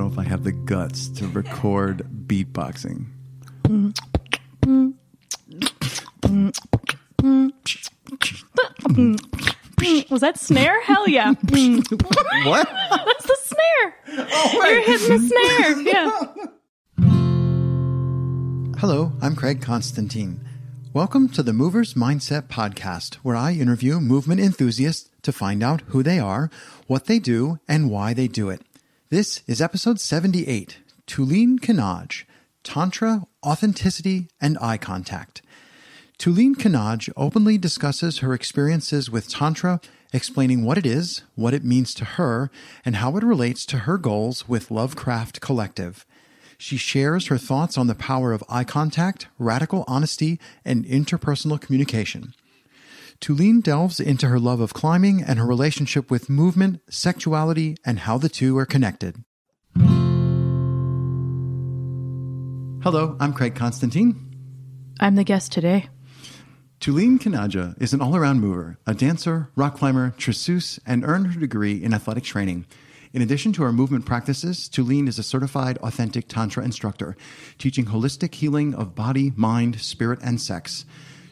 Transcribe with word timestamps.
know 0.00 0.06
if 0.06 0.18
I 0.18 0.22
have 0.22 0.44
the 0.44 0.52
guts 0.52 1.08
to 1.08 1.28
record 1.28 2.06
beatboxing. 2.26 3.04
Was 10.10 10.22
that 10.22 10.38
snare? 10.38 10.80
Hell 10.84 11.06
yeah. 11.06 11.34
What? 12.44 12.66
That's 12.70 13.26
the 13.26 13.36
snare. 13.42 13.94
Oh, 14.32 14.64
You're 14.70 14.82
hitting 14.82 15.08
the 15.08 15.18
snare. 15.28 15.80
Yeah. 15.82 16.24
Hello, 18.78 19.12
I'm 19.20 19.36
Craig 19.36 19.60
Constantine. 19.60 20.40
Welcome 20.94 21.28
to 21.28 21.42
the 21.42 21.52
Movers 21.52 21.92
Mindset 21.92 22.48
Podcast, 22.48 23.16
where 23.16 23.36
I 23.36 23.52
interview 23.52 24.00
movement 24.00 24.40
enthusiasts 24.40 25.10
to 25.20 25.30
find 25.30 25.62
out 25.62 25.82
who 25.88 26.02
they 26.02 26.18
are, 26.18 26.50
what 26.86 27.04
they 27.04 27.18
do, 27.18 27.58
and 27.68 27.90
why 27.90 28.14
they 28.14 28.28
do 28.28 28.48
it. 28.48 28.62
This 29.10 29.42
is 29.48 29.60
episode 29.60 29.98
78 29.98 30.78
Tuline 31.08 31.58
Kanaj 31.58 32.22
Tantra, 32.62 33.26
Authenticity, 33.44 34.28
and 34.40 34.56
Eye 34.60 34.76
Contact. 34.76 35.42
Tuline 36.16 36.54
Kanaj 36.54 37.10
openly 37.16 37.58
discusses 37.58 38.18
her 38.18 38.32
experiences 38.32 39.10
with 39.10 39.28
Tantra, 39.28 39.80
explaining 40.12 40.62
what 40.62 40.78
it 40.78 40.86
is, 40.86 41.22
what 41.34 41.54
it 41.54 41.64
means 41.64 41.92
to 41.94 42.04
her, 42.04 42.52
and 42.84 42.94
how 42.94 43.16
it 43.16 43.24
relates 43.24 43.66
to 43.66 43.78
her 43.78 43.98
goals 43.98 44.48
with 44.48 44.70
Lovecraft 44.70 45.40
Collective. 45.40 46.06
She 46.56 46.76
shares 46.76 47.26
her 47.26 47.38
thoughts 47.38 47.76
on 47.76 47.88
the 47.88 47.96
power 47.96 48.32
of 48.32 48.44
eye 48.48 48.62
contact, 48.62 49.26
radical 49.40 49.82
honesty, 49.88 50.38
and 50.64 50.84
interpersonal 50.84 51.60
communication. 51.60 52.32
Tulin 53.20 53.62
delves 53.62 54.00
into 54.00 54.28
her 54.28 54.38
love 54.38 54.60
of 54.60 54.72
climbing 54.72 55.22
and 55.22 55.38
her 55.38 55.44
relationship 55.44 56.10
with 56.10 56.30
movement, 56.30 56.80
sexuality, 56.88 57.76
and 57.84 57.98
how 58.00 58.16
the 58.16 58.30
two 58.30 58.56
are 58.56 58.64
connected. 58.64 59.22
Hello, 62.82 63.18
I'm 63.20 63.34
Craig 63.34 63.54
Constantine. 63.54 64.16
I'm 65.00 65.16
the 65.16 65.24
guest 65.24 65.52
today. 65.52 65.90
Tulin 66.80 67.18
Kanaja 67.18 67.80
is 67.80 67.92
an 67.92 68.00
all 68.00 68.16
around 68.16 68.40
mover, 68.40 68.78
a 68.86 68.94
dancer, 68.94 69.50
rock 69.54 69.76
climber, 69.76 70.14
traceuse, 70.16 70.78
and 70.86 71.04
earned 71.04 71.34
her 71.34 71.38
degree 71.38 71.82
in 71.82 71.92
athletic 71.92 72.24
training. 72.24 72.64
In 73.12 73.20
addition 73.20 73.52
to 73.52 73.62
her 73.64 73.72
movement 73.72 74.06
practices, 74.06 74.66
Tulin 74.66 75.08
is 75.08 75.18
a 75.18 75.22
certified 75.22 75.76
authentic 75.78 76.26
Tantra 76.26 76.64
instructor, 76.64 77.16
teaching 77.58 77.84
holistic 77.86 78.34
healing 78.34 78.74
of 78.74 78.94
body, 78.94 79.32
mind, 79.36 79.78
spirit, 79.80 80.20
and 80.22 80.40
sex. 80.40 80.86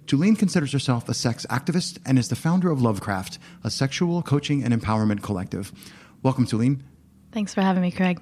Tulin 0.08 0.38
considers 0.38 0.72
herself 0.72 1.06
a 1.10 1.14
sex 1.14 1.44
activist 1.50 1.98
and 2.06 2.18
is 2.18 2.30
the 2.30 2.34
founder 2.34 2.70
of 2.70 2.80
Lovecraft, 2.80 3.38
a 3.62 3.70
sexual 3.70 4.22
coaching 4.22 4.64
and 4.64 4.72
empowerment 4.72 5.22
collective. 5.22 5.70
Welcome, 6.22 6.46
Tulin. 6.46 6.80
Thanks 7.30 7.52
for 7.52 7.60
having 7.60 7.82
me, 7.82 7.90
Craig. 7.90 8.18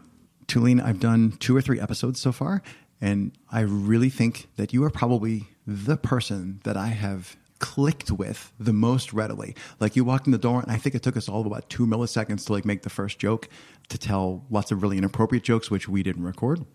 Tulin, 0.48 0.82
I've 0.82 0.98
done 0.98 1.36
two 1.38 1.56
or 1.56 1.60
three 1.60 1.78
episodes 1.78 2.20
so 2.20 2.32
far, 2.32 2.60
and 3.00 3.30
I 3.52 3.60
really 3.60 4.10
think 4.10 4.48
that 4.56 4.72
you 4.72 4.82
are 4.82 4.90
probably 4.90 5.46
the 5.64 5.96
person 5.96 6.60
that 6.64 6.76
I 6.76 6.88
have 6.88 7.36
clicked 7.60 8.10
with 8.10 8.52
the 8.58 8.72
most 8.72 9.12
readily. 9.12 9.54
Like 9.78 9.94
you 9.94 10.02
walked 10.02 10.26
in 10.26 10.32
the 10.32 10.38
door, 10.38 10.60
and 10.60 10.72
I 10.72 10.78
think 10.78 10.96
it 10.96 11.04
took 11.04 11.16
us 11.16 11.28
all 11.28 11.46
about 11.46 11.70
two 11.70 11.86
milliseconds 11.86 12.46
to 12.46 12.52
like 12.52 12.64
make 12.64 12.82
the 12.82 12.90
first 12.90 13.20
joke, 13.20 13.48
to 13.90 13.96
tell 13.96 14.44
lots 14.50 14.72
of 14.72 14.82
really 14.82 14.98
inappropriate 14.98 15.44
jokes, 15.44 15.70
which 15.70 15.88
we 15.88 16.02
didn't 16.02 16.24
record. 16.24 16.66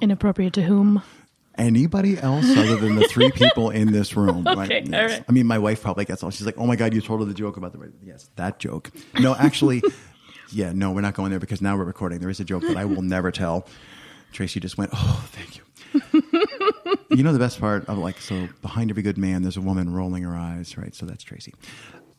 Inappropriate 0.00 0.52
to 0.52 0.62
whom? 0.62 1.02
Anybody 1.56 2.18
else 2.18 2.44
other 2.56 2.76
than 2.76 2.96
the 2.96 3.06
three 3.06 3.30
people 3.34 3.70
in 3.70 3.92
this 3.92 4.16
room? 4.16 4.46
Okay, 4.46 4.84
all 4.92 5.06
right. 5.06 5.24
I 5.28 5.32
mean, 5.32 5.46
my 5.46 5.58
wife 5.58 5.82
probably 5.82 6.04
gets 6.04 6.22
all. 6.22 6.30
She's 6.30 6.46
like, 6.46 6.58
"Oh 6.58 6.66
my 6.66 6.74
god, 6.74 6.92
you 6.92 7.00
told 7.00 7.20
her 7.20 7.26
the 7.26 7.34
joke 7.34 7.56
about 7.56 7.72
the 7.72 7.92
yes, 8.02 8.28
that 8.36 8.58
joke." 8.58 8.90
No, 9.20 9.36
actually, 9.36 9.82
yeah, 10.52 10.72
no, 10.72 10.90
we're 10.90 11.00
not 11.00 11.14
going 11.14 11.30
there 11.30 11.38
because 11.38 11.62
now 11.62 11.76
we're 11.76 11.84
recording. 11.84 12.18
There 12.18 12.30
is 12.30 12.40
a 12.40 12.44
joke 12.44 12.62
that 12.62 12.76
I 12.76 12.84
will 12.84 13.02
never 13.02 13.30
tell. 13.30 13.66
Tracy 14.32 14.58
just 14.58 14.76
went, 14.76 14.90
"Oh, 14.92 15.28
thank 15.30 15.56
you." 15.56 15.62
you 17.10 17.22
know 17.22 17.32
the 17.32 17.38
best 17.38 17.60
part 17.60 17.88
of 17.88 17.98
like 17.98 18.20
so 18.20 18.48
behind 18.60 18.90
every 18.90 19.04
good 19.04 19.18
man, 19.18 19.42
there's 19.42 19.56
a 19.56 19.60
woman 19.60 19.92
rolling 19.92 20.24
her 20.24 20.34
eyes, 20.34 20.76
right? 20.76 20.94
So 20.94 21.06
that's 21.06 21.22
Tracy. 21.22 21.54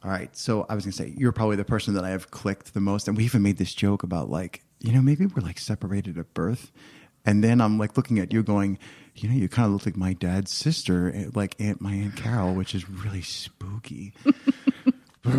All 0.01 0.11
right, 0.11 0.35
so 0.37 0.65
I 0.69 0.75
was 0.75 0.85
gonna 0.85 0.93
say 0.93 1.13
you're 1.17 1.31
probably 1.31 1.55
the 1.55 1.65
person 1.65 1.93
that 1.95 2.05
I 2.05 2.11
have 2.11 2.31
clicked 2.31 2.73
the 2.73 2.79
most, 2.79 3.07
and 3.07 3.17
we 3.17 3.25
even 3.25 3.41
made 3.41 3.57
this 3.57 3.73
joke 3.73 4.03
about 4.03 4.29
like 4.29 4.63
you 4.79 4.93
know 4.93 5.01
maybe 5.01 5.25
we're 5.25 5.41
like 5.41 5.59
separated 5.59 6.17
at 6.17 6.33
birth, 6.33 6.71
and 7.25 7.43
then 7.43 7.59
I'm 7.59 7.77
like 7.77 7.97
looking 7.97 8.19
at 8.19 8.31
you 8.31 8.43
going, 8.43 8.79
you 9.15 9.29
know, 9.29 9.35
you 9.35 9.47
kind 9.47 9.67
of 9.67 9.73
look 9.73 9.85
like 9.85 9.97
my 9.97 10.13
dad's 10.13 10.51
sister, 10.51 11.11
eh, 11.15 11.25
like 11.33 11.55
Aunt 11.59 11.81
my 11.81 11.93
Aunt 11.93 12.15
Carol, 12.15 12.53
which 12.53 12.75
is 12.75 12.89
really 12.89 13.21
spooky. 13.21 14.13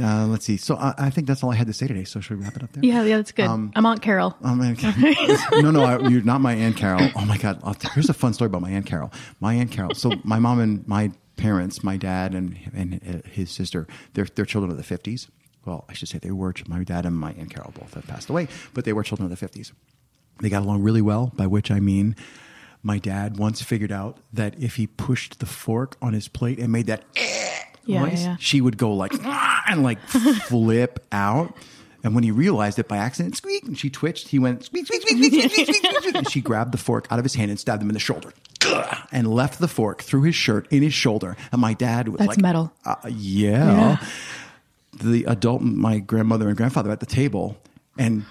Uh, 0.00 0.24
let's 0.26 0.44
see. 0.44 0.56
So 0.56 0.76
I, 0.76 0.94
I 0.96 1.10
think 1.10 1.26
that's 1.26 1.42
all 1.42 1.50
I 1.50 1.56
had 1.56 1.66
to 1.66 1.72
say 1.72 1.88
today. 1.88 2.04
So 2.04 2.20
should 2.20 2.38
we 2.38 2.44
wrap 2.44 2.56
it 2.56 2.62
up 2.62 2.72
there? 2.72 2.84
Yeah, 2.84 3.02
yeah, 3.02 3.16
that's 3.16 3.32
good. 3.32 3.46
I'm 3.74 3.84
Aunt 3.84 4.00
Carol. 4.02 4.36
No, 5.62 5.70
no, 5.72 5.82
I, 5.82 6.08
you're 6.08 6.22
not 6.22 6.40
my 6.40 6.54
aunt 6.54 6.76
Carol. 6.76 7.10
Oh 7.16 7.24
my 7.24 7.36
god, 7.36 7.60
here's 7.92 8.08
a 8.08 8.14
fun 8.14 8.32
story 8.32 8.46
about 8.46 8.62
my 8.62 8.70
aunt 8.70 8.86
Carol. 8.86 9.12
My 9.40 9.54
aunt 9.54 9.72
Carol. 9.72 9.94
So 9.94 10.12
my 10.22 10.38
mom 10.38 10.60
and 10.60 10.86
my 10.86 11.10
parents, 11.36 11.82
my 11.82 11.96
dad 11.96 12.34
and 12.34 12.56
and 12.72 13.00
uh, 13.04 13.28
his 13.28 13.50
sister, 13.50 13.88
they're 14.14 14.28
they're 14.32 14.44
children 14.44 14.70
of 14.70 14.76
the 14.76 14.84
50s. 14.84 15.28
Well, 15.64 15.84
I 15.88 15.92
should 15.94 16.08
say 16.08 16.18
they 16.18 16.30
were. 16.30 16.54
My 16.68 16.84
dad 16.84 17.04
and 17.04 17.16
my 17.16 17.32
aunt 17.32 17.50
Carol 17.50 17.72
both 17.76 17.94
have 17.94 18.06
passed 18.06 18.30
away, 18.30 18.46
but 18.74 18.84
they 18.84 18.92
were 18.92 19.02
children 19.02 19.30
of 19.30 19.36
the 19.36 19.44
50s. 19.44 19.72
They 20.40 20.48
got 20.50 20.62
along 20.62 20.82
really 20.82 21.02
well. 21.02 21.32
By 21.34 21.48
which 21.48 21.72
I 21.72 21.80
mean, 21.80 22.14
my 22.82 22.98
dad 22.98 23.36
once 23.36 23.62
figured 23.62 23.92
out 23.92 24.18
that 24.32 24.58
if 24.58 24.76
he 24.76 24.86
pushed 24.86 25.40
the 25.40 25.46
fork 25.46 25.96
on 26.00 26.12
his 26.12 26.28
plate 26.28 26.58
and 26.58 26.72
made 26.72 26.86
that 26.86 27.04
eh 27.16 27.50
yeah, 27.84 28.00
noise, 28.02 28.22
yeah, 28.22 28.30
yeah. 28.30 28.36
she 28.38 28.60
would 28.60 28.76
go 28.76 28.92
like 28.92 29.12
ah, 29.24 29.64
and 29.68 29.82
like 29.82 30.00
flip 30.08 31.04
out. 31.12 31.56
And 32.02 32.14
when 32.14 32.24
he 32.24 32.30
realized 32.30 32.78
it 32.78 32.88
by 32.88 32.96
accident, 32.96 33.36
squeak, 33.36 33.64
and 33.64 33.78
she 33.78 33.90
twitched, 33.90 34.28
he 34.28 34.38
went 34.38 34.64
squeak, 34.64 34.86
squeak, 34.86 35.02
squeak, 35.02 35.18
squeak, 35.18 35.50
squeak, 35.50 35.74
squeak, 35.74 35.96
squeak, 35.96 36.14
and 36.14 36.30
she 36.30 36.40
grabbed 36.40 36.72
the 36.72 36.78
fork 36.78 37.06
out 37.10 37.18
of 37.18 37.26
his 37.26 37.34
hand 37.34 37.50
and 37.50 37.60
stabbed 37.60 37.82
him 37.82 37.90
in 37.90 37.94
the 37.94 38.00
shoulder, 38.00 38.32
and 39.12 39.26
left 39.28 39.58
the 39.58 39.68
fork 39.68 40.00
through 40.00 40.22
his 40.22 40.34
shirt 40.34 40.66
in 40.70 40.82
his 40.82 40.94
shoulder. 40.94 41.36
And 41.52 41.60
my 41.60 41.74
dad 41.74 42.08
was 42.08 42.18
That's 42.18 42.28
like, 42.28 42.38
metal. 42.38 42.72
Uh, 42.86 42.96
yeah. 43.06 43.98
yeah. 43.98 44.06
The 45.02 45.24
adult, 45.24 45.60
my 45.60 45.98
grandmother 45.98 46.48
and 46.48 46.56
grandfather 46.56 46.90
at 46.90 47.00
the 47.00 47.06
table 47.06 47.58
and 47.98 48.24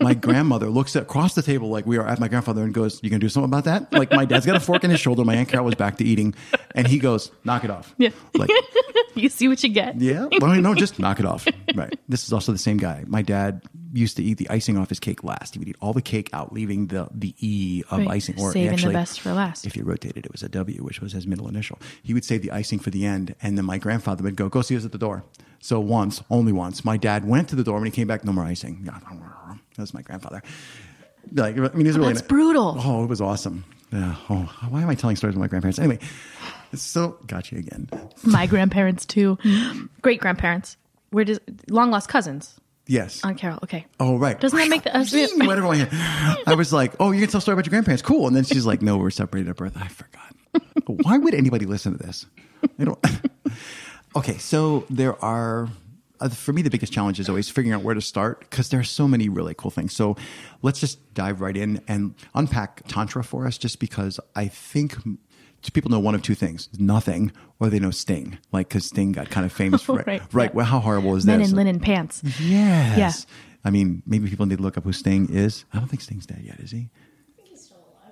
my 0.00 0.14
grandmother 0.20 0.68
looks 0.68 0.96
across 0.96 1.34
the 1.34 1.42
table 1.42 1.68
like 1.68 1.86
we 1.86 1.98
are 1.98 2.06
at 2.06 2.18
my 2.18 2.28
grandfather 2.28 2.62
and 2.62 2.72
goes, 2.74 3.00
You 3.02 3.10
gonna 3.10 3.20
do 3.20 3.28
something 3.28 3.50
about 3.50 3.64
that? 3.64 3.92
Like 3.92 4.10
my 4.10 4.24
dad's 4.24 4.46
got 4.46 4.56
a 4.56 4.60
fork 4.60 4.82
in 4.82 4.90
his 4.90 5.00
shoulder. 5.00 5.24
My 5.24 5.34
Aunt 5.34 5.48
Carol 5.48 5.66
was 5.66 5.74
back 5.74 5.98
to 5.98 6.04
eating. 6.04 6.34
And 6.74 6.86
he 6.86 6.98
goes, 6.98 7.30
Knock 7.44 7.64
it 7.64 7.70
off. 7.70 7.94
Yeah. 7.98 8.10
Like, 8.34 8.50
You 9.24 9.28
see 9.28 9.48
what 9.48 9.62
you 9.62 9.68
get. 9.70 10.00
yeah. 10.00 10.26
Well, 10.40 10.54
no, 10.60 10.74
just 10.74 10.98
knock 10.98 11.20
it 11.20 11.26
off. 11.26 11.46
Right. 11.74 11.98
This 12.08 12.24
is 12.26 12.32
also 12.32 12.52
the 12.52 12.58
same 12.58 12.76
guy. 12.76 13.04
My 13.06 13.22
dad 13.22 13.62
used 13.92 14.16
to 14.16 14.22
eat 14.24 14.38
the 14.38 14.48
icing 14.50 14.76
off 14.76 14.88
his 14.88 14.98
cake 15.00 15.22
last. 15.22 15.54
He 15.54 15.58
would 15.60 15.68
eat 15.68 15.76
all 15.80 15.92
the 15.92 16.02
cake 16.02 16.28
out, 16.32 16.52
leaving 16.52 16.88
the 16.88 17.08
the 17.12 17.34
E 17.38 17.82
of 17.90 17.98
Right. 18.00 18.10
icing. 18.10 18.34
Or 18.40 18.52
Saving 18.52 18.68
the 18.68 18.72
actually, 18.74 18.94
best 18.94 19.20
for 19.20 19.32
last. 19.32 19.66
If 19.66 19.76
you 19.76 19.84
rotated, 19.84 20.26
it 20.26 20.32
was 20.32 20.42
a 20.42 20.48
W, 20.48 20.82
which 20.82 21.00
was 21.00 21.12
his 21.12 21.26
middle 21.26 21.48
initial. 21.48 21.78
He 22.02 22.12
would 22.14 22.24
save 22.24 22.42
the 22.42 22.50
icing 22.50 22.78
for 22.80 22.90
the 22.90 23.06
end, 23.06 23.34
and 23.40 23.56
then 23.56 23.64
my 23.64 23.78
grandfather 23.78 24.22
would 24.24 24.36
go, 24.36 24.48
"Go 24.48 24.62
see 24.62 24.76
us 24.76 24.84
at 24.84 24.92
the 24.92 24.98
door." 24.98 25.24
So 25.60 25.80
once, 25.80 26.22
only 26.28 26.52
once, 26.52 26.84
my 26.84 26.96
dad 26.96 27.24
went 27.24 27.48
to 27.50 27.56
the 27.56 27.64
door. 27.64 27.76
When 27.76 27.86
he 27.86 27.90
came 27.90 28.06
back, 28.06 28.24
no 28.24 28.32
more 28.32 28.44
icing. 28.44 28.84
That 28.84 29.00
was 29.78 29.94
my 29.94 30.02
grandfather. 30.02 30.42
Like, 31.32 31.56
I 31.56 31.68
mean, 31.74 31.86
he's 31.86 31.96
really 31.96 32.12
That's 32.12 32.26
brutal. 32.26 32.76
Oh, 32.78 33.02
it 33.04 33.08
was 33.08 33.20
awesome. 33.20 33.64
Yeah. 33.90 34.16
Oh, 34.28 34.52
why 34.68 34.82
am 34.82 34.90
I 34.90 34.94
telling 34.94 35.16
stories 35.16 35.36
of 35.36 35.40
my 35.40 35.46
grandparents? 35.48 35.78
Anyway, 35.78 36.00
so 36.82 37.18
got 37.26 37.52
you 37.52 37.58
again. 37.58 37.88
My 38.22 38.46
grandparents 38.46 39.06
too. 39.06 39.38
Great 40.02 40.20
grandparents. 40.20 40.76
Where 41.10 41.24
does 41.24 41.40
long 41.68 41.90
lost 41.90 42.08
cousins? 42.08 42.58
Yes. 42.86 43.24
Aunt 43.24 43.38
Carol. 43.38 43.58
Okay. 43.62 43.86
Oh, 43.98 44.18
right. 44.18 44.38
Doesn't 44.38 44.58
that 44.58 44.68
make 44.68 44.82
the 44.82 44.94
us? 44.96 45.14
I 45.14 46.54
was 46.54 46.72
like, 46.72 46.94
"Oh, 47.00 47.12
you 47.12 47.20
can 47.20 47.30
tell 47.30 47.38
a 47.38 47.40
story 47.40 47.54
about 47.54 47.66
your 47.66 47.70
grandparents? 47.70 48.02
Cool." 48.02 48.26
And 48.26 48.36
then 48.36 48.44
she's 48.44 48.66
like, 48.66 48.82
"No, 48.82 48.98
we're 48.98 49.10
separated 49.10 49.48
at 49.50 49.56
birth." 49.56 49.76
I 49.76 49.88
forgot. 49.88 50.34
Why 50.86 51.18
would 51.18 51.34
anybody 51.34 51.66
listen 51.66 51.96
to 51.96 52.04
this? 52.04 52.26
I 52.78 52.84
don't. 52.84 52.98
okay, 54.16 54.36
so 54.38 54.84
there 54.90 55.22
are. 55.24 55.68
Uh, 56.20 56.28
for 56.28 56.52
me, 56.52 56.62
the 56.62 56.70
biggest 56.70 56.92
challenge 56.92 57.18
is 57.18 57.28
always 57.28 57.48
figuring 57.48 57.72
out 57.74 57.82
where 57.82 57.94
to 57.94 58.00
start 58.00 58.40
because 58.40 58.68
there 58.68 58.80
are 58.80 58.84
so 58.84 59.08
many 59.08 59.28
really 59.28 59.54
cool 59.54 59.70
things. 59.70 59.94
So 59.94 60.16
let's 60.62 60.78
just 60.78 61.14
dive 61.14 61.40
right 61.40 61.56
in 61.56 61.80
and 61.88 62.14
unpack 62.34 62.82
Tantra 62.86 63.24
for 63.24 63.46
us, 63.46 63.58
just 63.58 63.80
because 63.80 64.20
I 64.36 64.48
think 64.48 64.96
people 65.72 65.90
know 65.90 65.98
one 66.00 66.14
of 66.14 66.22
two 66.22 66.34
things: 66.34 66.68
nothing, 66.78 67.32
or 67.60 67.68
they 67.70 67.78
know 67.78 67.90
Sting. 67.90 68.38
Like 68.52 68.68
because 68.68 68.86
Sting 68.86 69.12
got 69.12 69.30
kind 69.30 69.46
of 69.46 69.52
famous 69.52 69.82
for 69.82 69.96
Right, 70.06 70.22
right. 70.32 70.50
yeah. 70.50 70.56
Well, 70.56 70.66
how 70.66 70.80
horrible 70.80 71.16
is 71.16 71.24
Men 71.24 71.40
this? 71.40 71.50
in 71.50 71.56
linen 71.56 71.80
pants. 71.80 72.22
Yes. 72.40 72.98
Yeah. 72.98 73.34
I 73.66 73.70
mean, 73.70 74.02
maybe 74.06 74.28
people 74.28 74.44
need 74.46 74.56
to 74.58 74.62
look 74.62 74.76
up 74.76 74.84
who 74.84 74.92
Sting 74.92 75.28
is. 75.30 75.64
I 75.72 75.78
don't 75.78 75.88
think 75.88 76.02
Sting's 76.02 76.26
dead 76.26 76.42
yet, 76.44 76.60
is 76.60 76.70
he? 76.70 76.90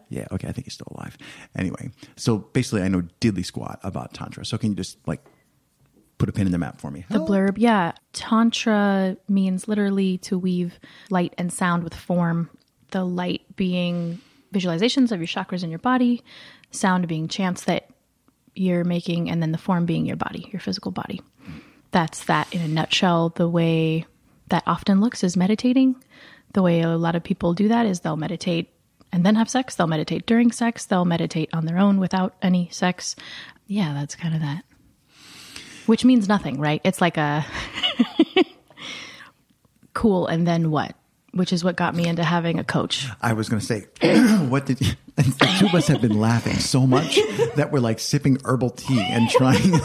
Yeah, 0.09 0.27
okay, 0.31 0.47
I 0.47 0.53
think 0.53 0.67
he's 0.67 0.75
still 0.75 0.93
alive. 0.95 1.17
Anyway, 1.57 1.91
so 2.17 2.37
basically, 2.39 2.83
I 2.83 2.89
know 2.89 3.03
diddly 3.23 3.45
squat 3.47 3.81
about 3.83 4.13
Tantra. 4.13 4.45
So 4.45 4.59
can 4.59 4.71
you 4.71 4.77
just 4.77 4.99
like 5.07 5.25
put 6.19 6.29
a 6.29 6.33
pin 6.33 6.45
in 6.47 6.53
the 6.53 6.59
map 6.59 6.79
for 6.81 6.91
me? 6.91 7.07
The 7.09 7.19
blurb, 7.19 7.55
yeah. 7.57 7.93
Tantra 8.13 9.17
means 9.29 9.69
literally 9.69 10.19
to 10.19 10.39
weave 10.39 10.79
light 11.09 11.35
and 11.39 11.51
sound 11.51 11.83
with 11.83 11.95
form. 11.95 12.51
The 12.91 13.05
light 13.05 13.57
being 13.57 14.21
visualizations 14.53 15.13
of 15.13 15.21
your 15.21 15.27
chakras 15.27 15.65
in 15.65 15.71
your 15.71 15.79
body, 15.79 16.23
sound 16.73 17.07
being 17.09 17.29
chants 17.29 17.65
that 17.65 17.89
you're 18.55 18.85
making, 18.85 19.31
and 19.31 19.41
then 19.41 19.53
the 19.53 19.59
form 19.59 19.87
being 19.87 20.05
your 20.05 20.17
body, 20.17 20.49
your 20.53 20.61
physical 20.61 20.91
body. 20.91 21.21
That's 21.93 22.25
that 22.25 22.53
in 22.53 22.61
a 22.61 22.69
nutshell. 22.69 23.31
The 23.31 23.49
way 23.49 24.07
that 24.49 24.63
often 24.67 25.01
looks 25.01 25.23
is 25.25 25.37
meditating. 25.37 25.97
the 26.55 26.63
way 26.63 26.83
a 26.83 26.89
lot 26.99 27.17
of 27.17 27.25
people 27.25 27.55
do 27.55 27.69
that 27.69 27.87
is 27.87 28.01
they'll 28.01 28.17
meditate 28.17 28.69
and 29.11 29.25
then 29.25 29.37
have 29.37 29.49
sex. 29.49 29.75
They'll 29.75 29.87
meditate 29.87 30.27
during 30.27 30.53
sex. 30.53 30.85
They'll 30.87 31.05
meditate 31.07 31.49
on 31.55 31.65
their 31.67 31.79
own 31.79 31.99
without 31.99 32.35
any 32.43 32.69
sex. 32.71 33.17
Yeah, 33.67 33.95
that's 33.95 34.15
kind 34.17 34.35
of 34.35 34.41
that. 34.41 34.65
Which 35.87 36.05
means 36.05 36.29
nothing, 36.29 36.59
right? 36.61 36.81
It's 36.85 37.01
like 37.01 37.17
a 37.17 37.45
cool 39.95 40.27
and 40.27 40.47
then 40.47 40.71
what? 40.71 40.95
Which 41.33 41.53
is 41.53 41.65
what 41.65 41.77
got 41.77 41.95
me 41.95 42.07
into 42.07 42.23
having 42.25 42.59
a 42.59 42.65
coach. 42.65 43.09
I 43.23 43.33
was 43.33 43.49
going 43.49 43.61
to 43.61 43.67
say, 43.67 43.87
what 44.49 44.67
did 44.67 44.81
you, 44.81 44.93
the 45.17 45.57
two 45.59 45.67
of 45.67 45.75
us 45.75 45.87
have 45.89 46.03
been 46.03 46.21
laughing 46.21 46.55
so 46.55 46.87
much 46.87 47.17
that 47.57 47.71
we're 47.73 47.81
like 47.81 48.01
sipping 48.01 48.39
herbal 48.45 48.71
tea 48.71 49.01
and 49.01 49.31
trying. 49.31 49.81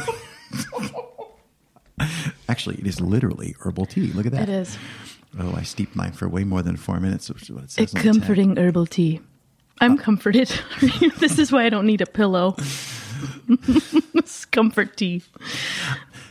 Actually, 2.49 2.75
it 2.77 2.85
is 2.85 2.99
literally 2.99 3.55
herbal 3.59 3.85
tea. 3.85 4.07
Look 4.13 4.25
at 4.25 4.33
that. 4.33 4.49
It 4.49 4.49
is. 4.49 4.77
Oh, 5.39 5.53
I 5.55 5.63
steeped 5.63 5.95
mine 5.95 6.11
for 6.11 6.27
way 6.27 6.43
more 6.43 6.61
than 6.61 6.75
four 6.77 6.99
minutes, 6.99 7.29
which 7.29 7.43
is 7.43 7.51
what 7.51 7.63
it 7.63 7.71
says. 7.71 7.93
A 7.93 7.97
on 7.97 8.03
the 8.03 8.11
comforting 8.11 8.57
herbal 8.57 8.85
tea. 8.87 9.21
I'm 9.79 9.93
uh, 9.93 9.97
comforted. 9.97 10.47
this 11.19 11.39
is 11.39 11.51
why 11.51 11.65
I 11.65 11.69
don't 11.69 11.85
need 11.85 12.01
a 12.01 12.05
pillow. 12.05 12.55
it's 13.47 14.45
comfort 14.45 14.97
tea. 14.97 15.23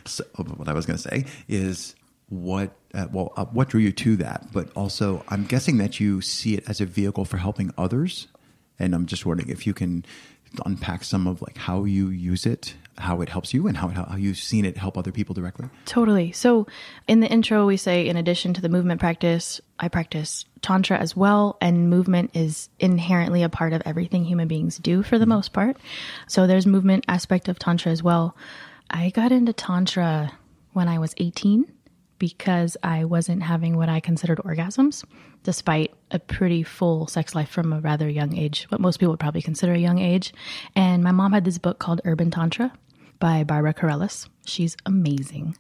So, 0.05 0.25
what 0.35 0.69
I 0.69 0.73
was 0.73 0.87
going 0.87 0.99
to 0.99 1.03
say 1.03 1.27
is 1.49 1.95
what 2.29 2.73
uh, 2.95 3.07
well 3.13 3.33
uh, 3.37 3.45
what 3.47 3.69
drew 3.69 3.81
you 3.81 3.93
to 3.93 4.17
that, 4.17 4.53
but 4.53 4.71
also 4.75 5.25
I'm 5.29 5.45
guessing 5.45 5.79
that 5.79 6.01
you 6.01 6.21
see 6.21 6.55
it 6.55 6.69
as 6.69 6.81
a 6.81 6.87
vehicle 6.87 7.25
for 7.25 7.37
helping 7.37 7.73
others, 7.79 8.27
and 8.79 8.95
I'm 8.95 9.07
just 9.07 9.25
wondering 9.25 9.49
if 9.49 9.67
you 9.67 9.75
can 9.75 10.05
unpack 10.65 11.05
some 11.05 11.27
of 11.27 11.43
like 11.43 11.59
how 11.59 11.85
you 11.85 12.09
use 12.09 12.47
it, 12.47 12.75
how 12.99 13.21
it 13.21 13.29
helps 13.29 13.53
you, 13.55 13.67
and 13.67 13.77
how 13.77 13.89
how 13.89 14.17
you've 14.17 14.39
seen 14.39 14.65
it 14.65 14.77
help 14.77 14.99
other 14.99 15.13
people 15.13 15.35
directly. 15.35 15.69
Totally. 15.85 16.33
So, 16.33 16.67
in 17.07 17.21
the 17.21 17.29
intro, 17.29 17.67
we 17.67 17.77
say, 17.77 18.09
in 18.09 18.17
addition 18.17 18.55
to 18.55 18.61
the 18.61 18.69
movement 18.69 19.01
practice, 19.01 19.61
I 19.79 19.89
practice 19.89 20.47
Tantra 20.63 20.99
as 20.99 21.15
well, 21.15 21.57
and 21.61 21.91
movement 21.91 22.31
is 22.35 22.69
inherently 22.81 23.43
a 23.43 23.49
part 23.49 23.73
of 23.73 23.83
everything 23.85 24.25
human 24.25 24.49
beings 24.49 24.79
do 24.79 25.03
for 25.03 25.19
the 25.19 25.27
most 25.27 25.53
part. 25.53 25.77
So, 26.27 26.47
there's 26.47 26.67
movement 26.67 27.05
aspect 27.07 27.49
of 27.49 27.59
Tantra 27.59 27.93
as 27.93 28.03
well. 28.03 28.37
I 28.91 29.11
got 29.11 29.33
into 29.33 29.53
Tantra 29.53 30.33
when 30.73 30.89
I 30.89 30.99
was 30.99 31.15
18 31.19 31.67
because 32.19 32.77
I 32.83 33.05
wasn't 33.05 33.43
having 33.43 33.77
what 33.77 33.89
I 33.89 34.01
considered 34.01 34.39
orgasms, 34.39 35.05
despite 35.43 35.95
a 36.11 36.19
pretty 36.19 36.63
full 36.63 37.07
sex 37.07 37.35
life 37.35 37.49
from 37.49 37.73
a 37.73 37.81
rather 37.81 38.09
young 38.09 38.37
age, 38.37 38.67
what 38.69 38.81
most 38.81 38.99
people 38.99 39.13
would 39.13 39.21
probably 39.21 39.43
consider 39.43 39.73
a 39.73 39.79
young 39.79 39.99
age. 39.99 40.33
And 40.75 41.03
my 41.03 41.13
mom 41.13 41.33
had 41.33 41.45
this 41.45 41.59
book 41.59 41.79
called 41.79 42.01
Urban 42.05 42.31
Tantra 42.31 42.73
by 43.19 43.45
Barbara 43.45 43.75
Carrellas. 43.75 44.29
She's 44.45 44.77
amazing. 44.87 45.57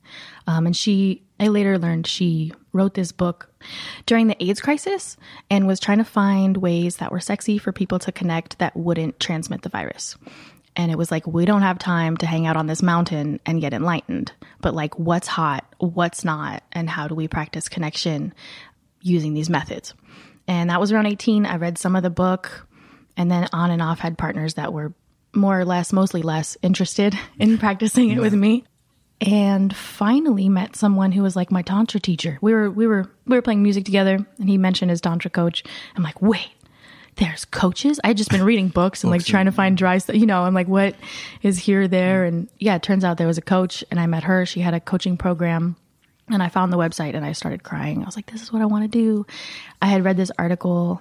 Um, 0.47 0.67
and 0.67 0.77
she, 0.77 1.23
I 1.41 1.49
later 1.49 1.79
learned 1.79 2.07
she 2.07 2.53
wrote 2.73 2.95
this 2.95 3.13
book 3.13 3.51
during 4.05 4.27
the 4.27 4.43
AIDS 4.43 4.61
crisis 4.61 5.17
and 5.51 5.67
was 5.67 5.81
trying 5.81 5.99
to 5.99 6.05
find 6.05 6.59
ways 6.59 6.97
that 6.99 7.11
were 7.11 7.21
sexy 7.21 7.59
for 7.59 7.73
people 7.73 7.99
to 8.01 8.13
connect 8.13 8.59
that 8.59 8.77
wouldn't 8.77 9.19
transmit 9.21 9.63
the 9.63 9.69
virus. 9.69 10.17
And 10.77 10.93
it 10.93 10.99
was 10.99 11.11
like, 11.11 11.27
we 11.27 11.47
don't 11.47 11.63
have 11.63 11.79
time 11.79 12.19
to 12.19 12.27
hang 12.27 12.47
out 12.47 12.57
on 12.57 12.67
this 12.67 12.83
mountain 12.83 13.41
and 13.47 13.63
get 13.63 13.73
enlightened, 13.73 14.31
but 14.61 14.75
like, 14.75 14.99
what's 14.99 15.27
hot, 15.27 15.65
what's 15.79 16.23
not, 16.23 16.63
and 16.71 16.89
how 16.89 17.09
do 17.09 17.15
we 17.15 17.29
practice 17.29 17.71
connection 17.71 18.35
using 19.01 19.33
these 19.33 19.49
methods? 19.49 19.95
And 20.47 20.71
that 20.71 20.79
was 20.79 20.93
around 20.93 21.07
18. 21.07 21.47
I 21.47 21.57
read 21.57 21.79
some 21.79 21.97
of 21.97 22.03
the 22.03 22.11
book 22.11 22.67
and 23.17 23.31
then 23.31 23.49
on 23.53 23.71
and 23.71 23.81
off 23.81 24.01
had 24.01 24.19
partners 24.19 24.55
that 24.55 24.73
were 24.73 24.93
more 25.35 25.59
or 25.59 25.65
less, 25.65 25.93
mostly 25.93 26.23
less 26.23 26.57
interested 26.63 27.19
in 27.39 27.59
practicing 27.59 28.11
it 28.11 28.21
with 28.21 28.35
me. 28.35 28.65
And 29.19 29.75
finally 29.75 30.51
met 30.51 30.77
someone 30.77 31.11
who 31.11 31.23
was 31.23 31.35
like 31.35 31.51
my 31.51 31.63
tantra 31.63 31.99
teacher. 31.99 32.39
We 32.43 32.53
were 32.53 32.71
we 32.71 32.87
were 32.87 33.11
we 33.25 33.35
were 33.35 33.41
playing 33.41 33.63
music 33.63 33.87
together 33.87 34.19
and 34.39 34.49
he 34.49 34.59
mentioned 34.59 34.91
his 34.91 35.01
tantra 35.01 35.31
coach. 35.31 35.65
I'm 35.97 36.03
like, 36.03 36.21
"Wait, 36.21 36.51
there's 37.17 37.45
coaches. 37.47 37.99
I 38.05 38.09
had 38.09 38.17
just 38.17 38.31
been 38.31 38.43
reading 38.43 38.69
books 38.69 39.03
and 39.03 39.11
like 39.11 39.25
trying 39.25 39.47
to 39.47 39.53
find 39.53 39.77
dry 39.77 39.99
stuff. 39.99 40.17
You 40.17 40.27
know, 40.27 40.43
I'm 40.43 40.55
like, 40.55 40.69
what 40.69 40.95
is 41.43 41.59
here, 41.59 41.89
there? 41.89 42.25
And 42.25 42.49
yeah, 42.59 42.77
it 42.77 42.83
turns 42.83 43.05
out 43.05 43.17
there 43.17 43.27
was 43.27 43.39
a 43.39 43.43
coach 43.43 43.83
and 43.91 43.99
I 43.99 44.07
met 44.07 44.25
her. 44.25 44.45
She 44.45 44.61
had 44.61 44.75
a 44.75 44.81
coaching 44.81 45.17
program 45.17 45.77
and 46.29 46.43
I 46.43 46.49
found 46.49 46.73
the 46.73 46.77
website 46.77 47.15
and 47.15 47.25
I 47.25 47.33
started 47.33 47.63
crying. 47.63 48.03
I 48.03 48.07
was 48.07 48.17
like, 48.17 48.31
this 48.31 48.43
is 48.43 48.53
what 48.53 48.61
I 48.61 48.67
want 48.67 48.85
to 48.85 48.89
do. 48.89 49.27
I 49.81 49.87
had 49.87 50.05
read 50.05 50.17
this 50.17 50.31
article, 50.39 51.01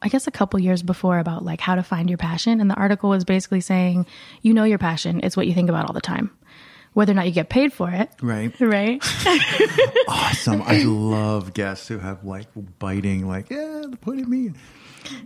I 0.00 0.08
guess 0.08 0.26
a 0.26 0.30
couple 0.30 0.60
years 0.60 0.82
before 0.82 1.18
about 1.18 1.44
like 1.44 1.60
how 1.60 1.74
to 1.74 1.82
find 1.82 2.08
your 2.08 2.18
passion. 2.18 2.60
And 2.60 2.70
the 2.70 2.74
article 2.74 3.10
was 3.10 3.24
basically 3.24 3.60
saying, 3.60 4.06
you 4.42 4.54
know, 4.54 4.64
your 4.64 4.78
passion. 4.78 5.20
It's 5.24 5.36
what 5.36 5.46
you 5.48 5.54
think 5.54 5.68
about 5.68 5.86
all 5.86 5.94
the 5.94 6.00
time. 6.00 6.30
Whether 6.92 7.12
or 7.12 7.14
not 7.14 7.26
you 7.26 7.32
get 7.32 7.48
paid 7.48 7.72
for 7.72 7.90
it. 7.90 8.10
Right. 8.20 8.52
Right. 8.60 9.02
Awesome. 10.08 10.62
I 10.62 10.82
love 10.84 11.54
guests 11.54 11.88
who 11.88 11.98
have 11.98 12.24
like 12.24 12.48
biting, 12.78 13.26
like, 13.26 13.50
yeah, 13.50 13.84
put 14.00 14.18
it 14.18 14.28
me. 14.28 14.52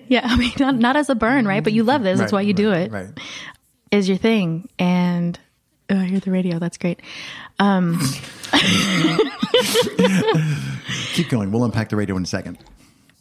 Yeah. 0.09 0.23
I 0.25 0.37
mean, 0.37 0.53
not, 0.59 0.77
not 0.77 0.97
as 0.97 1.09
a 1.09 1.15
burn, 1.15 1.47
right? 1.47 1.63
But 1.63 1.73
you 1.73 1.85
love 1.85 2.03
this. 2.03 2.19
That's 2.19 2.33
why 2.33 2.43
you 2.43 2.55
do 2.55 2.71
right, 2.71 2.83
it. 2.83 2.93
Right. 2.93 3.09
is 3.91 4.09
your 4.09 4.19
thing 4.19 4.69
and 4.79 5.39
oh, 5.91 5.99
I 5.99 6.05
hear 6.05 6.21
the 6.21 6.31
radio. 6.31 6.59
That's 6.59 6.79
great. 6.79 7.01
Um, 7.59 7.99
Keep 11.15 11.29
going. 11.31 11.51
We'll 11.51 11.65
unpack 11.65 11.89
the 11.89 11.97
radio 11.97 12.17
in 12.17 12.23
a 12.23 12.27
second. 12.27 12.59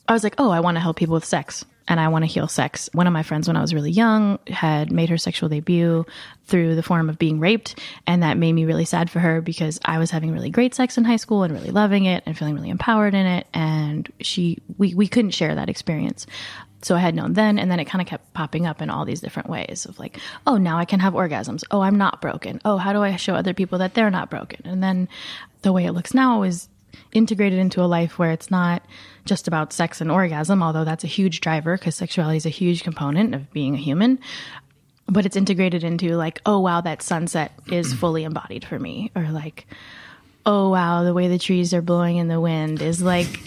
I 0.07 0.13
was 0.13 0.24
like, 0.24 0.36
oh, 0.38 0.52
I 0.52 0.60
want 0.60 0.75
to 0.75 0.81
help 0.81 0.98
people 0.98 1.13
with 1.13 1.25
sex 1.25 1.66
and 1.88 2.00
I 2.00 2.08
want 2.08 2.24
to 2.24 2.28
heal 2.28 2.48
sex. 2.48 2.90
One 2.94 3.08
of 3.08 3.14
my 3.14 3.24
friends, 3.24 3.48
when 3.48 3.58
I 3.58 3.62
was 3.62 3.74
really 3.74 3.92
young, 3.92 4.40
had 4.48 4.92
made 4.92 5.10
her 5.10 5.18
sexual 5.18 5.50
debut 5.50 6.06
through 6.46 6.76
the 6.76 6.84
form 6.84 7.10
of 7.10 7.20
being 7.20 7.40
raped. 7.40 7.80
And 8.08 8.24
that 8.24 8.38
made 8.38 8.54
me 8.54 8.66
really 8.66 8.86
sad 8.86 9.10
for 9.10 9.20
her 9.20 9.42
because 9.42 9.80
I 9.86 10.00
was 10.00 10.12
having 10.12 10.32
really 10.32 10.50
great 10.50 10.74
sex 10.74 10.98
in 10.98 11.04
high 11.04 11.16
school 11.18 11.44
and 11.44 11.54
really 11.54 11.72
loving 11.72 12.06
it 12.06 12.24
and 12.26 12.38
feeling 12.38 12.56
really 12.56 12.70
empowered 12.70 13.14
in 13.14 13.26
it. 13.26 13.48
And 13.54 14.12
she, 14.20 14.60
we, 14.78 14.94
we 14.96 15.08
couldn't 15.08 15.32
share 15.32 15.54
that 15.54 15.70
experience. 15.70 16.26
So 16.82 16.96
I 16.96 17.00
had 17.00 17.16
known 17.16 17.34
then, 17.34 17.58
and 17.58 17.72
then 17.72 17.80
it 17.80 17.86
kind 17.86 18.02
of 18.02 18.08
kept 18.08 18.32
popping 18.34 18.68
up 18.68 18.80
in 18.80 18.92
all 18.92 19.06
these 19.06 19.22
different 19.22 19.50
ways 19.50 19.88
of 19.88 19.98
like, 19.98 20.20
oh, 20.46 20.58
now 20.58 20.78
I 20.78 20.86
can 20.86 21.00
have 21.00 21.14
orgasms. 21.14 21.64
Oh, 21.72 21.82
I'm 21.82 21.98
not 21.98 22.22
broken. 22.22 22.62
Oh, 22.64 22.78
how 22.78 22.94
do 22.94 23.02
I 23.02 23.16
show 23.16 23.34
other 23.34 23.56
people 23.56 23.80
that 23.80 23.96
they're 23.96 24.12
not 24.12 24.30
broken? 24.30 24.62
And 24.66 24.84
then 24.84 25.10
the 25.64 25.74
way 25.74 25.86
it 25.86 25.94
looks 25.94 26.14
now 26.14 26.44
is 26.44 26.68
integrated 27.14 27.60
into 27.60 27.82
a 27.82 27.86
life 27.86 28.18
where 28.20 28.32
it's 28.32 28.52
not 28.52 28.84
just 29.26 29.48
about 29.48 29.74
sex 29.74 30.02
and 30.02 30.12
orgasm, 30.12 30.62
although 30.62 30.84
that's 30.84 31.04
a 31.04 31.08
huge 31.08 31.42
driver 31.42 31.78
because 31.78 31.96
sexuality 31.96 32.38
is 32.38 32.46
a 32.46 32.50
huge 32.50 32.84
component 32.84 33.34
of 33.34 33.52
being 33.52 33.74
a 33.74 33.80
human. 33.80 34.20
But 35.08 35.26
it's 35.26 35.36
integrated 35.36 35.84
into 35.84 36.16
like, 36.16 36.42
oh 36.46 36.60
wow, 36.60 36.82
that 36.82 37.02
sunset 37.02 37.52
is 37.68 37.94
fully 38.00 38.24
embodied 38.24 38.66
for 38.66 38.80
me, 38.80 39.12
or 39.16 39.24
like, 39.30 39.68
oh 40.46 40.70
wow, 40.70 41.04
the 41.04 41.14
way 41.14 41.28
the 41.28 41.40
trees 41.40 41.74
are 41.74 41.82
blowing 41.82 42.18
in 42.18 42.28
the 42.28 42.42
wind 42.42 42.82
is 42.82 43.02
like, 43.02 43.40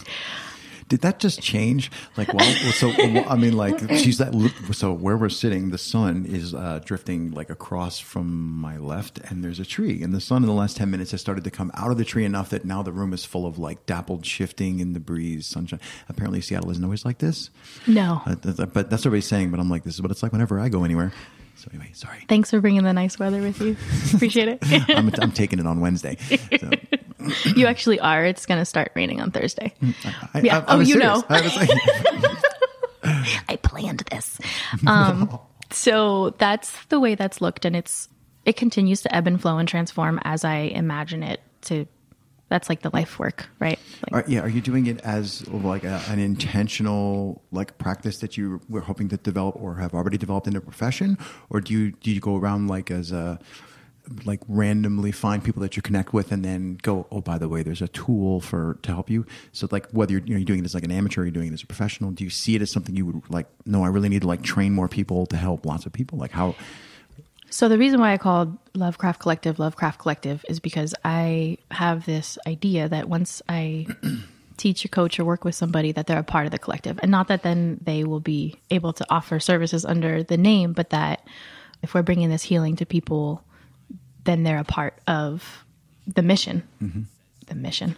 Did 0.89 1.03
that 1.03 1.19
just 1.21 1.41
change? 1.43 1.91
Like, 2.17 2.33
well, 2.33 2.51
so 2.73 2.91
I 2.91 3.37
mean, 3.37 3.57
like, 3.57 3.79
she's 3.99 4.19
that. 4.19 4.33
So 4.73 4.93
where 4.93 5.17
we're 5.17 5.29
sitting, 5.29 5.71
the 5.71 5.79
sun 5.79 6.25
is 6.27 6.55
uh, 6.55 6.81
drifting 6.85 7.31
like 7.33 7.51
across 7.51 7.99
from 7.99 8.53
my 8.59 8.79
left, 8.79 9.19
and 9.19 9.45
there's 9.45 9.61
a 9.61 9.65
tree. 9.67 10.03
And 10.03 10.13
the 10.15 10.21
sun 10.21 10.43
in 10.43 10.47
the 10.49 10.55
last 10.55 10.77
ten 10.77 10.91
minutes 10.91 11.11
has 11.11 11.21
started 11.21 11.45
to 11.45 11.51
come 11.51 11.71
out 11.75 11.91
of 11.91 11.99
the 11.99 12.05
tree 12.05 12.25
enough 12.25 12.51
that 12.51 12.65
now 12.65 12.83
the 12.83 12.93
room 12.93 13.13
is 13.13 13.25
full 13.25 13.47
of 13.47 13.59
like 13.59 13.85
dappled 13.87 14.25
shifting 14.25 14.81
in 14.81 14.93
the 14.95 15.01
breeze, 15.01 15.47
sunshine. 15.47 15.81
Apparently, 16.09 16.41
Seattle 16.41 16.71
isn't 16.71 16.83
always 16.85 17.05
like 17.05 17.19
this. 17.19 17.51
no. 17.87 18.23
Uh, 18.27 18.35
but 18.35 18.91
that's 18.91 18.91
what 18.91 19.07
everybody's 19.07 19.27
saying. 19.27 19.51
But 19.51 19.61
I'm 19.61 19.69
like, 19.71 19.85
this 19.85 19.95
is 19.95 20.03
what 20.03 20.11
it's 20.11 20.23
like 20.23 20.33
whenever 20.33 20.59
I 20.59 20.69
go 20.69 20.85
anywhere. 20.85 21.13
So 21.59 21.69
anyway, 21.75 21.91
sorry. 21.93 22.25
Thanks 22.29 22.51
for 22.51 22.61
bringing 22.61 22.85
the 22.85 22.93
nice 22.93 23.19
weather 23.19 23.41
with 23.43 23.61
you. 23.61 23.77
Appreciate 24.15 24.49
it. 24.49 24.59
I'm, 24.97 25.11
I'm 25.21 25.33
taking 25.33 25.59
it 25.59 25.67
on 25.67 25.81
Wednesday. 25.81 26.17
So, 26.61 26.71
you 27.57 27.67
actually 27.67 27.99
are. 27.99 28.25
It's 28.25 28.47
going 28.47 28.61
to 28.61 28.65
start 28.65 28.93
raining 28.95 29.21
on 29.21 29.33
Thursday. 29.33 29.75
I, 30.35 30.41
Yeah. 30.41 30.59
I, 30.59 30.61
I 30.61 30.77
Oh, 30.77 30.79
you 30.81 30.87
serious. 30.87 31.05
know. 31.05 31.25
I 31.29 31.41
was 31.41 31.57
like, 31.57 31.71
I 33.49 33.57
planned 33.57 34.05
this. 34.11 34.39
Um, 34.87 35.39
so 35.71 36.31
that's 36.39 36.85
the 36.87 37.01
way 37.01 37.15
that's 37.17 37.41
looked, 37.41 37.65
and 37.65 37.75
it's 37.77 38.09
it 38.45 38.57
continues 38.57 39.03
to 39.03 39.15
ebb 39.15 39.27
and 39.27 39.41
flow 39.41 39.59
and 39.59 39.69
transform 39.69 40.21
as 40.23 40.45
I 40.45 40.57
imagine 40.59 41.23
it 41.23 41.41
to. 41.63 41.87
That's 42.49 42.69
like 42.69 42.83
the 42.83 42.91
life 42.93 43.19
work, 43.19 43.49
right? 43.59 43.79
Like, 44.11 44.27
Are, 44.27 44.31
yeah, 44.31 44.41
are 44.41 44.49
you 44.49 44.61
doing 44.61 44.87
it 44.87 45.01
as 45.01 45.47
like 45.49 45.85
a, 45.85 46.01
an 46.09 46.19
intentional 46.19 47.43
like 47.51 47.77
practice 47.79 48.19
that 48.19 48.37
you 48.37 48.61
were 48.69 48.81
hoping 48.81 49.09
to 49.11 49.17
develop 49.19 49.57
or 49.57 49.77
have 49.77 49.93
already 49.93 50.17
developed 50.17 50.47
in 50.47 50.57
a 50.57 50.61
profession, 50.61 51.19
or 51.51 51.61
do 51.61 51.73
you 51.75 51.93
do 51.93 52.11
you 52.11 52.21
go 52.21 52.37
around 52.37 52.69
like 52.69 52.91
as 52.91 53.13
a 53.13 53.39
like 54.25 54.41
randomly 54.49 55.13
find 55.13 55.45
people 55.45 55.63
that 55.63 55.77
you 55.77 55.83
connect 55.83 56.13
with 56.13 56.33
and 56.33 56.45
then 56.45 56.79
go, 56.83 57.07
oh, 57.11 57.21
by 57.21 57.39
the 57.39 57.49
way, 57.49 57.63
there's 57.63 57.83
a 57.83 57.89
tool 57.89 58.41
for 58.41 58.79
to 58.83 58.93
help 58.93 59.11
you. 59.11 59.27
So 59.53 59.69
like 59.71 59.87
whether 59.91 60.13
you're, 60.13 60.23
you 60.23 60.31
know, 60.31 60.39
you're 60.39 60.47
doing 60.47 60.61
it 60.61 60.65
as 60.65 60.75
like 60.75 60.85
an 60.85 60.91
amateur, 60.91 61.23
or 61.23 61.25
you're 61.25 61.33
doing 61.33 61.49
it 61.49 61.53
as 61.53 61.63
a 61.63 61.67
professional, 61.67 62.11
do 62.11 62.25
you 62.25 62.31
see 62.31 62.55
it 62.55 62.63
as 62.63 62.71
something 62.71 62.97
you 62.97 63.07
would 63.07 63.23
like? 63.29 63.47
No, 63.67 63.85
I 63.85 63.89
really 63.89 64.09
need 64.09 64.23
to 64.23 64.29
like 64.29 64.43
train 64.43 64.73
more 64.73 64.89
people 64.89 65.27
to 65.27 65.37
help 65.37 65.67
lots 65.67 65.87
of 65.87 65.93
people. 65.93 66.19
Like 66.19 66.33
how? 66.33 66.55
So 67.51 67.69
the 67.69 67.79
reason 67.79 68.01
why 68.01 68.13
I 68.13 68.19
called 68.19 68.57
Lovecraft 68.75 69.21
Collective 69.21 69.59
Lovecraft 69.59 69.99
Collective 69.99 70.45
is 70.49 70.61
because 70.61 70.95
I 71.05 71.59
have 71.71 72.05
this 72.05 72.39
idea 72.47 72.89
that 72.89 73.09
once 73.09 73.41
I 73.49 73.87
teach 74.59 74.85
or 74.85 74.89
coach 74.89 75.19
or 75.19 75.25
work 75.25 75.45
with 75.45 75.55
somebody 75.55 75.93
that 75.93 76.07
they're 76.07 76.19
a 76.19 76.25
part 76.25 76.45
of 76.45 76.53
the 76.53 76.59
collective. 76.59 76.99
And 77.01 77.11
not 77.11 77.29
that 77.29 77.43
then 77.43 77.79
they 77.83 78.05
will 78.05 78.21
be 78.21 78.61
able 78.71 78.93
to 78.93 79.07
offer 79.09 79.41
services 79.41 79.85
under 79.85 80.23
the 80.23 80.37
name 80.37 80.73
but 80.73 80.91
that 80.91 81.27
if 81.83 81.95
we're 81.95 82.03
bringing 82.03 82.29
this 82.29 82.43
healing 82.43 82.77
to 82.77 82.87
people 82.87 83.43
then 84.25 84.43
they're 84.43 84.59
a 84.59 84.65
part 84.65 84.99
of 85.07 85.65
the 86.07 86.23
mission. 86.23 86.63
Mm-hmm. 86.83 87.03
The 87.47 87.55
mission. 87.55 87.97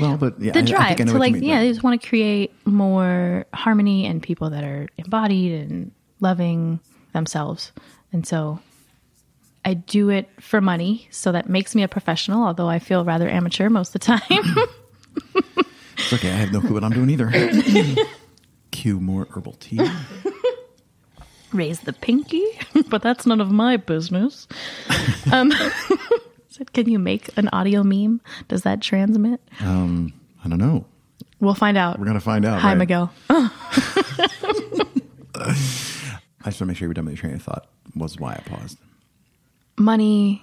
Well, 0.00 0.16
but 0.16 0.40
yeah, 0.40 0.52
the 0.52 0.62
drive. 0.62 0.88
think 0.88 1.00
I 1.00 1.04
know 1.04 1.12
to 1.12 1.18
what 1.18 1.20
like 1.20 1.32
mean, 1.34 1.42
yeah 1.42 1.56
right. 1.56 1.60
they 1.62 1.68
just 1.68 1.82
want 1.82 2.00
to 2.00 2.08
create 2.08 2.54
more 2.64 3.44
harmony 3.52 4.06
and 4.06 4.22
people 4.22 4.50
that 4.50 4.64
are 4.64 4.88
embodied 4.96 5.68
and 5.68 5.92
loving 6.20 6.80
themselves. 7.12 7.72
And 8.12 8.26
so 8.26 8.60
i 9.64 9.74
do 9.74 10.08
it 10.10 10.28
for 10.40 10.60
money 10.60 11.06
so 11.10 11.32
that 11.32 11.48
makes 11.48 11.74
me 11.74 11.82
a 11.82 11.88
professional 11.88 12.44
although 12.46 12.68
i 12.68 12.78
feel 12.78 13.04
rather 13.04 13.28
amateur 13.28 13.68
most 13.70 13.94
of 13.94 14.00
the 14.00 14.06
time 14.18 14.20
It's 16.02 16.14
okay. 16.14 16.30
I 16.30 16.36
have 16.36 16.50
no 16.50 16.60
clue 16.62 16.72
what 16.72 16.82
I'm 16.82 16.92
doing 16.92 17.10
either. 17.10 17.30
Cue 18.70 18.98
more 18.98 19.28
herbal 19.30 19.52
tea. 19.60 19.86
raise 21.52 21.80
the 21.80 21.92
pinky 21.92 22.42
but 22.88 23.02
that's 23.02 23.26
none 23.26 23.38
of 23.40 23.50
my 23.50 23.76
business 23.76 24.48
um 25.30 25.52
said, 26.48 26.72
can 26.72 26.88
you 26.88 26.98
make 26.98 27.28
an 27.36 27.48
audio 27.52 27.82
meme 27.82 28.20
does 28.48 28.62
that 28.62 28.80
transmit 28.80 29.40
Um, 29.60 30.14
I 30.42 30.48
don't 30.48 30.58
know. 30.58 30.86
we'll 31.38 31.54
find 31.54 31.76
out 31.76 31.98
We're 32.00 32.06
gonna 32.06 32.18
find 32.18 32.46
out. 32.46 32.60
hi 32.60 32.68
right? 32.70 32.78
miguel 32.78 33.12
I 35.38 35.52
just 36.46 36.60
want 36.60 36.60
to 36.60 36.64
make 36.66 36.76
sure 36.78 36.92
done 36.94 37.04
with 37.04 37.14
your 37.14 37.20
train 37.20 37.34
of 37.34 37.42
thought. 37.42 37.66
Was 37.94 38.18
why 38.18 38.32
I 38.32 38.40
paused. 38.48 38.78
Money 39.80 40.42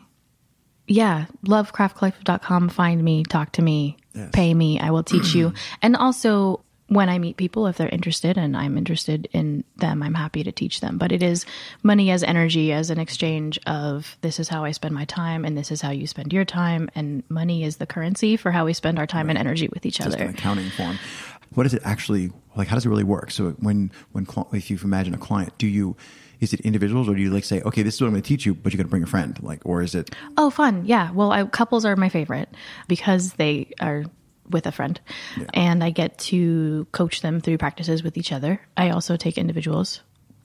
yeah 0.88 1.26
lovecraftcollective.com 1.46 2.70
find 2.70 3.04
me 3.04 3.24
talk 3.24 3.52
to 3.54 3.62
me 3.62 3.96
Yes. 4.14 4.30
pay 4.34 4.52
me 4.54 4.80
i 4.80 4.90
will 4.90 5.04
teach 5.04 5.36
you 5.36 5.54
and 5.84 5.96
also 5.96 6.64
when 6.88 7.08
i 7.08 7.20
meet 7.20 7.38
people 7.38 7.68
if 7.68 7.78
they're 7.78 7.90
interested 7.90 8.36
and 8.36 8.58
i'm 8.58 8.78
interested 8.78 9.28
in 9.32 9.64
them 9.76 10.02
i'm 10.02 10.16
happy 10.16 10.44
to 10.44 10.52
teach 10.52 10.80
them 10.82 10.98
but 10.98 11.12
it 11.12 11.22
is 11.22 11.46
money 11.84 12.10
as 12.10 12.24
energy 12.24 12.72
as 12.74 12.90
an 12.90 12.98
exchange 13.00 13.60
of 13.68 14.18
this 14.22 14.40
is 14.40 14.50
how 14.50 14.64
i 14.64 14.72
spend 14.72 14.96
my 14.96 15.06
time 15.06 15.46
and 15.46 15.56
this 15.56 15.70
is 15.70 15.82
how 15.82 15.92
you 15.92 16.08
spend 16.08 16.34
your 16.34 16.46
time 16.46 16.90
and 16.96 17.22
money 17.30 17.64
is 17.64 17.78
the 17.78 17.86
currency 17.86 18.36
for 18.38 18.50
how 18.52 18.66
we 18.66 18.74
spend 18.74 18.98
our 18.98 19.06
time 19.06 19.30
and 19.30 19.38
energy 19.38 19.68
with 19.68 19.86
each 19.86 19.98
Just 20.00 20.16
other 20.16 20.24
an 20.24 20.30
accounting 20.32 20.70
form. 20.72 20.98
What 21.54 21.64
does 21.64 21.74
it 21.74 21.82
actually 21.86 22.32
like? 22.56 22.68
How 22.68 22.76
does 22.76 22.86
it 22.86 22.90
really 22.90 23.04
work? 23.06 23.32
So 23.32 23.52
when 23.60 23.92
when 24.12 24.28
if 24.52 24.70
you 24.70 24.78
imagine 24.84 25.14
a 25.14 25.18
client, 25.18 25.58
do 25.58 25.66
you 25.68 25.96
is 26.40 26.54
it 26.54 26.62
individuals 26.62 27.10
or 27.10 27.16
do 27.16 27.22
you 27.22 27.32
like 27.32 27.44
say, 27.44 27.62
okay, 27.62 27.84
this 27.84 27.96
is 27.96 28.02
what 28.02 28.08
I'm 28.08 28.14
going 28.14 28.24
to 28.24 28.28
teach 28.28 28.46
you, 28.46 28.54
but 28.54 28.74
you're 28.74 28.78
going 28.78 28.88
to 28.88 28.92
bring 28.92 29.04
a 29.04 29.08
friend, 29.08 29.38
like, 29.42 29.66
or 29.66 29.82
is 29.82 29.96
it? 29.96 30.10
Oh, 30.38 30.50
fun. 30.50 30.86
Yeah. 30.86 31.12
Well, 31.12 31.32
I, 31.32 31.46
couples 31.46 31.86
are 31.86 31.96
my 31.96 32.10
favorite 32.10 32.50
because 32.88 33.34
they 33.34 33.72
are 33.80 34.06
with 34.50 34.66
a 34.66 34.72
friend 34.72 35.00
and 35.54 35.84
I 35.84 35.90
get 35.90 36.18
to 36.20 36.88
coach 36.94 37.22
them 37.22 37.42
through 37.42 37.58
practices 37.58 38.02
with 38.02 38.18
each 38.18 38.32
other. 38.32 38.62
I 38.78 38.92
also 38.92 39.18
take 39.18 39.38
individuals, 39.38 40.02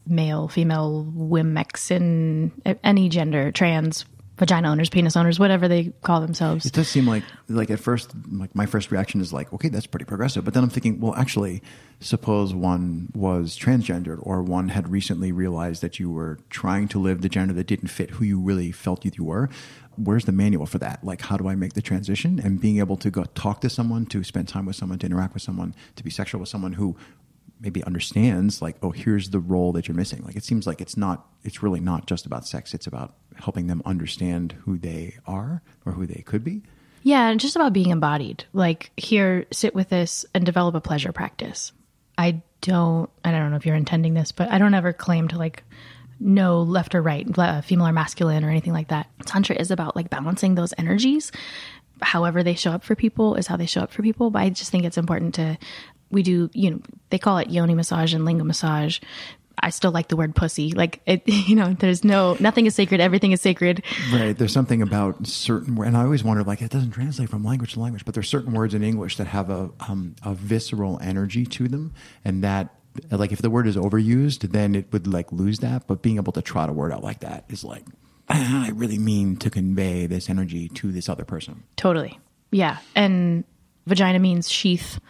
male, 0.07 0.49
female, 0.49 1.07
womex, 1.17 2.51
any 2.83 3.09
gender, 3.09 3.53
trans, 3.53 4.05
vagina 4.43 4.69
owners, 4.69 4.91
penis 4.91 5.17
owners, 5.17 5.39
whatever 5.39 5.69
they 5.69 5.93
call 6.03 6.21
themselves. 6.21 6.67
It 6.67 6.73
does 6.73 6.89
seem 6.89 7.07
like 7.07 7.23
like 7.49 7.71
at 7.71 7.79
first, 7.79 8.11
like 8.33 8.53
my 8.57 8.67
first 8.67 8.91
reaction 8.91 9.21
is 9.21 9.33
like, 9.33 9.53
okay, 9.53 9.69
that's 9.69 9.87
pretty 9.87 10.05
progressive. 10.05 10.45
But 10.45 10.53
then 10.53 10.65
I'm 10.65 10.69
thinking, 10.69 10.99
well, 10.99 11.15
actually, 11.15 11.63
suppose 12.01 12.53
one 12.53 13.13
was 13.15 13.57
transgendered 13.57 14.19
or 14.21 14.43
one 14.43 14.71
had 14.71 14.89
recently 14.89 15.31
realized 15.31 15.81
that 15.83 16.01
you 16.01 16.11
were 16.11 16.41
trying 16.51 16.89
to 16.89 16.99
live 16.99 17.23
the 17.23 17.29
gender 17.29 17.55
that 17.55 17.69
didn't 17.69 17.87
fit 17.87 18.11
who 18.11 18.25
you 18.25 18.41
really 18.41 18.73
felt 18.73 19.05
you 19.05 19.25
were. 19.25 19.49
Where's 19.95 20.25
the 20.25 20.33
manual 20.33 20.67
for 20.67 20.79
that? 20.79 21.05
Like, 21.05 21.21
how 21.21 21.37
do 21.37 21.47
I 21.47 21.55
make 21.55 21.75
the 21.75 21.83
transition? 21.83 22.41
And 22.41 22.61
being 22.61 22.81
able 22.81 22.97
to 22.97 23.13
go 23.13 23.23
talk 23.37 23.61
to 23.61 23.71
someone, 23.71 24.07
to 24.07 24.25
spend 24.25 24.49
time 24.49 24.67
with 24.67 24.75
someone, 24.75 24.99
to 24.99 25.07
interact 25.07 25.35
with 25.35 25.45
someone, 25.45 25.77
to 25.95 26.03
be 26.03 26.11
sexual 26.11 26.41
with 26.41 26.49
someone 26.49 26.73
who 26.73 26.97
maybe 27.61 27.85
understands 27.85 28.61
like 28.61 28.75
oh 28.83 28.91
here's 28.91 29.31
the 29.31 29.39
role 29.39 29.71
that 29.71 29.87
you're 29.87 29.95
missing 29.95 30.21
like 30.25 30.35
it 30.35 30.43
seems 30.43 30.67
like 30.67 30.81
it's 30.81 30.97
not 30.97 31.29
it's 31.45 31.63
really 31.63 31.79
not 31.79 32.09
just 32.09 32.27
about 32.27 32.45
sex 32.45 32.75
it's 32.75 32.89
about 32.89 33.15
helping 33.43 33.67
them 33.67 33.83
understand 33.85 34.53
who 34.65 34.79
they 34.79 35.17
are 35.27 35.63
or 35.85 35.93
who 35.93 36.07
they 36.07 36.23
could 36.23 36.45
be 36.45 36.63
Yeah, 37.03 37.29
and 37.29 37.41
just 37.41 37.57
about 37.57 37.73
being 37.73 37.91
embodied. 37.91 38.45
Like 38.53 38.91
here, 38.97 39.47
sit 39.51 39.75
with 39.75 39.89
this 39.89 40.25
and 40.35 40.47
develop 40.47 40.75
a 40.75 40.81
pleasure 40.81 41.13
practice. 41.13 41.73
I 42.17 42.43
don't. 42.61 43.11
I 43.25 43.33
don't 43.33 43.51
know 43.51 43.57
if 43.57 43.67
you're 43.67 43.75
intending 43.75 44.15
this, 44.15 44.31
but 44.33 44.51
I 44.51 44.59
don't 44.59 44.75
ever 44.75 44.93
claim 44.93 45.29
to 45.29 45.39
like 45.39 45.65
know 46.21 46.63
left 46.63 46.95
or 46.95 47.03
right, 47.03 47.27
uh, 47.37 47.61
female 47.63 47.89
or 47.89 47.93
masculine, 47.93 48.45
or 48.45 48.51
anything 48.51 48.73
like 48.73 48.89
that. 48.89 49.09
Tantra 49.27 49.57
is 49.57 49.71
about 49.71 49.97
like 49.97 50.11
balancing 50.11 50.55
those 50.55 50.73
energies. 50.79 51.33
However, 52.01 52.43
they 52.43 52.55
show 52.55 52.71
up 52.71 52.85
for 52.85 52.95
people 52.95 53.35
is 53.35 53.47
how 53.47 53.57
they 53.57 53.67
show 53.67 53.81
up 53.81 53.93
for 53.93 54.03
people. 54.03 54.31
But 54.31 54.43
I 54.43 54.51
just 54.51 54.71
think 54.71 54.85
it's 54.85 54.99
important 54.99 55.35
to. 55.35 55.59
We 56.11 56.23
do, 56.23 56.51
you 56.53 56.71
know, 56.71 56.81
they 57.09 57.19
call 57.19 57.39
it 57.39 57.49
yoni 57.49 57.75
massage 57.75 58.13
and 58.15 58.25
linga 58.25 58.45
massage. 58.45 59.01
I 59.59 59.71
still 59.71 59.91
like 59.91 60.09
the 60.09 60.17
word 60.17 60.35
pussy. 60.35 60.73
Like 60.73 61.01
it, 61.07 61.23
you 61.27 61.55
know, 61.57 61.75
there's 61.75 62.05
no 62.05 62.37
nothing 62.41 62.67
is 62.67 62.75
sacred. 62.75 63.01
Everything 63.01 63.33
is 63.33 63.41
sacred. 63.41 63.83
right 64.13 64.37
there's 64.37 64.53
something 64.53 64.83
about 64.83 65.27
certain 65.27 65.77
and 65.83 65.97
i 65.97 66.03
always 66.03 66.23
wonder 66.25 66.43
like 66.43 66.63
it 66.63 66.71
doesn't 66.71 66.91
translate 66.91 67.29
from 67.29 67.45
language 67.45 67.73
to 67.75 67.81
language 67.81 68.05
but 68.05 68.15
there's 68.15 68.29
certain 68.29 68.53
words 68.53 68.75
in 68.75 68.83
english 68.83 69.17
that 69.17 69.27
have 69.27 69.51
a 69.51 69.71
um, 69.89 70.15
a 70.25 70.35
visceral 70.35 70.99
energy 71.03 71.45
to 71.45 71.69
them 71.69 71.93
and 72.25 72.43
that 72.45 72.75
like 73.11 73.33
if 73.33 73.41
the 73.43 73.51
word 73.51 73.67
is 73.67 73.77
overused 73.77 74.51
then 74.53 74.75
it 74.75 74.93
would 74.93 75.07
like 75.07 75.31
lose 75.33 75.59
that 75.61 75.87
but 75.87 76.03
being 76.03 76.17
able 76.17 76.33
to 76.33 76.43
trot 76.43 76.69
a 76.69 76.73
word 76.73 76.93
out 76.93 77.03
like 77.03 77.21
that 77.21 77.45
is 77.49 77.65
like 77.65 77.85
"Ah, 78.29 78.65
i 78.67 78.71
really 78.71 78.99
mean 78.99 79.37
to 79.37 79.51
convey 79.51 80.07
this 80.07 80.29
energy 80.31 80.69
to 80.69 80.93
this 80.93 81.09
other 81.09 81.25
person 81.25 81.63
Totally. 81.77 82.19
Yeah. 82.51 82.79
And 82.95 83.45
vagina 83.87 84.19
means 84.19 84.51
sheath 84.51 85.01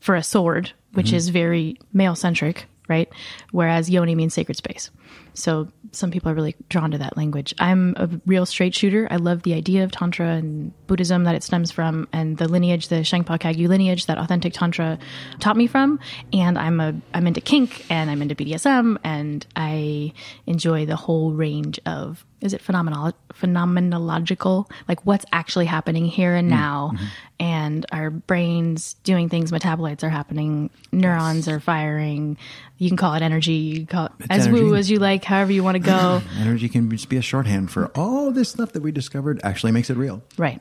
for 0.00 0.14
a 0.14 0.22
sword, 0.22 0.72
which 0.92 1.12
is 1.12 1.28
very 1.30 1.76
male 1.92 2.14
centric, 2.14 2.66
right? 2.92 3.08
Whereas 3.52 3.88
yoni 3.88 4.14
means 4.14 4.34
sacred 4.34 4.56
space. 4.56 4.90
So 5.34 5.68
some 5.92 6.10
people 6.10 6.30
are 6.30 6.34
really 6.34 6.54
drawn 6.68 6.90
to 6.90 6.98
that 6.98 7.16
language. 7.16 7.54
I'm 7.58 7.94
a 7.96 8.08
real 8.26 8.44
straight 8.44 8.74
shooter. 8.74 9.08
I 9.10 9.16
love 9.16 9.42
the 9.42 9.54
idea 9.54 9.84
of 9.84 9.90
Tantra 9.90 10.28
and 10.28 10.72
Buddhism 10.86 11.24
that 11.24 11.34
it 11.34 11.42
stems 11.42 11.70
from 11.70 12.06
and 12.12 12.36
the 12.36 12.48
lineage, 12.48 12.88
the 12.88 12.96
Shangpa 12.96 13.38
Kagyu 13.38 13.66
lineage 13.68 14.06
that 14.06 14.18
authentic 14.18 14.52
Tantra 14.52 14.98
taught 15.40 15.56
me 15.56 15.66
from. 15.66 16.00
And 16.32 16.58
I'm 16.58 16.80
a 16.80 16.94
I'm 17.14 17.26
into 17.26 17.40
kink 17.40 17.86
and 17.90 18.10
I'm 18.10 18.20
into 18.20 18.34
BDSM 18.34 18.98
and 19.04 19.46
I 19.56 20.12
enjoy 20.46 20.84
the 20.84 20.96
whole 20.96 21.32
range 21.32 21.80
of 21.86 22.26
is 22.42 22.52
it 22.52 22.60
phenomenal 22.60 23.12
phenomenological 23.32 24.70
like 24.88 25.04
what's 25.06 25.24
actually 25.32 25.66
happening 25.66 26.06
here 26.06 26.34
and 26.34 26.50
mm-hmm. 26.50 26.58
now 26.58 26.90
mm-hmm. 26.94 27.04
and 27.40 27.86
our 27.92 28.10
brains 28.10 28.94
doing 29.04 29.28
things 29.28 29.50
metabolites 29.50 30.02
are 30.02 30.10
happening 30.10 30.70
neurons 30.92 31.48
are 31.48 31.60
firing. 31.60 32.36
You 32.78 32.88
can 32.88 32.96
call 32.96 33.14
it 33.14 33.22
energy 33.22 33.52
you 33.52 33.76
can 33.78 33.86
call 33.86 34.06
it 34.06 34.12
as 34.30 34.48
woo 34.48 34.74
as 34.74 34.90
you 34.90 34.98
like 34.98 35.24
however 35.24 35.52
you 35.52 35.64
want 35.64 35.76
to 35.76 35.82
go. 35.82 36.22
Energy 36.38 36.68
can 36.68 36.90
just 36.90 37.08
be 37.08 37.16
a 37.16 37.22
shorthand 37.22 37.70
for 37.70 37.86
all 37.94 38.30
this 38.30 38.50
stuff 38.50 38.72
that 38.72 38.82
we 38.82 38.92
discovered 38.92 39.40
actually 39.44 39.72
makes 39.72 39.90
it 39.90 39.96
real. 39.96 40.22
right. 40.36 40.60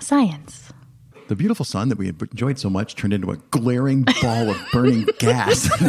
Science. 0.00 0.72
The 1.28 1.36
beautiful 1.36 1.64
sun 1.64 1.90
that 1.90 1.98
we 1.98 2.06
had 2.06 2.20
enjoyed 2.22 2.58
so 2.58 2.70
much 2.70 2.94
turned 2.94 3.12
into 3.12 3.30
a 3.30 3.36
glaring 3.36 4.04
ball 4.22 4.48
of 4.48 4.58
burning 4.72 5.06
gas. 5.18 5.68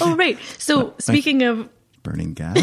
oh 0.00 0.14
right. 0.18 0.38
So 0.58 0.94
speaking 0.98 1.44
of 1.44 1.68
burning 2.02 2.34
gas? 2.34 2.58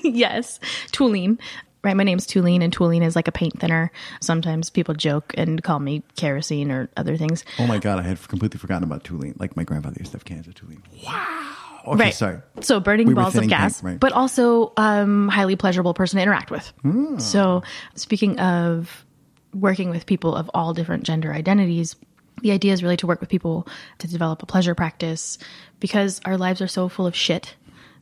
yes, 0.04 0.60
Tooline. 0.92 1.38
Right, 1.82 1.96
my 1.96 2.02
name's 2.04 2.26
Tooline, 2.26 2.62
and 2.62 2.74
Tooline 2.74 3.02
is 3.02 3.14
like 3.14 3.28
a 3.28 3.32
paint 3.32 3.60
thinner. 3.60 3.92
Sometimes 4.22 4.70
people 4.70 4.94
joke 4.94 5.34
and 5.36 5.62
call 5.62 5.80
me 5.80 6.02
kerosene 6.16 6.70
or 6.70 6.88
other 6.96 7.18
things. 7.18 7.44
Oh 7.58 7.66
my 7.66 7.76
God, 7.76 7.98
I 7.98 8.02
had 8.02 8.26
completely 8.26 8.58
forgotten 8.58 8.84
about 8.84 9.04
toluene. 9.04 9.38
Like 9.38 9.54
my 9.54 9.64
grandfather 9.64 9.96
used 9.98 10.12
to 10.12 10.16
have 10.16 10.24
cans 10.24 10.46
of 10.46 10.54
toluene. 10.54 10.80
Wow. 11.04 11.54
Okay, 11.86 12.04
right. 12.04 12.14
sorry. 12.14 12.40
So 12.60 12.80
burning 12.80 13.06
We 13.06 13.12
balls 13.12 13.36
of 13.36 13.46
gas, 13.48 13.82
paint, 13.82 13.84
right. 13.84 14.00
but 14.00 14.12
also 14.12 14.72
um, 14.78 15.28
highly 15.28 15.56
pleasurable 15.56 15.92
person 15.92 16.16
to 16.16 16.22
interact 16.22 16.50
with. 16.50 16.66
Hmm. 16.80 17.18
So 17.18 17.62
speaking 17.94 18.38
of 18.40 19.04
working 19.52 19.90
with 19.90 20.06
people 20.06 20.34
of 20.34 20.50
all 20.54 20.72
different 20.72 21.02
gender 21.02 21.34
identities, 21.34 21.96
the 22.40 22.52
idea 22.52 22.72
is 22.72 22.82
really 22.82 22.96
to 22.96 23.06
work 23.06 23.20
with 23.20 23.28
people 23.28 23.68
to 23.98 24.08
develop 24.08 24.42
a 24.42 24.46
pleasure 24.46 24.74
practice 24.74 25.38
because 25.80 26.20
our 26.24 26.36
lives 26.36 26.60
are 26.60 26.68
so 26.68 26.88
full 26.88 27.06
of 27.06 27.14
shit. 27.14 27.54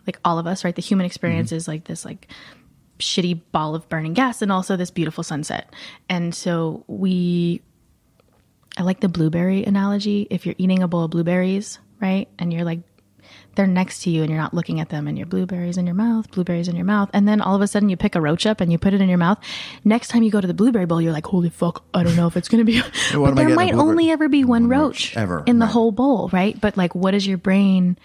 Like 0.07 0.19
all 0.25 0.39
of 0.39 0.47
us, 0.47 0.65
right? 0.65 0.75
The 0.75 0.83
human 0.83 1.07
experience 1.07 1.49
Mm-hmm. 1.51 1.57
is 1.57 1.69
like 1.69 1.85
this 1.85 2.05
like 2.05 2.29
shitty 2.99 3.41
ball 3.53 3.75
of 3.75 3.89
burning 3.89 4.15
gas 4.15 4.43
and 4.43 4.53
also 4.53 4.77
this 4.77 4.91
beautiful 4.91 5.25
sunset. 5.25 5.73
And 6.09 6.35
so 6.35 6.85
we 6.87 7.63
I 8.79 8.83
like 8.85 9.01
the 9.01 9.09
blueberry 9.09 9.65
analogy. 9.65 10.27
If 10.31 10.47
you're 10.47 10.55
eating 10.59 10.83
a 10.83 10.89
bowl 10.89 11.05
of 11.05 11.11
blueberries, 11.11 11.79
right? 12.01 12.29
And 12.39 12.53
you're 12.53 12.65
like 12.65 12.81
they're 13.55 13.67
next 13.67 14.03
to 14.03 14.11
you 14.11 14.23
and 14.23 14.31
you're 14.31 14.41
not 14.41 14.55
looking 14.55 14.81
at 14.81 14.89
them 14.89 15.07
and 15.07 15.17
your 15.19 15.27
blueberries 15.27 15.77
in 15.77 15.85
your 15.87 15.95
mouth, 15.95 16.31
blueberries 16.31 16.69
in 16.69 16.77
your 16.77 16.87
mouth. 16.87 17.11
And 17.13 17.29
then 17.29 17.41
all 17.43 17.55
of 17.55 17.61
a 17.61 17.67
sudden 17.67 17.89
you 17.91 17.97
pick 17.99 18.15
a 18.15 18.21
roach 18.21 18.47
up 18.47 18.61
and 18.63 18.73
you 18.73 18.79
put 18.79 18.95
it 18.95 19.01
in 19.03 19.09
your 19.11 19.19
mouth. 19.19 19.39
Next 19.85 20.09
time 20.09 20.23
you 20.23 20.31
go 20.31 20.41
to 20.41 20.47
the 20.47 20.55
blueberry 20.55 20.87
bowl, 20.87 21.03
you're 21.03 21.13
like, 21.13 21.27
holy 21.27 21.51
fuck, 21.51 21.85
I 21.93 22.03
don't 22.03 22.17
know 22.17 22.27
if 22.27 22.37
it's 22.37 22.49
going 22.49 22.65
to 22.65 22.71
be. 22.71 22.81
but 23.13 23.35
there 23.35 23.51
might 23.51 23.75
only 23.75 24.11
ever 24.11 24.29
be 24.29 24.45
one 24.45 24.63
One 24.63 24.71
roach, 24.71 25.15
roach, 25.15 25.17
ever, 25.17 25.43
in 25.47 25.59
the 25.59 25.67
right. 25.67 25.73
whole 25.73 25.93
bowl, 25.93 26.29
right? 26.33 26.59
But 26.59 26.77
like, 26.79 26.95
what 26.95 27.11
does 27.11 27.27
your 27.27 27.37
brain 27.39 27.99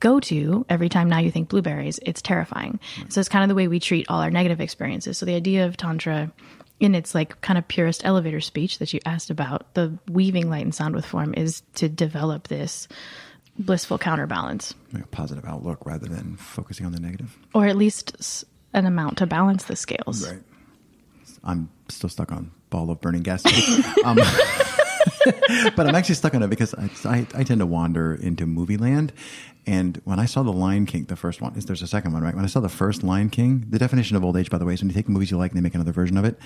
go 0.00 0.20
to 0.20 0.64
every 0.68 0.88
time 0.88 1.08
now 1.08 1.18
you 1.18 1.30
think 1.30 1.48
blueberries? 1.48 1.98
It's 2.02 2.20
terrifying. 2.22 2.78
So 3.08 3.20
it's 3.20 3.28
kind 3.28 3.42
of 3.42 3.48
the 3.48 3.54
way 3.54 3.68
we 3.68 3.80
treat 3.80 4.06
all 4.08 4.20
our 4.20 4.30
negative 4.30 4.60
experiences. 4.60 5.18
So 5.18 5.26
the 5.26 5.34
idea 5.34 5.66
of 5.66 5.76
Tantra 5.76 6.32
in 6.80 6.94
its 6.94 7.14
like 7.14 7.40
kind 7.40 7.56
of 7.58 7.66
purest 7.68 8.04
elevator 8.04 8.40
speech 8.40 8.78
that 8.78 8.92
you 8.92 9.00
asked 9.06 9.30
about, 9.30 9.72
the 9.74 9.96
weaving 10.10 10.50
light 10.50 10.64
and 10.64 10.74
sound 10.74 10.94
with 10.94 11.06
form 11.06 11.32
is 11.36 11.62
to 11.76 11.88
develop 11.88 12.48
this 12.48 12.88
blissful 13.58 13.96
counterbalance, 13.98 14.74
A 15.00 15.06
positive 15.06 15.44
outlook 15.44 15.86
rather 15.86 16.06
than 16.08 16.36
focusing 16.36 16.84
on 16.84 16.92
the 16.92 16.98
negative. 17.00 17.38
or 17.54 17.66
at 17.66 17.76
least 17.76 18.44
an 18.72 18.84
amount 18.86 19.18
to 19.18 19.26
balance 19.26 19.64
the 19.64 19.76
scales. 19.76 20.28
Right. 20.28 20.42
I'm 21.44 21.70
still 21.88 22.10
stuck 22.10 22.32
on 22.32 22.50
ball 22.70 22.90
of 22.90 23.00
burning 23.00 23.22
gas. 23.22 23.44
um, 24.04 24.16
but 25.76 25.86
I'm 25.86 25.94
actually 25.94 26.16
stuck 26.16 26.34
on 26.34 26.42
it 26.42 26.50
because 26.50 26.74
I, 26.74 26.90
I, 27.04 27.26
I 27.34 27.44
tend 27.44 27.60
to 27.60 27.66
wander 27.66 28.14
into 28.14 28.46
movie 28.46 28.76
land. 28.76 29.12
And 29.66 30.00
when 30.04 30.18
I 30.18 30.26
saw 30.26 30.42
The 30.42 30.52
Lion 30.52 30.86
King, 30.86 31.04
the 31.04 31.16
first 31.16 31.40
one, 31.40 31.54
is 31.56 31.64
there's 31.64 31.82
a 31.82 31.86
second 31.86 32.12
one, 32.12 32.22
right? 32.22 32.34
When 32.34 32.44
I 32.44 32.48
saw 32.48 32.60
the 32.60 32.68
first 32.68 33.02
Lion 33.02 33.30
King, 33.30 33.66
the 33.70 33.78
definition 33.78 34.16
of 34.16 34.24
old 34.24 34.36
age, 34.36 34.50
by 34.50 34.58
the 34.58 34.64
way, 34.64 34.74
is 34.74 34.82
when 34.82 34.90
you 34.90 34.94
take 34.94 35.08
movies 35.08 35.30
you 35.30 35.38
like 35.38 35.52
and 35.52 35.56
they 35.56 35.62
make 35.62 35.74
another 35.74 35.92
version 35.92 36.16
of 36.16 36.24
it. 36.24 36.38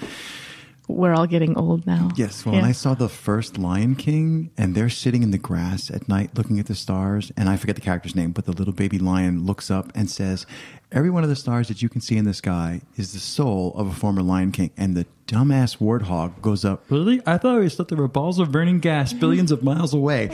We're 0.89 1.13
all 1.15 1.27
getting 1.27 1.57
old 1.57 1.87
now. 1.87 2.09
Yes. 2.17 2.45
Well, 2.45 2.55
Yeah. 2.55 2.63
when 2.63 2.69
I 2.69 2.73
saw 2.73 2.95
the 2.95 3.09
first 3.11 3.59
Lion 3.59 3.95
King 3.95 4.51
and 4.57 4.75
they're 4.75 4.89
sitting 4.89 5.23
in 5.23 5.31
the 5.31 5.39
grass 5.39 5.91
at 5.91 6.09
night 6.09 6.31
looking 6.37 6.59
at 6.59 6.67
the 6.67 6.75
stars, 6.75 7.31
and 7.37 7.49
I 7.49 7.57
forget 7.57 7.77
the 7.77 7.83
character's 7.83 8.15
name, 8.17 8.33
but 8.33 8.47
the 8.47 8.53
little 8.53 8.73
baby 8.73 8.99
lion 8.99 9.45
looks 9.45 9.71
up 9.71 9.93
and 9.95 10.11
says, 10.11 10.47
Every 10.91 11.11
one 11.11 11.23
of 11.23 11.29
the 11.29 11.37
stars 11.37 11.69
that 11.69 11.83
you 11.83 11.91
can 11.91 12.01
see 12.01 12.17
in 12.17 12.25
the 12.25 12.33
sky 12.33 12.81
is 12.97 13.13
the 13.13 13.19
soul 13.19 13.75
of 13.77 13.87
a 13.89 13.93
former 13.95 14.23
Lion 14.23 14.53
King. 14.53 14.71
And 14.79 14.97
the 14.97 15.05
dumbass 15.27 15.77
warthog 15.77 16.41
goes 16.41 16.65
up, 16.65 16.83
Really? 16.89 17.21
I 17.27 17.37
thought 17.37 17.57
always 17.57 17.75
thought 17.75 17.89
there 17.89 17.99
were 17.99 18.09
balls 18.09 18.39
of 18.39 18.51
burning 18.51 18.79
gas 18.81 19.13
billions 19.13 19.53
of 19.53 19.63
miles 19.63 19.93
away. 19.93 20.31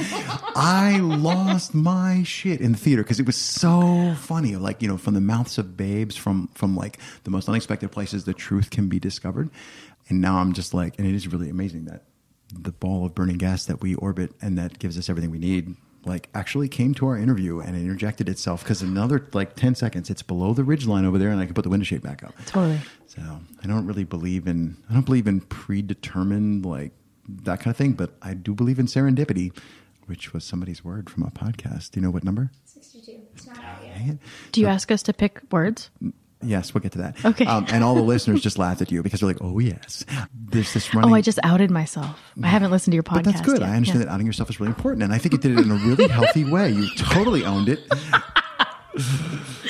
I 0.55 0.99
lost 1.01 1.75
my 1.75 2.23
shit 2.23 2.61
in 2.61 2.71
the 2.73 2.79
theater 2.79 3.03
because 3.03 3.19
it 3.19 3.27
was 3.27 3.35
so 3.37 4.15
funny. 4.19 4.55
Like, 4.55 4.81
you 4.81 4.87
know, 4.87 4.97
from 4.97 5.15
the 5.15 5.21
mouths 5.21 5.59
of 5.59 5.77
babes, 5.77 6.15
from, 6.17 6.49
from 6.55 6.77
like 6.77 6.99
the 7.25 7.31
most 7.31 7.49
unexpected 7.49 7.91
places, 7.91 8.23
the 8.25 8.35
truth 8.35 8.71
can 8.71 8.89
be 8.89 9.01
discovered. 9.01 9.51
And 10.09 10.21
now 10.21 10.39
I'm 10.39 10.53
just 10.53 10.75
like, 10.75 10.99
and 10.99 11.07
it 11.07 11.15
is 11.15 11.29
really 11.29 11.49
amazing 11.49 11.87
that 11.87 12.05
the 12.53 12.73
ball 12.73 13.07
of 13.07 13.15
burning 13.15 13.39
gas 13.39 13.65
that 13.67 13.81
we 13.81 13.95
orbit 13.95 14.33
and 14.41 14.59
that 14.59 14.79
gives 14.79 14.99
us 14.99 15.09
everything 15.09 15.31
we 15.31 15.39
need, 15.39 15.77
like 16.05 16.29
actually 16.35 16.69
came 16.69 16.95
to 16.95 17.07
our 17.07 17.17
interview 17.17 17.61
and 17.61 17.75
it 17.75 17.81
interjected 17.81 18.29
itself 18.29 18.63
because 18.63 18.83
another 18.83 19.27
like 19.33 19.57
10 19.57 19.75
seconds, 19.75 20.11
it's 20.11 20.23
below 20.23 20.53
the 20.53 20.63
ridge 20.63 20.87
line 20.87 21.05
over 21.05 21.17
there 21.19 21.31
and 21.31 21.41
I 21.41 21.47
can 21.47 21.55
put 21.55 21.63
the 21.63 21.71
window 21.71 21.85
shade 21.85 22.03
back 22.03 22.23
up. 22.23 22.35
Totally. 22.47 22.79
So 23.07 23.23
I 23.63 23.67
don't 23.67 23.87
really 23.87 24.05
believe 24.05 24.47
in, 24.47 24.77
I 24.91 24.95
don't 24.95 25.07
believe 25.07 25.27
in 25.27 25.41
predetermined, 25.41 26.67
like 26.67 26.93
that 27.27 27.61
kind 27.61 27.73
of 27.73 27.77
thing, 27.77 27.93
but 27.93 28.13
I 28.21 28.35
do 28.35 28.55
believe 28.55 28.79
in 28.79 28.87
serendipity, 28.87 29.57
which 30.07 30.35
was 30.35 30.45
somebody's 30.45 30.85
word 30.85 31.09
from 31.09 31.23
a 31.23 31.31
podcast. 31.31 31.93
Do 31.93 32.01
you 32.01 32.03
know 32.05 32.11
what 32.11 32.25
number? 32.25 32.51
62. 32.67 33.21
It's 33.35 33.47
not 33.47 33.59
out 33.59 33.83
yet. 33.83 34.19
Do 34.53 34.61
you 34.61 34.67
ask 34.67 34.93
us 34.93 35.03
to 35.05 35.15
pick 35.15 35.41
words? 35.51 35.91
Yes, 36.45 36.75
we'll 36.75 36.83
get 36.83 36.93
to 36.93 36.99
that. 36.99 37.25
Okay. 37.25 37.47
Um, 37.47 37.67
and 37.71 37.83
all 37.83 37.95
the 37.95 38.03
listeners 38.03 38.41
just 38.43 38.59
laughed 38.59 38.83
at 38.83 38.91
you 38.93 39.03
because 39.03 39.21
they're 39.21 39.29
like, 39.29 39.39
oh, 39.41 39.59
yes. 39.59 40.05
There's 40.35 40.73
this 40.75 40.95
running. 40.95 41.11
Oh, 41.11 41.15
I 41.15 41.21
just 41.21 41.39
outed 41.43 41.71
myself. 41.71 42.21
I 42.43 42.47
haven't 42.49 42.71
listened 42.71 42.93
to 42.93 42.97
your 42.97 43.03
podcast. 43.03 43.15
But 43.15 43.25
that's 43.25 43.41
good. 43.41 43.61
yet. 43.61 43.69
I 43.71 43.77
understand 43.77 44.01
Yeah. 44.01 44.07
that 44.07 44.13
outing 44.13 44.27
yourself 44.27 44.51
is 44.51 44.61
really 44.61 44.71
important, 44.71 45.03
and 45.03 45.13
I 45.13 45.19
think 45.19 45.33
you 45.33 45.39
did 45.39 45.59
it 45.59 45.65
in 45.65 45.71
a 45.71 45.75
really 45.77 46.09
healthy 46.09 46.45
way. 46.45 46.71
You 46.71 46.89
totally 46.97 47.45
owned 47.45 47.69
it. 47.69 47.81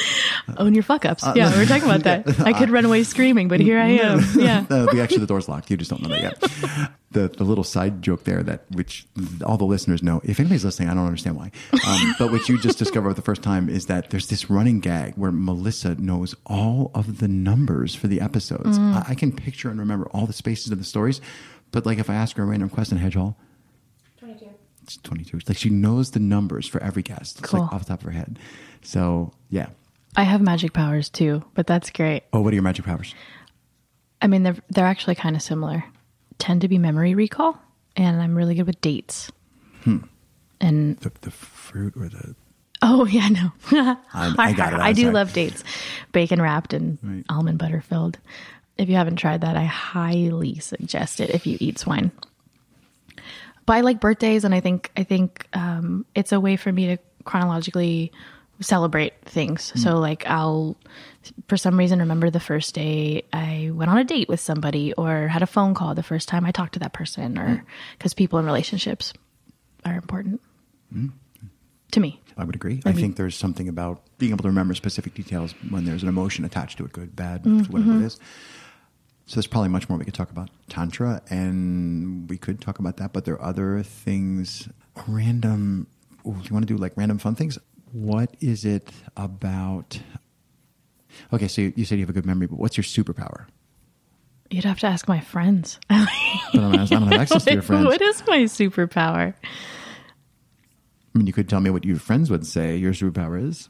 Own 0.59 0.75
your 0.75 0.83
fuck 0.83 1.05
ups. 1.05 1.25
yeah, 1.35 1.51
we 1.53 1.59
were 1.59 1.67
talking 1.67 1.85
about 1.89 2.03
that. 2.05 2.41
I 2.47 2.53
could 2.53 2.71
run 2.71 2.85
away 2.85 3.03
screaming, 3.05 3.49
but 3.49 3.61
here 3.61 3.79
I 3.79 3.89
am. 3.91 4.21
Yeah. 4.37 4.65
Uh, 4.69 4.87
the, 4.93 5.01
actually, 5.03 5.19
the 5.21 5.27
door's 5.27 5.49
locked. 5.49 5.71
You 5.71 5.77
just 5.77 5.91
don't 5.91 6.03
know 6.03 6.09
that 6.11 6.21
yet. 6.43 6.91
The 7.13 7.29
the 7.29 7.45
little 7.45 7.63
side 7.65 8.03
joke 8.03 8.25
there 8.25 8.43
that 8.43 8.65
which 8.73 9.07
all 9.45 9.57
the 9.57 9.65
listeners 9.65 10.03
know. 10.03 10.21
If 10.25 10.41
anybody's 10.41 10.65
listening, 10.65 10.89
I 10.89 10.95
don't 10.95 11.07
understand 11.07 11.37
why. 11.37 11.53
Um, 11.87 12.15
but 12.19 12.33
what 12.33 12.49
you 12.49 12.59
just 12.59 12.77
discovered 12.79 13.15
the 13.15 13.23
first 13.23 13.43
time 13.43 13.69
is 13.69 13.87
that 13.87 14.11
there's 14.11 14.27
this 14.27 14.51
running 14.51 14.81
gag 14.81 15.15
where 15.17 15.31
Melissa 15.33 15.95
knows 15.95 16.35
all 16.45 16.91
of 16.95 17.19
the 17.19 17.29
numbers 17.29 17.95
for 17.95 18.09
the 18.09 18.21
episodes. 18.21 18.79
Mm. 18.79 18.95
I, 18.97 19.11
I 19.11 19.15
can 19.15 19.31
picture 19.33 19.71
and 19.71 19.79
remember 19.79 20.07
all 20.13 20.27
the 20.27 20.33
spaces 20.33 20.73
of 20.73 20.79
the 20.79 20.85
stories. 20.85 21.21
But 21.71 21.87
like 21.87 21.99
if 21.99 22.11
I 22.11 22.15
ask 22.17 22.37
her 22.37 22.43
a 22.43 22.47
random 22.47 22.69
question, 22.69 22.99
Hedgehog, 22.99 23.35
22. 24.19 24.47
It's 24.83 24.97
22. 24.99 25.39
Like 25.49 25.57
she 25.57 25.71
knows 25.71 26.11
the 26.11 26.21
numbers 26.21 26.67
for 26.67 26.83
every 26.83 27.03
guest. 27.03 27.39
It's 27.39 27.49
Cool. 27.51 27.61
like 27.61 27.73
off 27.73 27.81
the 27.81 27.87
top 27.87 28.01
of 28.01 28.05
her 28.07 28.11
head. 28.11 28.39
So, 28.83 29.33
yeah. 29.51 29.69
I 30.17 30.23
have 30.23 30.41
magic 30.41 30.73
powers 30.73 31.09
too, 31.09 31.45
but 31.55 31.67
that's 31.67 31.91
great. 31.91 32.23
Oh, 32.33 32.41
what 32.41 32.53
are 32.53 32.55
your 32.57 32.63
magic 32.63 32.85
powers? 32.85 33.15
I 34.23 34.27
mean, 34.27 34.43
they're 34.43 34.57
they're 34.71 34.87
actually 34.87 35.17
kind 35.17 35.37
of 35.37 35.43
similar. 35.43 35.85
Tend 36.39 36.61
to 36.63 36.69
be 36.69 36.79
memory 36.79 37.15
recall, 37.15 37.59
and 37.97 38.21
I'm 38.21 38.35
really 38.37 38.55
good 38.55 38.67
with 38.67 38.81
dates. 38.81 39.31
Hmm. 39.83 39.99
And 40.61 40.97
The, 40.99 41.13
the 41.21 41.31
fruit 41.31 41.95
or 41.97 42.09
the. 42.09 42.35
oh 42.83 43.05
yeah, 43.11 43.29
no, 43.29 43.53
I- 44.15 44.35
I 44.39 44.53
got 44.53 44.73
it. 44.73 44.81
I 44.81 44.89
I'm 44.91 44.95
do 44.95 45.11
love 45.11 45.33
dates, 45.33 45.63
bacon 46.13 46.41
wrapped 46.41 46.73
and 46.73 46.99
Right. 47.03 47.25
almond 47.29 47.59
butter 47.59 47.81
filled. 47.81 48.19
If 48.79 48.89
you 48.89 48.97
haven't 48.97 49.17
tried 49.17 49.43
that, 49.43 49.57
I 49.57 49.65
highly 49.65 50.59
suggest 50.59 51.21
it 51.21 51.31
if 51.31 51.47
you 51.47 51.57
eat 51.61 51.79
swine. 51.79 52.11
But 53.67 53.75
I 53.75 53.81
like 53.83 54.01
birthdays, 54.01 54.45
and 54.45 54.55
I 54.55 54.61
think 54.61 54.91
I 54.97 55.05
think 55.05 55.47
um, 55.53 56.05
it's 56.15 56.33
a 56.33 56.41
way 56.41 56.57
for 56.57 56.71
me 56.73 56.87
to 56.89 56.99
chronologically 57.25 58.13
celebrate 58.61 59.15
things. 59.25 59.71
Hmm. 59.71 59.79
So 59.79 59.99
like 59.99 60.27
I'll 60.27 60.77
for 61.49 61.57
some 61.57 61.79
reason 61.79 61.99
remember 62.01 62.31
the 62.31 62.41
first 62.41 62.75
day 62.75 63.25
I 63.33 63.71
went 63.73 63.91
on 63.91 63.99
a 63.99 64.05
date 64.05 64.29
with 64.29 64.41
somebody 64.41 64.93
or 64.95 65.29
had 65.29 65.43
a 65.43 65.47
phone 65.47 65.75
call 65.75 65.95
the 65.95 66.03
first 66.03 66.29
time 66.29 66.45
I 66.45 66.51
talked 66.53 66.75
to 66.75 66.81
that 66.81 66.93
person 66.93 67.39
or 67.39 67.65
because 67.99 68.15
people 68.15 68.39
in 68.39 68.45
relationships 68.47 69.13
are 69.85 69.95
important 69.95 70.41
Hmm. 70.93 71.09
to 71.93 72.01
me. 72.01 72.21
I 72.37 72.45
would 72.45 72.55
agree. 72.57 72.81
I 72.85 72.93
think 72.93 73.17
there's 73.17 73.37
something 73.37 73.69
about 73.69 74.03
being 74.19 74.33
able 74.33 74.43
to 74.43 74.49
remember 74.49 74.75
specific 74.75 75.15
details 75.15 75.55
when 75.71 75.85
there's 75.85 76.03
an 76.03 76.09
emotion 76.09 76.45
attached 76.45 76.79
to 76.79 76.85
it, 76.85 76.93
good, 76.93 77.15
bad, 77.15 77.45
Mm-hmm. 77.45 77.73
whatever 77.73 78.03
it 78.03 78.07
is. 78.07 78.19
So 79.27 79.37
there's 79.37 79.47
probably 79.47 79.69
much 79.71 79.89
more 79.89 79.97
we 79.99 80.05
could 80.05 80.15
talk 80.15 80.31
about 80.31 80.51
Tantra, 80.69 81.23
and 81.31 82.29
we 82.29 82.37
could 82.37 82.61
talk 82.61 82.79
about 82.81 82.97
that, 82.99 83.13
but 83.13 83.25
there 83.25 83.35
are 83.35 83.43
other 83.43 83.83
things, 83.85 84.69
random. 85.07 85.87
Ooh, 86.27 86.37
you 86.43 86.51
want 86.53 86.67
to 86.67 86.75
do 86.75 86.77
like 86.77 86.93
random 86.97 87.19
fun 87.19 87.35
things? 87.35 87.57
What 87.95 88.35
is 88.41 88.65
it 88.65 88.91
about? 89.17 90.01
Okay, 91.33 91.47
so 91.47 91.63
you, 91.63 91.73
you 91.77 91.85
said 91.85 91.99
you 91.99 92.03
have 92.03 92.11
a 92.11 92.13
good 92.13 92.27
memory, 92.27 92.49
but 92.49 92.59
what's 92.59 92.77
your 92.77 92.83
superpower? 92.83 93.47
You'd 94.51 94.65
have 94.65 94.81
to 94.81 94.89
ask 94.89 95.07
my 95.07 95.21
friends. 95.21 95.79
But 95.89 96.09
I 96.09 96.51
don't, 96.53 96.79
I 96.79 96.87
don't 96.87 97.03
have 97.03 97.21
access 97.21 97.45
to 97.45 97.53
your 97.53 97.63
friends. 97.63 97.87
what 97.87 98.03
is 98.03 98.23
my 98.27 98.41
superpower? 98.41 99.35
I 99.43 101.19
mean, 101.19 101.29
you 101.29 101.33
could 101.33 101.49
tell 101.49 101.61
me 101.61 101.71
what 101.71 101.85
your 101.85 101.99
friends 101.99 102.31
would 102.31 102.45
say 102.45 102.77
your 102.77 102.93
superpower 102.93 103.41
is. 103.41 103.69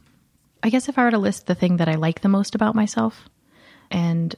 I 0.63 0.71
guess 0.71 0.89
if 0.89 0.99
I 0.99 1.05
were 1.05 1.11
to 1.11 1.19
list 1.19 1.47
the 1.47 1.55
thing 1.55 1.77
that 1.77 1.89
I 1.89 1.97
like 1.97 2.23
the 2.23 2.29
most 2.31 2.55
about 2.55 2.75
myself, 2.75 3.29
and 3.91 4.35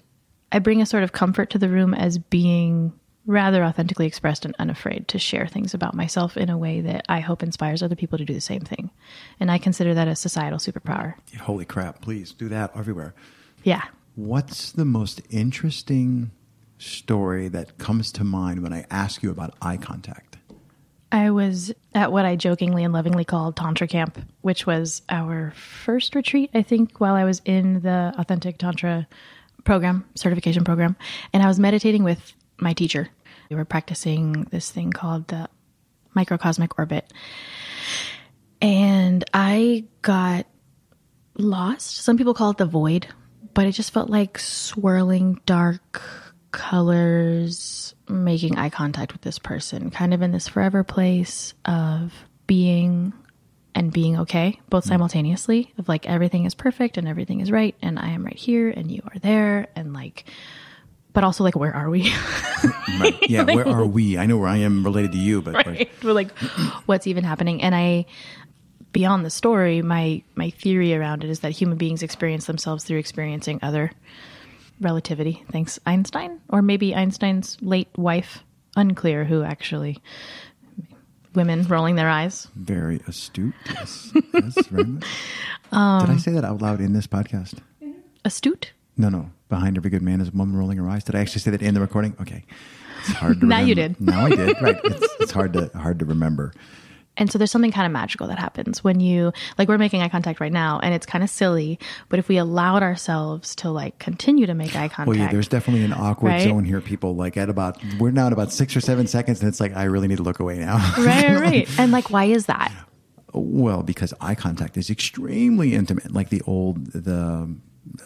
I 0.51 0.59
bring 0.59 0.83
a 0.83 0.87
sort 0.87 1.05
of 1.05 1.13
comfort 1.13 1.51
to 1.51 1.59
the 1.59 1.69
room 1.69 1.95
as 1.95 2.19
being 2.19 2.93
rather 3.27 3.65
authentically 3.65 4.07
expressed 4.07 4.45
and 4.45 4.55
unafraid 4.59 5.09
to 5.09 5.19
share 5.19 5.47
things 5.47 5.75
about 5.75 5.95
myself 5.95 6.37
in 6.37 6.49
a 6.49 6.57
way 6.57 6.81
that 6.81 7.05
I 7.09 7.21
hope 7.21 7.43
inspires 7.43 7.83
other 7.83 7.97
people 7.97 8.19
to 8.19 8.25
do 8.25 8.35
the 8.35 8.41
same 8.41 8.61
thing. 8.61 8.91
And 9.41 9.51
I 9.51 9.59
consider 9.59 9.95
that 9.95 10.09
a 10.09 10.17
societal 10.17 10.59
superpower. 10.59 11.15
Holy 11.41 11.65
crap, 11.65 12.01
please 12.01 12.33
do 12.33 12.49
that 12.49 12.77
everywhere. 12.77 13.15
Yeah. 13.65 13.83
What's 14.15 14.73
the 14.73 14.85
most 14.85 15.21
interesting 15.29 16.31
story 16.79 17.49
that 17.49 17.79
comes 17.79 18.13
to 18.13 18.25
mind 18.25 18.63
when 18.63 18.73
I 18.73 18.87
ask 18.91 19.23
you 19.23 19.31
about 19.31 19.55
eye 19.61 19.77
contact? 19.77 20.39
I 21.13 21.31
was 21.31 21.73
at 21.95 22.13
what 22.13 22.25
I 22.25 22.37
jokingly 22.37 22.85
and 22.85 22.93
lovingly 22.93 23.25
called 23.25 23.57
Tantra 23.57 23.87
Camp, 23.87 24.19
which 24.43 24.67
was 24.67 25.03
our 25.09 25.53
first 25.53 26.15
retreat, 26.15 26.51
I 26.53 26.63
think, 26.63 27.01
while 27.01 27.15
I 27.15 27.25
was 27.25 27.41
in 27.45 27.81
the 27.83 28.13
Authentic 28.19 28.59
Tantra 28.59 29.07
program, 29.65 30.05
certification 30.15 30.65
program. 30.65 30.97
And 31.33 31.43
I 31.43 31.47
was 31.47 31.59
meditating 31.59 32.03
with 32.03 32.35
my 32.59 32.73
teacher. 32.73 33.09
We 33.51 33.57
were 33.57 33.65
practicing 33.65 34.45
this 34.45 34.71
thing 34.71 34.91
called 34.91 35.29
the 35.29 35.49
microcosmic 36.15 36.79
orbit. 36.79 37.13
And 38.61 39.25
I 39.35 39.85
got 40.03 40.47
lost. 41.37 41.97
Some 41.97 42.17
people 42.17 42.35
call 42.35 42.51
it 42.51 42.59
the 42.59 42.67
void, 42.67 43.07
but 43.55 43.67
it 43.67 43.73
just 43.73 43.93
felt 43.93 44.11
like 44.11 44.39
swirling 44.39 45.41
dark 45.47 46.03
colors, 46.53 47.95
making 48.09 48.57
eye 48.57 48.71
contact 48.71 49.13
with 49.13 49.23
this 49.23 49.39
person, 49.39 49.91
kind 49.91 50.15
of 50.15 50.23
in 50.23 50.33
this 50.33 50.49
forever 50.49 50.83
place 50.83 51.53
of 51.65 52.13
being 52.47 53.13
and 53.75 53.93
being 53.93 54.19
okay, 54.21 54.59
both 54.71 54.85
hmm. 54.85 54.89
simultaneously, 54.89 55.75
of 55.77 55.87
like 55.87 56.09
everything 56.09 56.47
is 56.47 56.55
perfect 56.55 56.97
and 56.97 57.07
everything 57.07 57.41
is 57.41 57.51
right, 57.51 57.75
and 57.83 57.99
I 57.99 58.09
am 58.09 58.25
right 58.25 58.37
here 58.37 58.71
and 58.71 58.91
you 58.91 59.03
are 59.05 59.19
there, 59.19 59.69
and 59.77 59.93
like, 59.93 60.25
but 61.17 61.25
also 61.25 61.43
like, 61.43 61.57
where 61.57 61.75
are 61.75 61.89
we? 61.89 62.13
Right. 63.01 63.29
Yeah, 63.29 63.43
where 63.43 63.69
are 63.69 63.85
we? 63.85 64.17
I 64.17 64.25
know 64.25 64.39
where 64.39 64.49
I 64.49 64.59
am 64.59 64.83
related 64.83 65.13
to 65.13 65.19
you, 65.19 65.43
but 65.43 65.53
like, 65.53 65.67
right? 65.67 65.91
We're 66.03 66.15
like, 66.15 66.31
what's 66.87 67.07
even 67.07 67.25
happening? 67.25 67.61
And 67.61 67.75
I, 67.75 68.07
beyond 68.93 69.25
the 69.25 69.29
story, 69.31 69.83
my 69.83 70.23
my 70.35 70.49
theory 70.51 70.95
around 70.95 71.23
it 71.23 71.29
is 71.29 71.41
that 71.41 71.53
human 71.53 71.77
beings 71.77 72.03
experience 72.03 72.47
themselves 72.47 72.85
through 72.85 72.99
experiencing 72.99 73.59
other 73.61 73.93
relativity. 74.81 75.45
Thanks 75.53 75.79
Einstein, 75.85 76.41
or 76.49 76.63
maybe 76.63 76.95
Einstein's 76.95 77.59
late 77.61 77.89
wife. 77.97 78.43
Unclear 78.77 79.25
who 79.25 79.43
actually. 79.43 80.01
Women 81.35 81.65
rolling 81.65 81.97
their 81.97 82.09
eyes. 82.09 82.49
very 82.55 83.01
astute. 83.07 83.55
Yes, 83.75 84.11
yes 84.33 84.67
very 84.69 84.85
much. 84.85 85.05
Um, 85.73 86.07
Did 86.07 86.15
I 86.15 86.19
say 86.19 86.31
that 86.33 86.45
out 86.45 86.63
loud 86.63 86.81
in 86.81 86.93
this 86.95 87.07
podcast? 87.07 87.59
Astute. 88.25 88.73
No, 88.97 89.09
no. 89.11 89.31
Behind 89.49 89.77
every 89.77 89.91
good 89.91 90.03
man 90.03 90.21
is 90.21 90.29
a 90.29 90.33
woman 90.33 90.57
rolling 90.57 90.79
her 90.79 90.89
eyes. 90.89 91.05
Did 91.05 91.15
I 91.15 91.21
actually 91.21 91.41
say 91.41 91.51
that 91.53 91.63
in 91.63 91.75
the 91.75 91.81
recording? 91.81 92.17
Okay. 92.21 92.45
It's 93.01 93.11
hard 93.11 93.41
to 93.41 93.47
Now 93.47 93.61
you 93.61 93.75
did. 93.75 94.01
Now 94.01 94.27
I 94.27 94.31
did. 94.31 94.61
Right. 94.61 94.79
It's, 94.85 95.15
it's 95.21 95.31
hard 95.33 95.53
to 95.53 95.71
hard 95.75 95.99
to 96.01 96.05
remember. 96.05 96.53
And 97.19 97.31
so 97.33 97.39
there's 97.39 97.51
something 97.51 97.73
kind 97.73 97.87
of 97.87 97.93
magical 97.93 98.27
that 98.27 98.39
happens 98.39 98.85
when 98.85 99.01
you, 99.01 99.33
like, 99.57 99.69
we're 99.69 99.79
making 99.79 100.03
eye 100.03 100.11
contact 100.11 100.39
right 100.39 100.53
now 100.53 100.81
and 100.81 100.93
it's 100.95 101.07
kind 101.07 101.25
of 101.25 101.31
silly. 101.31 101.79
But 102.11 102.19
if 102.19 102.29
we 102.29 102.37
allowed 102.37 102.83
ourselves 102.83 103.55
to, 103.57 103.71
like, 103.71 103.99
continue 103.99 104.45
to 104.45 104.53
make 104.53 104.77
eye 104.77 104.89
contact. 104.89 105.09
Well, 105.09 105.17
yeah, 105.17 105.33
there's 105.33 105.49
definitely 105.49 105.85
an 105.87 105.95
awkward 105.95 106.29
Right? 106.31 106.43
zone 106.43 106.67
here. 106.67 106.83
People 106.83 107.17
like 107.17 107.39
at 107.39 107.49
about 107.49 107.79
we're 107.99 108.11
now 108.11 108.27
at 108.27 108.35
about 108.35 108.53
six 108.53 108.77
or 108.77 108.83
seven 108.83 109.07
seconds, 109.07 109.41
and 109.41 109.49
it's 109.49 109.61
like 109.61 109.75
I 109.75 109.85
really 109.85 110.09
need 110.09 110.19
to 110.19 110.25
look 110.25 110.41
away 110.41 110.59
now. 110.59 110.77
right, 110.99 111.29
right, 111.29 111.41
right. 111.41 111.69
And, 111.79 111.91
like, 111.93 112.11
why 112.11 112.25
is 112.25 112.47
that? 112.47 112.71
well, 113.33 113.83
because 113.83 114.13
eye 114.21 114.35
contact 114.35 114.77
is 114.77 114.89
extremely 114.91 115.75
intimate, 115.75 116.11
like 116.13 116.31
the 116.31 116.43
old 116.47 116.87
the 116.93 117.55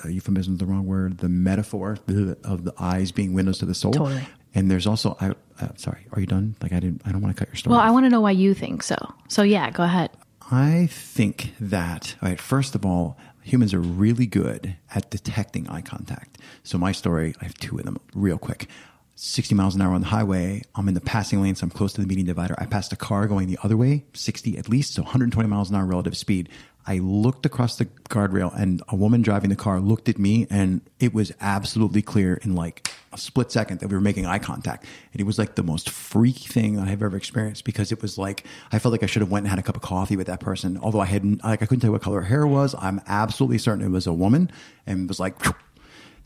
uh, 0.04 0.08
euphemism 0.08 0.54
is 0.54 0.58
the 0.58 0.66
wrong 0.66 0.86
word, 0.86 1.18
the 1.18 1.28
metaphor 1.28 1.98
of 2.44 2.64
the 2.64 2.74
eyes 2.78 3.12
being 3.12 3.32
windows 3.32 3.58
to 3.58 3.66
the 3.66 3.74
soul. 3.74 3.92
Totally. 3.92 4.22
And 4.54 4.70
there's 4.70 4.86
also, 4.86 5.16
I 5.20 5.32
uh, 5.60 5.68
sorry, 5.76 6.06
are 6.12 6.20
you 6.20 6.26
done? 6.26 6.56
Like 6.62 6.72
I 6.72 6.80
didn't, 6.80 7.02
I 7.04 7.12
don't 7.12 7.20
want 7.20 7.36
to 7.36 7.38
cut 7.38 7.48
your 7.48 7.56
story. 7.56 7.72
Well, 7.72 7.80
off. 7.80 7.86
I 7.86 7.90
want 7.90 8.06
to 8.06 8.10
know 8.10 8.20
why 8.20 8.32
you 8.32 8.54
think 8.54 8.82
so. 8.82 8.96
So, 9.28 9.42
yeah, 9.42 9.70
go 9.70 9.82
ahead. 9.82 10.10
I 10.50 10.88
think 10.90 11.54
that, 11.60 12.16
all 12.20 12.28
right, 12.28 12.40
first 12.40 12.74
of 12.74 12.84
all, 12.84 13.16
humans 13.42 13.72
are 13.72 13.80
really 13.80 14.26
good 14.26 14.76
at 14.94 15.10
detecting 15.10 15.68
eye 15.68 15.82
contact. 15.82 16.38
So, 16.64 16.78
my 16.78 16.92
story, 16.92 17.34
I 17.40 17.44
have 17.44 17.54
two 17.54 17.78
of 17.78 17.84
them 17.84 17.98
real 18.14 18.38
quick. 18.38 18.66
60 19.14 19.54
miles 19.54 19.74
an 19.74 19.82
hour 19.82 19.92
on 19.92 20.00
the 20.00 20.06
highway. 20.06 20.62
I'm 20.74 20.88
in 20.88 20.94
the 20.94 21.00
passing 21.00 21.42
lane, 21.42 21.54
so 21.54 21.64
I'm 21.64 21.70
close 21.70 21.92
to 21.92 22.00
the 22.00 22.06
median 22.06 22.26
divider. 22.26 22.54
I 22.56 22.64
passed 22.64 22.90
a 22.94 22.96
car 22.96 23.26
going 23.26 23.48
the 23.48 23.58
other 23.62 23.76
way, 23.76 24.06
60 24.14 24.56
at 24.56 24.68
least, 24.70 24.94
so 24.94 25.02
120 25.02 25.46
miles 25.46 25.68
an 25.68 25.76
hour 25.76 25.84
relative 25.84 26.16
speed. 26.16 26.48
I 26.86 26.98
looked 26.98 27.46
across 27.46 27.76
the 27.76 27.86
guardrail, 28.08 28.52
and 28.58 28.82
a 28.88 28.96
woman 28.96 29.22
driving 29.22 29.50
the 29.50 29.56
car 29.56 29.80
looked 29.80 30.08
at 30.08 30.18
me, 30.18 30.46
and 30.50 30.80
it 30.98 31.14
was 31.14 31.32
absolutely 31.40 32.02
clear 32.02 32.34
in 32.42 32.54
like 32.54 32.88
a 33.12 33.18
split 33.18 33.50
second 33.50 33.80
that 33.80 33.88
we 33.88 33.94
were 33.94 34.00
making 34.00 34.26
eye 34.26 34.38
contact. 34.38 34.84
And 35.12 35.20
it 35.20 35.24
was 35.24 35.38
like 35.38 35.54
the 35.54 35.62
most 35.62 35.90
freaky 35.90 36.46
thing 36.46 36.78
I 36.78 36.86
have 36.86 37.02
ever 37.02 37.16
experienced 37.16 37.64
because 37.64 37.92
it 37.92 38.02
was 38.02 38.16
like 38.18 38.44
I 38.72 38.78
felt 38.78 38.92
like 38.92 39.02
I 39.02 39.06
should 39.06 39.22
have 39.22 39.30
went 39.30 39.44
and 39.44 39.50
had 39.50 39.58
a 39.58 39.62
cup 39.62 39.76
of 39.76 39.82
coffee 39.82 40.16
with 40.16 40.26
that 40.28 40.40
person. 40.40 40.78
Although 40.82 41.00
I 41.00 41.06
hadn't, 41.06 41.42
like 41.44 41.62
I 41.62 41.66
couldn't 41.66 41.80
tell 41.80 41.92
what 41.92 42.02
color 42.02 42.20
her 42.20 42.26
hair 42.26 42.46
was. 42.46 42.74
I'm 42.78 43.00
absolutely 43.06 43.58
certain 43.58 43.84
it 43.84 43.90
was 43.90 44.06
a 44.06 44.12
woman, 44.12 44.50
and 44.86 45.04
it 45.04 45.08
was 45.08 45.20
like. 45.20 45.36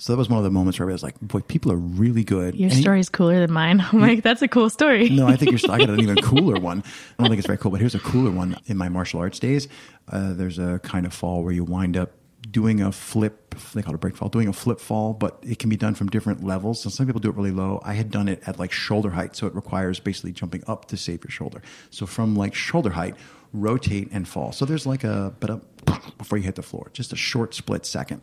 So 0.05 0.13
that 0.13 0.19
was 0.19 0.29
one 0.29 0.37
of 0.37 0.45
the 0.45 0.51
moments 0.51 0.79
where 0.79 0.91
I 0.91 0.93
was 0.93 1.03
like, 1.03 1.19
"Boy, 1.23 1.41
people 1.41 1.73
are 1.73 1.79
really 1.79 2.25
good." 2.25 2.55
Your 2.57 2.69
And- 2.69 2.79
story's 2.79 3.09
cooler 3.09 3.41
than 3.41 3.51
mine. 3.51 3.81
I'm 3.91 4.01
like, 4.03 4.23
that's 4.23 4.43
a 4.43 4.49
cool 4.49 4.69
story. 4.69 5.09
no, 5.09 5.27
I 5.27 5.37
think 5.37 5.51
you're. 5.53 5.73
I 5.73 5.79
got 5.79 5.89
an 5.89 5.99
even 5.99 6.17
cooler 6.23 6.61
one. 6.61 6.85
I 7.19 7.23
don't 7.23 7.31
think 7.31 7.39
it's 7.39 7.47
very 7.47 7.57
cool, 7.57 7.71
but 7.71 7.81
here's 7.81 7.95
a 7.95 7.99
cooler 8.01 8.31
one. 8.31 8.55
In 8.67 8.77
my 8.77 8.91
martial 8.91 9.19
arts 9.19 9.39
days, 9.39 9.67
uh, 10.13 10.35
there's 10.35 10.59
a 10.59 10.79
kind 10.83 11.07
of 11.07 11.15
fall 11.15 11.43
where 11.43 11.55
you 11.55 11.65
wind 11.65 11.97
up 11.97 12.11
doing 12.51 12.83
a 12.83 12.93
flip. 12.93 13.55
They 13.73 13.81
call 13.81 13.95
it 13.95 13.97
a 13.97 13.99
break 13.99 14.15
fall. 14.15 14.29
Doing 14.29 14.47
a 14.49 14.53
flip 14.53 14.79
fall, 14.79 15.15
but 15.15 15.39
it 15.43 15.59
can 15.59 15.71
be 15.71 15.77
done 15.79 15.95
from 15.95 16.11
different 16.11 16.45
levels. 16.45 16.83
So 16.83 16.91
some 16.91 17.07
people 17.07 17.23
do 17.23 17.31
it 17.31 17.35
really 17.35 17.51
low. 17.51 17.81
I 17.83 17.95
had 17.95 18.11
done 18.11 18.29
it 18.29 18.43
at 18.47 18.59
like 18.59 18.73
shoulder 18.73 19.09
height, 19.09 19.35
so 19.35 19.47
it 19.47 19.55
requires 19.55 20.01
basically 20.01 20.33
jumping 20.33 20.65
up 20.67 20.85
to 20.89 20.99
save 20.99 21.25
your 21.25 21.31
shoulder. 21.31 21.63
So 21.89 22.05
from 22.05 22.37
like 22.37 22.55
shoulder 22.55 22.91
height, 22.91 23.15
rotate 23.55 24.11
and 24.13 24.29
fall. 24.29 24.53
So 24.53 24.67
there's 24.67 24.85
like 24.85 25.03
a 25.03 25.33
but 25.41 25.49
up 25.49 25.63
before 26.19 26.37
you 26.37 26.45
hit 26.45 26.57
the 26.57 26.63
floor, 26.63 26.91
just 26.93 27.11
a 27.15 27.17
short 27.17 27.55
split 27.55 27.87
second. 27.87 28.21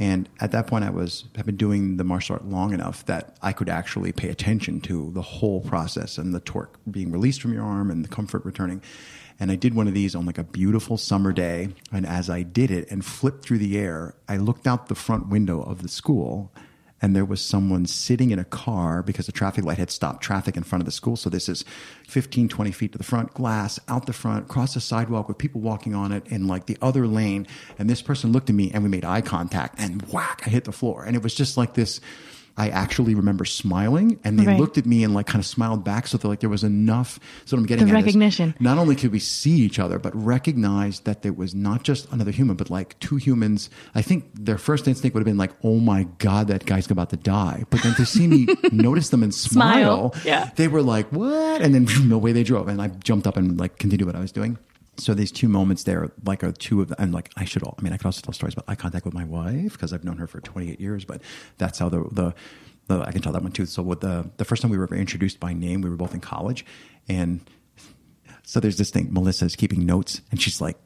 And 0.00 0.30
at 0.40 0.50
that 0.52 0.66
point, 0.66 0.82
I 0.82 0.90
was 0.90 1.24
have 1.36 1.44
been 1.44 1.58
doing 1.58 1.98
the 1.98 2.04
martial 2.04 2.34
art 2.34 2.46
long 2.46 2.72
enough 2.72 3.04
that 3.04 3.36
I 3.42 3.52
could 3.52 3.68
actually 3.68 4.12
pay 4.12 4.30
attention 4.30 4.80
to 4.82 5.10
the 5.12 5.20
whole 5.20 5.60
process 5.60 6.16
and 6.16 6.34
the 6.34 6.40
torque 6.40 6.78
being 6.90 7.12
released 7.12 7.42
from 7.42 7.52
your 7.52 7.64
arm 7.64 7.90
and 7.90 8.02
the 8.02 8.08
comfort 8.08 8.42
returning. 8.46 8.82
And 9.38 9.52
I 9.52 9.56
did 9.56 9.74
one 9.74 9.86
of 9.88 9.94
these 9.94 10.14
on 10.14 10.24
like 10.24 10.38
a 10.38 10.44
beautiful 10.44 10.96
summer 10.96 11.32
day. 11.32 11.68
And 11.92 12.06
as 12.06 12.30
I 12.30 12.42
did 12.42 12.70
it 12.70 12.90
and 12.90 13.04
flipped 13.04 13.44
through 13.44 13.58
the 13.58 13.78
air, 13.78 14.14
I 14.26 14.38
looked 14.38 14.66
out 14.66 14.88
the 14.88 14.94
front 14.94 15.28
window 15.28 15.62
of 15.62 15.82
the 15.82 15.88
school 15.88 16.50
and 17.02 17.16
there 17.16 17.24
was 17.24 17.40
someone 17.42 17.86
sitting 17.86 18.30
in 18.30 18.38
a 18.38 18.44
car 18.44 19.02
because 19.02 19.26
the 19.26 19.32
traffic 19.32 19.64
light 19.64 19.78
had 19.78 19.90
stopped 19.90 20.22
traffic 20.22 20.56
in 20.56 20.62
front 20.62 20.82
of 20.82 20.86
the 20.86 20.92
school. 20.92 21.16
So 21.16 21.30
this 21.30 21.48
is 21.48 21.64
15, 22.08 22.48
20 22.48 22.70
feet 22.72 22.92
to 22.92 22.98
the 22.98 23.04
front, 23.04 23.34
glass 23.34 23.80
out 23.88 24.06
the 24.06 24.12
front, 24.12 24.46
across 24.46 24.74
the 24.74 24.80
sidewalk 24.80 25.28
with 25.28 25.38
people 25.38 25.60
walking 25.60 25.94
on 25.94 26.12
it 26.12 26.26
in 26.26 26.46
like 26.46 26.66
the 26.66 26.76
other 26.82 27.06
lane. 27.06 27.46
And 27.78 27.88
this 27.88 28.02
person 28.02 28.32
looked 28.32 28.50
at 28.50 28.56
me 28.56 28.70
and 28.72 28.82
we 28.82 28.88
made 28.88 29.04
eye 29.04 29.22
contact 29.22 29.76
and 29.78 30.02
whack, 30.10 30.42
I 30.46 30.50
hit 30.50 30.64
the 30.64 30.72
floor. 30.72 31.04
And 31.04 31.16
it 31.16 31.22
was 31.22 31.34
just 31.34 31.56
like 31.56 31.74
this. 31.74 32.00
I 32.60 32.68
actually 32.68 33.14
remember 33.14 33.44
smiling 33.46 34.18
and 34.24 34.38
they 34.38 34.44
Right. 34.46 34.60
looked 34.60 34.76
at 34.76 34.84
me 34.86 35.02
and 35.04 35.14
like 35.14 35.26
kind 35.26 35.40
of 35.42 35.46
smiled 35.46 35.82
back. 35.84 36.06
So 36.08 36.18
that 36.18 36.28
like 36.28 36.40
there 36.40 36.50
was 36.50 36.64
enough. 36.64 37.18
So 37.46 37.56
I'm 37.56 37.64
getting 37.64 37.86
The 37.86 37.92
at 37.92 37.98
is 38.00 38.04
recognition. 38.04 38.54
not 38.60 38.76
only 38.78 38.94
could 38.96 39.12
we 39.12 39.18
see 39.18 39.56
each 39.66 39.78
other, 39.78 39.98
but 39.98 40.12
recognize 40.14 41.00
that 41.08 41.22
there 41.22 41.32
was 41.32 41.54
not 41.54 41.84
just 41.84 42.10
another 42.12 42.30
human, 42.32 42.56
but 42.56 42.68
like 42.70 42.98
two 43.00 43.16
humans. 43.16 43.70
I 43.94 44.02
think 44.02 44.24
their 44.34 44.58
first 44.58 44.86
instinct 44.88 45.14
would 45.14 45.20
have 45.22 45.30
been 45.32 45.38
like, 45.44 45.52
"Oh 45.64 45.78
my 45.92 46.06
god, 46.18 46.48
that 46.48 46.66
guy's 46.66 46.90
about 46.90 47.10
to 47.10 47.16
die." 47.16 47.64
But 47.70 47.82
then 47.82 47.94
to 47.94 48.04
see 48.04 48.26
me 48.26 48.46
notice 48.72 49.08
them 49.10 49.22
and 49.22 49.34
smile, 49.34 50.12
Smile. 50.12 50.14
Yeah. 50.24 50.50
they 50.56 50.68
were 50.68 50.82
like, 50.82 51.08
"What?" 51.12 51.62
And 51.62 51.74
then 51.74 51.86
no 52.08 52.18
way 52.18 52.32
they 52.32 52.42
drove, 52.44 52.68
and 52.68 52.80
I 52.82 52.88
jumped 52.88 53.26
up 53.26 53.36
and 53.36 53.58
like 53.58 53.78
continued 53.78 54.06
what 54.06 54.16
I 54.16 54.20
was 54.20 54.32
doing. 54.32 54.58
So 55.00 55.14
these 55.14 55.32
two 55.32 55.48
moments 55.48 55.84
there, 55.84 56.10
like 56.24 56.44
are 56.44 56.52
two 56.52 56.80
of 56.82 56.88
them, 56.88 56.96
and 56.98 57.12
like 57.12 57.30
I 57.36 57.44
should 57.44 57.62
all. 57.62 57.74
I 57.78 57.82
mean, 57.82 57.92
I 57.92 57.96
could 57.96 58.06
also 58.06 58.20
tell 58.20 58.34
stories 58.34 58.54
about 58.54 58.66
eye 58.68 58.74
contact 58.74 59.04
with 59.04 59.14
my 59.14 59.24
wife 59.24 59.72
because 59.72 59.92
I've 59.92 60.04
known 60.04 60.18
her 60.18 60.26
for 60.26 60.40
28 60.40 60.80
years, 60.80 61.04
but 61.04 61.22
that's 61.58 61.78
how 61.78 61.88
the 61.88 62.04
the. 62.12 62.34
the 62.88 63.00
I 63.02 63.12
can 63.12 63.22
tell 63.22 63.32
that 63.32 63.42
one 63.42 63.52
too. 63.52 63.66
So 63.66 63.82
with 63.82 64.00
the 64.00 64.30
the 64.36 64.44
first 64.44 64.62
time 64.62 64.70
we 64.70 64.78
were 64.78 64.86
introduced 64.94 65.40
by 65.40 65.52
name, 65.52 65.80
we 65.80 65.88
were 65.88 65.96
both 65.96 66.14
in 66.14 66.20
college, 66.20 66.64
and 67.08 67.40
so 68.42 68.60
there's 68.60 68.78
this 68.78 68.90
thing. 68.90 69.08
Melissa 69.12 69.44
is 69.44 69.56
keeping 69.56 69.86
notes, 69.86 70.22
and 70.30 70.40
she's 70.40 70.60
like 70.60 70.76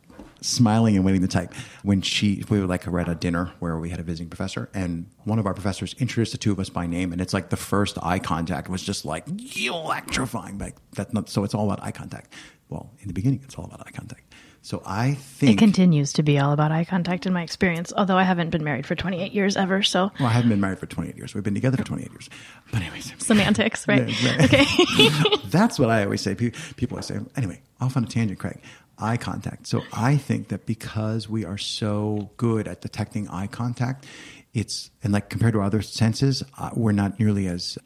smiling 0.45 0.97
and 0.97 1.05
waiting 1.05 1.23
to 1.23 1.29
type. 1.29 1.53
When 1.83 2.03
she, 2.03 2.45
we 2.49 2.61
were 2.61 2.67
like, 2.67 2.87
at 2.87 3.09
a 3.09 3.15
dinner 3.15 3.53
where 3.59 3.79
we 3.79 3.91
had 3.91 3.99
a 3.99 4.03
visiting 4.03 4.29
professor, 4.29 4.69
and 4.75 5.07
one 5.25 5.39
of 5.39 5.47
our 5.47 5.55
professors 5.55 5.95
introduced 5.99 6.33
the 6.33 6.39
two 6.39 6.53
of 6.53 6.61
us 6.61 6.69
by 6.69 6.87
name, 6.87 7.13
and 7.13 7.21
it's 7.21 7.33
like 7.35 7.51
the 7.51 7.57
first 7.57 7.99
eye 8.03 8.19
contact 8.19 8.69
was 8.69 8.83
just 8.83 9.05
like 9.05 9.27
electrifying. 9.57 10.59
Like 10.59 10.77
that's 10.93 11.13
not. 11.13 11.29
So 11.29 11.45
it's 11.45 11.55
all 11.55 11.71
about 11.71 11.85
eye 11.85 11.93
contact. 11.93 12.33
Well, 12.69 12.91
in 13.01 13.09
the 13.09 13.15
beginning, 13.15 13.41
it's 13.45 13.57
all 13.57 13.65
about 13.65 13.81
eye 13.87 13.91
contact. 13.91 14.35
So 14.63 14.83
I 14.87 15.13
think 15.13 15.53
It 15.53 15.59
continues 15.59 16.15
to 16.15 16.23
be 16.23 16.39
all 16.39 16.53
about 16.53 16.73
eye 16.73 16.87
contact 16.87 17.27
in 17.27 17.35
my 17.35 17.43
experience, 17.43 17.93
although 17.95 18.17
I 18.17 18.23
haven't 18.23 18.49
been 18.49 18.65
married 18.65 18.87
for 18.87 18.95
28 18.95 19.33
years 19.33 19.59
ever. 19.59 19.83
So 19.83 20.11
well, 20.19 20.29
I 20.29 20.33
haven't 20.33 20.49
been 20.49 20.61
married 20.61 20.79
for 20.79 20.87
28 20.87 21.15
years. 21.19 21.35
We've 21.35 21.45
been 21.45 21.53
together 21.53 21.77
for 21.77 21.85
28 21.85 22.11
years. 22.11 22.31
But 22.73 22.81
anyways, 22.81 23.13
semantics, 23.19 23.87
right? 23.87 24.09
Yeah, 24.23 24.37
right. 24.37 24.45
Okay. 24.55 25.37
That's 25.49 25.79
what 25.79 25.91
I 25.91 26.05
always 26.05 26.23
say. 26.23 26.35
People 26.35 26.55
always 26.93 27.05
say, 27.05 27.19
anyway, 27.37 27.61
off 27.79 27.99
on 27.99 28.05
a 28.05 28.07
tangent, 28.07 28.39
Craig. 28.39 28.59
Eye 28.99 29.17
contact. 29.17 29.67
So 29.67 29.83
I 29.93 30.17
think 30.17 30.49
that 30.49 30.67
because 30.67 31.29
we 31.29 31.45
are 31.45 31.59
so 31.59 32.31
good 32.37 32.69
at 32.69 32.81
detecting 32.81 33.29
eye 33.29 33.47
contact, 33.47 34.07
it's, 34.53 34.91
and 35.03 35.13
like 35.13 35.29
compared 35.31 35.55
to 35.55 35.61
other 35.61 35.83
senses, 35.83 36.43
uh, 36.59 36.71
we're 36.75 36.93
not 36.93 37.19
nearly 37.19 37.49
as 37.49 37.77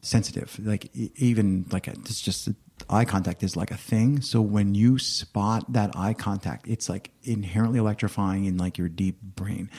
sensitive. 0.00 0.58
Like 0.62 0.90
even 0.94 1.66
like 1.70 1.86
a, 1.86 1.92
it's 1.92 2.20
just 2.20 2.48
eye 2.90 3.04
contact 3.04 3.42
is 3.42 3.56
like 3.56 3.70
a 3.70 3.76
thing. 3.76 4.20
So 4.20 4.40
when 4.40 4.74
you 4.74 4.98
spot 4.98 5.72
that 5.72 5.96
eye 5.96 6.14
contact, 6.14 6.66
it's 6.66 6.88
like 6.88 7.10
inherently 7.22 7.78
electrifying 7.78 8.46
in 8.46 8.56
like 8.56 8.78
your 8.78 8.88
deep 8.88 9.20
brain. 9.22 9.70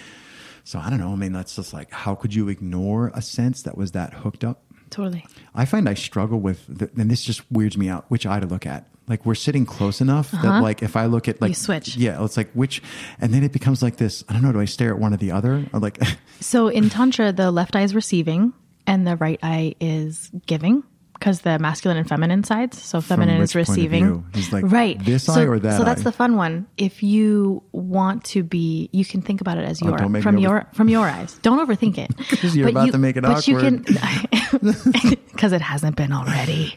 So 0.63 0.80
I 0.80 0.89
don't 0.89 1.00
know. 1.00 1.12
I 1.12 1.15
mean, 1.15 1.34
that's 1.34 1.56
just 1.56 1.74
like, 1.74 1.92
how 1.92 2.15
could 2.15 2.34
you 2.34 2.48
ignore 2.48 3.12
a 3.13 3.22
sense 3.22 3.63
that 3.63 3.76
was 3.76 3.92
that 3.94 4.13
hooked 4.13 4.44
up? 4.44 4.63
totally. 4.89 5.26
I 5.54 5.65
find 5.65 5.88
I 5.88 5.94
struggle 5.94 6.39
with, 6.39 6.65
the, 6.68 6.89
and 7.00 7.10
this 7.10 7.24
just 7.24 7.50
weirds 7.52 7.78
me 7.78 7.89
out, 7.89 8.06
which 8.10 8.26
eye 8.26 8.39
to 8.39 8.48
look 8.48 8.65
at. 8.65 8.88
Like 9.10 9.26
we're 9.26 9.36
sitting 9.36 9.65
close 9.65 10.00
enough 10.02 10.30
that 10.32 10.62
like 10.62 10.84
if 10.84 10.95
I 10.95 11.08
look 11.08 11.28
at 11.28 11.41
like 11.41 11.52
Uh-huh. 11.52 11.56
switch. 11.60 11.98
yeah, 11.98 12.24
it's 12.24 12.38
like 12.38 12.52
which, 12.54 12.82
and 13.19 13.34
then 13.34 13.43
it 13.43 13.52
becomes 13.52 13.82
like 13.82 13.98
this. 13.98 14.24
I 14.30 14.34
don't 14.34 14.43
know. 14.43 14.52
Do 14.54 14.60
I 14.62 14.65
stare 14.65 14.93
at 14.93 15.00
one 15.00 15.13
or 15.13 15.17
the 15.17 15.32
other, 15.32 15.65
or 15.74 15.80
like? 15.80 15.98
So 16.41 16.67
in 16.69 16.89
Tantra, 16.89 17.34
the 17.34 17.52
left 17.52 17.76
eye 17.76 17.82
is 17.82 17.93
receiving 17.93 18.54
and 18.88 19.06
the 19.06 19.17
right 19.17 19.39
eye 19.43 19.76
is 19.82 20.30
giving 20.45 20.84
because 21.13 21.41
the 21.41 21.60
masculine 21.60 21.98
and 21.98 22.08
feminine 22.08 22.45
sides. 22.45 22.82
So 22.82 23.02
feminine 23.02 23.41
is 23.41 23.54
which 23.54 23.67
point 23.67 23.78
of 23.78 23.91
receiving. 23.91 24.26
like 24.54 24.72
right. 24.72 25.04
this 25.04 25.26
so, 25.26 25.34
eye 25.34 25.45
or 25.48 25.60
that 25.60 25.78
So 25.78 25.84
that's 25.84 26.00
eye? 26.00 26.04
the 26.06 26.12
fun 26.13 26.38
one. 26.38 26.65
If 26.78 27.04
you 27.04 27.62
want 27.74 28.24
to 28.26 28.41
be, 28.43 28.89
you 28.93 29.04
can 29.04 29.22
think 29.22 29.41
about 29.41 29.58
it 29.58 29.65
as 29.65 29.82
your 29.82 29.95
Oh, 29.95 29.98
don't 29.98 30.12
make 30.13 30.24
from 30.24 30.36
me 30.36 30.48
over- 30.48 30.56
your 30.60 30.67
from 30.74 30.88
your 30.88 31.06
eyes. 31.08 31.38
Don't 31.41 31.60
overthink 31.60 31.98
it. 31.98 32.15
'Cause 32.39 32.56
you're 32.56 32.69
about 32.69 32.91
to 32.93 32.98
make 32.98 33.17
it 33.17 33.24
but 33.24 33.45
you 33.50 33.58
awkward. 33.58 33.86
can 33.88 35.17
because 35.34 35.52
it 35.52 35.62
hasn't 35.62 35.98
been 35.98 36.13
already. 36.13 36.76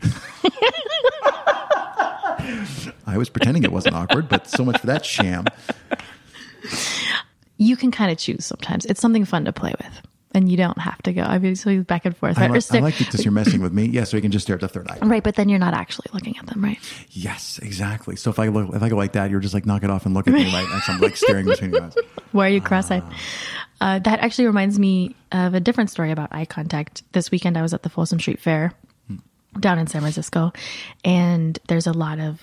I 3.12 3.18
was 3.18 3.28
pretending 3.28 3.64
it 3.64 3.72
wasn't 3.72 3.94
awkward, 3.94 4.28
but 4.28 4.48
so 4.48 4.64
much 4.64 4.80
for 4.80 4.86
that 4.86 5.04
sham. 5.04 5.44
You 7.58 7.76
can 7.76 7.90
kind 7.90 8.10
of 8.10 8.18
choose 8.18 8.44
sometimes. 8.44 8.84
It's 8.86 9.00
something 9.00 9.24
fun 9.24 9.44
to 9.44 9.52
play 9.52 9.74
with. 9.82 10.02
And 10.34 10.50
you 10.50 10.56
don't 10.56 10.78
have 10.78 11.02
to 11.02 11.12
go 11.12 11.22
obviously 11.22 11.80
back 11.80 12.06
and 12.06 12.16
forth. 12.16 12.38
I 12.38 12.42
right? 12.42 12.50
Or 12.50 12.54
like, 12.54 12.72
I 12.72 12.78
like 12.78 13.00
it 13.02 13.06
because 13.06 13.22
you're 13.22 13.32
messing 13.32 13.60
with 13.60 13.74
me. 13.74 13.84
Yeah, 13.84 14.04
so 14.04 14.16
you 14.16 14.22
can 14.22 14.30
just 14.30 14.46
stare 14.46 14.54
at 14.54 14.62
the 14.62 14.68
third 14.68 14.88
eye. 14.90 14.98
Right, 15.02 15.22
but 15.22 15.34
then 15.34 15.50
you're 15.50 15.58
not 15.58 15.74
actually 15.74 16.06
looking 16.14 16.38
at 16.38 16.46
them, 16.46 16.64
right? 16.64 16.78
Yes, 17.10 17.58
exactly. 17.58 18.16
So 18.16 18.30
if 18.30 18.38
I 18.38 18.48
look, 18.48 18.74
if 18.74 18.82
I 18.82 18.88
go 18.88 18.96
like 18.96 19.12
that, 19.12 19.30
you're 19.30 19.40
just 19.40 19.52
like 19.52 19.66
knock 19.66 19.84
it 19.84 19.90
off 19.90 20.06
and 20.06 20.14
look 20.14 20.26
at 20.26 20.32
me, 20.32 20.50
right? 20.50 20.66
And 20.70 20.82
so 20.82 20.94
I'm 20.94 21.00
like 21.00 21.16
staring 21.18 21.44
between 21.44 21.72
your 21.72 21.82
eyes. 21.82 21.94
Why 22.32 22.46
are 22.46 22.50
you 22.50 22.62
cross-eyed? 22.62 23.02
Uh, 23.82 23.98
that 23.98 24.20
actually 24.20 24.46
reminds 24.46 24.78
me 24.78 25.14
of 25.32 25.52
a 25.52 25.60
different 25.60 25.90
story 25.90 26.12
about 26.12 26.30
eye 26.32 26.46
contact. 26.46 27.02
This 27.12 27.30
weekend, 27.30 27.58
I 27.58 27.62
was 27.62 27.74
at 27.74 27.82
the 27.82 27.90
Folsom 27.90 28.18
Street 28.18 28.40
Fair 28.40 28.72
down 29.60 29.78
in 29.78 29.86
San 29.86 30.00
Francisco, 30.00 30.52
and 31.04 31.58
there's 31.68 31.86
a 31.86 31.92
lot 31.92 32.18
of 32.18 32.40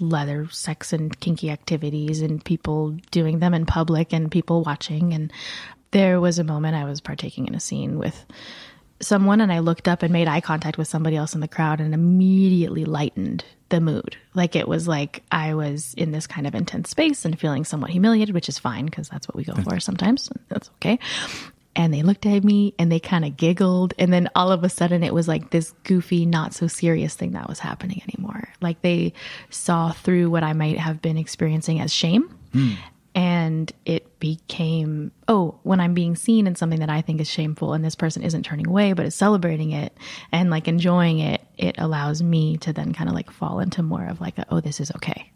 leather, 0.00 0.48
sex, 0.50 0.92
and 0.92 1.18
kinky 1.20 1.50
activities, 1.50 2.22
and 2.22 2.44
people 2.44 2.96
doing 3.10 3.38
them 3.38 3.54
in 3.54 3.66
public, 3.66 4.12
and 4.12 4.30
people 4.30 4.62
watching. 4.62 5.12
And 5.12 5.32
there 5.90 6.20
was 6.20 6.38
a 6.38 6.44
moment 6.44 6.76
I 6.76 6.84
was 6.84 7.00
partaking 7.00 7.46
in 7.46 7.54
a 7.54 7.60
scene 7.60 7.98
with 7.98 8.24
someone 9.02 9.40
and 9.40 9.52
I 9.52 9.58
looked 9.58 9.88
up 9.88 10.02
and 10.02 10.12
made 10.12 10.28
eye 10.28 10.40
contact 10.40 10.78
with 10.78 10.88
somebody 10.88 11.16
else 11.16 11.34
in 11.34 11.40
the 11.40 11.48
crowd 11.48 11.80
and 11.80 11.92
immediately 11.92 12.84
lightened 12.84 13.44
the 13.68 13.80
mood. 13.80 14.16
Like 14.34 14.54
it 14.54 14.68
was 14.68 14.86
like 14.86 15.22
I 15.30 15.54
was 15.54 15.94
in 15.94 16.12
this 16.12 16.26
kind 16.26 16.46
of 16.46 16.54
intense 16.54 16.90
space 16.90 17.24
and 17.24 17.38
feeling 17.38 17.64
somewhat 17.64 17.90
humiliated, 17.90 18.34
which 18.34 18.48
is 18.48 18.58
fine 18.58 18.86
because 18.86 19.08
that's 19.08 19.26
what 19.28 19.36
we 19.36 19.44
go 19.44 19.54
for 19.54 19.80
sometimes. 19.80 20.30
That's 20.48 20.70
okay. 20.76 20.98
And 21.74 21.92
they 21.94 22.02
looked 22.02 22.26
at 22.26 22.44
me 22.44 22.74
and 22.78 22.92
they 22.92 23.00
kind 23.00 23.24
of 23.24 23.36
giggled. 23.36 23.94
And 23.98 24.12
then 24.12 24.28
all 24.34 24.52
of 24.52 24.62
a 24.62 24.68
sudden 24.68 25.02
it 25.02 25.14
was 25.14 25.26
like 25.26 25.50
this 25.50 25.72
goofy, 25.84 26.26
not 26.26 26.52
so 26.52 26.66
serious 26.66 27.14
thing 27.14 27.32
that 27.32 27.48
was 27.48 27.60
happening 27.60 28.02
anymore. 28.02 28.48
Like 28.60 28.82
they 28.82 29.14
saw 29.48 29.90
through 29.92 30.28
what 30.30 30.42
I 30.44 30.52
might 30.52 30.78
have 30.78 31.00
been 31.00 31.16
experiencing 31.16 31.80
as 31.80 31.92
shame. 31.92 32.36
And 33.14 33.70
it 33.84 34.18
became, 34.20 35.12
oh, 35.28 35.58
when 35.62 35.80
I'm 35.80 35.92
being 35.92 36.16
seen 36.16 36.46
in 36.46 36.54
something 36.54 36.80
that 36.80 36.88
I 36.90 37.02
think 37.02 37.20
is 37.20 37.28
shameful 37.28 37.72
and 37.74 37.84
this 37.84 37.94
person 37.94 38.22
isn't 38.22 38.42
turning 38.42 38.66
away, 38.66 38.94
but 38.94 39.04
is 39.04 39.14
celebrating 39.14 39.72
it 39.72 39.96
and 40.30 40.50
like 40.50 40.68
enjoying 40.68 41.18
it, 41.18 41.42
it 41.58 41.74
allows 41.78 42.22
me 42.22 42.56
to 42.58 42.72
then 42.72 42.92
kind 42.92 43.08
of 43.10 43.14
like 43.14 43.30
fall 43.30 43.60
into 43.60 43.82
more 43.82 44.06
of 44.06 44.20
like, 44.20 44.38
a, 44.38 44.46
oh, 44.50 44.60
this 44.60 44.80
is 44.80 44.90
okay. 44.92 45.30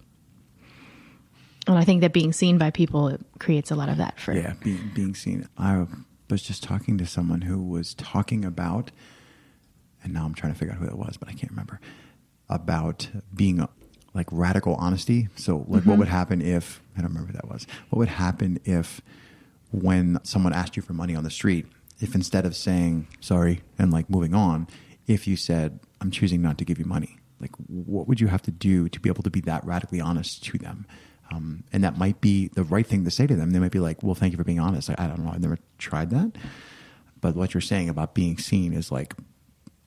And 1.67 1.77
I 1.77 1.85
think 1.85 2.01
that 2.03 2.13
being 2.13 2.33
seen 2.33 2.59
by 2.59 2.71
people 2.71 3.19
creates 3.39 3.71
a 3.71 3.75
lot 3.75 3.89
of 3.89 3.97
that 3.99 4.21
for 4.21 4.33
Yeah, 4.33 4.55
being, 4.63 4.91
being 4.95 5.15
seen. 5.15 5.49
I 5.59 5.87
was 6.31 6.43
just 6.43 6.63
talking 6.63 6.99
to 6.99 7.07
someone 7.07 7.43
who 7.43 7.63
was 7.63 7.95
talking 7.95 8.45
about, 8.45 8.91
and 10.03 10.13
now 10.13 10.25
I'm 10.25 10.35
trying 10.35 10.53
to 10.53 10.59
figure 10.59 10.75
out 10.75 10.81
who 10.81 10.87
it 10.87 10.99
was, 10.99 11.17
but 11.17 11.29
I 11.29 11.33
can't 11.33 11.51
remember, 11.51 11.81
about 12.49 13.09
being 13.35 13.67
like 14.15 14.27
radical 14.31 14.75
honesty. 14.77 15.29
So, 15.37 15.57
like, 15.57 15.67
what 15.67 15.83
mm-hmm. 15.83 15.99
would 15.99 16.09
happen 16.09 16.43
if, 16.43 16.81
I 16.97 17.01
don't 17.01 17.11
remember 17.11 17.33
who 17.33 17.39
that 17.39 17.49
was, 17.49 17.67
what 17.91 17.99
would 17.99 18.09
happen 18.09 18.59
if 18.65 19.01
when 19.71 20.19
someone 20.23 20.53
asked 20.53 20.77
you 20.77 20.83
for 20.83 20.93
money 20.93 21.15
on 21.15 21.25
the 21.25 21.31
street, 21.31 21.67
if 22.01 22.15
instead 22.15 22.45
of 22.45 22.55
saying 22.55 23.09
sorry 23.21 23.63
and 23.79 23.91
like 23.91 24.09
moving 24.11 24.35
on, 24.35 24.69
if 25.07 25.27
you 25.27 25.37
said, 25.37 25.81
I'm 26.01 26.11
choosing 26.11 26.43
not 26.43 26.59
to 26.59 26.65
give 26.65 26.79
you 26.79 26.85
money, 26.85 27.19
like, 27.41 27.53
what 27.67 28.09
would 28.09 28.21
you 28.21 28.29
have 28.29 28.43
to 28.43 28.51
do 28.51 28.89
to 28.89 29.01
be 29.01 29.09
able 29.09 29.23
to 29.23 29.31
be 29.31 29.41
that 29.43 29.65
radically 29.65 30.01
honest 30.01 30.45
to 30.45 30.59
them? 30.59 30.87
Um, 31.33 31.65
and 31.73 31.83
that 31.85 31.99
might 31.99 32.21
be 32.21 32.49
the 32.49 32.65
right 32.65 32.87
thing 32.87 33.05
to 33.05 33.11
say 33.11 33.27
to 33.27 33.35
them. 33.35 33.51
They 33.51 33.59
might 33.59 33.73
be 33.73 33.81
like, 33.81 34.03
"Well, 34.03 34.15
thank 34.15 34.33
you 34.33 34.37
for 34.37 34.45
being 34.45 34.61
honest." 34.61 34.91
I, 34.91 34.95
I 34.99 35.07
don't 35.07 35.25
know. 35.25 35.31
I've 35.33 35.41
never 35.41 35.59
tried 35.79 36.11
that, 36.11 36.33
but 37.21 37.35
what 37.35 37.55
you're 37.55 37.61
saying 37.61 37.89
about 37.89 38.15
being 38.15 38.39
seen 38.39 38.73
is 38.73 38.91
like 38.93 39.15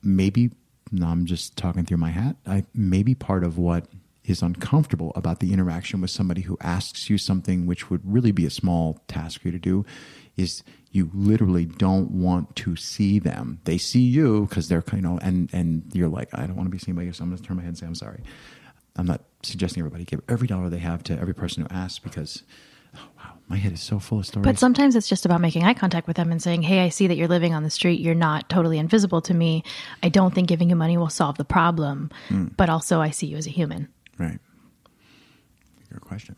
maybe. 0.02 0.50
No, 0.92 1.06
I'm 1.06 1.24
just 1.24 1.56
talking 1.56 1.84
through 1.84 1.98
my 1.98 2.10
hat. 2.10 2.36
I 2.46 2.64
maybe 2.74 3.14
part 3.14 3.44
of 3.44 3.56
what 3.58 3.86
is 4.24 4.42
uncomfortable 4.42 5.12
about 5.14 5.40
the 5.40 5.52
interaction 5.52 6.00
with 6.00 6.10
somebody 6.10 6.42
who 6.42 6.58
asks 6.60 7.08
you 7.08 7.16
something 7.16 7.66
which 7.66 7.90
would 7.90 8.00
really 8.04 8.32
be 8.32 8.44
a 8.44 8.50
small 8.50 8.98
task 9.08 9.40
for 9.40 9.48
you 9.48 9.52
to 9.52 9.58
do 9.58 9.84
is 10.36 10.62
you 10.92 11.10
literally 11.14 11.64
don't 11.64 12.10
want 12.10 12.56
to 12.56 12.76
see 12.76 13.18
them. 13.18 13.60
They 13.64 13.78
see 13.78 14.00
you 14.02 14.46
because 14.46 14.68
they're 14.68 14.84
you 14.92 15.00
know, 15.00 15.18
and 15.22 15.48
and 15.52 15.84
you're 15.92 16.08
like, 16.08 16.28
I 16.32 16.46
don't 16.46 16.56
want 16.56 16.66
to 16.66 16.70
be 16.70 16.78
seen 16.78 16.94
by 16.94 17.02
you, 17.02 17.12
so 17.12 17.22
I'm 17.22 17.30
going 17.30 17.40
to 17.40 17.46
turn 17.46 17.56
my 17.56 17.62
head 17.62 17.68
and 17.68 17.78
say 17.78 17.86
I'm 17.86 17.94
sorry. 17.94 18.22
I'm 18.96 19.06
not 19.06 19.22
suggesting 19.42 19.80
everybody 19.80 20.04
give 20.04 20.20
every 20.28 20.46
dollar 20.46 20.68
they 20.68 20.78
have 20.78 21.02
to 21.04 21.18
every 21.18 21.34
person 21.34 21.62
who 21.62 21.74
asks 21.74 21.98
because, 21.98 22.42
oh, 22.96 23.08
wow, 23.18 23.32
my 23.48 23.56
head 23.56 23.72
is 23.72 23.80
so 23.80 23.98
full 23.98 24.20
of 24.20 24.26
stories. 24.26 24.44
But 24.44 24.58
sometimes 24.58 24.94
it's 24.96 25.08
just 25.08 25.24
about 25.24 25.40
making 25.40 25.64
eye 25.64 25.74
contact 25.74 26.06
with 26.06 26.16
them 26.16 26.30
and 26.30 26.42
saying, 26.42 26.62
Hey, 26.62 26.80
I 26.80 26.88
see 26.88 27.06
that 27.06 27.16
you're 27.16 27.28
living 27.28 27.54
on 27.54 27.62
the 27.62 27.70
street. 27.70 28.00
You're 28.00 28.14
not 28.14 28.48
totally 28.48 28.78
invisible 28.78 29.20
to 29.22 29.34
me. 29.34 29.64
I 30.02 30.08
don't 30.08 30.34
think 30.34 30.48
giving 30.48 30.70
you 30.70 30.76
money 30.76 30.96
will 30.96 31.08
solve 31.08 31.36
the 31.36 31.44
problem, 31.44 32.10
hmm. 32.28 32.46
but 32.56 32.68
also 32.68 33.00
I 33.00 33.10
see 33.10 33.26
you 33.26 33.36
as 33.36 33.46
a 33.46 33.50
human. 33.50 33.88
Right. 34.18 34.38
Good 35.92 36.00
question. 36.02 36.36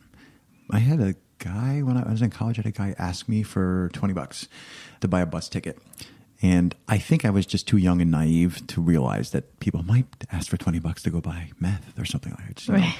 I 0.70 0.78
had 0.78 1.00
a 1.00 1.14
guy 1.38 1.82
when 1.82 1.96
I 1.96 2.10
was 2.10 2.22
in 2.22 2.30
college. 2.30 2.58
I 2.58 2.62
had 2.62 2.66
a 2.66 2.70
guy 2.70 2.94
ask 2.98 3.28
me 3.28 3.42
for 3.42 3.90
twenty 3.92 4.14
bucks 4.14 4.48
to 5.00 5.08
buy 5.08 5.20
a 5.20 5.26
bus 5.26 5.48
ticket, 5.48 5.78
and 6.42 6.74
I 6.88 6.98
think 6.98 7.24
I 7.24 7.30
was 7.30 7.46
just 7.46 7.66
too 7.68 7.76
young 7.78 8.00
and 8.00 8.10
naive 8.10 8.66
to 8.68 8.80
realize 8.80 9.30
that 9.30 9.60
people 9.60 9.82
might 9.84 10.06
ask 10.30 10.48
for 10.48 10.56
twenty 10.56 10.80
bucks 10.80 11.02
to 11.04 11.10
go 11.10 11.20
buy 11.20 11.50
meth 11.60 11.98
or 11.98 12.04
something 12.04 12.32
like 12.32 12.48
that. 12.48 12.66
you 12.66 12.74
know. 12.74 12.80
Right. 12.80 12.94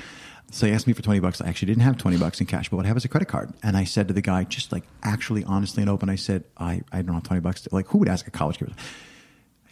So 0.51 0.67
he 0.67 0.73
asked 0.73 0.87
me 0.87 0.93
for 0.93 1.03
twenty 1.03 1.21
bucks. 1.21 1.41
I 1.41 1.49
actually 1.49 1.67
didn't 1.67 1.83
have 1.83 1.97
twenty 1.99 2.19
bucks 2.19 2.41
in 2.41 2.47
cash, 2.47 2.69
but 2.69 2.77
what 2.77 2.85
I 2.87 2.89
have 2.89 2.97
is 2.97 3.05
a 3.05 3.09
credit 3.09 3.29
card. 3.29 3.53
And 3.63 3.77
I 3.77 3.85
said 3.85 4.09
to 4.09 4.15
the 4.15 4.23
guy, 4.23 4.45
just 4.45 4.71
like 4.73 4.85
actually, 5.03 5.45
honestly, 5.45 5.83
and 5.83 5.91
open, 5.91 6.09
I 6.09 6.17
said, 6.17 6.45
I, 6.57 6.83
I 6.93 7.03
don't 7.03 7.15
have 7.15 7.25
twenty 7.25 7.41
bucks. 7.41 7.67
Like, 7.73 7.89
who 7.89 7.99
would 7.99 8.09
ask 8.09 8.27
a 8.27 8.31
college 8.31 8.59
kid? 8.59 8.73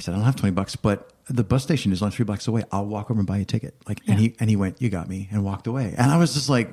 I 0.01 0.03
said, 0.03 0.15
I 0.15 0.17
don't 0.17 0.25
have 0.25 0.37
20 0.37 0.55
bucks, 0.55 0.77
but 0.77 1.13
the 1.29 1.45
bus 1.45 1.63
station 1.63 1.93
is 1.93 2.01
only 2.01 2.17
three 2.17 2.25
blocks 2.25 2.49
away. 2.49 2.65
I'll 2.73 2.87
walk 2.87 3.11
over 3.11 3.21
and 3.21 3.27
buy 3.27 3.37
a 3.37 3.45
ticket. 3.45 3.75
Like, 3.87 4.01
and 4.09 4.19
he, 4.19 4.35
and 4.41 4.49
he 4.49 4.57
went, 4.57 4.81
you 4.81 4.89
got 4.89 5.11
me 5.11 5.29
and 5.31 5.45
walked 5.45 5.67
away. 5.67 5.95
And 5.99 6.11
I 6.11 6.17
was 6.17 6.33
just 6.33 6.49
like, 6.49 6.71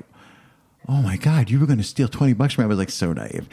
oh 0.88 1.01
my 1.01 1.17
God, 1.17 1.49
you 1.49 1.60
were 1.60 1.65
going 1.65 1.77
to 1.79 1.83
steal 1.83 2.07
20 2.07 2.31
bucks 2.33 2.53
from 2.53 2.62
me. 2.62 2.65
I 2.65 2.67
was 2.69 2.77
like 2.77 2.89
so 2.89 3.12
naive. 3.12 3.49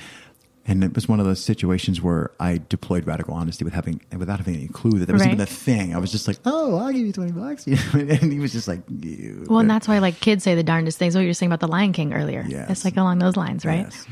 And 0.66 0.83
it 0.83 0.94
was 0.94 1.07
one 1.07 1.20
of 1.20 1.27
those 1.27 1.42
situations 1.42 2.00
where 2.00 2.31
I 2.40 2.59
deployed 2.70 3.07
radical 3.07 3.35
honesty 3.35 3.64
with 3.64 3.74
having, 3.74 4.00
without 4.16 4.38
having 4.38 4.55
any 4.57 4.68
clue 4.68 4.98
that 4.98 5.05
there 5.07 5.12
was 5.12 5.20
Right. 5.22 5.33
even 5.33 5.40
a 5.42 5.46
thing. 5.46 5.94
I 5.94 5.98
was 5.98 6.11
just 6.11 6.27
like, 6.27 6.38
oh, 6.46 6.79
I'll 6.79 6.90
give 6.90 7.05
you 7.07 7.12
20 7.12 7.33
bucks. 7.33 7.66
You 7.66 7.77
know? 7.77 8.14
And 8.14 8.33
he 8.33 8.38
was 8.40 8.53
just 8.53 8.66
like, 8.66 8.81
you. 8.88 9.44
Well, 9.48 9.59
and 9.59 9.68
that's 9.68 9.87
why 9.87 9.98
like 9.98 10.20
kids 10.20 10.42
say 10.42 10.55
the 10.55 10.62
darndest 10.62 10.96
things. 10.98 11.14
What 11.14 11.20
you 11.20 11.27
were 11.29 11.35
saying 11.35 11.53
about 11.53 11.61
the 11.61 11.68
Lion 11.68 11.92
King 11.92 12.14
earlier. 12.14 12.44
Yes. 12.48 12.70
It's 12.70 12.85
like 12.85 12.96
along 12.96 13.18
those 13.18 13.37
lines, 13.37 13.66
right? 13.66 13.81
Yes. 13.90 14.07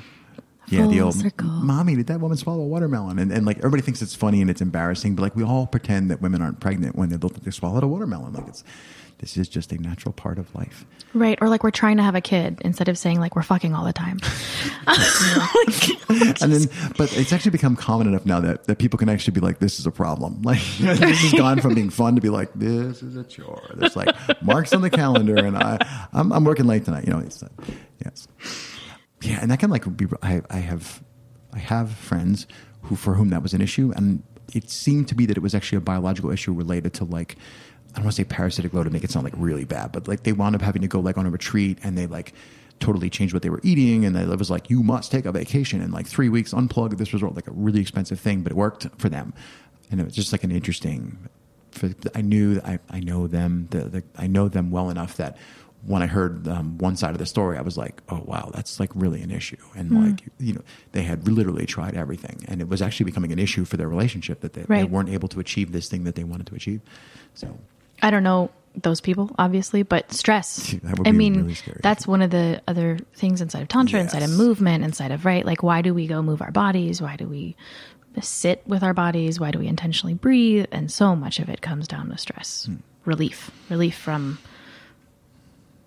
Yeah, 0.69 0.87
the 0.87 1.01
old 1.03 1.15
circle. 1.15 1.49
mommy, 1.49 1.97
did 1.97 2.07
that 2.07 2.21
woman 2.21 2.37
swallow 2.38 2.62
a 2.62 2.67
watermelon? 2.67 3.19
And, 3.19 3.31
and 3.33 3.45
like 3.45 3.59
everybody 3.59 3.83
thinks 3.83 4.01
it's 4.01 4.15
funny 4.15 4.41
and 4.41 4.49
it's 4.49 4.62
embarrassing, 4.62 5.17
but 5.17 5.23
like 5.23 5.37
we 5.37 5.43
all 5.43 5.67
pretend 5.67 6.11
that 6.11 6.23
women 6.23 6.41
aren't 6.41 6.61
pregnant 6.61 6.97
when 6.97 7.09
they 7.11 7.17
look 7.17 7.33
like 7.33 7.43
they 7.43 7.51
swallowed 7.51 7.83
a 7.83 7.87
watermelon. 7.88 8.33
Like 8.33 8.49
it's 8.49 8.65
this 9.23 9.37
is 9.37 9.49
just 9.49 9.71
a 9.71 9.81
natural 9.81 10.13
part 10.13 10.37
of 10.37 10.53
life. 10.53 10.85
Right. 11.15 11.39
Or 11.41 11.49
like 11.49 11.63
we're 11.63 11.71
trying 11.71 11.97
to 11.99 12.03
have 12.03 12.17
a 12.17 12.21
kid 12.21 12.61
instead 12.65 12.89
of 12.89 12.99
saying 12.99 13.21
like 13.21 13.37
we're 13.37 13.45
fucking 13.45 13.73
all 13.73 13.85
the 13.85 13.93
time. 13.93 14.19
and 16.43 16.53
then, 16.53 16.69
but 16.99 17.17
it's 17.17 17.33
actually 17.33 17.53
become 17.53 17.77
common 17.77 18.09
enough 18.09 18.27
now 18.27 18.41
that, 18.41 18.65
that 18.65 18.81
people 18.81 18.99
can 18.99 19.09
actually 19.09 19.33
be 19.33 19.41
like, 19.41 19.61
this 19.61 19.79
is 19.79 19.87
a 19.87 19.93
problem. 19.93 20.43
Like 20.53 20.59
this 20.81 21.21
has 21.21 21.33
gone 21.35 21.61
from 21.61 21.75
being 21.75 21.89
fun 21.89 22.17
to 22.17 22.21
be 22.21 22.31
like, 22.31 22.53
this 22.55 23.01
is 23.01 23.17
a 23.17 23.23
chore. 23.23 23.63
There's 23.75 23.95
like 23.95 24.09
marks 24.43 24.73
on 24.73 24.83
the 24.83 24.91
calendar 24.91 25.37
and 25.37 25.57
I, 25.57 25.79
I'm, 26.13 26.33
I'm 26.33 26.45
working 26.45 26.67
late 26.67 26.85
tonight. 26.85 27.07
You 27.07 27.13
know, 27.13 27.21
it's, 27.21 27.45
uh, 27.45 27.49
yes. 28.05 28.27
Yeah. 29.23 29.39
And 29.41 29.53
that 29.53 29.61
can 29.61 29.71
like 29.71 29.97
be, 29.97 30.07
I, 30.21 30.43
I 30.51 30.59
have, 30.59 31.01
I 31.53 31.59
have 31.59 31.93
friends 31.93 32.49
who, 32.83 32.97
for 32.97 33.15
whom 33.15 33.29
that 33.31 33.43
was 33.43 33.55
an 33.55 33.61
issue. 33.61 33.93
And 33.95 34.25
it 34.53 34.69
seemed 34.69 35.07
to 35.09 35.15
be 35.15 35.27
that 35.27 35.37
it 35.37 35.43
was 35.43 35.55
actually 35.55 35.79
a 35.79 35.83
biological 35.83 36.33
issue 36.33 36.53
related 36.53 36.93
to 36.95 37.05
like, 37.05 37.37
I 37.92 37.96
don't 37.96 38.05
want 38.05 38.16
to 38.16 38.22
say 38.22 38.24
parasitic 38.24 38.72
load 38.72 38.85
to 38.85 38.90
make 38.90 39.05
it 39.05 39.11
sound 39.11 39.24
like 39.24 39.35
really 39.37 39.64
bad, 39.64 39.92
but 39.92 40.09
like 40.09 40.22
they 40.22 40.33
wound 40.33 40.55
up 40.55 40.62
having 40.62 40.83
to 40.83 40.88
go 40.88 41.00
like 41.00 41.18
on 41.18 41.26
a 41.26 41.31
retreat 41.31 41.78
and 41.83 41.96
they 41.96 42.07
like 42.07 42.33
totally 42.81 43.11
changed 43.11 43.33
what 43.33 43.42
they 43.42 43.50
were 43.50 43.61
eating 43.62 44.05
and 44.05 44.16
it 44.16 44.38
was 44.38 44.50
like 44.50 44.68
you 44.68 44.83
must 44.83 45.12
take 45.12 45.24
a 45.24 45.33
vacation 45.33 45.81
and 45.81 45.92
like 45.92 46.07
three 46.07 46.28
weeks 46.28 46.52
unplug. 46.52 46.96
This 46.96 47.12
was 47.12 47.22
like 47.22 47.46
a 47.46 47.52
really 47.52 47.81
expensive 47.81 48.18
thing, 48.18 48.42
but 48.42 48.52
it 48.52 48.57
worked 48.57 48.88
for 48.98 49.09
them, 49.09 49.35
and 49.90 50.00
it 50.00 50.05
was 50.05 50.14
just 50.14 50.33
like 50.33 50.44
an 50.44 50.50
interesting. 50.50 51.28
For, 51.70 51.90
I 52.14 52.20
knew 52.20 52.61
I 52.64 52.78
I 52.90 53.00
know 53.00 53.26
them 53.26 53.68
the, 53.70 53.85
the 53.85 54.05
I 54.16 54.26
know 54.26 54.48
them 54.48 54.70
well 54.70 54.90
enough 54.90 55.16
that 55.16 55.37
when 55.85 56.00
I 56.00 56.07
heard 56.07 56.46
um, 56.46 56.78
one 56.78 56.96
side 56.96 57.11
of 57.11 57.18
the 57.18 57.26
story, 57.26 57.59
I 57.59 57.61
was 57.61 57.76
like, 57.76 58.02
oh 58.09 58.22
wow, 58.24 58.50
that's 58.55 58.78
like 58.78 58.90
really 58.94 59.20
an 59.22 59.31
issue, 59.31 59.57
and 59.76 59.90
like 60.07 60.20
you 60.38 60.55
know 60.55 60.62
they 60.92 61.02
had 61.02 61.28
literally 61.28 61.66
tried 61.66 61.94
everything, 61.94 62.44
and 62.48 62.61
it 62.61 62.68
was 62.68 62.81
actually 62.83 63.05
becoming 63.05 63.33
an 63.33 63.38
issue 63.38 63.64
for 63.64 63.76
their 63.76 63.88
relationship 63.88 64.40
that 64.40 64.52
they, 64.55 64.62
they 64.62 64.85
weren't 64.85 65.09
able 65.09 65.28
to 65.28 65.40
achieve 65.40 65.72
this 65.72 65.88
thing 65.88 66.05
that 66.05 66.14
they 66.14 66.24
wanted 66.24 66.46
to 66.48 66.55
achieve. 66.55 66.81
So 67.35 67.59
I 68.03 68.11
don't 68.11 68.23
know 68.23 68.51
those 68.75 69.01
people, 69.01 69.31
obviously, 69.38 69.83
but 69.83 70.12
stress. 70.12 70.75
I 71.05 71.12
mean, 71.12 71.37
really 71.45 71.57
that's 71.83 72.07
one 72.07 72.23
of 72.23 72.31
the 72.31 72.61
other 72.67 72.99
things 73.15 73.41
inside 73.41 73.62
of 73.62 73.69
Tantra, 73.69 74.01
inside 74.01 74.23
of 74.23 74.31
movement, 74.31 74.83
inside 74.85 75.11
of, 75.12 75.25
right? 75.25 75.45
Like, 75.45 75.62
why 75.62 75.83
do 75.83 75.95
we 75.95 76.07
go 76.07 76.23
move 76.23 76.41
our 76.43 76.51
bodies? 76.51 77.01
Why 77.03 77.17
do 77.17 77.27
we 77.29 77.55
sit 78.21 78.62
with 78.67 78.83
our 78.83 78.95
bodies? 78.95 79.38
Why 79.38 79.51
do 79.51 79.59
we 79.59 79.67
intentionally 79.69 80.15
breathe? 80.15 80.67
And 80.73 80.91
so 80.91 81.15
much 81.15 81.38
of 81.38 81.49
it 81.49 81.61
comes 81.62 81.87
down 81.87 82.09
to 82.11 82.19
stress, 82.19 82.65
Hmm. 82.67 82.77
relief, 83.05 83.51
relief 83.69 83.97
from. 83.97 84.38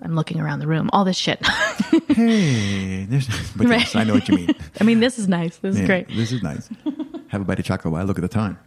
I'm 0.01 0.13
looking 0.13 0.39
around 0.39 0.59
the 0.59 0.67
room. 0.67 0.89
All 0.93 1.05
this 1.05 1.17
shit. 1.17 1.43
hey, 2.07 3.05
there's, 3.05 3.27
but 3.55 3.67
yes, 3.67 3.95
I 3.95 4.03
know 4.03 4.13
what 4.15 4.27
you 4.29 4.35
mean. 4.35 4.49
I 4.79 4.83
mean, 4.83 4.99
this 4.99 5.17
is 5.17 5.27
nice. 5.27 5.57
This 5.57 5.77
is 5.77 5.85
great. 5.85 6.07
This 6.09 6.31
is 6.31 6.43
nice. 6.43 6.69
Have 7.29 7.41
a 7.41 7.45
bite 7.45 7.59
of 7.59 7.65
chocolate 7.65 7.91
while 7.93 8.01
I 8.01 8.05
look 8.05 8.17
at 8.19 8.21
the 8.21 8.27
time. 8.27 8.59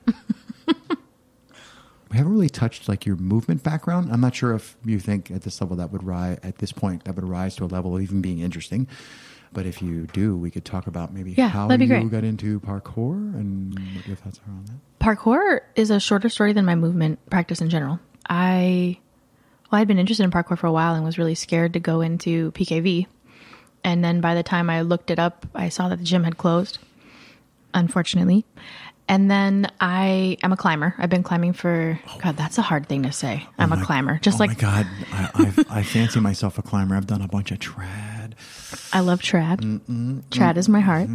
We 2.11 2.17
haven't 2.17 2.33
really 2.33 2.49
touched 2.49 2.89
like 2.89 3.05
your 3.07 3.17
movement 3.17 3.63
background. 3.63 4.11
I'm 4.13 4.21
not 4.21 4.35
sure 4.35 4.55
if 4.55 4.77
you 4.85 4.99
think 4.99 5.31
at 5.31 5.43
this 5.43 5.61
level 5.61 5.77
that 5.77 5.91
would 5.93 6.03
rise 6.03 6.39
at 6.43 6.59
this 6.59 6.73
point 6.73 7.05
that 7.05 7.15
would 7.17 7.29
rise 7.29 7.57
to 7.57 7.65
a 7.65 7.67
level 7.67 7.97
of 7.97 8.03
even 8.03 8.21
being 8.23 8.39
interesting. 8.41 8.87
But 9.53 9.65
if 9.67 9.81
you 9.81 10.07
do, 10.09 10.37
we 10.37 10.51
could 10.51 10.65
talk 10.67 10.87
about 10.87 11.13
maybe 11.13 11.33
Yeah, 11.33 11.49
how 11.49 11.71
you 11.71 11.87
great. 11.87 12.11
got 12.11 12.23
into 12.25 12.61
parkour 12.61 13.15
and 13.35 13.79
what 13.97 14.07
your 14.07 14.17
thoughts 14.17 14.41
are 14.47 14.51
on 14.53 14.65
that. 14.67 15.05
parkour 15.05 15.61
is 15.75 15.91
a 15.91 15.99
shorter 15.99 16.29
story 16.29 16.53
than 16.53 16.65
my 16.67 16.75
movement 16.75 17.19
practice 17.31 17.61
in 17.63 17.71
general. 17.71 17.99
I 18.29 18.99
well, 19.71 19.81
I'd 19.81 19.89
been 19.89 19.99
interested 19.99 20.25
in 20.25 20.31
parkour 20.31 20.59
for 20.59 20.67
a 20.67 20.73
while 20.73 20.95
and 20.95 21.05
was 21.05 21.19
really 21.19 21.35
scared 21.35 21.75
to 21.75 21.81
go 21.81 22.01
into 22.03 22.53
PKV. 22.53 23.07
And 23.85 24.03
then 24.05 24.21
by 24.21 24.35
the 24.35 24.43
time 24.43 24.69
I 24.71 24.81
looked 24.83 25.11
it 25.11 25.19
up, 25.19 25.47
I 25.55 25.69
saw 25.69 25.89
that 25.89 25.99
the 25.99 26.05
gym 26.05 26.25
had 26.25 26.37
closed, 26.39 26.79
unfortunately. 27.75 28.45
And 29.09 29.31
then 29.31 29.71
I 29.81 30.37
am 30.43 30.53
a 30.53 30.57
climber. 30.57 30.95
I've 30.99 31.09
been 31.09 31.23
climbing 31.23 31.55
for 31.55 31.99
God. 32.23 32.37
That's 32.37 32.59
a 32.59 32.63
hard 32.63 32.89
thing 32.89 33.05
to 33.05 33.13
say. 33.13 33.47
I'm 33.59 33.73
Oh 33.73 33.81
a 33.81 33.85
climber, 33.85 34.19
just 34.23 34.37
oh 34.37 34.41
like 34.41 34.51
my 34.51 34.55
god, 34.55 34.87
I, 35.13 35.31
I've, 35.35 35.87
fancy 35.87 36.21
myself 36.21 36.59
a 36.59 36.63
climber. 36.63 36.95
I've 36.95 37.07
done 37.07 37.23
a 37.23 37.29
bunch 37.29 37.51
of 37.51 37.59
trad. 37.59 38.08
I 38.93 39.01
love 39.01 39.21
trad. 39.21 39.61
trad 40.31 40.57
is 40.57 40.69
my 40.69 40.81
heart. 40.81 41.09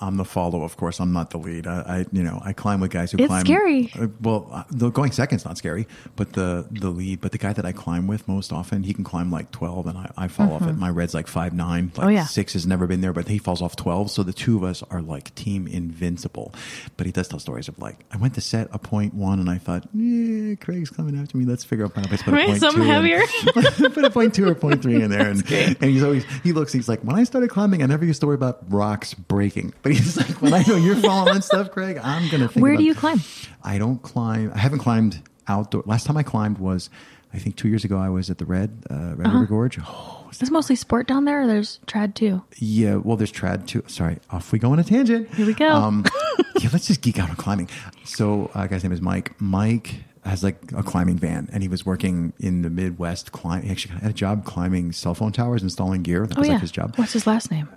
I'm 0.00 0.16
the 0.16 0.24
follow, 0.24 0.62
of 0.62 0.76
course. 0.76 1.00
I'm 1.00 1.12
not 1.12 1.30
the 1.30 1.38
lead. 1.38 1.66
I, 1.66 1.80
I 1.80 2.06
you 2.12 2.22
know, 2.22 2.40
I 2.44 2.52
climb 2.52 2.80
with 2.80 2.90
guys 2.90 3.12
who 3.12 3.18
It's 3.18 3.26
climb. 3.28 3.44
scary. 3.44 3.90
Uh, 3.98 4.08
well, 4.20 4.48
uh, 4.52 4.64
the 4.70 4.90
going 4.90 5.12
second's 5.12 5.44
not 5.44 5.56
scary, 5.58 5.86
but 6.16 6.32
the 6.34 6.66
the 6.70 6.90
lead, 6.90 7.20
but 7.20 7.32
the 7.32 7.38
guy 7.38 7.52
that 7.52 7.64
I 7.64 7.72
climb 7.72 8.06
with 8.06 8.28
most 8.28 8.52
often, 8.52 8.82
he 8.82 8.92
can 8.94 9.04
climb 9.04 9.30
like 9.30 9.50
12, 9.52 9.86
and 9.86 9.98
I, 9.98 10.10
I 10.16 10.28
fall 10.28 10.52
off 10.52 10.66
it. 10.66 10.72
My 10.74 10.90
red's 10.90 11.14
like 11.14 11.26
five 11.28 11.52
nine. 11.54 11.86
Like 11.86 12.02
Mm-hmm. 12.02 12.06
Oh, 12.06 12.08
yeah. 12.10 12.24
six 12.24 12.54
has 12.54 12.66
never 12.66 12.86
been 12.86 13.00
there, 13.00 13.12
but 13.12 13.28
he 13.28 13.38
falls 13.38 13.62
off 13.62 13.76
12. 13.76 14.10
So 14.10 14.22
the 14.22 14.32
two 14.32 14.56
of 14.56 14.64
us 14.64 14.82
are 14.90 15.00
like 15.00 15.34
team 15.34 15.66
invincible. 15.68 16.52
But 16.96 17.06
he 17.06 17.12
does 17.12 17.28
tell 17.28 17.38
stories 17.38 17.68
of 17.68 17.78
like, 17.78 17.96
I 18.10 18.16
went 18.16 18.34
to 18.34 18.40
set 18.40 18.68
a 18.72 18.78
point 18.78 19.14
one, 19.14 19.38
and 19.38 19.48
I 19.48 19.58
thought, 19.58 19.86
yeah, 19.94 20.54
Craig's 20.56 20.90
coming 20.90 21.18
after 21.18 21.36
me. 21.38 21.44
Let's 21.44 21.64
figure 21.64 21.84
out 21.84 21.94
how 21.94 22.02
to 22.02 22.08
put 22.08 22.26
a 22.28 22.32
Right, 22.32 22.46
point 22.60 22.60
two 22.74 22.82
heavier. 22.82 23.20
put 23.90 24.04
a 24.04 24.10
point 24.10 24.34
two 24.34 24.48
or 24.48 24.54
point 24.54 24.82
three 24.82 25.00
in 25.02 25.10
there, 25.10 25.28
and, 25.30 25.50
and 25.52 25.84
he's 25.84 26.02
always 26.02 26.24
he 26.42 26.52
looks. 26.52 26.72
He's 26.82 26.88
like, 26.88 27.00
when 27.02 27.14
I 27.14 27.22
started 27.22 27.48
climbing, 27.48 27.80
I 27.80 27.86
never 27.86 28.04
used 28.04 28.20
to 28.22 28.26
worry 28.26 28.34
about 28.34 28.58
rocks 28.72 29.14
breaking. 29.14 29.72
But 29.82 29.92
he's 29.92 30.16
like, 30.16 30.42
when 30.42 30.52
I 30.52 30.62
know 30.66 30.74
you're 30.74 30.96
falling 30.96 31.34
and 31.36 31.44
stuff, 31.44 31.70
Craig, 31.70 31.96
I'm 32.02 32.28
gonna 32.28 32.48
think. 32.48 32.60
Where 32.62 32.76
do 32.76 32.82
you 32.82 32.94
climb? 32.94 33.20
I 33.62 33.78
don't 33.78 34.02
climb. 34.02 34.50
I 34.52 34.58
haven't 34.58 34.80
climbed 34.80 35.22
outdoor. 35.46 35.84
Last 35.86 36.06
time 36.06 36.16
I 36.16 36.24
climbed 36.24 36.58
was, 36.58 36.90
I 37.32 37.38
think, 37.38 37.54
two 37.56 37.68
years 37.68 37.84
ago. 37.84 37.98
I 37.98 38.08
was 38.08 38.30
at 38.30 38.38
the 38.38 38.44
Red 38.44 38.70
uh, 38.90 39.14
Red 39.14 39.26
Uh-huh. 39.28 39.34
River 39.38 39.46
Gorge. 39.46 39.78
Oh, 39.86 40.26
Is 40.32 40.38
this 40.38 40.50
mostly 40.50 40.74
sport 40.76 41.06
down 41.06 41.24
there, 41.24 41.42
or 41.42 41.46
there's 41.46 41.78
trad 41.86 42.14
too? 42.14 42.42
yeah. 42.58 42.96
Well, 42.96 43.16
there's 43.16 43.32
trad 43.32 43.66
too. 43.68 43.84
Sorry, 43.86 44.18
off 44.30 44.50
we 44.50 44.58
go 44.58 44.72
on 44.72 44.78
a 44.80 44.84
tangent. 44.84 45.32
Here 45.34 45.46
we 45.46 45.54
go. 45.54 45.68
Um, 45.70 46.04
yeah, 46.60 46.68
let's 46.72 46.88
just 46.88 47.00
geek 47.00 47.18
out 47.20 47.30
on 47.30 47.36
climbing. 47.36 47.68
So, 48.04 48.50
uh, 48.54 48.66
guy's 48.66 48.82
name 48.82 48.92
is 48.92 49.00
Mike. 49.00 49.40
Mike 49.40 50.02
has 50.24 50.42
like 50.44 50.56
a 50.76 50.82
climbing 50.82 51.18
van, 51.18 51.48
and 51.52 51.62
he 51.62 51.68
was 51.68 51.84
working 51.84 52.32
in 52.38 52.62
the 52.62 52.70
Midwest. 52.70 53.32
Climb. 53.32 53.62
He 53.62 53.70
actually 53.70 53.94
had 53.94 54.10
a 54.10 54.12
job 54.14 54.44
climbing 54.44 54.92
cell 54.92 55.14
phone 55.14 55.32
towers, 55.32 55.62
installing 55.62 56.02
gear. 56.02 56.26
That 56.26 56.36
Oh 56.38 56.40
was 56.40 56.48
yeah. 56.48 56.54
like 56.54 56.62
his 56.62 56.70
job. 56.72 56.94
What's 56.96 57.12
his 57.12 57.26
last 57.26 57.50
name? 57.50 57.68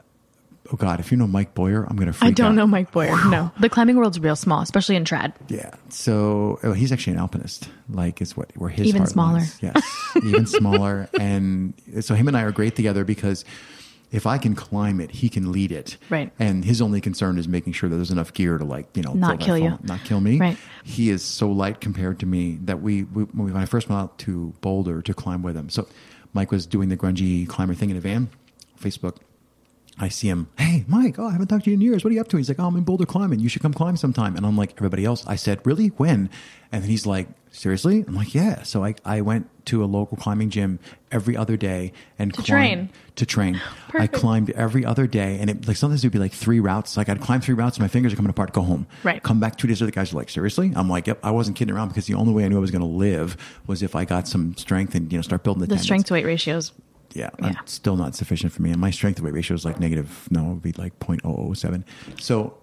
Oh 0.73 0.77
God, 0.77 0.99
if 0.99 1.11
you 1.11 1.17
know 1.17 1.27
Mike 1.27 1.53
Boyer, 1.53 1.83
I'm 1.87 1.95
gonna 1.95 2.11
freak 2.11 2.27
I 2.29 2.31
don't 2.31 2.47
out. 2.53 2.55
know 2.55 2.65
Mike 2.67 2.91
Boyer. 2.91 3.15
No, 3.29 3.51
the 3.59 3.69
climbing 3.69 3.97
world's 3.97 4.19
real 4.19 4.35
small, 4.35 4.61
especially 4.61 4.95
in 4.95 5.03
trad. 5.03 5.33
Yeah. 5.47 5.69
So 5.89 6.59
oh, 6.63 6.73
he's 6.73 6.91
actually 6.91 7.13
an 7.13 7.19
alpinist. 7.19 7.69
Like 7.87 8.19
it's 8.19 8.35
what 8.35 8.51
where 8.57 8.71
his 8.71 8.87
Even 8.87 9.05
smaller. 9.05 9.39
lies. 9.39 9.59
Yes, 9.61 10.07
even 10.23 10.47
smaller. 10.47 11.07
And 11.19 11.73
so 12.01 12.15
him 12.15 12.27
and 12.27 12.35
I 12.35 12.41
are 12.41 12.51
great 12.51 12.75
together 12.75 13.03
because 13.05 13.45
if 14.11 14.25
I 14.25 14.37
can 14.37 14.55
climb 14.55 14.99
it, 14.99 15.11
he 15.11 15.29
can 15.29 15.51
lead 15.51 15.71
it. 15.71 15.97
Right. 16.09 16.31
And 16.39 16.63
his 16.63 16.81
only 16.81 17.01
concern 17.01 17.37
is 17.37 17.47
making 17.47 17.73
sure 17.73 17.89
that 17.89 17.95
there's 17.95 18.11
enough 18.11 18.33
gear 18.33 18.57
to 18.57 18.63
like 18.65 18.87
you 18.95 19.03
know 19.03 19.13
Not 19.13 19.39
kill 19.39 19.57
you. 19.57 19.77
not 19.83 20.03
kill 20.03 20.21
me. 20.21 20.37
Right. 20.39 20.57
He 20.83 21.09
is 21.09 21.23
so 21.23 21.49
light 21.51 21.81
compared 21.81 22.19
to 22.19 22.25
me 22.25 22.59
that 22.63 22.81
we, 22.81 23.03
we 23.03 23.23
when 23.23 23.55
I 23.57 23.65
first 23.65 23.89
went 23.89 24.01
out 24.01 24.17
to 24.19 24.53
Boulder 24.61 25.01
to 25.01 25.13
climb 25.13 25.41
with 25.41 25.55
him. 25.55 25.69
So 25.69 25.87
Mike 26.33 26.51
was 26.51 26.65
doing 26.65 26.89
the 26.89 26.97
grungy 26.97 27.47
climber 27.47 27.73
thing 27.73 27.89
in 27.89 27.97
a 27.97 28.01
van, 28.01 28.29
Facebook. 28.79 29.17
I 29.97 30.09
see 30.09 30.27
him, 30.27 30.49
hey, 30.57 30.83
Mike, 30.87 31.17
oh, 31.19 31.27
I 31.27 31.31
haven't 31.31 31.47
talked 31.47 31.63
to 31.65 31.69
you 31.69 31.75
in 31.75 31.81
years. 31.81 32.03
What 32.03 32.11
are 32.11 32.13
you 32.13 32.19
up 32.21 32.27
to? 32.29 32.37
He's 32.37 32.49
like, 32.49 32.59
oh, 32.59 32.65
I'm 32.67 32.75
in 32.75 32.83
Boulder 32.83 33.05
climbing. 33.05 33.39
You 33.39 33.47
should 33.47 33.61
come 33.61 33.73
climb 33.73 33.95
sometime. 33.95 34.35
And 34.35 34.45
I'm 34.45 34.57
like, 34.57 34.73
everybody 34.77 35.05
else, 35.05 35.25
I 35.25 35.35
said, 35.37 35.61
really? 35.65 35.87
When? 35.87 36.29
And 36.73 36.83
then 36.83 36.89
he's 36.89 37.05
like, 37.05 37.29
seriously? 37.51 38.03
I'm 38.05 38.13
like, 38.13 38.35
yeah. 38.35 38.63
So 38.63 38.83
I, 38.83 38.95
I 39.05 39.21
went 39.21 39.47
to 39.67 39.83
a 39.83 39.87
local 39.87 40.17
climbing 40.17 40.49
gym 40.49 40.79
every 41.13 41.37
other 41.37 41.55
day 41.55 41.93
and 42.19 42.33
To 42.33 42.41
climbed- 42.41 42.47
train. 42.49 42.89
To 43.15 43.25
train. 43.25 43.61
I 43.93 44.07
climbed 44.07 44.49
every 44.49 44.83
other 44.83 45.07
day. 45.07 45.37
And 45.39 45.49
it, 45.49 45.65
like 45.65 45.77
sometimes 45.77 46.03
it 46.03 46.07
would 46.07 46.11
be 46.13 46.19
like 46.19 46.33
three 46.33 46.59
routes. 46.59 46.97
Like 46.97 47.07
I'd 47.07 47.21
climb 47.21 47.39
three 47.39 47.55
routes 47.55 47.77
and 47.77 47.83
my 47.85 47.87
fingers 47.87 48.11
are 48.11 48.17
coming 48.17 48.29
apart, 48.31 48.51
go 48.51 48.63
home. 48.63 48.87
Right. 49.03 49.23
Come 49.23 49.39
back 49.39 49.55
two 49.57 49.65
days 49.69 49.79
later, 49.79 49.85
the 49.91 49.95
guys 49.95 50.11
are 50.11 50.17
like, 50.17 50.29
seriously? 50.29 50.73
I'm 50.75 50.89
like, 50.89 51.07
yep, 51.07 51.19
I 51.23 51.31
wasn't 51.31 51.55
kidding 51.55 51.73
around 51.73 51.87
because 51.87 52.05
the 52.05 52.15
only 52.15 52.33
way 52.33 52.43
I 52.43 52.49
knew 52.49 52.57
I 52.57 52.59
was 52.59 52.71
going 52.71 52.81
to 52.81 52.85
live 52.85 53.37
was 53.65 53.81
if 53.81 53.95
I 53.95 54.03
got 54.03 54.27
some 54.27 54.57
strength 54.57 54.93
and, 54.93 55.09
you 55.09 55.17
know, 55.17 55.21
start 55.21 55.43
building 55.45 55.61
the, 55.61 55.67
The 55.67 55.79
strength 55.79 56.07
to 56.07 56.13
weight 56.15 56.25
ratios. 56.25 56.73
Yeah, 57.15 57.29
Yeah. 57.41 57.53
that's 57.53 57.71
still 57.73 57.95
not 57.95 58.13
sufficient 58.15 58.51
for 58.53 58.61
me. 58.61 58.71
And 58.71 58.79
my 58.79 58.91
strength 58.91 59.17
to 59.17 59.23
weight 59.23 59.33
ratio 59.33 59.55
is 59.55 59.65
like 59.65 59.79
negative, 59.79 60.27
no, 60.29 60.41
it 60.45 60.53
would 60.55 60.61
be 60.61 60.73
like 60.73 60.99
0.007. 60.99 61.83
So, 62.19 62.57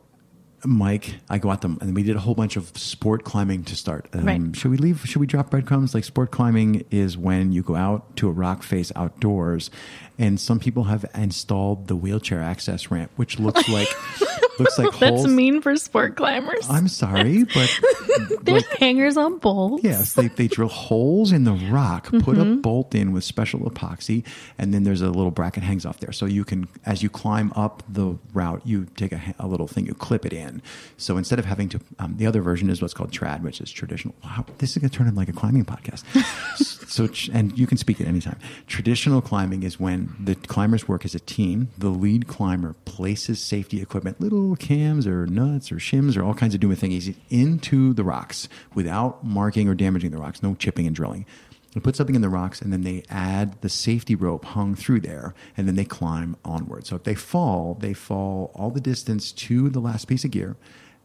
Mike, 0.65 1.17
I 1.29 1.39
go 1.39 1.51
out 1.51 1.63
them, 1.63 1.77
and 1.81 1.93
we 1.97 2.05
did 2.05 2.15
a 2.15 2.21
whole 2.21 2.37
bunch 2.37 2.55
of 2.57 2.69
sport 2.79 3.25
climbing 3.25 3.65
to 3.65 3.75
start. 3.75 4.09
Um, 4.13 4.25
Right. 4.25 4.57
Should 4.57 4.71
we 4.71 4.77
leave? 4.77 5.01
Should 5.05 5.19
we 5.19 5.27
drop 5.27 5.51
breadcrumbs? 5.51 5.93
Like 5.93 6.05
sport 6.05 6.31
climbing 6.31 6.85
is 6.91 7.17
when 7.19 7.51
you 7.51 7.63
go 7.65 7.75
out 7.75 8.15
to 8.17 8.29
a 8.29 8.31
rock 8.31 8.63
face 8.63 8.93
outdoors, 8.95 9.71
and 10.19 10.39
some 10.39 10.61
people 10.61 10.85
have 10.85 11.05
installed 11.17 11.89
the 11.89 11.97
wheelchair 11.97 12.41
access 12.41 12.93
ramp, 12.93 13.11
which 13.17 13.41
looks 13.41 13.69
like 13.69 13.89
looks 14.59 14.79
like 14.79 14.91
That's 14.99 15.17
holes. 15.23 15.27
mean 15.29 15.61
for 15.61 15.77
sport 15.77 16.17
climbers. 16.17 16.67
I'm 16.69 16.89
sorry, 16.89 17.45
but 17.55 17.81
There's 18.43 18.67
hangers 18.79 19.17
on 19.17 19.39
bolts. 19.39 19.85
Yes, 19.85 20.15
they, 20.15 20.29
they 20.29 20.49
drill 20.49 20.69
holes 20.69 21.33
in 21.33 21.45
the 21.45 21.53
rock, 21.71 22.05
put 22.05 22.33
Mm-hmm. 22.33 22.53
a 22.53 22.57
bolt 22.57 22.95
in 22.95 23.13
with 23.13 23.25
special 23.25 23.61
epoxy, 23.61 24.25
and 24.59 24.73
then 24.73 24.85
there's 24.85 25.03
a 25.03 25.09
little 25.11 25.31
bracket 25.31 25.63
hangs 25.63 25.85
off 25.85 26.01
there. 26.01 26.13
So 26.13 26.27
you 26.27 26.45
can, 26.45 26.69
as 26.87 27.03
you 27.03 27.11
climb 27.11 27.53
up 27.55 27.83
the 27.89 28.17
route, 28.33 28.63
you 28.65 28.87
take 28.97 29.13
a, 29.13 29.21
a 29.39 29.47
little 29.47 29.67
thing, 29.69 29.87
you 29.87 29.95
clip 29.95 30.25
it 30.27 30.33
in. 30.33 30.63
So 30.97 31.17
instead 31.19 31.39
of 31.39 31.45
having 31.45 31.69
to, 31.71 31.81
um, 31.99 32.17
the 32.17 32.27
other 32.27 32.41
version 32.43 32.71
is 32.71 32.81
what's 32.81 32.95
called 32.95 33.11
trad, 33.13 33.43
which 33.43 33.61
is 33.61 33.71
traditional. 33.71 34.15
Wow, 34.25 34.47
this 34.59 34.71
is 34.71 34.79
going 34.79 34.91
to 34.91 34.97
turn 34.97 35.07
into 35.09 35.19
like 35.19 35.29
a 35.29 35.33
climbing 35.33 35.65
podcast. 35.65 36.05
so, 36.89 37.09
and 37.33 37.57
you 37.59 37.67
can 37.67 37.77
speak 37.79 38.01
at 38.01 38.07
any 38.07 38.21
time. 38.21 38.39
Traditional 38.67 39.21
climbing 39.21 39.63
is 39.63 39.79
when 39.79 40.15
the 40.19 40.35
climbers 40.35 40.89
work 40.89 41.05
as 41.05 41.15
a 41.15 41.21
team. 41.21 41.69
The 41.79 41.89
lead 41.91 42.27
climber 42.29 42.75
places 42.85 43.41
safety 43.41 43.81
equipment, 43.83 44.21
little 44.21 44.42
cams 44.59 45.07
or 45.07 45.27
nuts 45.27 45.73
or 45.73 45.77
shims 45.77 46.17
or 46.17 46.23
all 46.23 46.35
kinds 46.35 46.55
of 46.55 46.61
doing 46.61 46.77
thingies 46.77 47.15
into 47.31 47.93
the 47.95 48.05
rocks 48.05 48.49
without 48.75 49.25
marking 49.25 49.69
or 49.69 49.75
damaging 49.75 50.11
the 50.11 50.19
rocks, 50.19 50.43
no 50.43 50.55
chipping 50.55 50.87
and 50.87 50.95
drilling. 50.95 51.27
They 51.75 51.81
put 51.81 51.97
something 51.97 52.15
in 52.15 52.23
the 52.23 52.29
rocks 52.29 52.61
and 52.61 52.73
then 52.73 52.83
they 52.83 53.03
add 53.09 53.61
the 53.63 53.69
safety 53.69 54.15
rope 54.15 54.45
hung 54.45 54.75
through 54.75 55.01
there 55.01 55.35
and 55.57 55.67
then 55.67 55.75
they 55.75 55.85
climb 55.85 56.37
onward. 56.45 56.87
So 56.87 56.97
if 56.97 57.05
they 57.05 57.15
fall, 57.15 57.75
they 57.81 57.95
fall 57.95 58.53
all 58.55 58.71
the 58.71 58.81
distance 58.81 59.33
to 59.33 59.71
the 59.71 59.81
last 59.81 60.07
piece 60.07 60.25
of 60.25 60.31
gear 60.31 60.57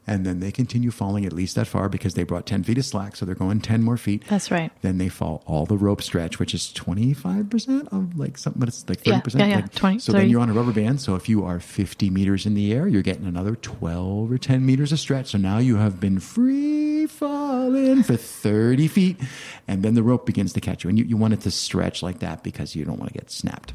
and 0.07 0.25
then 0.25 0.39
they 0.39 0.51
continue 0.51 0.89
falling 0.89 1.25
at 1.25 1.33
least 1.33 1.55
that 1.55 1.67
far 1.67 1.89
because 1.89 2.13
they 2.13 2.23
brought 2.23 2.45
10 2.45 2.63
feet 2.63 2.77
of 2.77 2.85
slack. 2.85 3.15
So 3.17 3.25
they're 3.25 3.35
going 3.35 3.59
10 3.59 3.83
more 3.83 3.97
feet. 3.97 4.23
That's 4.27 4.49
right. 4.49 4.71
Then 4.81 4.97
they 4.97 5.09
fall 5.09 5.43
all 5.45 5.65
the 5.65 5.77
rope 5.77 6.01
stretch, 6.01 6.39
which 6.39 6.53
is 6.53 6.71
25% 6.73 7.87
of 7.91 8.17
like 8.17 8.37
something, 8.37 8.59
but 8.59 8.69
it's 8.69 8.87
like 8.87 9.01
30%. 9.03 9.33
Yeah, 9.39 9.45
yeah, 9.45 9.45
yeah, 9.47 9.55
Like, 9.57 9.73
20, 9.75 9.99
so 9.99 10.11
30. 10.13 10.23
then 10.23 10.29
you're 10.31 10.41
on 10.41 10.49
a 10.49 10.53
rubber 10.53 10.71
band. 10.71 11.01
So 11.01 11.15
if 11.15 11.27
you 11.27 11.43
are 11.45 11.59
50 11.59 12.09
meters 12.09 12.45
in 12.45 12.53
the 12.53 12.73
air, 12.73 12.87
you're 12.87 13.01
getting 13.01 13.25
another 13.25 13.55
12 13.55 14.31
or 14.31 14.37
10 14.37 14.65
meters 14.65 14.91
of 14.91 14.99
stretch. 14.99 15.27
So 15.31 15.37
now 15.37 15.57
you 15.57 15.75
have 15.75 15.99
been 15.99 16.19
free 16.19 17.05
falling 17.07 18.03
for 18.03 18.15
30 18.15 18.87
feet. 18.87 19.19
And 19.67 19.83
then 19.83 19.93
the 19.93 20.03
rope 20.03 20.25
begins 20.25 20.53
to 20.53 20.61
catch 20.61 20.83
you. 20.83 20.89
And 20.89 20.97
you, 20.97 21.05
you 21.05 21.17
want 21.17 21.33
it 21.33 21.41
to 21.41 21.51
stretch 21.51 22.01
like 22.01 22.19
that 22.19 22.43
because 22.43 22.75
you 22.75 22.85
don't 22.85 22.97
want 22.97 23.11
to 23.11 23.19
get 23.19 23.29
snapped. 23.29 23.73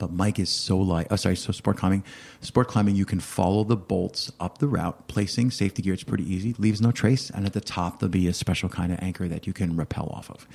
But 0.00 0.10
Mike 0.10 0.40
is 0.40 0.48
so 0.50 0.78
light. 0.78 1.06
Oh, 1.10 1.16
sorry. 1.16 1.36
So 1.36 1.52
sport 1.52 1.76
climbing, 1.76 2.02
sport 2.40 2.66
climbing, 2.66 2.96
you 2.96 3.04
can 3.04 3.20
follow 3.20 3.62
the 3.62 3.76
bolts 3.76 4.32
up 4.40 4.58
the 4.58 4.66
route, 4.66 5.06
placing 5.06 5.52
safety 5.52 5.82
gear. 5.82 5.94
It's 5.94 6.02
pretty 6.02 6.24
easy. 6.32 6.54
Leaves 6.58 6.80
no 6.80 6.90
trace. 6.90 7.30
And 7.30 7.46
at 7.46 7.52
the 7.52 7.60
top, 7.60 8.00
there'll 8.00 8.10
be 8.10 8.26
a 8.26 8.32
special 8.32 8.68
kind 8.68 8.92
of 8.92 8.98
anchor 9.00 9.28
that 9.28 9.46
you 9.46 9.52
can 9.52 9.76
rappel 9.76 10.08
off 10.12 10.30
of. 10.30 10.48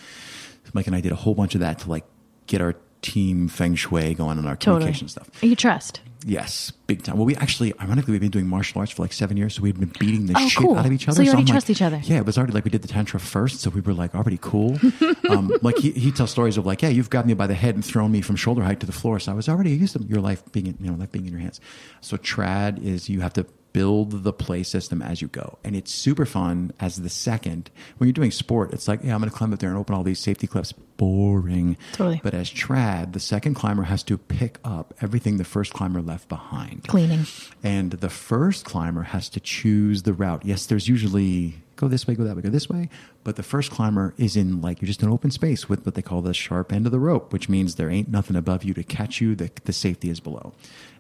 Mike 0.74 0.88
and 0.88 0.96
I 0.96 1.00
did 1.00 1.12
a 1.12 1.16
whole 1.16 1.36
bunch 1.36 1.54
of 1.54 1.62
that 1.62 1.80
to 1.80 1.90
like 1.90 2.06
get 2.48 2.60
our 2.60 2.76
team 3.04 3.48
feng 3.48 3.76
shui 3.76 4.16
going 4.16 4.40
on 4.40 4.48
our 4.48 4.56
Totally. 4.56 4.80
communication 4.80 5.08
stuff. 5.08 5.30
You 5.44 5.56
trust. 5.56 6.02
Yes, 6.28 6.72
big 6.88 7.04
time. 7.04 7.18
Well, 7.18 7.26
we 7.28 7.36
actually, 7.36 7.72
ironically, 7.80 8.14
we've 8.14 8.20
been 8.22 8.32
doing 8.32 8.48
martial 8.48 8.80
arts 8.80 8.92
for 8.92 9.04
like 9.04 9.14
seven 9.14 9.38
years, 9.38 9.54
so 9.54 9.62
we've 9.62 9.80
been 9.80 9.94
beating 10.00 10.26
the 10.26 10.34
Oh, 10.36 10.48
shit 10.50 10.64
cool. 10.64 10.76
out 10.76 10.84
of 10.88 10.92
each 10.92 11.08
other. 11.08 11.18
So 11.18 11.22
you 11.22 11.30
already 11.30 11.42
I'm 11.44 11.46
trust 11.46 11.70
like- 11.70 11.78
each 11.78 11.82
other. 11.84 12.02
Yeah, 12.04 12.18
it 12.18 12.26
was 12.26 12.36
already 12.40 12.52
like 12.54 12.66
we 12.66 12.72
did 12.72 12.82
the 12.82 12.88
tantra 12.88 13.20
first, 13.20 13.60
so 13.62 13.70
we 13.70 13.80
were 13.82 13.94
like 13.94 14.16
already 14.16 14.40
cool. 14.42 14.80
um, 15.30 15.52
like 15.62 15.78
he 15.78 15.92
he 15.92 16.12
tells 16.12 16.32
stories 16.32 16.58
of 16.58 16.66
like, 16.66 16.82
yeah, 16.82 16.90
you've 16.90 17.12
grabbed 17.12 17.28
me 17.28 17.36
by 17.36 17.46
the 17.46 17.54
head 17.54 17.76
and 17.76 17.86
thrown 17.86 18.12
me 18.12 18.22
from 18.22 18.36
shoulder 18.38 18.64
height 18.64 18.80
to 18.80 18.88
the 18.88 18.92
floor, 18.92 19.20
so 19.20 19.32
I 19.34 19.36
was 19.36 19.48
already 19.48 19.70
used 19.72 19.94
to 19.96 20.04
your 20.04 20.20
life 20.20 20.42
being, 20.52 20.66
in, 20.66 20.76
you 20.80 20.90
know, 20.90 20.98
life 20.98 21.12
being 21.12 21.28
in 21.28 21.32
your 21.32 21.42
hands. 21.42 21.62
So 22.02 22.18
trad 22.18 22.84
is 22.84 23.08
you 23.08 23.22
have 23.22 23.34
to 23.34 23.46
build 23.76 24.24
the 24.24 24.32
play 24.32 24.64
system 24.64 25.02
as 25.02 25.22
you 25.22 25.28
go, 25.28 25.58
and 25.66 25.76
it's 25.76 25.94
super 25.94 26.26
fun. 26.26 26.72
As 26.80 26.96
the 27.02 27.10
second, 27.10 27.70
when 27.98 28.08
you're 28.08 28.14
doing 28.14 28.32
sport, 28.32 28.72
it's 28.72 28.88
like, 28.88 29.02
yeah, 29.04 29.14
I'm 29.14 29.20
going 29.20 29.30
to 29.30 29.36
climb 29.36 29.52
up 29.52 29.60
there 29.60 29.70
and 29.70 29.78
open 29.78 29.94
all 29.94 30.04
these 30.04 30.18
safety 30.18 30.48
clips. 30.48 30.72
Boring. 30.72 31.76
Totally. 31.92 32.22
But 32.24 32.34
as 32.34 32.50
trad, 32.50 33.12
the 33.12 33.20
second 33.20 33.56
climber 33.56 33.84
has 33.84 34.02
to 34.04 34.18
pick 34.18 34.60
up 34.64 34.94
everything 35.02 35.36
the 35.36 35.44
first 35.44 35.74
climber 35.74 36.02
left 36.02 36.30
behind. 36.30 36.88
Cleaning. 36.88 37.26
And 37.64 37.92
the 37.92 38.10
first 38.10 38.64
climber 38.64 39.04
has 39.04 39.28
to 39.28 39.42
choose 39.42 40.04
the 40.04 40.14
route. 40.14 40.46
Yes, 40.46 40.68
there's 40.68 40.88
usually 40.88 41.56
go 41.76 41.90
this 41.90 42.08
way, 42.08 42.16
go 42.16 42.24
that 42.24 42.38
way, 42.38 42.42
go 42.44 42.50
this 42.50 42.70
way. 42.70 42.88
But 43.26 43.36
the 43.36 43.44
first 43.44 43.72
climber 43.72 44.14
is 44.18 44.38
in 44.38 44.62
like 44.62 44.82
you're 44.82 44.88
just 44.88 45.04
in 45.04 45.10
open 45.10 45.32
space 45.32 45.68
with 45.68 45.86
what 45.86 45.96
they 45.96 46.02
call 46.02 46.22
the 46.22 46.34
sharp 46.34 46.72
end 46.72 46.86
of 46.86 46.94
the 46.94 47.00
rope, 47.00 47.34
which 47.34 47.50
means 47.50 47.76
there 47.76 47.90
ain't 47.90 48.08
nothing 48.08 48.38
above 48.38 48.64
you 48.64 48.74
to 48.76 48.84
catch 48.86 49.20
you. 49.20 49.36
The, 49.36 49.52
the 49.66 49.74
safety 49.74 50.10
is 50.10 50.22
below. 50.22 50.54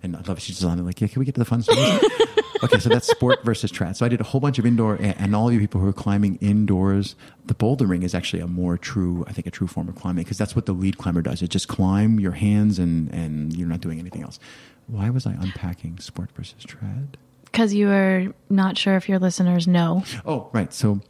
And 0.03 0.17
I 0.17 0.21
love 0.27 0.41
she's 0.41 0.57
just 0.57 0.69
on 0.69 0.77
it 0.77 0.83
like, 0.83 0.99
yeah, 0.99 1.07
can 1.07 1.21
we 1.21 1.25
get 1.25 1.35
to 1.35 1.39
the 1.39 1.45
fun 1.45 1.61
stories? 1.61 2.02
okay, 2.63 2.79
so 2.79 2.89
that's 2.89 3.08
sport 3.08 3.43
versus 3.43 3.71
trad. 3.71 3.95
So 3.95 4.06
I 4.06 4.10
did 4.10 4.21
a 4.21 4.23
whole 4.23 4.41
bunch 4.41 4.60
of 4.60 4.65
indoor, 4.65 4.95
and, 4.95 5.15
and 5.19 5.35
all 5.35 5.47
of 5.47 5.53
you 5.53 5.60
people 5.60 5.81
who 5.81 5.87
are 5.87 5.93
climbing 5.93 6.37
indoors, 6.37 7.15
the 7.45 7.53
bouldering 7.53 8.03
is 8.03 8.13
actually 8.15 8.41
a 8.41 8.47
more 8.47 8.77
true, 8.77 9.23
I 9.27 9.33
think, 9.33 9.47
a 9.47 9.51
true 9.51 9.67
form 9.67 9.87
of 9.89 9.95
climbing 9.95 10.23
because 10.23 10.37
that's 10.37 10.56
what 10.56 10.65
the 10.65 10.73
lead 10.73 10.97
climber 10.97 11.21
does. 11.21 11.41
It 11.41 11.49
just 11.49 11.67
climb 11.67 12.19
your 12.19 12.33
hands 12.33 12.79
and 12.79 13.13
and 13.13 13.56
you're 13.56 13.67
not 13.67 13.81
doing 13.81 13.99
anything 13.99 14.23
else. 14.23 14.39
Why 14.87 15.10
was 15.10 15.25
I 15.25 15.31
unpacking 15.33 15.99
sport 15.99 16.29
versus 16.35 16.63
trad? 16.65 17.15
Because 17.45 17.73
you 17.73 17.89
are 17.89 18.33
not 18.49 18.77
sure 18.77 18.97
if 18.97 19.08
your 19.08 19.19
listeners 19.19 19.67
know. 19.67 20.03
Oh, 20.25 20.49
right. 20.51 20.73
So, 20.73 21.01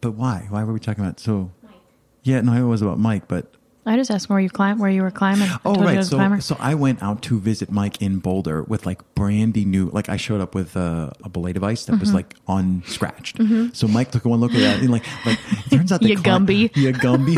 but 0.00 0.12
why? 0.12 0.46
Why 0.48 0.64
were 0.64 0.72
we 0.72 0.80
talking 0.80 1.04
about? 1.04 1.20
So, 1.20 1.50
yeah, 2.22 2.40
no, 2.40 2.52
it 2.52 2.68
was 2.68 2.82
about 2.82 2.98
Mike, 2.98 3.28
but 3.28 3.54
I 3.86 3.96
just 3.96 4.10
asked 4.10 4.28
where 4.30 4.40
you 4.40 4.48
climb, 4.48 4.78
where 4.78 4.90
you 4.90 5.02
were 5.02 5.10
climbing. 5.10 5.48
Oh 5.64 5.74
you 5.78 5.84
right, 5.84 6.04
so 6.04 6.16
climber. 6.16 6.40
so 6.40 6.56
I 6.58 6.74
went 6.74 7.02
out 7.02 7.20
to 7.22 7.38
visit 7.38 7.70
Mike 7.70 8.00
in 8.00 8.18
Boulder 8.18 8.62
with 8.62 8.86
like 8.86 9.02
brandy 9.14 9.64
new. 9.64 9.90
Like 9.90 10.08
I 10.08 10.16
showed 10.16 10.40
up 10.40 10.54
with 10.54 10.74
a, 10.76 11.12
a 11.22 11.28
belay 11.28 11.52
device 11.52 11.84
that 11.86 12.00
was 12.00 12.08
Mm-hmm. 12.08 12.16
like 12.16 12.34
unscratched. 12.48 13.38
So 13.76 13.86
Mike 13.88 14.10
took 14.10 14.24
one 14.24 14.40
look 14.40 14.52
at 14.54 14.60
that 14.60 14.80
and 14.80 14.90
like 14.90 15.04
like 15.26 15.38
it 15.66 15.70
turns 15.76 15.92
out 15.92 16.00
the 16.02 16.08
Ya 16.10 16.16
Gumby. 16.16 16.70
yeah 16.76 16.92
Gumby. 16.92 17.36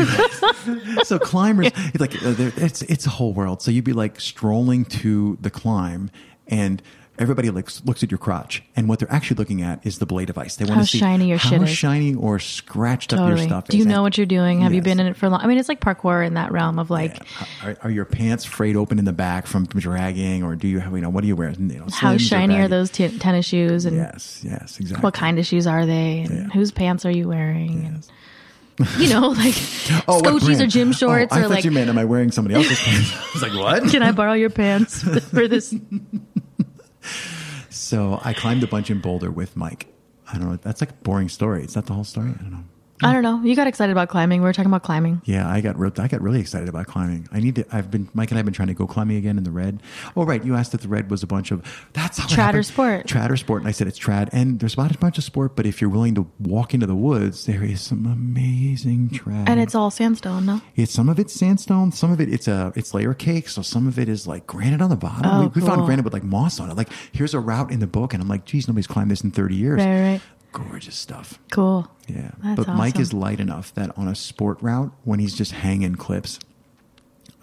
so 1.05 1.19
climbers 1.19 1.67
it's 1.75 1.99
like 1.99 2.15
uh, 2.23 2.51
it's 2.57 2.81
it's 2.83 3.05
a 3.05 3.09
whole 3.09 3.33
world. 3.33 3.61
So 3.61 3.69
you'd 3.71 3.83
be 3.83 3.93
like 3.93 4.19
strolling 4.19 4.85
to 4.85 5.37
the 5.41 5.49
climb 5.49 6.09
and. 6.47 6.81
Everybody 7.19 7.49
looks 7.49 7.83
looks 7.83 8.03
at 8.03 8.11
your 8.11 8.19
crotch, 8.19 8.61
and 8.75 8.87
what 8.87 8.99
they're 8.99 9.11
actually 9.11 9.37
looking 9.37 9.63
at 9.63 9.83
is 9.85 9.97
the 9.97 10.05
belay 10.05 10.25
device. 10.25 10.55
They 10.57 10.65
want 10.65 10.75
How 10.75 10.81
to 10.81 10.87
see 10.87 10.99
shiny 10.99 11.29
your 11.29 11.39
how 11.39 11.49
shit 11.49 11.61
is. 11.63 11.69
shiny 11.69 12.13
or 12.13 12.37
scratched 12.37 13.11
up 13.11 13.19
your 13.19 13.29
Totally. 13.29 13.47
stuff. 13.47 13.67
Do 13.69 13.77
you 13.77 13.81
is. 13.83 13.87
know 13.87 14.03
what 14.03 14.17
you're 14.17 14.27
doing? 14.27 14.61
Have 14.61 14.73
you 14.73 14.83
been 14.83 14.99
in 14.99 15.07
it 15.07 15.17
for 15.17 15.27
long? 15.27 15.41
I 15.41 15.47
mean, 15.47 15.57
it's 15.57 15.67
like 15.67 15.79
parkour 15.79 16.25
in 16.25 16.35
that 16.35 16.51
realm 16.51 16.77
of 16.77 16.91
like 16.91 17.15
Yeah. 17.17 17.47
Are, 17.69 17.77
are 17.83 17.89
your 17.89 18.05
pants 18.05 18.45
frayed 18.45 18.75
open 18.75 18.99
in 18.99 19.05
the 19.05 19.13
back 19.13 19.47
from 19.47 19.65
dragging, 19.65 20.43
or 20.43 20.55
do 20.55 20.67
you 20.67 20.79
have 20.79 20.93
you 20.93 21.01
know 21.01 21.09
what 21.09 21.21
do 21.21 21.27
you 21.27 21.35
wear? 21.35 21.49
You 21.51 21.57
know, 21.79 21.87
how 21.91 22.17
shiny 22.17 22.57
are 22.59 22.67
those 22.67 22.91
t- 22.91 23.17
tennis 23.17 23.47
shoes 23.47 23.85
and 23.85 23.97
Yes, 23.97 24.41
yes, 24.43 24.79
exactly. 24.79 25.01
what 25.01 25.15
kind 25.15 25.39
of 25.39 25.45
shoes 25.45 25.65
are 25.65 25.85
they 25.87 26.19
and 26.19 26.29
Yeah. 26.29 26.43
whose 26.53 26.71
pants 26.71 27.03
are 27.05 27.11
you 27.11 27.27
wearing? 27.27 27.83
And, 28.79 28.87
you 28.99 29.09
know, 29.09 29.29
like 29.29 29.55
Oh, 30.07 30.19
what 30.19 30.23
Scoochies 30.43 30.61
or 30.61 30.67
gym 30.67 30.89
oh, 30.89 30.91
shorts 30.91 31.33
Oh, 31.33 31.37
I 31.37 31.39
or 31.39 31.43
thought 31.43 31.49
like, 31.49 31.63
you 31.65 31.71
meant, 31.71 31.89
am 31.89 31.97
I 31.97 32.05
wearing 32.05 32.29
somebody 32.31 32.53
else's 32.53 32.79
pants? 32.79 33.11
I 33.15 33.29
was 33.33 33.41
like, 33.41 33.53
what? 33.53 33.89
can 33.89 34.03
I 34.03 34.11
borrow 34.11 34.33
your 34.33 34.51
pants 34.51 35.01
for 35.01 35.47
this? 35.47 35.73
So 37.69 38.19
I 38.23 38.33
climbed 38.33 38.63
a 38.63 38.67
bunch 38.67 38.89
in 38.89 38.99
Boulder 38.99 39.31
with 39.31 39.55
Mike. 39.55 39.93
I 40.31 40.37
don't 40.37 40.49
know. 40.49 40.55
That's 40.57 40.81
like 40.81 40.91
a 40.91 40.93
boring 41.03 41.29
story. 41.29 41.63
Is 41.63 41.73
that 41.75 41.85
the 41.85 41.93
whole 41.93 42.03
story? 42.03 42.29
I 42.29 42.41
don't 42.41 42.51
know. 42.51 42.63
I 43.03 43.13
don't 43.13 43.21
know. 43.23 43.41
You 43.43 43.55
got 43.55 43.67
excited 43.67 43.91
about 43.91 44.09
climbing. 44.09 44.41
We 44.41 44.45
were 44.45 44.53
talking 44.53 44.71
about 44.71 44.83
climbing. 44.83 45.21
Yeah, 45.25 45.47
I 45.47 45.61
got 45.61 45.75
I 45.99 46.07
got 46.07 46.21
really 46.21 46.39
excited 46.39 46.67
about 46.67 46.87
climbing. 46.87 47.27
I 47.31 47.39
need 47.39 47.55
to. 47.55 47.65
I've 47.71 47.91
been 47.91 48.09
Mike 48.13 48.31
and 48.31 48.39
I've 48.39 48.45
been 48.45 48.53
trying 48.53 48.69
to 48.69 48.73
go 48.73 48.87
climbing 48.87 49.17
again 49.17 49.37
in 49.37 49.43
the 49.43 49.51
red. 49.51 49.81
Oh, 50.15 50.25
right. 50.25 50.43
You 50.43 50.55
asked 50.55 50.73
if 50.73 50.81
the 50.81 50.87
red 50.87 51.11
was 51.11 51.21
a 51.23 51.27
bunch 51.27 51.51
of 51.51 51.63
that's 51.93 52.17
how 52.17 52.27
Trader 52.27 52.41
happened. 52.41 52.65
sport. 52.65 53.07
Trader 53.07 53.37
sport, 53.37 53.61
and 53.61 53.67
I 53.67 53.71
said 53.71 53.87
it's 53.87 53.99
trad. 53.99 54.29
And 54.31 54.59
there's 54.59 54.73
about 54.73 54.95
a 54.95 54.97
bunch 54.97 55.17
of 55.17 55.23
sport, 55.23 55.55
but 55.55 55.65
if 55.65 55.79
you're 55.79 55.89
willing 55.89 56.15
to 56.15 56.27
walk 56.39 56.73
into 56.73 56.87
the 56.87 56.95
woods, 56.95 57.45
there 57.45 57.63
is 57.63 57.81
some 57.81 58.05
amazing 58.05 59.09
trad. 59.09 59.47
And 59.47 59.59
it's 59.59 59.75
all 59.75 59.91
sandstone, 59.91 60.45
no? 60.45 60.61
It's 60.75 60.91
some 60.91 61.09
of 61.09 61.19
it's 61.19 61.33
sandstone, 61.33 61.91
some 61.91 62.11
of 62.11 62.19
it 62.19 62.33
it's 62.33 62.47
a 62.47 62.73
it's 62.75 62.93
layer 62.93 63.13
cake, 63.13 63.49
so 63.49 63.61
some 63.61 63.87
of 63.87 63.99
it 63.99 64.09
is 64.09 64.27
like 64.27 64.47
granite 64.47 64.81
on 64.81 64.89
the 64.89 64.95
bottom. 64.95 65.25
Oh, 65.25 65.41
we, 65.53 65.61
we 65.61 65.67
found 65.67 65.85
granite 65.85 66.03
with 66.03 66.13
like 66.13 66.23
moss 66.23 66.59
on 66.59 66.71
it. 66.71 66.77
Like 66.77 66.89
here's 67.11 67.33
a 67.33 67.39
route 67.39 67.71
in 67.71 67.79
the 67.79 67.87
book, 67.87 68.13
and 68.13 68.21
I'm 68.21 68.29
like, 68.29 68.45
geez, 68.45 68.67
nobody's 68.67 68.87
climbed 68.87 69.11
this 69.11 69.21
in 69.21 69.31
30 69.31 69.55
years. 69.55 69.79
Right, 69.79 70.01
right. 70.01 70.21
Gorgeous 70.57 70.95
stuff. 70.95 71.39
Cool. 71.51 71.87
Yeah, 72.07 72.31
That's 72.43 72.55
but 72.55 72.67
Mike 72.69 72.95
awesome. 72.95 73.01
is 73.01 73.13
light 73.13 73.39
enough 73.39 73.73
that 73.75 73.95
on 73.97 74.07
a 74.07 74.15
sport 74.15 74.57
route, 74.61 74.91
when 75.03 75.19
he's 75.19 75.35
just 75.35 75.51
hanging 75.51 75.95
clips, 75.95 76.39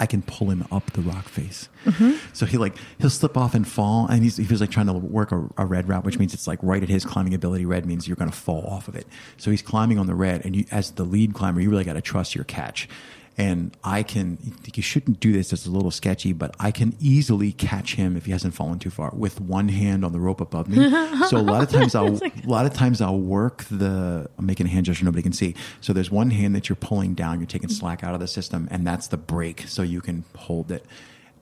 I 0.01 0.07
can 0.07 0.23
pull 0.23 0.51
him 0.51 0.67
up 0.73 0.91
the 0.93 1.03
rock 1.03 1.29
face. 1.29 1.69
Mm-hmm. 1.85 2.17
So 2.33 2.47
he 2.47 2.59
like 2.59 2.75
he'll 2.99 3.11
slip 3.11 3.37
off 3.37 3.55
and 3.55 3.67
fall, 3.67 4.09
and 4.09 4.25
he's 4.25 4.37
he 4.37 4.47
was 4.47 4.61
like 4.61 4.71
trying 4.71 4.87
to 4.87 4.93
work 4.93 5.31
a, 5.31 5.49
a 5.57 5.65
red 5.65 5.89
route, 5.89 6.05
which 6.05 6.19
means 6.19 6.35
it's 6.35 6.49
like 6.49 6.59
right 6.63 6.83
at 6.83 6.89
his 6.89 7.05
climbing 7.05 7.35
ability. 7.35 7.65
Red 7.65 7.87
means 7.87 8.09
you're 8.09 8.17
going 8.17 8.31
to 8.31 8.37
fall 8.37 8.67
off 8.67 8.89
of 8.89 8.97
it. 8.97 9.07
So 9.37 9.53
he's 9.53 9.63
climbing 9.63 9.99
on 9.99 10.07
the 10.09 10.15
red, 10.17 10.45
and 10.45 10.57
you 10.57 10.65
as 10.73 10.91
the 10.93 11.05
lead 11.05 11.35
climber, 11.35 11.61
you 11.61 11.71
really 11.71 11.85
got 11.85 11.93
to 11.93 12.03
trust 12.03 12.35
your 12.35 12.45
catch. 12.45 12.89
And 13.37 13.77
I 13.83 14.05
can, 14.05 14.39
you 14.73 14.83
shouldn't 14.83 15.19
do 15.19 15.33
this. 15.33 15.53
It's 15.53 15.67
a 15.67 15.71
little 15.71 15.91
sketchy, 15.91 16.33
but 16.33 16.55
I 16.61 16.71
can 16.71 16.95
easily 17.01 17.51
catch 17.53 17.97
him 17.97 18.17
if 18.17 18.27
he 18.27 18.33
hasn't 18.33 18.55
fallen 18.55 18.79
too 18.79 18.91
far 18.91 19.11
with 19.13 19.41
one 19.41 19.69
hand 19.69 20.05
on 20.05 20.13
the 20.13 20.21
rope 20.21 20.41
above 20.41 20.69
me. 20.69 20.85
So 21.29 21.39
a 21.39 21.43
lot 21.43 21.63
of 21.63 21.71
times 21.71 21.95
I'll, 21.95 22.23
a 22.23 22.33
lot 22.47 22.67
of 22.67 22.75
times 22.75 23.01
I'll 23.01 23.19
work 23.19 23.65
the, 23.71 24.29
I'm 24.39 24.47
making 24.47 24.67
a 24.67 24.69
hand 24.69 24.87
gesture 24.87 25.05
nobody 25.05 25.23
can 25.23 25.33
see. 25.33 25.55
So 25.81 25.93
there's 25.93 26.11
one 26.11 26.31
hand 26.31 26.55
that 26.55 26.69
you're 26.69 26.77
pulling 26.77 27.15
down, 27.15 27.41
you're 27.41 27.47
taking 27.47 27.69
slack 27.71 28.05
out 28.05 28.15
of 28.15 28.21
the 28.21 28.29
system, 28.29 28.69
and 28.71 28.87
that's 28.87 29.09
the 29.09 29.17
brake, 29.17 29.65
so 29.67 29.83
you 29.83 30.01
can 30.01 30.25
hold 30.37 30.71
it. 30.71 30.85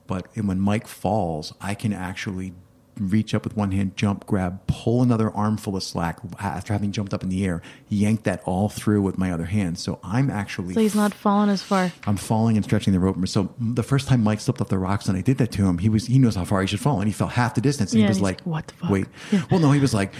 But 0.07 0.27
when 0.35 0.59
Mike 0.59 0.87
falls, 0.87 1.53
I 1.61 1.75
can 1.75 1.93
actually 1.93 2.53
reach 2.99 3.33
up 3.33 3.43
with 3.43 3.55
one 3.55 3.71
hand, 3.71 3.95
jump, 3.95 4.25
grab, 4.25 4.65
pull 4.67 5.01
another 5.01 5.31
armful 5.31 5.75
of 5.75 5.83
slack 5.83 6.19
after 6.39 6.73
having 6.73 6.91
jumped 6.91 7.13
up 7.13 7.23
in 7.23 7.29
the 7.29 7.45
air, 7.45 7.61
yank 7.89 8.23
that 8.23 8.41
all 8.45 8.69
through 8.69 9.01
with 9.01 9.17
my 9.17 9.31
other 9.31 9.45
hand. 9.45 9.79
So 9.79 9.99
I'm 10.03 10.29
actually 10.29 10.73
So 10.73 10.79
he's 10.79 10.95
not 10.95 11.13
falling 11.13 11.49
as 11.49 11.61
far. 11.61 11.91
I'm 12.05 12.17
falling 12.17 12.55
and 12.55 12.63
stretching 12.65 12.93
the 12.93 12.99
rope. 12.99 13.27
So 13.27 13.53
the 13.59 13.83
first 13.83 14.07
time 14.07 14.23
Mike 14.23 14.39
slipped 14.39 14.61
off 14.61 14.69
the 14.69 14.77
rocks 14.77 15.07
and 15.07 15.17
I 15.17 15.21
did 15.21 15.37
that 15.39 15.51
to 15.53 15.65
him, 15.65 15.77
he 15.79 15.89
was 15.89 16.07
he 16.07 16.19
knows 16.19 16.35
how 16.35 16.45
far 16.45 16.61
he 16.61 16.67
should 16.67 16.79
fall, 16.79 16.99
and 16.99 17.07
he 17.07 17.13
fell 17.13 17.27
half 17.27 17.55
the 17.55 17.61
distance. 17.61 17.93
And 17.93 18.01
Yeah, 18.01 18.07
he 18.07 18.09
was 18.09 18.21
like, 18.21 18.37
like, 18.45 18.47
"What 18.47 18.67
the 18.67 18.73
fuck?" 18.75 18.89
Wait, 18.89 19.05
well, 19.51 19.59
no, 19.59 19.71
he 19.71 19.79
was 19.79 19.93
like. 19.93 20.13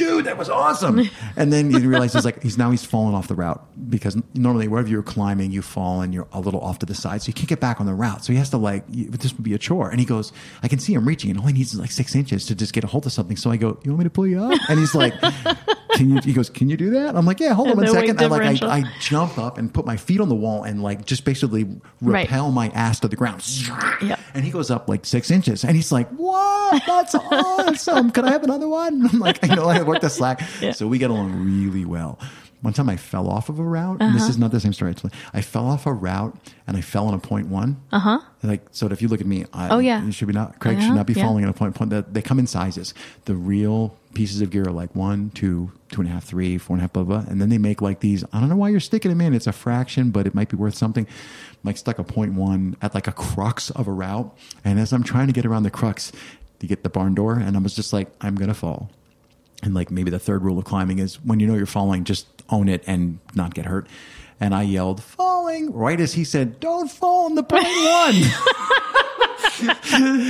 Dude, 0.00 0.24
that 0.26 0.36
was 0.38 0.48
awesome! 0.48 1.08
And 1.36 1.52
then 1.52 1.70
he 1.70 1.86
realized 1.86 2.14
he's 2.14 2.24
like 2.24 2.42
he's 2.42 2.58
now 2.58 2.70
he's 2.70 2.84
fallen 2.84 3.14
off 3.14 3.28
the 3.28 3.34
route 3.34 3.64
because 3.90 4.16
normally 4.34 4.66
wherever 4.68 4.88
you're 4.88 5.02
climbing, 5.02 5.52
you 5.52 5.62
fall 5.62 6.00
and 6.02 6.12
you're 6.12 6.26
a 6.32 6.40
little 6.40 6.60
off 6.60 6.78
to 6.80 6.86
the 6.86 6.94
side, 6.94 7.22
so 7.22 7.28
you 7.28 7.34
can't 7.34 7.48
get 7.48 7.60
back 7.60 7.80
on 7.80 7.86
the 7.86 7.94
route. 7.94 8.24
So 8.24 8.32
he 8.32 8.38
has 8.38 8.50
to 8.50 8.56
like 8.56 8.84
you- 8.90 9.10
this 9.10 9.32
would 9.34 9.44
be 9.44 9.54
a 9.54 9.58
chore. 9.58 9.90
And 9.90 10.00
he 10.00 10.06
goes, 10.06 10.32
I 10.62 10.68
can 10.68 10.78
see 10.78 10.92
him 10.94 11.06
reaching, 11.06 11.30
and 11.30 11.38
all 11.38 11.46
he 11.46 11.52
needs 11.52 11.72
is 11.74 11.80
like 11.80 11.90
six 11.92 12.14
inches 12.14 12.46
to 12.46 12.54
just 12.54 12.72
get 12.72 12.84
a 12.84 12.86
hold 12.86 13.06
of 13.06 13.12
something. 13.12 13.36
So 13.36 13.50
I 13.50 13.56
go, 13.56 13.78
you 13.84 13.90
want 13.92 13.98
me 14.00 14.04
to 14.04 14.10
pull 14.10 14.26
you 14.26 14.42
up? 14.42 14.58
And 14.68 14.78
he's 14.78 14.94
like, 14.94 15.14
Can 15.94 16.08
you? 16.10 16.20
He 16.22 16.32
goes, 16.32 16.48
Can 16.50 16.68
you 16.70 16.76
do 16.76 16.90
that? 16.90 17.16
I'm 17.16 17.26
like, 17.26 17.40
Yeah, 17.40 17.52
hold 17.54 17.68
on 17.70 17.76
one 17.76 17.86
second. 17.88 18.20
I 18.22 18.26
like 18.26 18.62
I. 18.62 18.78
I 18.78 18.84
jump 19.00 19.38
up 19.38 19.58
and 19.58 19.72
put 19.72 19.84
my 19.86 19.96
feet 19.96 20.20
on 20.20 20.28
the 20.28 20.34
wall 20.34 20.62
and 20.62 20.82
like 20.82 21.04
just 21.04 21.24
basically 21.24 21.64
Right. 22.00 22.22
repel 22.26 22.50
my 22.52 22.68
ass 22.70 23.00
to 23.00 23.08
the 23.08 23.16
ground. 23.16 23.42
Yeah. 24.00 24.16
And 24.34 24.44
he 24.44 24.50
goes 24.50 24.70
up 24.70 24.88
like 24.88 25.04
six 25.04 25.30
inches 25.30 25.64
and 25.64 25.74
he's 25.76 25.90
like, 25.92 26.08
What? 26.10 26.82
That's 26.86 27.14
awesome. 27.60 28.10
Could 28.12 28.24
I 28.24 28.30
have 28.30 28.44
another 28.44 28.68
one? 28.68 29.08
I'm 29.12 29.18
like, 29.18 29.42
you 29.42 29.54
know, 29.56 29.64
I 29.64 29.82
worked 29.90 30.02
the 30.02 30.10
slack. 30.10 30.40
Yeah. 30.60 30.72
So 30.72 30.86
we 30.86 30.98
get 30.98 31.10
along 31.10 31.32
really 31.44 31.84
well. 31.84 32.18
One 32.62 32.74
time 32.74 32.90
I 32.90 32.96
fell 32.98 33.28
off 33.28 33.48
of 33.48 33.58
a 33.58 33.62
route. 33.62 33.98
and 34.00 34.14
This 34.14 34.22
Uh-huh. 34.22 34.30
is 34.30 34.38
not 34.38 34.50
the 34.50 34.60
same 34.60 34.74
story. 34.74 34.94
I 35.32 35.40
fell 35.40 35.66
off 35.66 35.86
a 35.86 35.92
route 35.94 36.36
and 36.66 36.76
I 36.76 36.82
fell 36.82 37.06
on 37.08 37.14
a 37.14 37.18
point 37.18 37.46
one. 37.48 37.78
Uh 37.90 37.98
huh. 37.98 38.20
Like, 38.42 38.66
so 38.70 38.86
if 38.88 39.00
you 39.00 39.08
look 39.08 39.22
at 39.22 39.26
me, 39.26 39.46
I, 39.54 39.64
Uh-huh. 39.64 39.76
Oh, 39.76 39.78
yeah. 39.78 40.04
you 40.04 40.12
should 40.12 40.28
be 40.28 40.34
not, 40.34 40.58
Craig 40.58 40.76
Uh-huh, 40.76 40.86
should 40.88 40.94
not 40.94 41.06
be 41.06 41.14
yeah. 41.14 41.24
falling 41.24 41.44
on 41.44 41.48
a 41.50 41.54
point 41.54 41.74
point. 41.74 41.88
That 41.90 42.12
they 42.12 42.20
come 42.20 42.38
in 42.38 42.46
sizes. 42.46 42.92
The 43.24 43.34
real 43.34 43.96
pieces 44.12 44.42
of 44.42 44.50
gear 44.50 44.64
are 44.68 44.72
like 44.72 44.94
one, 44.94 45.30
two, 45.30 45.72
two 45.90 46.02
and 46.02 46.10
a 46.10 46.12
half, 46.12 46.24
three, 46.24 46.58
four 46.58 46.74
and 46.76 46.80
a 46.80 46.84
half, 46.84 46.92
blah, 46.92 47.04
blah. 47.04 47.24
And 47.28 47.40
then 47.40 47.48
they 47.48 47.56
make 47.58 47.80
like 47.80 48.00
these. 48.00 48.24
I 48.30 48.40
don't 48.40 48.50
know 48.50 48.56
why 48.56 48.68
you're 48.68 48.80
sticking 48.80 49.08
them 49.10 49.22
in. 49.22 49.32
It's 49.32 49.46
a 49.46 49.52
fraction, 49.52 50.10
but 50.10 50.26
it 50.26 50.34
might 50.34 50.50
be 50.50 50.56
worth 50.58 50.74
something. 50.74 51.06
Mike 51.62 51.78
stuck 51.78 51.98
a 51.98 52.04
point 52.04 52.34
one 52.34 52.76
at 52.82 52.94
like 52.94 53.06
a 53.06 53.12
crux 53.12 53.70
of 53.70 53.88
a 53.88 53.92
route. 53.92 54.36
And 54.66 54.78
as 54.78 54.92
I'm 54.92 55.02
trying 55.02 55.28
to 55.28 55.32
get 55.32 55.46
around 55.46 55.62
the 55.62 55.70
crux 55.70 56.12
to 56.58 56.66
get 56.66 56.82
the 56.82 56.90
barn 56.90 57.14
door, 57.14 57.34
and 57.38 57.56
I 57.56 57.60
was 57.60 57.74
just 57.74 57.94
like, 57.94 58.10
I'm 58.20 58.34
going 58.34 58.48
to 58.48 58.54
fall. 58.54 58.90
And 59.62 59.74
like 59.74 59.90
maybe 59.90 60.10
the 60.10 60.18
third 60.18 60.42
rule 60.42 60.58
of 60.58 60.64
climbing 60.64 60.98
is 60.98 61.16
when 61.24 61.38
you 61.40 61.46
know 61.46 61.54
you're 61.54 61.66
falling, 61.66 62.04
just 62.04 62.26
own 62.48 62.68
it 62.68 62.82
and 62.86 63.18
not 63.34 63.54
get 63.54 63.66
hurt. 63.66 63.86
And 64.40 64.54
I 64.54 64.62
yelled, 64.62 65.02
falling, 65.02 65.72
right 65.74 66.00
as 66.00 66.14
he 66.14 66.24
said, 66.24 66.60
don't 66.60 66.90
fall 66.90 67.26
on 67.26 67.34
the 67.34 67.42
point 67.42 67.64
one. 67.66 68.22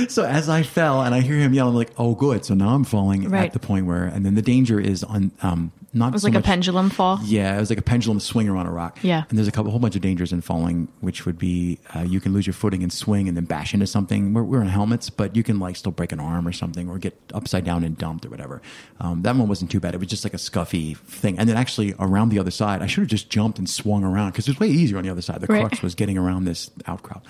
so 0.09 0.25
as 0.25 0.49
I 0.49 0.63
fell 0.63 1.01
and 1.01 1.15
I 1.15 1.21
hear 1.21 1.37
him 1.37 1.53
yell, 1.53 1.69
I'm 1.69 1.75
like, 1.75 1.91
oh, 1.97 2.13
good. 2.15 2.43
So 2.43 2.53
now 2.53 2.75
I'm 2.75 2.83
falling 2.83 3.29
Right. 3.29 3.45
at 3.45 3.53
the 3.53 3.59
point 3.59 3.85
where, 3.85 4.03
and 4.03 4.25
then 4.25 4.35
the 4.35 4.41
danger 4.41 4.79
is 4.81 5.03
on, 5.05 5.31
um, 5.41 5.71
not 5.93 6.07
It 6.09 6.13
was 6.13 6.21
so 6.21 6.29
like 6.29 6.37
a 6.37 6.41
pendulum 6.41 6.89
fall. 6.89 7.19
yeah, 7.23 7.55
it 7.55 7.59
was 7.59 7.69
like 7.69 7.79
a 7.79 7.81
pendulum 7.81 8.19
swinger 8.21 8.55
on 8.55 8.65
a 8.65 8.71
rock. 8.71 8.99
Yeah. 9.01 9.23
and 9.29 9.37
there's 9.37 9.47
a 9.47 9.51
couple, 9.51 9.71
whole 9.71 9.79
bunch 9.79 9.95
of 9.97 10.01
dangers 10.01 10.31
in 10.31 10.39
falling, 10.41 10.87
which 11.01 11.25
would 11.25 11.37
be 11.37 11.79
uh, 11.95 11.99
you 12.01 12.21
can 12.21 12.31
lose 12.33 12.47
your 12.47 12.53
footing 12.53 12.81
and 12.81 12.93
swing 12.93 13.27
and 13.27 13.35
then 13.35 13.43
bash 13.45 13.73
into 13.73 13.85
something. 13.87 14.33
We're, 14.33 14.43
we're 14.43 14.61
in 14.61 14.67
helmets, 14.69 15.09
but 15.09 15.35
you 15.35 15.43
can 15.43 15.59
like 15.59 15.75
still 15.75 15.91
break 15.91 16.11
an 16.13 16.19
arm 16.21 16.47
or 16.47 16.53
something 16.53 16.89
or 16.89 16.97
get 16.97 17.17
upside 17.33 17.65
down 17.65 17.83
and 17.83 17.97
dumped 17.97 18.25
or 18.25 18.29
whatever. 18.29 18.61
Um, 19.01 19.21
that 19.23 19.35
one 19.35 19.47
wasn't 19.49 19.69
too 19.69 19.79
bad. 19.81 19.93
It 19.93 19.99
was 19.99 20.07
just 20.07 20.23
like 20.23 20.33
a 20.33 20.37
scuffy 20.37 20.95
thing. 20.97 21.37
And 21.37 21.49
then 21.49 21.57
actually 21.57 21.93
around 21.99 22.29
the 22.29 22.39
other 22.39 22.51
side, 22.51 22.81
I 22.81 22.87
should 22.87 23.01
have 23.01 23.09
just 23.09 23.29
jumped 23.29 23.57
and 23.59 23.69
swung 23.69 24.03
around 24.05 24.31
because 24.31 24.47
it 24.47 24.51
was 24.51 24.59
way 24.61 24.67
easier 24.73 24.97
on 24.97 25.03
the 25.03 25.09
other 25.09 25.21
side. 25.21 25.41
The 25.41 25.47
Right. 25.47 25.59
crux 25.61 25.81
was 25.81 25.93
getting 25.95 26.17
around 26.17 26.45
this 26.45 26.71
outcrop. 26.87 27.25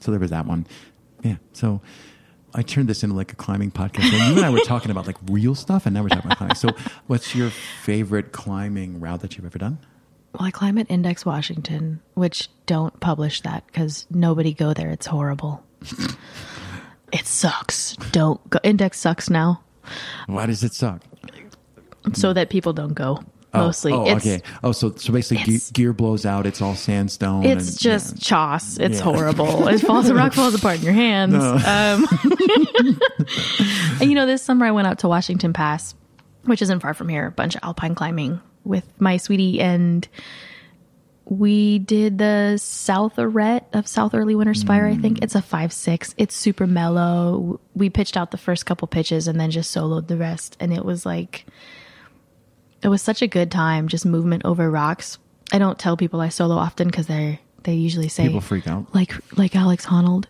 So 0.00 0.10
there 0.12 0.20
was 0.20 0.30
that 0.30 0.46
one. 0.46 0.66
Yeah. 1.22 1.36
So. 1.52 1.80
I 2.54 2.62
turned 2.62 2.88
this 2.88 3.02
into 3.02 3.14
like 3.14 3.32
a 3.32 3.36
climbing 3.36 3.70
podcast. 3.70 4.04
And 4.12 4.30
you 4.32 4.36
and 4.36 4.44
I 4.46 4.50
were 4.50 4.60
talking 4.60 4.90
about 4.90 5.06
like 5.06 5.16
real 5.28 5.54
stuff, 5.54 5.86
and 5.86 5.94
now 5.94 6.02
we're 6.02 6.08
talking 6.08 6.26
about 6.26 6.38
climbing. 6.38 6.54
So, 6.56 6.68
what's 7.06 7.34
your 7.34 7.50
favorite 7.50 8.32
climbing 8.32 9.00
route 9.00 9.20
that 9.20 9.36
you've 9.36 9.46
ever 9.46 9.58
done? 9.58 9.78
Well, 10.32 10.46
I 10.46 10.50
climb 10.50 10.78
at 10.78 10.90
Index 10.90 11.24
Washington, 11.26 12.00
which 12.14 12.48
don't 12.66 12.98
publish 13.00 13.40
that 13.42 13.66
because 13.66 14.06
nobody 14.10 14.52
go 14.54 14.72
there. 14.74 14.90
It's 14.90 15.06
horrible. 15.06 15.62
it 17.12 17.26
sucks. 17.26 17.96
Don't 18.12 18.48
go. 18.50 18.58
Index 18.62 18.98
sucks 18.98 19.28
now, 19.30 19.62
Why 20.26 20.46
does 20.46 20.62
it 20.64 20.72
suck? 20.74 21.02
so 22.14 22.32
that 22.32 22.48
people 22.50 22.72
don't 22.72 22.94
go. 22.94 23.22
Oh, 23.54 23.66
Mostly, 23.66 23.92
Oh, 23.92 24.04
it's 24.04 24.26
okay. 24.26 24.42
Oh, 24.62 24.72
so 24.72 24.94
so 24.96 25.10
basically, 25.12 25.42
ge- 25.44 25.48
it's- 25.48 25.70
gear 25.70 25.92
blows 25.94 26.26
out. 26.26 26.44
It's 26.46 26.60
all 26.60 26.74
sandstone. 26.74 27.44
it's 27.44 27.68
and- 27.70 27.78
just 27.78 28.16
yeah. 28.16 28.20
choss. 28.20 28.76
It's 28.78 28.98
Yeah. 28.98 29.04
horrible. 29.04 29.66
It 29.74 29.78
falls. 29.78 30.06
The 30.06 30.14
rock 30.14 30.34
falls 30.34 30.54
apart 30.54 30.78
in 30.78 30.82
your 30.84 30.92
hands. 30.92 31.34
Um, 31.34 32.06
and 34.00 34.08
you 34.10 34.14
know, 34.14 34.26
this 34.26 34.42
summer 34.42 34.66
I 34.66 34.70
went 34.70 34.86
out 34.86 34.98
to 35.00 35.08
Washington 35.08 35.52
Pass, 35.52 35.94
which 36.44 36.62
isn't 36.62 36.80
far 36.80 36.94
from 36.94 37.08
here. 37.08 37.26
A 37.26 37.30
bunch 37.30 37.54
of 37.56 37.60
alpine 37.64 37.94
climbing 37.94 38.40
with 38.64 38.84
my 39.00 39.16
sweetie, 39.16 39.60
and 39.60 40.06
we 41.24 41.78
did 41.78 42.18
the 42.18 42.56
South 42.58 43.16
Arête 43.16 43.64
of 43.72 43.86
South 43.86 44.14
Early 44.14 44.34
Winter 44.34 44.54
Spire. 44.54 44.86
I 44.86 44.96
think 44.96 45.22
it's 45.22 45.34
a 45.34 45.42
five 45.42 45.72
six. 45.72 46.14
It's 46.18 46.34
super 46.34 46.66
mellow. 46.66 47.60
We 47.74 47.90
pitched 47.90 48.16
out 48.16 48.30
the 48.30 48.38
first 48.38 48.66
couple 48.66 48.88
pitches 48.88 49.28
and 49.28 49.38
then 49.40 49.50
just 49.50 49.74
soloed 49.74 50.06
the 50.08 50.16
rest, 50.16 50.56
and 50.60 50.72
it 50.72 50.84
was 50.84 51.04
like 51.06 51.46
it 52.82 52.88
was 52.88 53.02
such 53.02 53.22
a 53.22 53.26
good 53.26 53.50
time. 53.50 53.88
Just 53.88 54.06
movement 54.06 54.42
over 54.44 54.70
rocks. 54.70 55.18
I 55.52 55.58
don't 55.58 55.78
tell 55.78 55.96
people 55.96 56.20
I 56.20 56.28
solo 56.28 56.56
often 56.56 56.88
because 56.88 57.06
they're 57.06 57.38
they 57.64 57.74
usually 57.74 58.08
say 58.08 58.24
People 58.26 58.40
freak 58.40 58.66
out. 58.68 58.86
like 58.94 59.14
like 59.38 59.56
Alex 59.56 59.84
Honnold. 59.86 60.26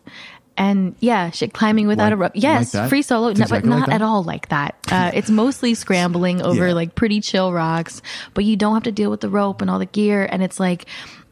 And 0.57 0.97
yeah, 0.99 1.31
shit, 1.31 1.53
climbing 1.53 1.87
without 1.87 2.05
Like- 2.07 2.13
a 2.15 2.17
rope. 2.17 2.33
Yes, 2.35 2.75
like 2.75 2.89
free 2.89 3.03
solo, 3.03 3.27
no, 3.27 3.31
exactly 3.31 3.61
but 3.61 3.67
not 3.69 3.87
that? 3.89 3.97
at 3.97 4.03
all 4.03 4.25
like 4.25 4.49
that. 4.49 4.75
Uh, 4.91 5.11
it's 5.13 5.29
mostly 5.31 5.75
scrambling 5.75 6.41
over 6.43 6.69
Yeah. 6.69 6.73
like 6.75 6.95
pretty 6.95 7.21
chill 7.21 7.53
rocks, 7.53 8.01
but 8.35 8.45
you 8.45 8.57
don't 8.57 8.73
have 8.75 8.83
to 8.85 8.93
deal 8.93 9.11
with 9.11 9.21
the 9.21 9.29
rope 9.29 9.61
and 9.61 9.71
all 9.71 9.79
the 9.79 9.85
gear. 9.87 10.27
And 10.29 10.43
it's 10.43 10.59
like, 10.59 10.87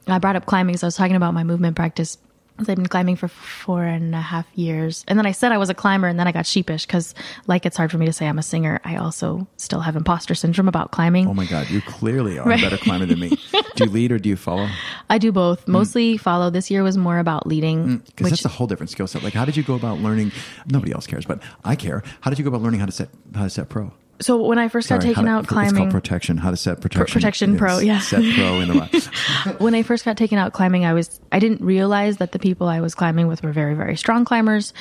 I 0.07 0.19
brought 0.19 0.37
up 0.37 0.45
climbing, 0.47 0.77
so 0.77 0.87
I 0.87 0.89
was 0.89 0.95
talking 0.97 1.17
about 1.17 1.33
my 1.35 1.43
movement 1.43 1.75
practice. 1.75 2.19
'Cause 2.57 2.69
I've 2.71 2.77
been 2.77 2.87
climbing 2.87 3.17
for 3.17 3.29
four 3.29 3.85
and 3.85 4.15
a 4.15 4.21
half 4.21 4.47
years. 4.55 5.05
And 5.09 5.19
then 5.19 5.27
I 5.27 5.33
said 5.33 5.53
I 5.53 5.59
was 5.59 5.69
a 5.69 5.75
climber, 5.75 6.09
and 6.09 6.19
then 6.19 6.27
I 6.27 6.33
got 6.33 6.47
sheepish 6.47 6.87
because, 6.87 7.15
like, 7.47 7.67
it's 7.67 7.77
hard 7.77 7.91
for 7.91 7.99
me 7.99 8.07
to 8.07 8.13
say 8.15 8.27
I'm 8.27 8.39
a 8.39 8.43
singer. 8.43 8.81
I 8.85 8.97
also 8.97 9.47
still 9.59 9.81
have 9.81 9.95
imposter 9.95 10.35
syndrome 10.35 10.67
about 10.67 10.91
climbing. 10.91 11.29
Oh 11.29 11.35
my 11.35 11.45
God, 11.45 11.69
you 11.69 11.83
clearly 11.83 12.39
are 12.39 12.49
Right. 12.49 12.59
a 12.59 12.63
better 12.63 12.79
climber 12.79 13.05
than 13.05 13.21
me. 13.21 13.29
do 13.77 13.85
you 13.85 13.91
lead 13.91 14.11
or 14.11 14.19
do 14.19 14.29
you 14.31 14.37
follow? 14.37 14.69
I 15.11 15.19
do 15.19 15.33
both. 15.33 15.67
Mm. 15.67 15.73
Mostly 15.73 16.17
follow. 16.17 16.49
This 16.49 16.71
year 16.71 16.83
was 16.83 16.97
more 16.97 17.19
about 17.19 17.47
leading, 17.47 17.87
mm, 17.87 18.05
Because 18.07 18.25
which 18.25 18.31
that's 18.31 18.45
a 18.47 18.49
whole 18.57 18.67
different 18.67 18.89
skill 18.91 19.07
set. 19.07 19.23
Like, 19.23 19.35
how 19.35 19.45
did 19.45 19.57
you 19.57 19.63
go 19.63 19.75
about 19.75 19.99
learning? 20.01 20.33
Nobody 20.67 20.93
else 20.93 21.07
cares, 21.07 21.27
but 21.27 21.41
I 21.65 21.77
care. 21.77 22.03
How 22.23 22.31
did 22.31 22.39
you 22.39 22.45
go 22.45 22.49
about 22.49 22.63
learning 22.63 22.81
how 22.81 22.87
to 22.87 22.93
set 22.93 23.11
how 23.35 23.43
to 23.45 23.51
set 23.51 23.69
pro? 23.69 23.93
So 24.21 24.43
when 24.45 24.59
I 24.59 24.69
first 24.69 24.89
got 24.89 25.01
taken 25.01 25.25
to- 25.25 25.31
out 25.31 25.45
It's 25.45 25.49
called 25.53 25.69
climbing, 25.71 25.91
protection. 25.91 26.37
How 26.39 26.51
to 26.51 26.57
set 26.57 26.81
protection. 26.81 27.13
protection 27.21 27.57
pro, 27.59 27.79
yeah. 27.79 28.01
Set 28.01 28.23
pro 28.35 28.61
in 28.61 28.69
the 28.69 28.75
rock. 29.47 29.61
when 29.61 29.75
I 29.75 29.83
first 29.83 30.05
got 30.05 30.17
taken 30.17 30.39
out 30.39 30.53
climbing, 30.53 30.85
I 30.85 30.93
was 30.95 31.21
I 31.33 31.39
didn't 31.39 31.61
realize 31.63 32.17
that 32.19 32.33
the 32.33 32.39
people 32.39 32.69
I 32.69 32.81
was 32.81 32.95
climbing 32.95 33.27
with 33.29 33.43
were 33.43 33.53
very 33.53 33.75
very 33.75 33.97
strong 33.97 34.25
climbers. 34.25 34.73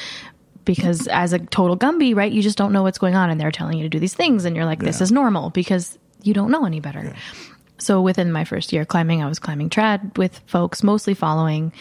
Because 0.64 1.08
as 1.08 1.32
a 1.32 1.38
total 1.38 1.78
Gumby, 1.78 2.16
right, 2.16 2.32
you 2.32 2.42
just 2.42 2.58
don't 2.58 2.74
know 2.74 2.82
what's 2.82 2.98
going 2.98 3.14
on, 3.16 3.30
and 3.30 3.40
they're 3.40 3.52
telling 3.52 3.78
you 3.78 3.84
to 3.84 3.90
do 3.90 4.00
these 4.00 4.16
things, 4.16 4.46
and 4.46 4.56
you're 4.56 4.66
like, 4.66 4.80
"This 4.80 5.00
Yeah. 5.00 5.04
is 5.04 5.12
normal," 5.12 5.52
because 5.52 5.96
you 6.24 6.34
don't 6.34 6.50
know 6.50 6.66
any 6.66 6.80
better. 6.80 7.14
So 7.78 8.02
within 8.02 8.32
my 8.32 8.46
first 8.46 8.74
year 8.74 8.84
climbing, 8.84 9.22
I 9.22 9.28
was 9.28 9.38
climbing 9.38 9.70
trad 9.70 10.18
with 10.18 10.42
folks, 10.48 10.82
mostly 10.82 11.14
following, 11.14 11.72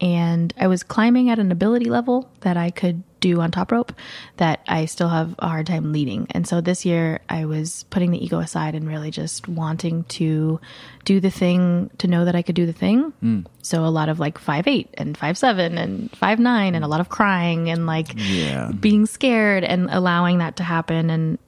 and 0.00 0.52
I 0.58 0.66
was 0.68 0.82
climbing 0.82 1.30
at 1.30 1.38
an 1.38 1.50
ability 1.52 1.86
level 1.86 2.30
that 2.40 2.56
I 2.56 2.70
could 2.70 3.02
do 3.20 3.40
on 3.40 3.50
top 3.50 3.72
rope 3.72 3.92
that 4.36 4.60
I 4.68 4.84
still 4.84 5.08
have 5.08 5.34
a 5.40 5.48
hard 5.48 5.66
time 5.66 5.90
leading. 5.92 6.28
And 6.30 6.46
so 6.46 6.60
this 6.60 6.86
year 6.86 7.18
I 7.28 7.46
was 7.46 7.84
putting 7.90 8.12
the 8.12 8.24
ego 8.24 8.38
aside 8.38 8.76
and 8.76 8.86
really 8.86 9.10
just 9.10 9.48
wanting 9.48 10.04
to 10.04 10.60
do 11.04 11.18
the 11.18 11.30
thing 11.30 11.90
to 11.98 12.06
know 12.06 12.24
that 12.26 12.36
I 12.36 12.42
could 12.42 12.54
do 12.54 12.64
the 12.64 12.72
thing. 12.72 13.10
Hmm. 13.20 13.40
So 13.62 13.84
a 13.84 13.90
lot 13.90 14.08
of 14.08 14.20
like 14.20 14.38
five 14.38 14.68
eight 14.68 14.88
and 14.94 15.18
five 15.18 15.36
seven 15.36 15.76
and 15.78 16.10
five 16.16 16.38
nine 16.38 16.76
and 16.76 16.84
a 16.84 16.88
lot 16.88 17.00
of 17.00 17.08
crying 17.08 17.68
and 17.70 17.86
like 17.86 18.08
Yeah. 18.16 18.70
being 18.70 19.04
scared 19.06 19.64
and 19.64 19.88
allowing 19.90 20.38
that 20.38 20.56
to 20.56 20.62
happen 20.62 21.10
and 21.10 21.38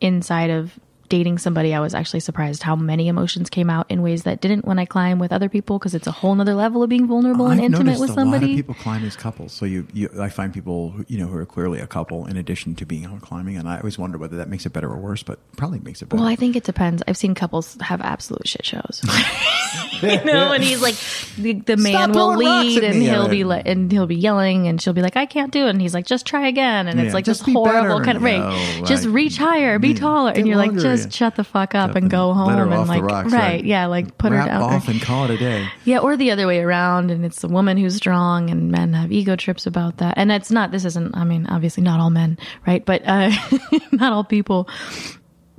inside 0.00 0.50
of 0.50 0.78
dating 1.08 1.38
somebody 1.38 1.74
i 1.74 1.80
was 1.80 1.94
actually 1.94 2.20
surprised 2.20 2.62
how 2.62 2.76
many 2.76 3.08
emotions 3.08 3.48
came 3.50 3.70
out 3.70 3.86
in 3.90 4.02
ways 4.02 4.24
that 4.24 4.40
didn't 4.40 4.64
when 4.64 4.78
i 4.78 4.84
climb 4.84 5.18
with 5.18 5.32
other 5.32 5.48
people 5.48 5.78
because 5.78 5.94
it's 5.94 6.06
a 6.06 6.12
whole 6.12 6.34
nother 6.34 6.54
level 6.54 6.82
of 6.82 6.88
being 6.88 7.06
vulnerable 7.06 7.46
and 7.48 7.60
I've 7.60 7.66
intimate 7.66 7.84
noticed 7.98 8.00
with 8.00 8.10
a 8.10 8.12
lot 8.14 8.18
of 8.26 8.32
somebody 8.32 8.54
people 8.54 8.74
climb 8.74 9.04
as 9.04 9.16
couples. 9.16 9.52
So 9.52 9.64
you, 9.64 9.86
you, 9.92 10.08
I 10.20 10.28
find 10.28 10.52
people 10.52 10.90
who, 10.90 11.04
you 11.08 11.18
know 11.18 11.26
who 11.26 11.36
are 11.38 11.46
clearly 11.46 11.80
a 11.80 11.86
couple 11.86 12.26
in 12.26 12.36
addition 12.36 12.74
to 12.76 12.86
being 12.86 13.04
out 13.06 13.20
climbing, 13.22 13.56
and 13.56 13.68
I 13.68 13.78
always 13.78 13.98
wonder 13.98 14.18
whether 14.18 14.36
that 14.36 14.48
makes 14.48 14.66
it 14.66 14.72
better 14.72 14.88
or 14.90 14.96
worse. 14.98 15.22
But 15.22 15.38
probably 15.56 15.78
makes 15.80 16.02
it 16.02 16.08
better. 16.08 16.20
well 16.22 16.30
i 16.30 16.36
think 16.36 16.54
it 16.56 16.64
depends 16.64 17.02
i've 17.08 17.16
seen 17.16 17.34
couples 17.34 17.76
have 17.80 18.00
absolute 18.00 18.46
shit 18.46 18.64
shows 18.64 19.02
you 20.02 20.24
know 20.24 20.52
and 20.52 20.62
he's 20.62 20.80
like 20.80 20.94
the, 21.36 21.54
the 21.54 21.76
man 21.76 22.12
will 22.12 22.36
lead 22.36 22.84
and 22.84 23.02
he'll 23.02 23.28
be 23.28 23.38
Yeah. 23.38 23.44
like 23.46 23.66
and 23.66 23.90
he'll 23.90 24.06
be 24.06 24.16
yelling 24.16 24.68
and 24.68 24.80
she'll 24.80 24.92
be 24.92 25.02
like 25.02 25.16
i 25.16 25.26
can't 25.26 25.50
do 25.52 25.66
it 25.66 25.70
and 25.70 25.80
he's 25.80 25.94
like 25.94 26.06
just 26.06 26.26
try 26.26 26.46
again 26.48 26.86
and 26.88 27.00
it's 27.00 27.14
like 27.14 27.24
just 27.24 27.44
this 27.44 27.52
horrible 27.54 27.98
better. 27.98 28.04
kind 28.04 28.16
of 28.16 28.22
right 28.22 28.38
No, 28.80 28.84
just 28.86 29.04
like, 29.06 29.14
reach 29.14 29.36
higher 29.36 29.78
be 29.78 29.88
yeah, 29.88 29.94
taller 29.94 30.32
and 30.32 30.46
you're 30.46 30.56
like 30.56 30.68
longer, 30.68 30.82
just 31.04 31.12
shut 31.12 31.36
the 31.36 31.44
fuck 31.44 31.74
up 31.74 31.90
Up 31.90 31.96
and 31.96 32.10
go 32.10 32.32
home 32.34 32.52
her 32.52 32.62
and 32.62 32.88
like 32.88 33.02
rocks, 33.02 33.32
right, 33.32 33.40
right. 33.40 33.64
yeah 33.64 33.86
like 33.86 34.18
put 34.18 34.32
her 34.32 34.38
Wrap 34.38 34.46
down 34.48 34.62
off 34.62 34.88
and 34.88 35.00
call 35.00 35.24
it 35.24 35.30
a 35.30 35.36
day. 35.38 35.68
Yeah, 35.84 35.98
or 36.00 36.16
the 36.16 36.30
other 36.30 36.46
way 36.46 36.60
around, 36.60 37.10
and 37.10 37.24
it's 37.24 37.40
the 37.40 37.48
woman 37.48 37.76
who's 37.78 37.96
strong, 37.96 38.50
and 38.50 38.70
men 38.70 38.92
have 38.92 39.10
ego 39.10 39.36
trips 39.36 39.66
about 39.66 39.98
that. 39.98 40.14
And 40.18 40.30
it's 40.30 40.50
not. 40.50 40.70
This 40.70 40.84
isn't. 40.84 41.16
I 41.16 41.24
mean, 41.24 41.46
obviously, 41.46 41.82
not 41.82 41.98
all 42.00 42.10
men, 42.10 42.36
right? 42.66 42.84
But 42.84 43.02
uh, 43.06 43.30
not 43.92 44.12
all 44.12 44.24
people. 44.24 44.68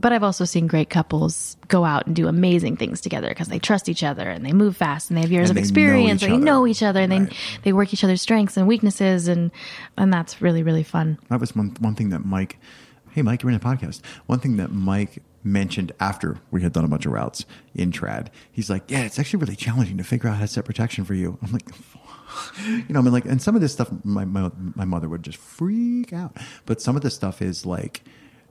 But 0.02 0.14
I've 0.14 0.24
also 0.24 0.46
seen 0.46 0.68
great 0.68 0.90
couples 0.90 1.58
go 1.68 1.84
out 1.84 2.08
and 2.08 2.16
do 2.16 2.30
amazing 2.30 2.78
things 2.78 3.02
together 3.02 3.28
because 3.28 3.50
they 3.50 3.60
trust 3.60 3.90
each 3.90 4.02
other 4.02 4.30
and 4.30 4.46
they 4.46 4.54
move 4.54 4.78
fast 4.78 5.10
and 5.10 5.18
they 5.18 5.22
have 5.22 5.32
years 5.32 5.50
And 5.50 5.58
of 5.58 5.62
experience 5.62 6.24
and 6.24 6.32
they 6.32 6.38
know 6.38 6.66
each 6.66 6.82
other 6.82 7.02
and 7.02 7.12
Right. 7.12 7.30
they 7.30 7.36
they 7.64 7.74
work 7.74 7.92
each 7.94 8.06
other's 8.06 8.22
strengths 8.22 8.56
and 8.56 8.66
weaknesses 8.66 9.28
and 9.28 9.52
and 9.98 10.14
that's 10.14 10.42
really 10.42 10.64
really 10.64 10.84
fun. 10.84 11.18
That 11.30 11.42
was 11.42 11.54
one 11.54 11.76
one 11.82 11.96
thing 11.96 12.12
that 12.12 12.24
Mike. 12.24 12.58
Hey, 13.12 13.24
Mike, 13.24 13.42
you're 13.44 13.50
in 13.50 13.56
a 13.58 13.60
podcast. 13.60 14.00
One 14.28 14.40
thing 14.40 14.56
that 14.58 14.72
Mike 14.72 15.22
mentioned 15.44 15.92
after 16.00 16.40
we 16.52 16.62
had 16.62 16.74
done 16.74 16.86
a 16.86 16.88
bunch 16.88 17.06
of 17.06 17.12
routes 17.12 17.46
in 17.74 17.92
trad, 17.92 18.28
he's 18.52 18.70
like, 18.70 18.90
"Yeah, 18.90 19.02
it's 19.02 19.20
actually 19.20 19.40
really 19.40 19.56
challenging 19.56 19.98
to 19.98 20.04
figure 20.04 20.30
out 20.30 20.36
how 20.36 20.42
to 20.42 20.48
set 20.48 20.66
protection 20.66 21.06
for 21.06 21.14
you." 21.14 21.38
I'm 21.42 21.52
like, 21.52 21.68
you 22.66 22.86
know, 22.90 23.00
I 23.00 23.04
mean, 23.04 23.14
like, 23.14 23.26
and 23.26 23.42
some 23.42 23.56
of 23.56 23.62
this 23.62 23.74
stuff, 23.74 23.90
my 24.04 24.26
my, 24.26 24.52
my 24.76 24.86
mother 24.86 25.10
would 25.10 25.24
just 25.24 25.38
freak 25.38 26.14
out, 26.14 26.38
but 26.66 26.82
some 26.82 26.96
of 26.96 27.02
this 27.02 27.16
stuff 27.16 27.42
is 27.42 27.66
like, 27.66 28.02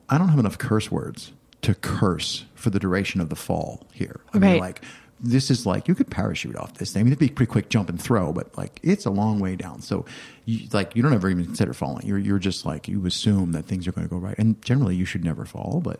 I 0.08 0.18
don't 0.18 0.28
have 0.28 0.38
enough 0.38 0.58
curse 0.58 0.90
words 0.90 1.32
to 1.62 1.74
curse 1.74 2.44
for 2.54 2.70
the 2.70 2.78
duration 2.78 3.20
of 3.20 3.28
the 3.28 3.36
fall 3.36 3.86
here. 3.92 4.20
I 4.32 4.38
mean, 4.38 4.58
like. 4.58 4.82
This 5.20 5.50
is 5.50 5.66
like 5.66 5.88
you 5.88 5.96
could 5.96 6.08
parachute 6.08 6.54
off 6.54 6.74
this 6.74 6.92
thing. 6.92 7.00
I 7.00 7.02
mean, 7.02 7.12
it'd 7.12 7.18
be 7.18 7.28
pretty 7.28 7.50
quick 7.50 7.70
jump 7.70 7.88
and 7.88 8.00
throw, 8.00 8.32
but 8.32 8.56
like 8.56 8.78
it's 8.84 9.04
a 9.04 9.10
long 9.10 9.40
way 9.40 9.56
down. 9.56 9.82
So, 9.82 10.04
you, 10.44 10.68
like 10.72 10.94
you 10.94 11.02
don't 11.02 11.12
ever 11.12 11.28
even 11.28 11.44
consider 11.44 11.72
falling. 11.72 12.06
You're 12.06 12.18
you're 12.18 12.38
just 12.38 12.64
like 12.64 12.86
you 12.86 13.04
assume 13.04 13.50
that 13.50 13.64
things 13.64 13.88
are 13.88 13.90
going 13.90 14.06
to 14.06 14.08
go 14.08 14.20
right, 14.20 14.38
and 14.38 14.62
generally 14.62 14.94
you 14.94 15.04
should 15.04 15.24
never 15.24 15.44
fall. 15.44 15.80
But 15.82 15.98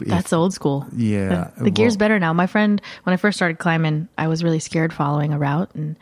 if- 0.00 0.08
That's 0.08 0.32
old 0.32 0.52
school. 0.54 0.86
Yeah, 0.96 1.50
The, 1.58 1.64
the 1.64 1.70
gear's 1.70 1.96
better 1.96 2.18
now. 2.18 2.32
My 2.32 2.46
friend, 2.46 2.80
when 3.04 3.12
I 3.14 3.16
first 3.16 3.36
started 3.38 3.58
climbing, 3.58 4.08
I 4.18 4.28
was 4.28 4.42
really 4.44 4.58
scared 4.60 4.92
following 4.92 5.32
a 5.32 5.38
route 5.38 5.70
and 5.74 5.96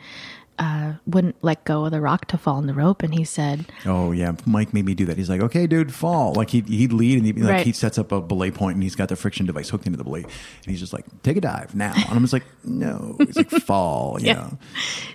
uh, 0.59 0.93
wouldn't 1.07 1.35
let 1.43 1.63
go 1.65 1.85
of 1.85 1.91
the 1.91 1.99
rock 2.01 2.25
to 2.27 2.37
fall 2.37 2.59
in 2.59 2.67
the 2.67 2.73
rope. 2.73 3.01
And 3.01 3.15
he 3.15 3.23
said, 3.23 3.65
Oh 3.85 4.11
yeah, 4.11 4.33
Mike 4.45 4.73
made 4.75 4.85
me 4.85 4.93
do 4.93 5.05
that. 5.05 5.17
He's 5.17 5.29
like, 5.29 5.41
"Okay, 5.41 5.65
dude, 5.65 5.91
fall." 5.91 6.33
Like 6.33 6.51
he'd, 6.51 6.67
he'd 6.67 6.93
lead 6.93 7.17
and 7.17 7.25
he'd, 7.25 7.39
like 7.39 7.49
Right. 7.51 7.65
he 7.65 7.71
sets 7.71 7.97
up 7.97 8.11
a 8.11 8.21
belay 8.21 8.51
point 8.51 8.75
and 8.75 8.83
he's 8.83 8.95
got 8.95 9.09
the 9.09 9.15
friction 9.15 9.47
device 9.47 9.69
hooked 9.69 9.87
into 9.87 9.97
the 9.97 10.03
belay, 10.03 10.21
and 10.21 10.65
he's 10.65 10.79
just 10.79 10.93
like, 10.93 11.05
"Take 11.23 11.37
a 11.37 11.41
dive 11.41 11.73
now." 11.73 11.93
And 11.95 12.11
I'm 12.11 12.21
just 12.21 12.33
like, 12.33 12.45
"No." 12.63 13.15
He's 13.17 13.35
like, 13.37 13.49
"Fall," 13.49 14.17
you 14.19 14.27
Yeah. 14.27 14.33
know. 14.33 14.57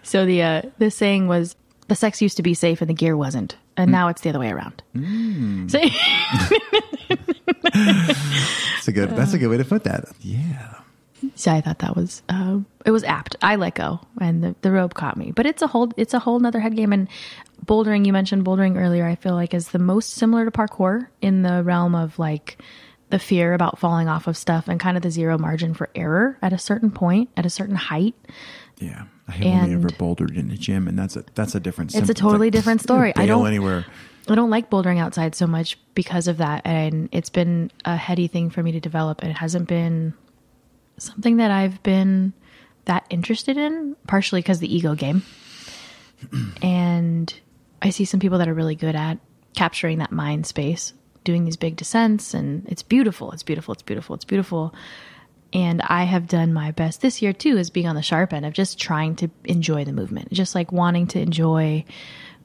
so 0.03 0.27
the, 0.27 0.43
uh, 0.43 0.63
the 0.79 0.91
saying 0.91 1.29
was, 1.29 1.55
the 1.87 1.95
sex 1.95 2.21
used 2.21 2.37
to 2.39 2.43
be 2.43 2.53
safe 2.55 2.81
and 2.81 2.91
the 2.91 2.95
gear 2.95 3.17
wasn't. 3.17 3.55
Mm. 3.77 3.83
And 3.83 3.93
now 3.93 4.09
it's 4.09 4.23
the 4.23 4.31
other 4.31 4.39
way 4.39 4.51
around. 4.51 4.83
So, 5.71 5.79
That's 7.73 8.89
a 8.89 8.93
good. 8.93 9.11
That's 9.11 9.35
a 9.35 9.39
good 9.39 9.49
way 9.49 9.57
to 9.59 9.65
put 9.65 9.85
that. 9.85 10.07
Yeah. 10.21 10.75
so 11.35 11.53
I 11.53 11.61
thought 11.61 11.79
that 11.81 11.97
was, 11.97 12.23
uh, 12.29 12.61
it 12.85 12.91
was 12.91 13.05
apt. 13.05 13.37
I 13.43 13.57
let 13.57 13.75
go 13.75 14.01
and 14.21 14.43
the, 14.43 14.55
the 14.63 14.71
rope 14.71 14.95
caught 14.95 15.17
me, 15.17 15.33
but 15.33 15.47
it's 15.47 15.63
a 15.63 15.67
whole, 15.67 15.91
it's 15.97 16.15
a 16.15 16.19
whole 16.19 16.39
nother 16.39 16.61
head 16.61 16.77
game. 16.77 16.93
And 16.93 17.09
bouldering, 17.65 18.07
you 18.07 18.13
mentioned 18.13 18.45
bouldering 18.45 18.81
earlier, 18.81 19.07
I 19.07 19.15
feel 19.15 19.35
like 19.35 19.55
is 19.55 19.69
the 19.69 19.79
most 19.79 20.11
similar 20.11 20.45
to 20.45 20.51
parkour 20.51 21.09
in 21.21 21.43
the 21.43 21.63
realm 21.63 21.95
of 21.95 22.19
like 22.19 22.59
the 23.11 23.19
fear 23.19 23.55
about 23.55 23.79
falling 23.79 24.09
off 24.09 24.27
of 24.27 24.37
stuff 24.37 24.69
and 24.69 24.81
kind 24.81 24.97
of 24.97 25.03
the 25.03 25.11
zero 25.11 25.39
margin 25.39 25.75
for 25.75 25.89
error 25.95 26.39
at 26.43 26.53
a 26.53 26.59
certain 26.59 26.91
point, 26.91 27.31
at 27.37 27.47
a 27.47 27.51
certain 27.51 27.77
height. 27.77 28.15
Yeah. 28.79 29.05
I 29.29 29.33
have 29.33 29.63
only 29.63 29.75
ever 29.75 29.89
bouldered 29.99 30.37
in 30.37 30.49
the 30.49 30.57
gym, 30.57 30.87
and 30.87 30.99
that's 30.99 31.17
a 31.17 31.25
that's 31.35 31.55
a 31.55 31.61
different. 31.61 31.91
Story. 31.91 32.03
It's 32.03 32.11
a 32.11 32.15
totally 32.15 32.47
like, 32.47 32.53
different 32.53 32.81
story. 32.83 33.13
I 33.17 33.27
don't 33.27 33.47
anywhere. 33.47 33.85
I 34.29 34.35
don't 34.35 34.51
like 34.51 34.71
bouldering 34.71 34.99
outside 34.99 35.35
so 35.35 35.47
much 35.47 35.79
because 35.95 36.29
of 36.29 36.39
that, 36.39 36.63
and 36.65 37.09
it's 37.13 37.31
been 37.31 37.71
a 37.85 37.97
heady 37.97 38.29
thing 38.29 38.51
for 38.51 38.63
me 38.63 38.73
to 38.73 38.81
develop, 38.81 39.23
and 39.23 39.31
it 39.31 39.37
hasn't 39.37 39.69
been 39.69 40.15
something 40.99 41.39
that 41.39 41.51
I've 41.51 41.83
been 41.83 42.33
that 42.85 43.05
interested 43.11 43.57
in. 43.57 43.97
Partially 44.07 44.41
because 44.43 44.61
the 44.61 44.75
ego 44.75 44.95
game, 44.95 45.23
and 46.63 47.33
I 47.83 47.91
see 47.91 48.05
some 48.05 48.21
people 48.21 48.39
that 48.39 48.49
are 48.49 48.55
really 48.55 48.77
good 48.77 48.95
at 48.95 49.19
capturing 49.57 49.99
that 49.99 50.13
mind 50.13 50.47
space, 50.47 50.93
doing 51.25 51.45
these 51.45 51.57
big 51.57 51.77
descents, 51.77 52.33
and 52.33 52.67
it's 52.69 52.83
beautiful. 52.83 53.33
It's 53.33 53.43
beautiful. 53.43 53.73
It's 53.73 53.83
beautiful. 53.83 54.15
It's 54.15 54.25
beautiful. 54.25 54.73
And 55.57 55.81
I 55.81 56.05
have 56.05 56.29
done 56.29 56.53
my 56.53 56.71
best 56.73 57.01
this 57.01 57.23
year 57.23 57.33
too, 57.33 57.57
as 57.57 57.71
being 57.71 57.89
on 57.89 57.97
the 57.97 58.03
sharp 58.03 58.35
end 58.35 58.45
of 58.45 58.53
just 58.53 58.79
trying 58.79 59.17
to 59.17 59.31
enjoy 59.45 59.87
the 59.87 59.93
movement, 59.93 60.31
just 60.31 60.55
like 60.55 60.71
wanting 60.71 61.07
to 61.09 61.19
enjoy 61.19 61.87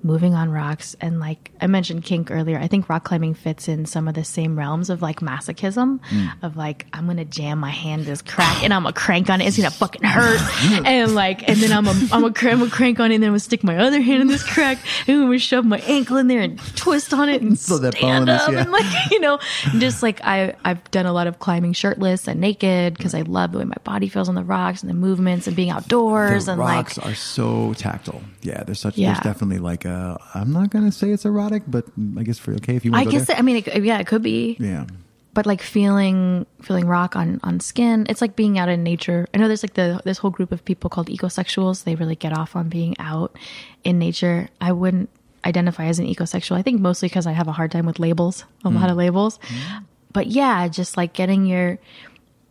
moving 0.03 0.33
on 0.33 0.49
rocks. 0.49 0.95
And 1.01 1.19
like 1.19 1.51
I 1.61 1.67
mentioned 1.67 2.03
kink 2.03 2.31
earlier, 2.31 2.57
I 2.57 2.67
think 2.67 2.89
rock 2.89 3.03
climbing 3.03 3.33
fits 3.33 3.67
in 3.67 3.85
some 3.85 4.07
of 4.07 4.13
the 4.13 4.23
same 4.23 4.57
realms 4.57 4.89
of 4.89 5.01
like 5.01 5.19
masochism 5.19 5.99
hmm. 6.03 6.27
of 6.41 6.57
like, 6.57 6.87
I'm 6.93 7.11
to 7.15 7.25
jam 7.25 7.59
my 7.59 7.69
hand 7.69 8.01
in 8.01 8.07
this 8.07 8.21
crack 8.21 8.63
and 8.63 8.73
I'm 8.73 8.83
gonna 8.83 8.93
crank 8.93 9.29
on 9.29 9.41
it. 9.41 9.47
It's 9.47 9.57
to 9.57 9.69
fucking 9.69 10.03
hurt. 10.03 10.39
and 10.85 11.13
like, 11.13 11.47
and 11.47 11.57
then 11.57 11.71
I'm 11.71 11.87
a, 11.87 12.07
I'm 12.11 12.23
a, 12.23 12.33
cr- 12.33 12.49
I'm 12.49 12.61
a 12.61 12.69
crank 12.69 12.99
on 12.99 13.11
it 13.11 13.15
and 13.15 13.23
then 13.23 13.29
I'm 13.29 13.35
to 13.35 13.39
stick 13.39 13.63
my 13.63 13.77
other 13.77 14.01
hand 14.01 14.21
in 14.21 14.27
this 14.27 14.43
crack 14.43 14.77
and 15.07 15.23
I'm 15.23 15.31
to 15.31 15.39
shove 15.39 15.65
my 15.65 15.79
ankle 15.79 16.17
in 16.17 16.27
there 16.27 16.41
and 16.41 16.57
twist 16.75 17.13
on 17.13 17.29
it 17.29 17.41
and 17.41 17.57
So 17.59 17.77
that 17.79 17.95
stand 17.95 18.27
bonus, 18.27 18.41
up 18.41 18.53
yeah. 18.53 18.61
and 18.61 18.71
like, 18.71 18.85
you 19.11 19.19
know, 19.19 19.39
just 19.77 20.01
like 20.01 20.21
I, 20.23 20.55
I've 20.63 20.89
done 20.91 21.05
a 21.05 21.13
lot 21.13 21.27
of 21.27 21.39
climbing 21.39 21.73
shirtless 21.73 22.27
and 22.27 22.39
naked 22.39 22.97
because 22.97 23.13
I 23.13 23.21
love 23.21 23.51
the 23.51 23.59
way 23.59 23.65
my 23.65 23.75
body 23.83 24.07
feels 24.07 24.29
on 24.29 24.35
the 24.35 24.43
rocks 24.43 24.81
and 24.81 24.89
the 24.89 24.95
movements 24.95 25.47
and 25.47 25.55
being 25.55 25.69
outdoors 25.69 26.45
The 26.45 26.53
and 26.53 26.59
rocks 26.59 26.97
like, 26.97 27.07
are 27.07 27.15
so 27.15 27.73
tactile. 27.73 28.21
Yeah, 28.41 28.63
there's 28.63 28.79
such. 28.79 28.97
Yeah. 28.97 29.13
There's 29.13 29.23
definitely 29.23 29.59
like 29.59 29.85
a. 29.85 29.90
Uh, 29.91 30.17
I'm 30.33 30.53
not 30.53 30.69
gonna 30.69 30.91
say 30.91 31.11
it's 31.11 31.25
erotic, 31.25 31.63
but 31.67 31.85
I 32.17 32.23
guess 32.23 32.39
for 32.39 32.53
okay 32.55 32.75
if 32.75 32.85
you 32.85 32.91
I 32.91 33.03
want 33.03 33.11
to 33.11 33.19
go 33.19 33.25
guess. 33.25 33.37
I 33.37 33.41
mean, 33.41 33.57
it, 33.57 33.83
yeah, 33.83 33.99
it 33.99 34.07
could 34.07 34.23
be. 34.23 34.57
yeah. 34.59 34.85
but 35.33 35.45
like 35.45 35.61
feeling 35.61 36.45
feeling 36.61 36.85
rock 36.87 37.15
on 37.15 37.39
on 37.43 37.59
skin 37.59 38.05
it's 38.09 38.21
like 38.21 38.35
being 38.35 38.59
out 38.59 38.67
in 38.67 38.83
nature 38.83 39.27
i 39.33 39.37
know 39.37 39.47
there's 39.47 39.63
like 39.63 39.75
the 39.75 40.01
this 40.03 40.17
whole 40.17 40.29
group 40.31 40.51
of 40.51 40.63
people 40.65 40.89
called 40.89 41.07
ecosexuals 41.07 41.85
they 41.85 41.95
really 41.95 42.15
get 42.15 42.33
off 42.33 42.55
on 42.55 42.67
being 42.67 42.95
out 42.99 43.37
in 43.83 43.97
nature 43.97 44.49
i 44.59 44.71
wouldn't 44.71 45.09
identify 45.45 45.85
as 45.85 45.99
an 45.99 46.05
ecosexual 46.05 46.57
i 46.57 46.61
think 46.61 46.81
mostly 46.81 47.07
because 47.07 47.25
i 47.25 47.31
have 47.31 47.47
a 47.47 47.51
hard 47.51 47.71
time 47.71 47.85
with 47.85 47.97
labels 47.97 48.43
a 48.65 48.69
mm. 48.69 48.75
lot 48.75 48.89
of 48.89 48.97
labels 48.97 49.39
mm. 49.47 49.85
but 50.11 50.27
yeah 50.27 50.67
just 50.67 50.97
like 50.97 51.13
getting 51.13 51.45
your 51.45 51.79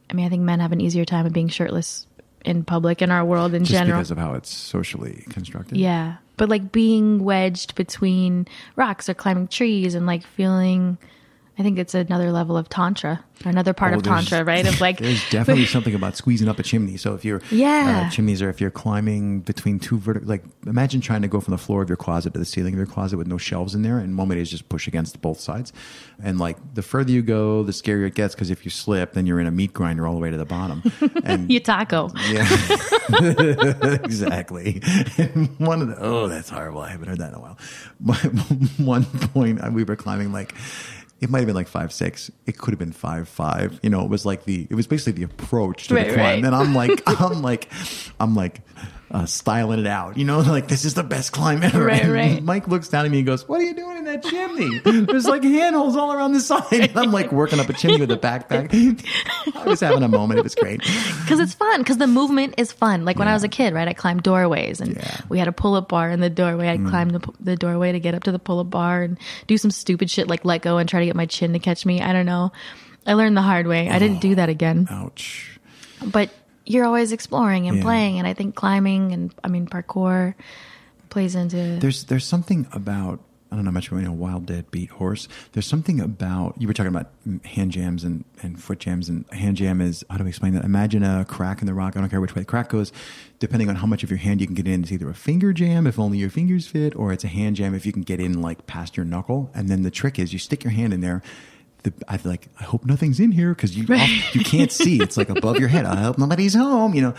i 0.09 0.13
mean 0.15 0.25
i 0.25 0.29
think 0.29 0.43
men 0.43 0.61
have 0.61 0.73
an 0.73 0.81
easier 0.81 1.05
time 1.05 1.27
of 1.27 1.33
being 1.33 1.49
shirtless 1.49 2.07
in 2.45 2.65
public 2.65 3.03
in 3.03 3.11
our 3.11 3.25
world 3.25 3.55
in 3.55 3.65
Just 3.65 3.73
general 3.79 3.99
because 3.99 4.11
of 4.11 4.19
how 4.19 4.35
it's 4.35 4.51
socially 4.55 5.25
constructed. 5.31 5.77
yeah. 5.79 6.17
But 6.37 6.49
like 6.49 6.73
being 6.73 7.23
wedged 7.23 7.75
between 7.75 8.47
rocks 8.77 9.09
or 9.11 9.15
climbing 9.15 9.49
trees 9.49 9.95
and 9.95 10.07
like 10.07 10.23
feeling 10.25 10.97
I 11.61 11.63
think 11.63 11.79
it's 11.79 11.95
another 11.95 12.33
level 12.33 12.57
of 12.57 12.71
tantra, 12.71 13.23
another 13.45 13.75
part 13.75 13.93
Oh, 13.93 13.99
of 13.99 14.03
tantra, 14.03 14.43
right? 14.45 14.67
Of 14.67 14.81
like 14.81 14.99
There's 14.99 15.29
definitely 15.29 15.67
something 15.67 15.95
about 15.95 16.17
squeezing 16.17 16.49
up 16.49 16.59
a 16.59 16.63
chimney. 16.63 16.97
So 16.97 17.13
if 17.13 17.23
you're 17.23 17.43
Yeah. 17.51 18.07
uh, 18.07 18.11
chimneys, 18.11 18.41
or 18.41 18.49
if 18.49 18.63
you're 18.63 18.71
climbing 18.71 19.41
between 19.41 19.79
two 19.79 19.99
vertical, 19.99 20.27
like 20.27 20.43
imagine 20.67 21.03
trying 21.03 21.21
to 21.21 21.29
go 21.29 21.39
from 21.39 21.53
the 21.53 21.59
floor 21.59 21.83
of 21.83 21.91
your 21.91 21.99
closet 21.99 22.33
to 22.33 22.39
the 22.39 22.47
ceiling 22.47 22.73
of 22.73 22.79
your 22.79 22.87
closet 22.87 23.19
with 23.19 23.27
no 23.27 23.37
shelves 23.37 23.75
in 23.75 23.83
there, 23.83 23.99
and 23.99 24.17
one 24.17 24.27
way 24.27 24.41
is 24.41 24.51
just 24.51 24.71
push 24.71 24.89
against 24.89 25.21
both 25.21 25.39
sides, 25.39 25.71
and 26.23 26.39
like 26.39 26.57
the 26.73 26.81
further 26.83 27.11
you 27.13 27.21
go, 27.21 27.63
the 27.63 27.73
scarier 27.73 28.07
it 28.07 28.15
gets 28.15 28.35
because 28.35 28.49
if 28.51 28.65
you 28.65 28.71
slip, 28.71 29.13
then 29.13 29.27
you're 29.27 29.39
in 29.39 29.47
a 29.47 29.51
meat 29.51 29.75
grinder 29.75 30.07
all 30.07 30.15
the 30.15 30.21
way 30.21 30.31
to 30.31 30.39
the 30.39 30.47
bottom, 30.47 30.83
and 31.25 31.53
you 31.53 31.61
taco. 31.61 32.09
yeah, 32.31 32.49
exactly. 34.03 34.81
And 35.19 35.49
one 35.59 35.83
of 35.83 35.89
the 35.89 35.97
oh, 36.01 36.27
that's 36.29 36.49
horrible. 36.49 36.81
I 36.81 36.91
haven't 36.91 37.09
heard 37.09 37.19
that 37.19 37.29
in 37.33 37.35
a 37.35 37.41
while. 37.41 37.59
My, 38.01 38.17
one 38.79 39.05
point 39.05 39.63
uh, 39.63 39.71
we 39.71 39.85
were 39.85 39.97
climbing 39.97 40.33
like 40.33 40.55
it 41.21 41.31
might 41.31 41.39
have 41.41 41.47
been 41.47 41.55
like 41.57 41.69
five 41.69 41.93
six. 41.93 42.31
It 42.47 42.59
could 42.59 42.71
have 42.73 42.79
been 42.79 42.93
five 42.93 43.29
five. 43.29 43.79
You 43.83 43.91
know, 43.91 44.03
it 44.05 44.09
was 44.09 44.25
like 44.27 44.45
the 44.45 44.67
it 44.71 44.75
was 44.75 44.87
basically 44.87 45.25
the 45.25 45.33
approach 45.33 45.89
to 45.89 45.95
Right, 45.95 46.09
the 46.09 46.15
climb. 46.15 46.25
right. 46.43 46.45
And 46.45 46.55
I'm 46.55 46.75
like 46.75 47.03
I'm 47.07 47.43
like 47.43 47.71
I'm 48.19 48.35
like. 48.35 48.61
Uh, 49.13 49.27
styling 49.27 49.81
it 49.81 49.89
out, 49.89 50.17
you 50.17 50.25
know, 50.25 50.39
like 50.57 50.69
this 50.69 50.85
is 50.85 50.95
the 50.95 51.03
best 51.03 51.33
climb 51.33 51.65
ever. 51.65 51.85
Right, 51.85 52.03
And 52.03 52.13
right. 52.13 52.43
Mike 52.45 52.69
looks 52.69 52.89
down 52.89 53.05
at 53.07 53.11
me 53.11 53.19
and 53.19 53.27
goes, 53.27 53.49
"What 53.49 53.61
are 53.61 53.65
you 53.65 53.75
doing 53.75 53.97
in 53.99 54.05
that 54.05 54.23
chimney? 54.23 54.79
There's 54.85 55.27
like 55.27 55.43
handholds 55.43 55.97
all 55.97 56.13
around 56.13 56.33
the 56.33 56.39
side." 56.41 56.63
And 56.73 56.97
I'm 56.97 57.11
like 57.11 57.33
working 57.33 57.59
up 57.59 57.69
a 57.69 57.73
chimney 57.73 57.99
with 57.99 58.13
a 58.13 58.17
backpack. 58.17 59.05
I 59.57 59.65
was 59.65 59.81
having 59.81 60.05
a 60.05 60.09
moment. 60.09 60.39
It 60.39 60.43
was 60.45 60.55
great. 60.55 60.81
Because 61.23 61.41
it's 61.41 61.55
fun. 61.55 61.81
Because 61.81 61.99
the 61.99 62.07
movement 62.09 62.55
is 62.57 62.71
fun. 62.73 63.05
Like 63.05 63.19
when 63.19 63.27
I 63.29 63.35
was 63.35 63.43
a 63.45 63.49
kid, 63.49 63.73
right? 63.75 63.87
I 63.87 63.93
climbed 63.95 64.23
doorways 64.25 64.81
and 64.81 64.95
Yeah. 64.97 65.03
Mm. 65.03 65.29
we 65.29 65.39
had 65.39 65.47
a 65.49 65.53
pull 65.53 65.75
up 65.75 65.89
bar 65.89 66.11
in 66.11 66.19
the 66.21 66.31
doorway. 66.31 66.69
I'd 66.69 66.85
climb 66.87 67.11
the, 67.11 67.21
the 67.39 67.55
doorway 67.57 67.93
to 67.93 68.01
get 68.01 68.15
up 68.15 68.25
to 68.25 68.33
the 68.33 68.39
pull 68.41 68.59
up 68.61 68.71
bar 68.71 69.03
and 69.03 69.17
do 69.47 69.57
some 69.59 69.71
stupid 69.71 70.11
shit 70.11 70.27
like 70.29 70.45
let 70.45 70.63
go 70.63 70.79
and 70.79 70.89
try 70.89 71.01
to 71.01 71.07
get 71.07 71.15
my 71.17 71.27
chin 71.27 71.53
to 71.53 71.59
catch 71.61 71.87
me. 71.87 72.01
I 72.01 72.13
don't 72.13 72.27
know. 72.27 72.51
I 73.07 73.15
learned 73.15 73.37
the 73.37 73.43
hard 73.43 73.67
way. 73.69 73.89
I 73.89 73.99
didn't 74.01 74.21
do 74.21 74.35
that 74.37 74.49
again. 74.49 74.89
Ouch. 74.91 75.59
but 76.05 76.31
you're 76.71 76.85
always 76.85 77.11
exploring 77.13 77.67
and 77.69 77.79
Yeah. 77.79 77.83
playing 77.83 78.19
and 78.19 78.27
i 78.27 78.33
think 78.35 78.55
climbing 78.55 79.13
and 79.13 79.35
i 79.45 79.49
mean 79.49 79.67
parkour 79.67 80.35
plays 81.09 81.35
into 81.35 81.79
There's 81.81 82.05
there's 82.05 82.25
something 82.25 82.67
about 82.73 83.21
I 83.53 83.57
don't 83.57 83.65
know 83.65 83.73
much 83.73 83.89
about 83.89 83.99
you 83.99 84.05
know 84.05 84.13
wild 84.13 84.47
dead 84.47 84.71
beat 84.71 84.91
horse. 84.91 85.27
There's 85.53 85.67
something 85.67 85.99
about 86.01 86.55
you 86.61 86.69
were 86.69 86.73
talking 86.73 86.95
about 86.95 87.11
hand 87.45 87.73
jams 87.73 88.05
and, 88.05 88.25
and 88.43 88.63
foot 88.63 88.79
jams 88.79 89.09
and 89.09 89.25
hand 89.33 89.57
jam 89.57 89.81
is 89.81 90.05
how 90.09 90.19
do 90.19 90.23
we 90.23 90.31
explain 90.31 90.55
that? 90.55 90.65
Imagine 90.65 91.03
a 91.03 91.25
crack 91.25 91.61
in 91.61 91.67
the 91.67 91.75
rock. 91.75 91.97
I 91.97 92.01
don't 92.01 92.09
care 92.11 92.21
which 92.21 92.37
way 92.37 92.43
the 92.43 92.47
crack 92.47 92.69
goes, 92.69 92.93
depending 93.41 93.69
on 93.69 93.75
how 93.75 93.89
much 93.89 94.05
of 94.05 94.11
your 94.11 94.19
hand 94.21 94.41
you 94.41 94.47
can 94.47 94.55
get 94.55 94.69
in. 94.69 94.83
It's 94.85 94.93
either 94.93 95.11
a 95.11 95.15
finger 95.15 95.53
jam 95.53 95.89
if 95.89 95.99
only 95.99 96.19
your 96.19 96.31
fingers 96.31 96.69
fit, 96.69 96.95
or 96.95 97.13
it's 97.13 97.25
a 97.25 97.29
hand 97.29 97.57
jam 97.57 97.75
if 97.75 97.85
you 97.85 97.93
can 97.93 98.03
get 98.03 98.21
in 98.21 98.41
like 98.41 98.69
past 98.69 98.97
your 98.97 99.05
knuckle. 99.05 99.51
And 99.53 99.69
then 99.69 99.83
the 99.83 99.91
trick 99.91 100.21
is 100.21 100.33
you 100.33 100.39
stick 100.39 100.63
your 100.63 100.73
hand 100.73 100.93
in 100.93 101.01
there. 101.01 101.21
The, 101.83 101.93
I 102.09 102.19
like 102.25 102.49
I 102.59 102.65
hope 102.65 102.85
nothing's 102.85 103.21
in 103.21 103.33
here 103.33 103.55
because 103.55 103.77
you 103.77 103.87
off- 103.95 104.35
you 104.35 104.43
can't 104.43 104.71
see. 104.71 105.01
It's 105.01 105.17
like 105.17 105.31
above 105.31 105.59
your 105.59 105.69
head. 105.69 105.87
I 105.87 105.97
hope 106.03 106.19
nobody's 106.19 106.55
home. 106.55 106.95
You 106.95 107.03
know, 107.03 107.15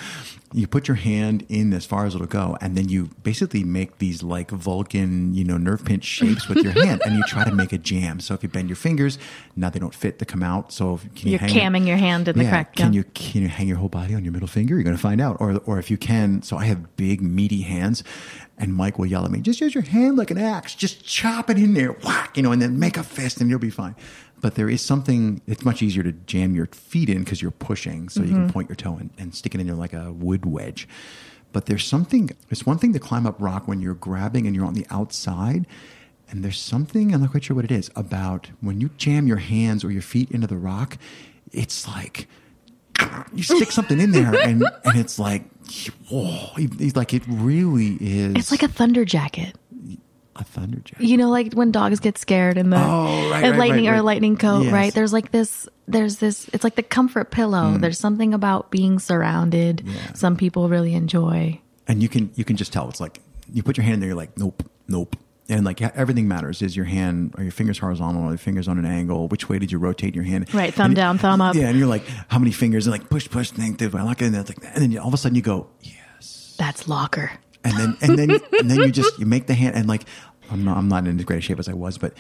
you 0.54 0.68
put 0.68 0.88
your 0.88 0.96
hand 0.96 1.46
in 1.50 1.74
as 1.74 1.86
far 1.86 2.06
as 2.06 2.14
it'll 2.14 2.28
go, 2.28 2.58
and 2.62 2.78
then 2.78 2.90
you 2.90 3.10
basically 3.24 3.64
make 3.64 3.98
these 4.00 4.22
like 4.22 4.52
Vulcan, 4.52 5.34
you 5.34 5.44
know, 5.44 5.58
nerve 5.58 5.86
pinch 5.86 6.04
shapes 6.04 6.48
with 6.48 6.60
your 6.60 6.74
hand, 6.74 7.02
and 7.06 7.16
you 7.16 7.24
try 7.24 7.44
to 7.44 7.54
make 7.56 7.74
a 7.74 7.78
jam. 7.78 8.20
So 8.20 8.34
if 8.34 8.44
you 8.44 8.50
bend 8.50 8.70
your 8.70 8.76
fingers, 8.76 9.18
now 9.56 9.70
they 9.70 9.80
don't 9.80 9.96
fit 9.96 10.20
to 10.20 10.26
come 10.26 10.44
out. 10.44 10.72
So 10.72 10.96
if, 10.96 11.02
can 11.16 11.28
you 11.28 11.32
you're 11.32 11.40
hang 11.40 11.50
camming 11.50 11.88
your 11.88 11.98
hand 11.98 12.28
in 12.28 12.38
the 12.38 12.44
yeah, 12.44 12.50
crack 12.50 12.76
Can 12.76 12.94
yeah. 12.94 12.98
you 12.98 13.04
can 13.14 13.42
you 13.44 13.48
hang 13.48 13.68
your 13.68 13.78
whole 13.78 13.90
body 13.90 14.14
on 14.14 14.24
your 14.24 14.34
middle 14.34 14.48
finger? 14.48 14.76
You're 14.76 14.84
going 14.84 14.96
to 14.96 15.02
find 15.02 15.22
out. 15.22 15.38
Or 15.40 15.60
or 15.66 15.80
if 15.80 15.90
you 15.90 15.98
can, 15.98 16.42
so 16.42 16.58
I 16.58 16.66
have 16.66 16.96
big 16.98 17.22
meaty 17.22 17.62
hands, 17.62 18.04
and 18.58 18.74
Mike 18.74 19.00
will 19.00 19.06
yell 19.06 19.26
at 19.26 19.32
me, 19.32 19.40
"Just 19.42 19.62
use 19.62 19.74
your 19.74 19.84
hand 19.84 20.18
like 20.18 20.32
an 20.32 20.38
axe. 20.38 20.76
Just 20.76 21.06
chop 21.06 21.50
it 21.50 21.58
in 21.58 21.74
there, 21.74 21.94
whack, 22.04 22.36
you 22.38 22.44
know, 22.44 22.52
and 22.52 22.62
then 22.62 22.78
make 22.78 22.98
a 22.98 23.04
fist, 23.04 23.40
and 23.42 23.50
you'll 23.50 23.60
be 23.60 23.70
fine." 23.70 23.96
But 24.42 24.56
there 24.56 24.70
is 24.70 24.82
something. 24.82 25.42
It's 25.48 25.64
much 25.64 25.82
easier 25.82 26.04
to 26.04 26.12
jam 26.12 26.56
your 26.56 26.66
feet 26.68 27.10
in 27.10 27.20
because 27.24 27.42
you're 27.42 27.52
pushing, 27.52 28.10
so 28.10 28.22
you 28.22 28.28
Mm-hmm. 28.34 28.36
can 28.46 28.52
point 28.54 28.70
your 28.70 28.76
toe 28.76 28.98
and, 29.00 29.12
and 29.18 29.34
stick 29.36 29.54
it 29.56 29.62
in 29.62 29.68
there 29.68 29.76
like 29.76 29.94
a 29.94 30.12
wood 30.12 30.46
wedge. 30.46 30.88
But 31.54 31.68
there's 31.68 31.86
something. 31.86 32.32
It's 32.50 32.66
one 32.66 32.78
thing 32.80 32.92
to 32.94 33.00
climb 33.00 33.28
up 33.28 33.36
rock 33.40 33.68
when 33.68 33.82
you're 33.82 33.94
grabbing 33.94 34.48
and 34.48 34.56
you're 34.56 34.66
on 34.66 34.74
the 34.74 34.88
outside. 34.90 35.68
And 36.30 36.44
there's 36.46 36.60
something, 36.60 37.14
I'm 37.14 37.20
not 37.22 37.32
quite 37.32 37.44
sure 37.44 37.56
what 37.58 37.66
it 37.66 37.72
is, 37.72 37.92
about 37.96 38.50
when 38.62 38.80
you 38.80 38.90
jam 38.98 39.28
your 39.28 39.38
hands 39.38 39.84
or 39.84 39.92
your 39.92 40.02
feet 40.02 40.32
into 40.32 40.48
the 40.48 40.56
rock, 40.56 40.98
it's 41.52 41.86
like 41.90 42.28
you 43.34 43.44
stick 43.44 43.70
something 43.72 44.00
in 44.00 44.12
there 44.12 44.34
and, 44.40 44.64
and 44.86 44.98
it's 44.98 45.20
like, 45.20 45.44
whoa, 46.10 46.52
it's 46.56 46.96
like 46.96 47.14
it 47.14 47.24
really 47.28 47.98
is 48.00 48.36
it's 48.36 48.52
like 48.52 48.64
a 48.64 48.68
thunder 48.70 49.04
jacket 49.04 49.56
a 50.42 50.60
thunderjack. 50.60 51.00
you 51.00 51.16
know 51.18 51.30
like 51.30 51.54
when 51.54 51.72
dogs 51.72 52.00
get 52.00 52.18
scared 52.18 52.58
in 52.58 52.70
the 52.70 52.78
Oh, 52.78 53.30
right, 53.32 53.44
right, 53.44 53.56
lightning 53.58 53.86
right, 53.86 53.94
or 53.94 54.00
a 54.00 54.04
lightning 54.04 54.36
coat 54.38 54.64
Yes. 54.64 54.74
right 54.74 54.94
there's 54.94 55.14
like 55.14 55.32
this 55.32 55.70
there's 55.88 56.18
this 56.18 56.50
it's 56.54 56.64
like 56.64 56.76
the 56.76 56.84
comfort 56.84 57.32
pillow 57.32 57.78
there's 57.78 58.00
something 58.00 58.34
about 58.34 58.72
being 58.72 59.00
surrounded 59.00 59.78
Mm. 59.86 59.94
Yeah. 59.94 60.14
some 60.14 60.36
people 60.36 60.68
really 60.70 60.94
enjoy 60.94 61.60
And 61.88 62.02
you 62.04 62.10
can 62.10 62.32
you 62.36 62.44
can 62.44 62.58
just 62.58 62.74
tell 62.74 62.90
it's 62.90 63.00
like 63.00 63.20
you 63.54 63.64
put 63.64 63.76
your 63.78 63.84
hand 63.84 63.96
in 63.96 64.00
there, 64.00 64.08
you're 64.10 64.16
like, 64.18 64.38
nope, 64.38 64.64
nope. 64.88 65.18
And 65.50 65.66
like 65.66 65.82
everything 65.82 66.26
matters. 66.26 66.62
Is 66.62 66.74
your 66.78 66.86
hand 66.86 67.34
are 67.38 67.44
your 67.44 67.52
fingers 67.52 67.80
horizontal 67.80 68.24
or 68.24 68.30
your 68.30 68.38
fingers 68.38 68.70
on 68.70 68.78
an 68.80 68.86
angle? 68.86 69.28
Which 69.28 69.50
way 69.50 69.60
did 69.60 69.72
you 69.74 69.78
rotate 69.78 70.16
your 70.16 70.24
hand? 70.24 70.54
Right, 70.54 70.74
thumb 70.74 70.86
And- 70.92 70.96
down, 70.96 71.18
thumb 71.18 71.42
up. 71.42 71.56
Yeah, 71.56 71.68
and 71.68 71.78
you're 71.78 71.88
like, 71.90 72.06
how 72.30 72.40
many 72.40 72.52
fingers? 72.54 72.88
And 72.88 72.92
like 72.94 73.10
push, 73.10 73.30
push, 73.30 73.52
think, 73.52 73.78
think, 73.80 73.94
I 73.94 74.04
like 74.04 74.22
it. 74.22 74.28
And 74.34 74.36
like, 74.48 74.58
and 74.74 74.82
then 74.94 74.98
all 75.00 75.10
of 75.10 75.14
a 75.14 75.18
sudden 75.18 75.36
you 75.36 75.42
go, 75.42 75.68
yes. 75.82 76.56
that's 76.58 76.88
locker 76.88 77.32
and 77.66 77.76
then 77.78 77.98
and 78.02 78.18
then 78.18 78.30
and 78.60 78.72
then 78.72 78.78
you 78.80 78.92
just 78.92 79.20
you 79.20 79.26
make 79.26 79.46
the 79.48 79.54
hand 79.54 79.76
and 79.76 79.88
like 79.90 80.06
I'm 80.52 80.64
not 80.64 80.78
I'm 80.78 80.88
not 80.90 81.08
in 81.08 81.18
as 81.20 81.26
great 81.26 81.40
a 81.40 81.42
shape 81.42 81.60
as 81.60 81.68
I 81.70 81.74
was, 81.74 81.98
but 81.98 82.14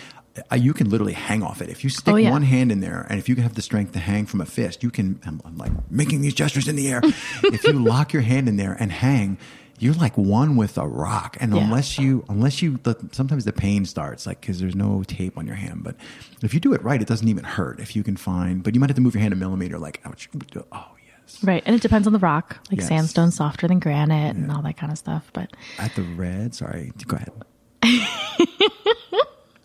uh, 0.51 0.55
you 0.55 0.73
can 0.73 0.89
literally 0.89 1.13
hang 1.13 1.43
off 1.43 1.61
it 1.61 1.69
if 1.69 1.83
you 1.83 1.89
stick 1.89 2.13
Oh, 2.13 2.17
yeah. 2.17 2.31
one 2.31 2.43
hand 2.43 2.71
in 2.71 2.79
there, 2.79 3.05
and 3.09 3.19
if 3.19 3.27
you 3.27 3.35
have 3.37 3.55
the 3.55 3.61
strength 3.61 3.91
to 3.93 3.99
hang 3.99 4.25
from 4.25 4.39
a 4.41 4.45
fist, 4.45 4.81
you 4.83 4.89
can. 4.89 5.19
I'm, 5.25 5.41
I'm 5.45 5.57
like 5.57 5.71
making 5.91 6.21
these 6.21 6.33
gestures 6.33 6.67
in 6.67 6.75
the 6.75 6.89
air. 6.89 7.01
if 7.43 7.63
you 7.65 7.73
lock 7.73 8.13
your 8.13 8.21
hand 8.23 8.47
in 8.47 8.57
there 8.57 8.73
and 8.79 8.91
hang. 8.91 9.37
You're 9.79 9.95
like 9.95 10.15
one 10.15 10.57
with 10.57 10.77
a 10.77 10.87
rock, 10.87 11.37
and 11.39 11.55
Yeah. 11.55 11.63
unless 11.63 11.97
you, 11.97 12.23
unless 12.29 12.61
you, 12.61 12.79
the, 12.83 12.95
sometimes 13.13 13.45
the 13.45 13.51
pain 13.51 13.85
starts, 13.85 14.27
like 14.27 14.39
because 14.39 14.59
there's 14.59 14.75
no 14.75 15.01
tape 15.01 15.39
on 15.39 15.47
your 15.47 15.55
hand. 15.55 15.81
But 15.83 15.95
if 16.43 16.53
you 16.53 16.59
do 16.59 16.71
it 16.73 16.83
right, 16.83 17.01
it 17.01 17.07
doesn't 17.07 17.27
even 17.27 17.43
hurt. 17.45 17.79
If 17.79 17.95
you 17.95 18.03
can 18.03 18.15
find, 18.15 18.61
but 18.61 18.75
you 18.75 18.79
might 18.79 18.91
have 18.91 18.95
to 18.97 19.01
move 19.01 19.15
your 19.15 19.23
hand 19.23 19.33
a 19.33 19.37
millimeter, 19.37 19.79
like 19.79 19.99
ouch. 20.05 20.29
Oh 20.71 20.85
yes, 21.07 21.43
right 21.43 21.63
and 21.65 21.75
it 21.75 21.81
depends 21.81 22.05
on 22.05 22.13
the 22.13 22.19
rock 22.19 22.59
like 22.69 22.79
Yes. 22.81 22.89
sandstone 22.89 23.31
softer 23.31 23.67
than 23.67 23.79
granite 23.79 24.35
and 24.35 24.51
all 24.51 24.61
that 24.61 24.77
kind 24.77 24.91
of 24.91 24.99
stuff 24.99 25.31
but 25.33 25.51
at 25.79 25.95
the 25.95 26.03
red. 26.03 26.53
Sorry, 26.53 26.91
go 27.07 27.15
ahead. 27.15 27.31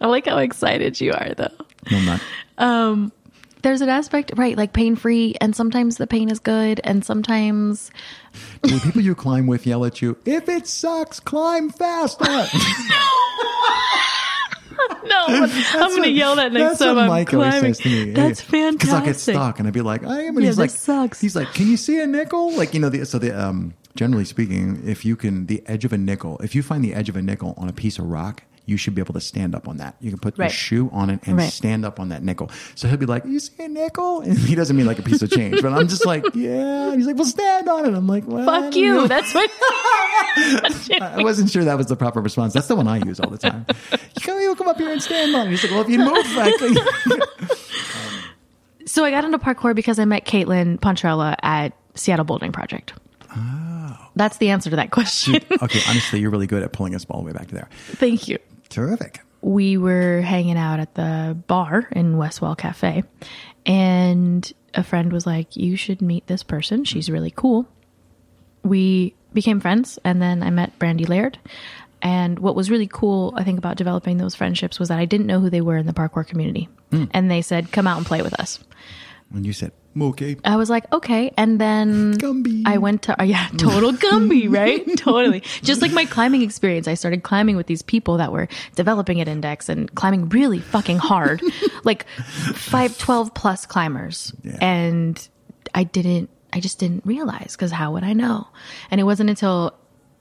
I 0.00 0.06
like 0.06 0.26
how 0.26 0.38
excited 0.38 1.00
you 1.00 1.12
are 1.12 1.34
though 1.36 1.48
No, 1.90 1.98
I'm 1.98 2.06
not. 2.06 3.12
there's 3.62 3.80
an 3.80 3.88
aspect 3.88 4.32
right 4.36 4.56
like 4.56 4.72
pain 4.72 4.96
free 4.96 5.34
and 5.40 5.54
sometimes 5.56 5.96
the 5.96 6.06
pain 6.06 6.28
is 6.30 6.38
good 6.38 6.80
and 6.84 7.04
sometimes 7.04 7.90
When 8.62 8.80
people 8.80 9.00
you 9.02 9.14
climb 9.14 9.46
with 9.46 9.66
yell 9.66 9.84
at 9.84 10.00
you, 10.02 10.16
if 10.24 10.48
it 10.48 10.66
sucks, 10.66 11.18
climb 11.20 11.70
faster. 11.70 12.24
no 15.04 15.24
i'm 15.28 15.96
gonna 15.96 16.06
yell 16.08 16.36
that 16.36 16.52
next 16.52 16.78
That's 16.78 16.78
time 16.80 16.96
what 16.96 17.02
i'm 17.04 17.08
Mike 17.08 17.32
always 17.32 17.50
climbing 17.54 17.74
says 17.74 17.82
to 17.84 17.88
me. 18.06 18.12
that's 18.12 18.40
fantastic 18.40 18.78
Because 18.80 18.94
I'll 18.94 19.04
get 19.04 19.16
stuck 19.16 19.58
and 19.58 19.66
I'd 19.68 19.74
be 19.74 19.80
like, 19.80 20.04
I 20.04 20.22
am. 20.22 20.36
And 20.36 20.42
Yeah, 20.44 20.50
he's 20.50 20.58
like, 20.58 20.70
sucks. 20.70 21.20
He's 21.20 21.34
like, 21.34 21.52
can 21.54 21.66
you 21.68 21.76
see 21.76 22.00
a 22.00 22.06
nickel? 22.06 22.52
Like, 22.52 22.74
you 22.74 22.80
know, 22.80 22.88
the, 22.90 23.04
so 23.06 23.18
the, 23.18 23.32
um, 23.38 23.74
generally 23.94 24.24
speaking, 24.26 24.82
if 24.86 25.04
you 25.04 25.16
can, 25.16 25.46
the 25.46 25.62
edge 25.66 25.84
of 25.84 25.92
a 25.92 25.98
nickel, 25.98 26.38
if 26.40 26.54
you 26.54 26.62
find 26.62 26.84
the 26.84 26.92
edge 26.94 27.08
of 27.08 27.16
a 27.16 27.22
nickel 27.22 27.54
on 27.56 27.68
a 27.68 27.72
piece 27.72 27.98
of 27.98 28.04
rock, 28.06 28.42
you 28.66 28.76
should 28.76 28.94
be 28.94 29.00
able 29.00 29.14
to 29.14 29.20
stand 29.20 29.54
up 29.54 29.68
on 29.68 29.76
that. 29.78 29.94
You 30.00 30.10
can 30.10 30.18
put 30.18 30.36
your 30.36 30.48
shoe 30.48 30.90
on 30.92 31.08
it 31.08 31.20
and 31.24 31.36
Right. 31.38 31.52
stand 31.52 31.84
up 31.84 31.98
on 32.00 32.08
that 32.10 32.22
nickel. 32.22 32.50
So 32.74 32.88
he'll 32.88 32.96
be 32.98 33.06
like, 33.06 33.24
you 33.24 33.38
see 33.38 33.64
a 33.64 33.68
nickel? 33.68 34.20
And 34.26 34.36
he 34.36 34.54
doesn't 34.56 34.76
mean 34.76 34.86
like 34.86 34.98
a 34.98 35.02
piece 35.02 35.22
of 35.22 35.30
change, 35.30 35.62
but 35.62 35.72
I'm 35.72 35.86
just 35.88 36.04
like, 36.04 36.24
yeah. 36.34 36.94
He's 36.96 37.06
like, 37.06 37.16
well, 37.16 37.24
stand 37.24 37.68
on 37.68 37.86
it. 37.86 37.94
I'm 37.96 38.06
like, 38.08 38.24
well, 38.26 38.44
fuck 38.44 38.74
you 38.74 38.92
know. 38.92 39.06
that's 39.06 39.32
what 39.32 39.50
I 41.00 41.14
wasn't 41.22 41.48
sure 41.50 41.64
that 41.64 41.76
was 41.78 41.86
the 41.86 41.96
proper 41.96 42.20
response. 42.20 42.52
That's 42.52 42.66
the 42.66 42.76
one 42.76 42.88
I 42.88 42.98
use 42.98 43.20
all 43.20 43.30
the 43.30 43.38
time. 43.38 43.64
You 43.92 43.98
come, 44.20 44.40
you 44.40 44.54
come 44.56 44.68
up 44.68 44.76
here 44.78 44.90
and 44.92 45.02
stand 45.02 45.34
on 45.34 45.46
it. 45.46 45.50
He's 45.50 45.62
like, 45.62 45.72
well, 45.72 45.80
if 45.82 45.88
you 45.88 45.98
move, 45.98 46.26
frankly. 46.26 46.76
So 48.86 49.04
I 49.04 49.10
got 49.10 49.24
into 49.24 49.38
parkour 49.38 49.74
because 49.74 49.98
I 49.98 50.04
met 50.04 50.24
Caitlin 50.26 50.78
Pontrella 50.78 51.36
at 51.42 51.72
Seattle 51.94 52.24
Bouldering 52.24 52.52
Project. 52.52 52.92
Oh. 53.36 53.96
That's 54.14 54.38
the 54.38 54.50
answer 54.50 54.70
to 54.70 54.76
that 54.76 54.90
question. 54.92 55.36
okay, 55.62 55.80
honestly, 55.88 56.20
you're 56.20 56.30
really 56.30 56.46
good 56.46 56.62
at 56.62 56.72
pulling 56.72 56.94
us 56.94 57.04
all 57.10 57.20
the 57.20 57.26
way 57.26 57.32
back 57.32 57.48
to 57.48 57.54
there. 57.54 57.68
Thank 57.92 58.28
you. 58.28 58.38
Terrific. 58.68 59.20
we 59.42 59.76
were 59.76 60.20
hanging 60.22 60.56
out 60.56 60.80
at 60.80 60.94
the 60.94 61.36
bar 61.46 61.88
in 61.92 62.16
Westwell 62.16 62.56
Cafe, 62.56 63.04
and 63.64 64.52
a 64.74 64.82
friend 64.82 65.12
was 65.12 65.26
like, 65.26 65.56
You 65.56 65.76
should 65.76 66.02
meet 66.02 66.26
this 66.26 66.42
person. 66.42 66.84
She's 66.84 67.10
really 67.10 67.32
cool. 67.34 67.66
We 68.62 69.14
became 69.32 69.60
friends, 69.60 69.98
and 70.04 70.20
then 70.20 70.42
I 70.42 70.50
met 70.50 70.78
Brandee 70.78 71.04
Laird. 71.06 71.38
And 72.02 72.38
what 72.38 72.54
was 72.54 72.70
really 72.70 72.86
cool, 72.86 73.32
I 73.36 73.42
think, 73.44 73.58
about 73.58 73.76
developing 73.76 74.18
those 74.18 74.34
friendships 74.34 74.78
was 74.78 74.88
that 74.88 74.98
I 74.98 75.06
didn't 75.06 75.26
know 75.26 75.40
who 75.40 75.50
they 75.50 75.62
were 75.62 75.78
in 75.78 75.86
the 75.86 75.92
parkour 75.92 76.26
community. 76.26 76.68
Hmm. 76.90 77.04
And 77.12 77.30
they 77.30 77.42
said, 77.42 77.72
Come 77.72 77.86
out 77.86 77.96
and 77.96 78.06
play 78.06 78.22
with 78.22 78.34
us. 78.38 78.60
When 79.30 79.44
you 79.44 79.52
said, 79.52 79.72
okay, 80.00 80.36
I 80.44 80.56
was 80.56 80.70
like, 80.70 80.90
okay. 80.92 81.32
And 81.36 81.60
then 81.60 82.14
Gumby. 82.18 82.62
I 82.66 82.78
went 82.78 83.02
to, 83.02 83.20
uh, 83.20 83.24
yeah, 83.24 83.48
total 83.56 83.92
Gumby, 84.04 84.50
right? 84.52 84.84
totally. 84.96 85.40
Just 85.62 85.82
like 85.82 85.92
my 85.92 86.04
climbing 86.04 86.42
experience, 86.42 86.88
I 86.88 86.94
started 86.94 87.22
climbing 87.22 87.56
with 87.56 87.66
these 87.66 87.82
people 87.82 88.16
that 88.18 88.32
were 88.32 88.48
developing 88.74 89.20
at 89.20 89.28
Index 89.28 89.68
and 89.68 89.92
climbing 89.94 90.28
really 90.28 90.60
fucking 90.60 90.98
hard, 90.98 91.42
like 91.84 92.06
512 92.54 93.34
plus 93.34 93.66
climbers. 93.66 94.32
Yeah. 94.42 94.58
And 94.60 95.28
I 95.74 95.84
didn't, 95.84 96.30
I 96.52 96.60
just 96.60 96.78
didn't 96.78 97.04
realize 97.04 97.52
because 97.56 97.70
how 97.72 97.92
would 97.92 98.04
I 98.04 98.12
know? 98.12 98.48
And 98.90 99.00
it 99.00 99.04
wasn't 99.04 99.30
until 99.30 99.74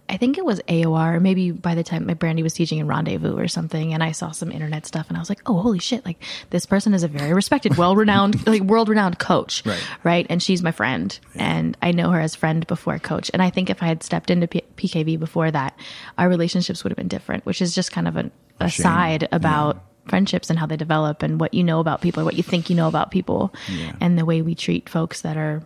I 0.08 0.18
think 0.18 0.38
it 0.38 0.46
was 0.46 0.62
AOR, 0.68 1.20
maybe 1.20 1.50
by 1.50 1.74
the 1.74 1.84
time 1.84 2.06
my 2.06 2.14
Brandee 2.14 2.44
was 2.44 2.54
teaching 2.54 2.78
in 2.78 2.86
Rendezvous 2.88 3.36
or 3.38 3.48
something, 3.48 3.92
and 3.94 4.04
I 4.04 4.12
saw 4.12 4.30
some 4.32 4.52
internet 4.52 4.86
stuff, 4.86 5.08
and 5.08 5.18
I 5.18 5.20
was 5.20 5.30
like, 5.30 5.42
"Oh, 5.50 5.60
holy 5.62 5.80
shit! 5.80 6.06
Like 6.06 6.22
this 6.52 6.68
person 6.68 6.94
is 6.94 7.02
a 7.04 7.08
very 7.08 7.34
respected, 7.34 7.76
well-renowned, 7.76 8.46
like 8.48 8.62
world-renowned 8.62 9.18
coach, 9.18 9.64
Right. 9.66 9.84
right? 10.04 10.28
And 10.30 10.44
she's 10.44 10.62
my 10.62 10.72
friend, 10.72 11.18
and 11.34 11.76
I 11.82 11.92
know 11.92 12.12
her 12.12 12.20
as 12.22 12.36
friend 12.36 12.68
before 12.68 13.00
coach. 13.00 13.32
And 13.34 13.42
I 13.42 13.50
think 13.50 13.72
if 13.72 13.82
I 13.82 13.88
had 13.88 14.04
stepped 14.04 14.30
into 14.30 14.48
P- 14.48 14.62
PKV 14.78 15.20
before 15.20 15.50
that, 15.50 15.76
our 16.20 16.30
relationships 16.30 16.84
would 16.84 16.92
have 16.92 16.98
been 16.98 17.08
different, 17.08 17.46
which 17.48 17.62
is 17.62 17.74
just 17.74 17.92
kind 17.92 18.08
of 18.08 18.16
an 18.16 18.32
aside 18.60 19.28
about 19.32 19.84
friendships 20.08 20.52
and 20.52 20.60
how 20.60 20.68
they 20.68 20.78
develop 20.78 21.24
and 21.24 21.40
what 21.40 21.56
you 21.56 21.64
know 21.64 21.80
about 21.80 22.02
people, 22.02 22.22
or 22.22 22.26
what 22.26 22.36
you 22.36 22.44
think 22.44 22.70
you 22.70 22.76
know 22.76 22.88
about 22.88 23.10
people, 23.10 23.52
Yeah. 23.68 23.94
and 24.00 24.20
the 24.20 24.26
way 24.26 24.44
we 24.44 24.54
treat 24.54 24.88
folks 24.88 25.22
that 25.22 25.36
are 25.36 25.64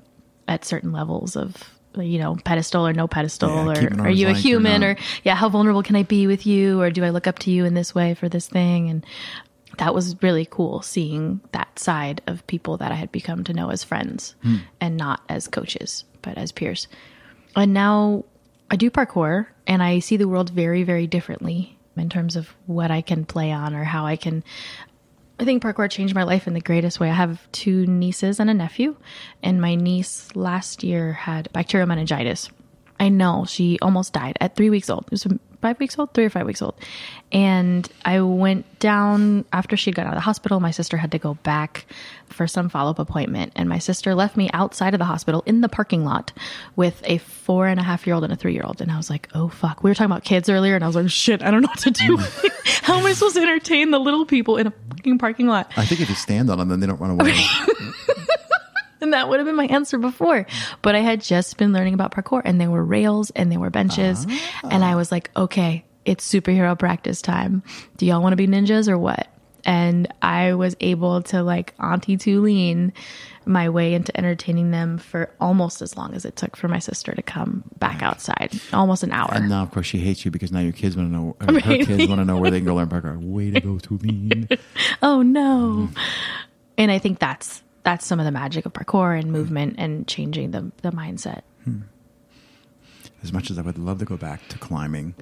at 0.48 0.64
certain 0.64 0.94
levels 0.94 1.36
of 1.36 1.58
you 1.96 2.20
know 2.20 2.38
pedestal 2.44 2.88
or 2.88 2.94
no 2.94 3.08
pedestal 3.08 3.74
Yeah, 3.74 3.96
or 3.98 4.02
are 4.02 4.10
you 4.10 4.28
a 4.28 4.30
length 4.30 4.40
or 4.40 4.42
human 4.42 4.84
or 4.84 4.96
yeah 5.24 5.36
how 5.36 5.50
vulnerable 5.50 5.84
can 5.84 5.96
i 5.96 6.04
be 6.04 6.28
with 6.28 6.46
you? 6.46 6.80
Or 6.80 6.92
do 6.92 7.04
i 7.04 7.10
look 7.10 7.28
up 7.28 7.40
to 7.40 7.52
you 7.52 7.66
in 7.66 7.74
this 7.74 7.94
way 7.96 8.14
for 8.14 8.30
this 8.30 8.48
thing? 8.48 8.90
And 8.90 9.06
that 9.78 9.94
was 9.94 10.22
really 10.22 10.48
cool 10.50 10.82
seeing 10.82 11.40
that 11.52 11.80
side 11.80 12.22
of 12.28 12.46
people 12.48 12.78
that 12.78 12.92
i 12.92 12.96
had 12.96 13.12
become 13.12 13.44
to 13.46 13.54
know 13.54 13.70
as 13.70 13.84
friends 13.84 14.36
hmm. 14.44 14.58
and 14.80 14.98
not 14.98 15.22
as 15.30 15.48
coaches 15.48 16.04
but 16.22 16.38
as 16.38 16.52
peers. 16.52 16.88
And 17.56 17.74
now 17.74 18.26
i 18.70 18.76
do 18.76 18.90
parkour 18.90 19.48
and 19.66 19.82
i 19.82 20.00
see 20.00 20.18
the 20.18 20.28
world 20.28 20.50
very 20.50 20.84
very 20.84 21.08
differently 21.08 21.78
in 21.98 22.10
terms 22.10 22.36
of 22.36 22.56
what 22.66 22.92
i 22.92 23.02
can 23.02 23.26
play 23.26 23.52
on 23.52 23.74
or 23.74 23.84
how 23.84 24.06
i 24.06 24.16
can 24.16 24.44
I 25.40 25.46
think 25.46 25.64
parkour 25.64 25.90
changed 25.90 26.14
my 26.14 26.24
life 26.24 26.48
in 26.48 26.54
the 26.54 26.60
greatest 26.60 27.00
way. 27.00 27.10
I 27.10 27.14
have 27.14 27.50
two 27.54 27.86
nieces 27.86 28.42
and 28.42 28.50
a 28.50 28.54
nephew, 28.54 28.98
and 29.42 29.62
my 29.62 29.76
niece 29.76 30.28
last 30.36 30.84
year 30.84 31.14
had 31.14 31.52
bacterial 31.54 31.88
meningitis. 31.88 32.50
I 33.00 33.08
know 33.08 33.46
she 33.48 33.80
almost 33.82 34.12
died 34.12 34.38
at 34.42 34.58
three 34.58 34.70
weeks 34.70 34.90
old. 34.90 35.06
It 35.06 35.12
was 35.12 35.28
five 35.62 35.80
weeks 35.80 35.98
old, 35.98 36.14
three 36.14 36.26
or 36.26 36.30
five 36.30 36.46
weeks 36.46 36.62
old. 36.62 36.76
And 37.32 37.88
I 38.06 38.22
went 38.22 38.80
down 38.80 39.46
after 39.54 39.78
she 39.78 39.92
got 39.92 40.06
out 40.06 40.14
of 40.14 40.18
the 40.18 40.22
hospital. 40.22 40.60
My 40.60 40.72
sister 40.72 40.98
had 40.98 41.12
to 41.12 41.20
go 41.20 41.36
back 41.36 41.86
for 42.28 42.48
some 42.48 42.70
follow 42.70 42.92
up 42.92 43.00
appointment. 43.00 43.54
And 43.56 43.70
my 43.70 43.80
sister 43.80 44.16
left 44.16 44.38
me 44.38 44.50
outside 44.54 44.94
of 44.94 45.00
the 45.00 45.06
hospital 45.06 45.44
in 45.46 45.62
the 45.62 45.70
parking 45.70 46.06
lot 46.06 46.32
with 46.76 47.02
a 47.06 47.18
four 47.20 47.68
and 47.68 47.80
a 47.80 47.84
half 47.84 48.08
year 48.08 48.16
old 48.16 48.24
and 48.24 48.34
a 48.34 48.36
three 48.36 48.54
year 48.54 48.64
old. 48.64 48.82
And 48.82 48.92
I 48.92 48.98
was 48.98 49.10
like, 49.10 49.30
oh, 49.36 49.50
fuck. 49.50 49.84
We 49.84 49.90
were 49.90 49.96
talking 49.96 50.12
about 50.12 50.24
kids 50.24 50.50
earlier. 50.50 50.76
And 50.76 50.84
I 50.84 50.88
was 50.88 50.96
like, 50.96 51.10
shit, 51.10 51.44
I 51.44 51.52
don't 51.52 51.62
know 51.62 51.68
what 51.68 51.80
to 51.80 51.92
do. 51.92 52.18
How 52.82 52.98
am 52.98 53.06
I 53.06 53.14
supposed 53.14 53.36
to 53.36 53.42
entertain 53.42 53.92
the 53.92 54.00
little 54.00 54.26
people 54.26 54.58
in 54.58 54.68
a 54.68 54.74
fucking 54.90 55.18
parking 55.18 55.48
lot? 55.48 55.72
I 55.78 55.86
think 55.86 56.02
if 56.02 56.10
you 56.10 56.16
stand 56.16 56.50
on 56.50 56.58
them, 56.58 56.70
then 56.70 56.80
they 56.80 56.88
don't 56.88 57.00
run 57.00 57.12
away. 57.12 57.40
And 59.02 59.14
that 59.14 59.30
would 59.30 59.40
have 59.40 59.46
been 59.46 59.56
my 59.56 59.66
answer 59.68 59.98
before. 59.98 60.46
But 60.82 60.96
I 60.96 61.00
had 61.00 61.22
just 61.22 61.58
been 61.58 61.72
learning 61.72 61.94
about 61.94 62.12
parkour 62.12 62.42
and 62.44 62.60
there 62.60 62.70
were 62.70 62.84
rails 62.84 63.30
and 63.32 63.52
there 63.52 63.60
were 63.60 63.70
benches. 63.70 64.26
Ah. 64.28 64.70
And 64.72 64.84
I 64.84 64.96
was 64.96 65.12
like, 65.12 65.32
okay, 65.38 65.86
it's 66.04 66.30
superhero 66.30 66.78
practice 66.78 67.22
time. 67.22 67.64
Do 67.98 68.06
y'all 68.06 68.22
want 68.22 68.34
to 68.34 68.38
be 68.38 68.48
ninjas 68.48 68.90
or 68.90 68.98
what? 68.98 69.28
And 69.66 70.14
I 70.22 70.54
was 70.54 70.76
able 70.80 71.22
to 71.24 71.44
like 71.44 71.74
Auntie 71.80 72.18
Toluene 72.18 72.92
my 73.46 73.70
way 73.70 73.94
into 73.94 74.16
entertaining 74.18 74.72
them 74.72 74.98
for 74.98 75.34
almost 75.40 75.82
as 75.82 75.98
long 75.98 76.14
as 76.14 76.24
it 76.24 76.36
took 76.36 76.56
for 76.56 76.68
my 76.68 76.80
sister 76.80 77.14
to 77.14 77.22
come 77.22 77.64
back 77.80 78.04
outside. 78.04 78.52
Almost 78.72 79.04
an 79.04 79.12
hour. 79.12 79.30
and 79.34 79.50
now, 79.50 79.64
of 79.64 79.72
course, 79.72 79.88
she 79.88 79.98
hates 79.98 80.24
you 80.24 80.32
because 80.32 80.52
now 80.52 80.60
your 80.60 80.72
kids 80.72 80.96
want 80.96 81.10
to 81.10 81.14
know, 81.14 81.36
or 81.42 81.60
her 81.60 81.78
kids 81.78 82.08
want 82.08 82.22
to 82.22 82.26
know 82.26 82.38
where 82.38 82.52
they 82.52 82.60
can 82.60 82.66
go 82.66 82.76
learn 82.76 82.90
parkour. 82.90 83.20
Way 83.22 83.52
to 83.52 83.60
go, 83.60 83.76
Toluene. 83.76 84.60
oh 85.02 85.22
no 85.22 85.90
mm. 85.90 85.98
and 86.78 86.92
i 86.92 87.00
think 87.00 87.20
that's 87.20 87.64
that's 87.84 88.06
some 88.06 88.20
of 88.20 88.26
the 88.26 88.32
magic 88.32 88.66
of 88.66 88.74
parkour 88.74 89.18
and 89.18 89.32
movement 89.32 89.76
and 89.78 90.08
changing 90.08 90.52
the 90.52 90.72
the 90.82 90.92
mindset 90.92 91.42
hmm. 91.64 91.82
as 93.24 93.34
much 93.34 93.50
as 93.50 93.58
I 93.58 93.62
would 93.62 93.78
love 93.78 94.00
to 94.00 94.06
go 94.06 94.18
back 94.18 94.48
to 94.50 94.58
climbing, 94.58 95.16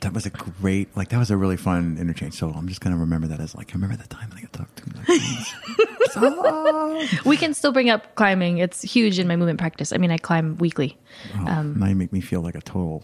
that 0.00 0.12
was 0.12 0.26
a 0.26 0.30
great, 0.30 0.94
like, 0.96 1.08
that 1.08 1.18
was 1.18 1.30
a 1.30 1.36
really 1.36 1.56
fun 1.56 1.96
interchange. 1.98 2.34
So 2.34 2.50
I'm 2.50 2.68
just 2.68 2.80
going 2.80 2.94
to 2.94 3.00
remember 3.00 3.26
that 3.28 3.40
as 3.40 3.54
like, 3.54 3.70
I 3.70 3.74
remember 3.74 3.96
the 3.96 4.08
time 4.08 4.30
I 4.36 4.42
got 4.42 4.52
talked 4.52 4.76
to. 4.76 4.84
Like, 4.96 5.88
oh, 6.16 7.08
we 7.24 7.36
can 7.36 7.54
still 7.54 7.72
bring 7.72 7.90
up 7.90 8.14
climbing 8.14 8.58
it's 8.58 8.82
huge 8.82 9.18
in 9.18 9.26
my 9.26 9.36
movement 9.36 9.58
practice 9.58 9.92
i 9.92 9.96
mean 9.96 10.10
i 10.10 10.18
climb 10.18 10.56
weekly 10.58 10.96
oh, 11.38 11.46
um, 11.46 11.78
now 11.78 11.86
you 11.86 11.96
make 11.96 12.12
me 12.12 12.20
feel 12.20 12.40
like 12.40 12.54
a 12.54 12.60
total 12.60 13.02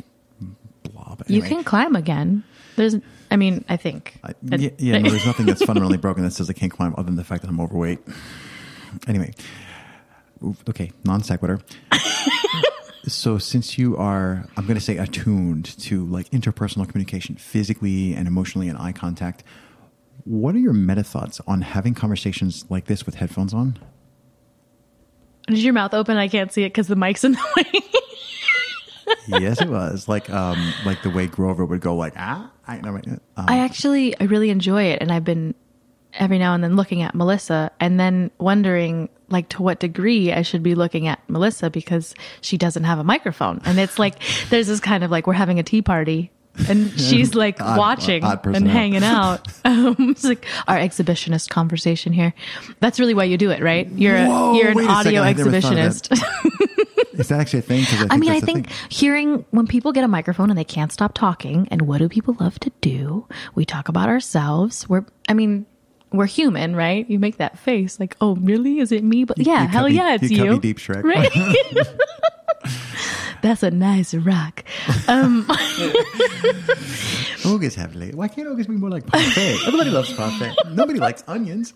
blob. 0.85 1.23
you 1.27 1.43
can 1.43 1.65
climb 1.65 1.97
again 1.97 2.45
there's 2.77 2.97
i 3.31 3.37
mean 3.37 3.65
i 3.69 3.77
think 3.77 4.19
I, 4.23 4.35
yeah, 4.43 4.71
yeah 4.79 4.99
no, 4.99 5.11
there's 5.11 5.27
nothing 5.27 5.47
that's 5.47 5.65
fundamentally 5.65 5.99
broken 6.07 6.23
that 6.25 6.33
says 6.33 6.49
I 6.49 6.53
can't 6.53 6.73
climb 6.73 6.95
other 6.97 7.07
than 7.07 7.17
the 7.17 7.25
fact 7.25 7.43
that 7.43 7.49
I'm 7.49 7.61
overweight. 7.61 7.99
Anyway, 9.07 9.33
okay, 10.69 10.93
non 11.05 11.23
sequitur. 11.23 11.61
so 13.07 13.39
since 13.39 13.79
you 13.79 13.97
are, 13.97 14.47
I'm 14.57 14.65
going 14.67 14.79
to 14.79 14.85
say 14.85 14.97
attuned 14.97 15.79
to 15.81 16.05
like 16.07 16.31
interpersonal 16.31 16.89
communication, 16.89 17.37
physically 17.37 18.15
and 18.15 18.27
emotionally, 18.27 18.69
and 18.69 18.79
eye 18.79 18.93
contact. 18.93 19.45
What 20.25 20.55
are 20.55 20.59
your 20.59 20.75
meta 20.75 21.03
thoughts 21.03 21.41
on 21.47 21.63
having 21.63 21.95
conversations 21.95 22.65
like 22.69 22.87
this 22.87 23.07
with 23.07 23.15
headphones 23.15 23.55
on? 23.55 23.79
Did 25.47 25.59
your 25.59 25.73
mouth 25.73 25.95
open? 25.95 26.17
I 26.17 26.29
can't 26.29 26.53
see 26.53 26.63
it 26.63 26.69
because 26.69 26.87
the 26.87 26.97
mic's 26.97 27.25
in 27.25 27.33
the 27.33 27.47
way. 27.57 29.41
yes, 29.41 29.61
it 29.61 29.69
was 29.69 30.09
like 30.09 30.31
um 30.31 30.75
like 30.85 31.03
the 31.03 31.11
way 31.11 31.27
Grover 31.27 31.65
would 31.65 31.81
go 31.81 31.97
like 31.97 32.15
ah. 32.17 32.51
I, 32.71 32.79
um, 32.79 33.25
I 33.37 33.59
actually, 33.59 34.19
I 34.21 34.25
really 34.25 34.51
enjoy 34.51 34.85
it, 34.85 35.03
and 35.03 35.11
I've 35.11 35.25
been 35.25 35.57
every 36.15 36.39
now 36.39 36.55
and 36.55 36.63
then 36.65 36.77
looking 36.77 37.03
at 37.03 37.15
Melissa, 37.15 37.71
and 37.81 37.99
then 38.01 38.31
wondering 38.39 39.09
like 39.29 39.49
to 39.51 39.63
what 39.63 39.79
degree 39.79 40.33
I 40.33 40.43
should 40.43 40.63
be 40.63 40.75
looking 40.75 41.07
at 41.07 41.21
Melissa 41.29 41.71
because 41.71 42.15
she 42.41 42.57
doesn't 42.59 42.85
have 42.85 42.99
a 42.99 43.05
microphone, 43.05 43.61
and 43.65 43.79
it's 43.79 43.99
like 43.99 44.17
there's 44.51 44.67
this 44.67 44.81
kind 44.81 45.05
of 45.05 45.11
like 45.11 45.27
we're 45.27 45.35
having 45.35 45.59
a 45.59 45.63
tea 45.63 45.83
party. 45.83 46.31
And 46.69 46.91
she's 47.01 47.35
like 47.37 47.61
Odd- 47.61 47.79
watching 47.79 48.25
odd 48.25 48.45
and 48.45 48.67
hanging 48.69 49.05
out. 49.05 49.47
Um, 49.65 49.95
it's 50.11 50.25
like 50.25 50.47
our 50.67 50.77
exhibitionist 50.77 51.49
conversation 51.49 52.13
here. 52.13 52.35
That's 52.81 52.99
really 52.99 53.15
why 53.15 53.25
you 53.25 53.37
do 53.39 53.51
it, 53.51 53.63
right? 53.63 53.89
You're 53.93 54.17
a, 54.17 54.27
you're 54.57 54.71
an 54.71 54.75
wait 54.75 54.85
a 54.85 54.89
second, 54.89 55.17
audio 55.17 55.23
I 55.23 55.33
never 55.33 55.51
thought 55.61 55.73
of 55.73 55.79
exhibitionist. 55.79 57.15
is 57.21 57.29
that 57.29 57.41
actually 57.41 57.61
a 57.61 57.63
thing? 57.63 57.85
'Cause 57.85 58.07
I 58.11 58.17
mean, 58.17 58.31
I 58.31 58.41
think 58.41 58.69
hearing 58.89 59.45
when 59.51 59.67
people 59.69 59.93
get 59.93 60.03
a 60.03 60.09
microphone 60.09 60.51
and 60.51 60.59
they 60.59 60.65
can't 60.65 60.91
stop 60.93 61.13
talking, 61.15 61.69
and 61.71 61.83
what 61.83 61.99
do 61.99 62.09
people 62.09 62.37
love 62.41 62.59
to 62.61 62.73
do? 62.81 63.27
We 63.55 63.65
talk 63.65 63.89
about 63.89 64.09
ourselves. 64.09 64.89
We're, 64.89 65.05
I 65.29 65.35
mean, 65.35 65.67
we're 66.13 66.27
human, 66.27 66.75
right? 66.77 67.09
You 67.09 67.19
make 67.19 67.37
that 67.39 67.59
face 67.59 67.99
like, 68.01 68.17
oh, 68.21 68.35
really? 68.37 68.79
Is 68.81 68.93
it 68.93 69.05
me? 69.05 69.25
But 69.25 69.39
yeah, 69.39 69.63
you 69.63 69.69
hell 69.69 69.89
me- 69.89 69.95
yeah, 69.95 70.15
it's 70.21 70.31
you 70.31 70.45
you. 70.45 70.61
deep, 70.61 70.79
Shrek. 70.79 71.03
Right? 71.05 71.31
That's 73.43 73.63
a 73.63 73.71
nice 73.71 74.13
rock. 74.13 74.65
Um, 75.09 75.47
August 77.47 77.77
heavily. 77.77 78.11
Why 78.13 78.29
can't 78.29 78.47
August 78.49 78.69
be 78.69 78.77
more 78.77 78.91
like 78.91 79.07
parfait? 79.07 79.57
Everybody 79.67 79.89
loves 79.91 80.13
parfait. 80.13 80.55
Nobody 80.73 80.99
likes 80.99 81.25
onions. 81.27 81.73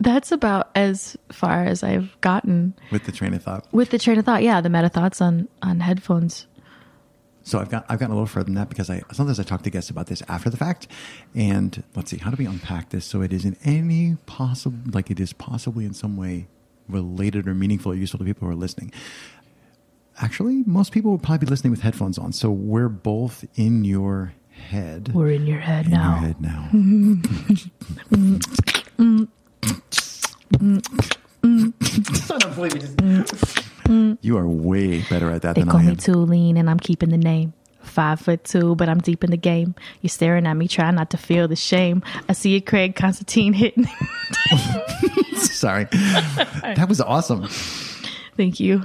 that's 0.00 0.32
about 0.32 0.70
as 0.74 1.16
far 1.30 1.64
as 1.64 1.82
I've 1.82 2.18
gotten 2.20 2.74
With 2.90 3.04
the 3.04 3.12
train 3.12 3.34
of 3.34 3.42
thought. 3.42 3.66
with 3.72 3.90
the 3.90 3.98
train 3.98 4.18
of 4.18 4.24
thought. 4.24 4.42
Yeah, 4.42 4.60
the 4.62 4.68
meta 4.70 4.88
thoughts 4.88 5.20
on 5.20 5.48
on 5.62 5.80
headphones. 5.80 6.46
So 7.46 7.60
I've 7.60 7.70
got 7.70 7.86
I've 7.88 8.00
gotten 8.00 8.10
a 8.10 8.16
little 8.16 8.26
further 8.26 8.46
than 8.46 8.54
that 8.54 8.68
because 8.68 8.90
I 8.90 9.02
sometimes 9.12 9.38
I 9.38 9.44
talk 9.44 9.62
to 9.62 9.70
guests 9.70 9.88
about 9.88 10.08
this 10.08 10.20
after 10.28 10.50
the 10.50 10.56
fact, 10.56 10.88
and 11.32 11.84
let's 11.94 12.10
see 12.10 12.16
how 12.16 12.32
do 12.32 12.36
we 12.36 12.44
unpack 12.44 12.90
this 12.90 13.04
so 13.04 13.22
it 13.22 13.32
is 13.32 13.44
in 13.44 13.56
any 13.64 14.16
possible 14.26 14.76
like 14.92 15.12
it 15.12 15.20
is 15.20 15.32
possibly 15.32 15.84
in 15.84 15.94
some 15.94 16.16
way 16.16 16.48
related 16.88 17.46
or 17.46 17.54
meaningful 17.54 17.92
or 17.92 17.94
useful 17.94 18.18
to 18.18 18.24
people 18.24 18.48
who 18.48 18.52
are 18.52 18.56
listening. 18.56 18.92
Actually, 20.20 20.64
most 20.66 20.90
people 20.90 21.12
would 21.12 21.22
probably 21.22 21.46
be 21.46 21.50
listening 21.50 21.70
with 21.70 21.82
headphones 21.82 22.18
on, 22.18 22.32
so 22.32 22.50
we're 22.50 22.88
both 22.88 23.44
in 23.54 23.84
your 23.84 24.34
head. 24.50 25.12
We're 25.14 25.30
in 25.30 25.46
your 25.46 25.60
head 25.60 25.86
in 25.86 25.92
now. 25.92 26.10
your 26.10 26.18
head 26.18 26.40
now. 26.40 26.68
Mm. 33.86 34.18
you 34.20 34.36
are 34.36 34.46
way 34.48 35.02
better 35.02 35.30
at 35.30 35.42
that 35.42 35.54
They 35.54 35.62
than 35.62 35.70
call 35.70 35.80
I 35.80 35.84
me 35.84 35.96
am. 36.06 36.26
lean, 36.26 36.56
and 36.56 36.68
I'm 36.68 36.78
keeping 36.80 37.10
the 37.10 37.16
name. 37.16 37.52
Five 37.80 38.20
foot 38.20 38.42
two, 38.42 38.74
but 38.74 38.88
I'm 38.88 38.98
deep 38.98 39.22
in 39.22 39.30
the 39.30 39.36
game. 39.36 39.74
You're 40.02 40.08
staring 40.08 40.46
at 40.46 40.54
me, 40.54 40.66
trying 40.66 40.96
not 40.96 41.10
to 41.10 41.16
feel 41.16 41.46
the 41.46 41.54
shame. 41.56 42.02
I 42.28 42.32
see 42.32 42.50
you, 42.50 42.60
Craig 42.60 42.96
Constantine 42.96 43.52
hitting. 43.52 43.86
Sorry. 45.36 45.84
that 45.92 46.86
was 46.88 47.00
awesome. 47.00 47.46
Thank 48.36 48.58
you. 48.60 48.82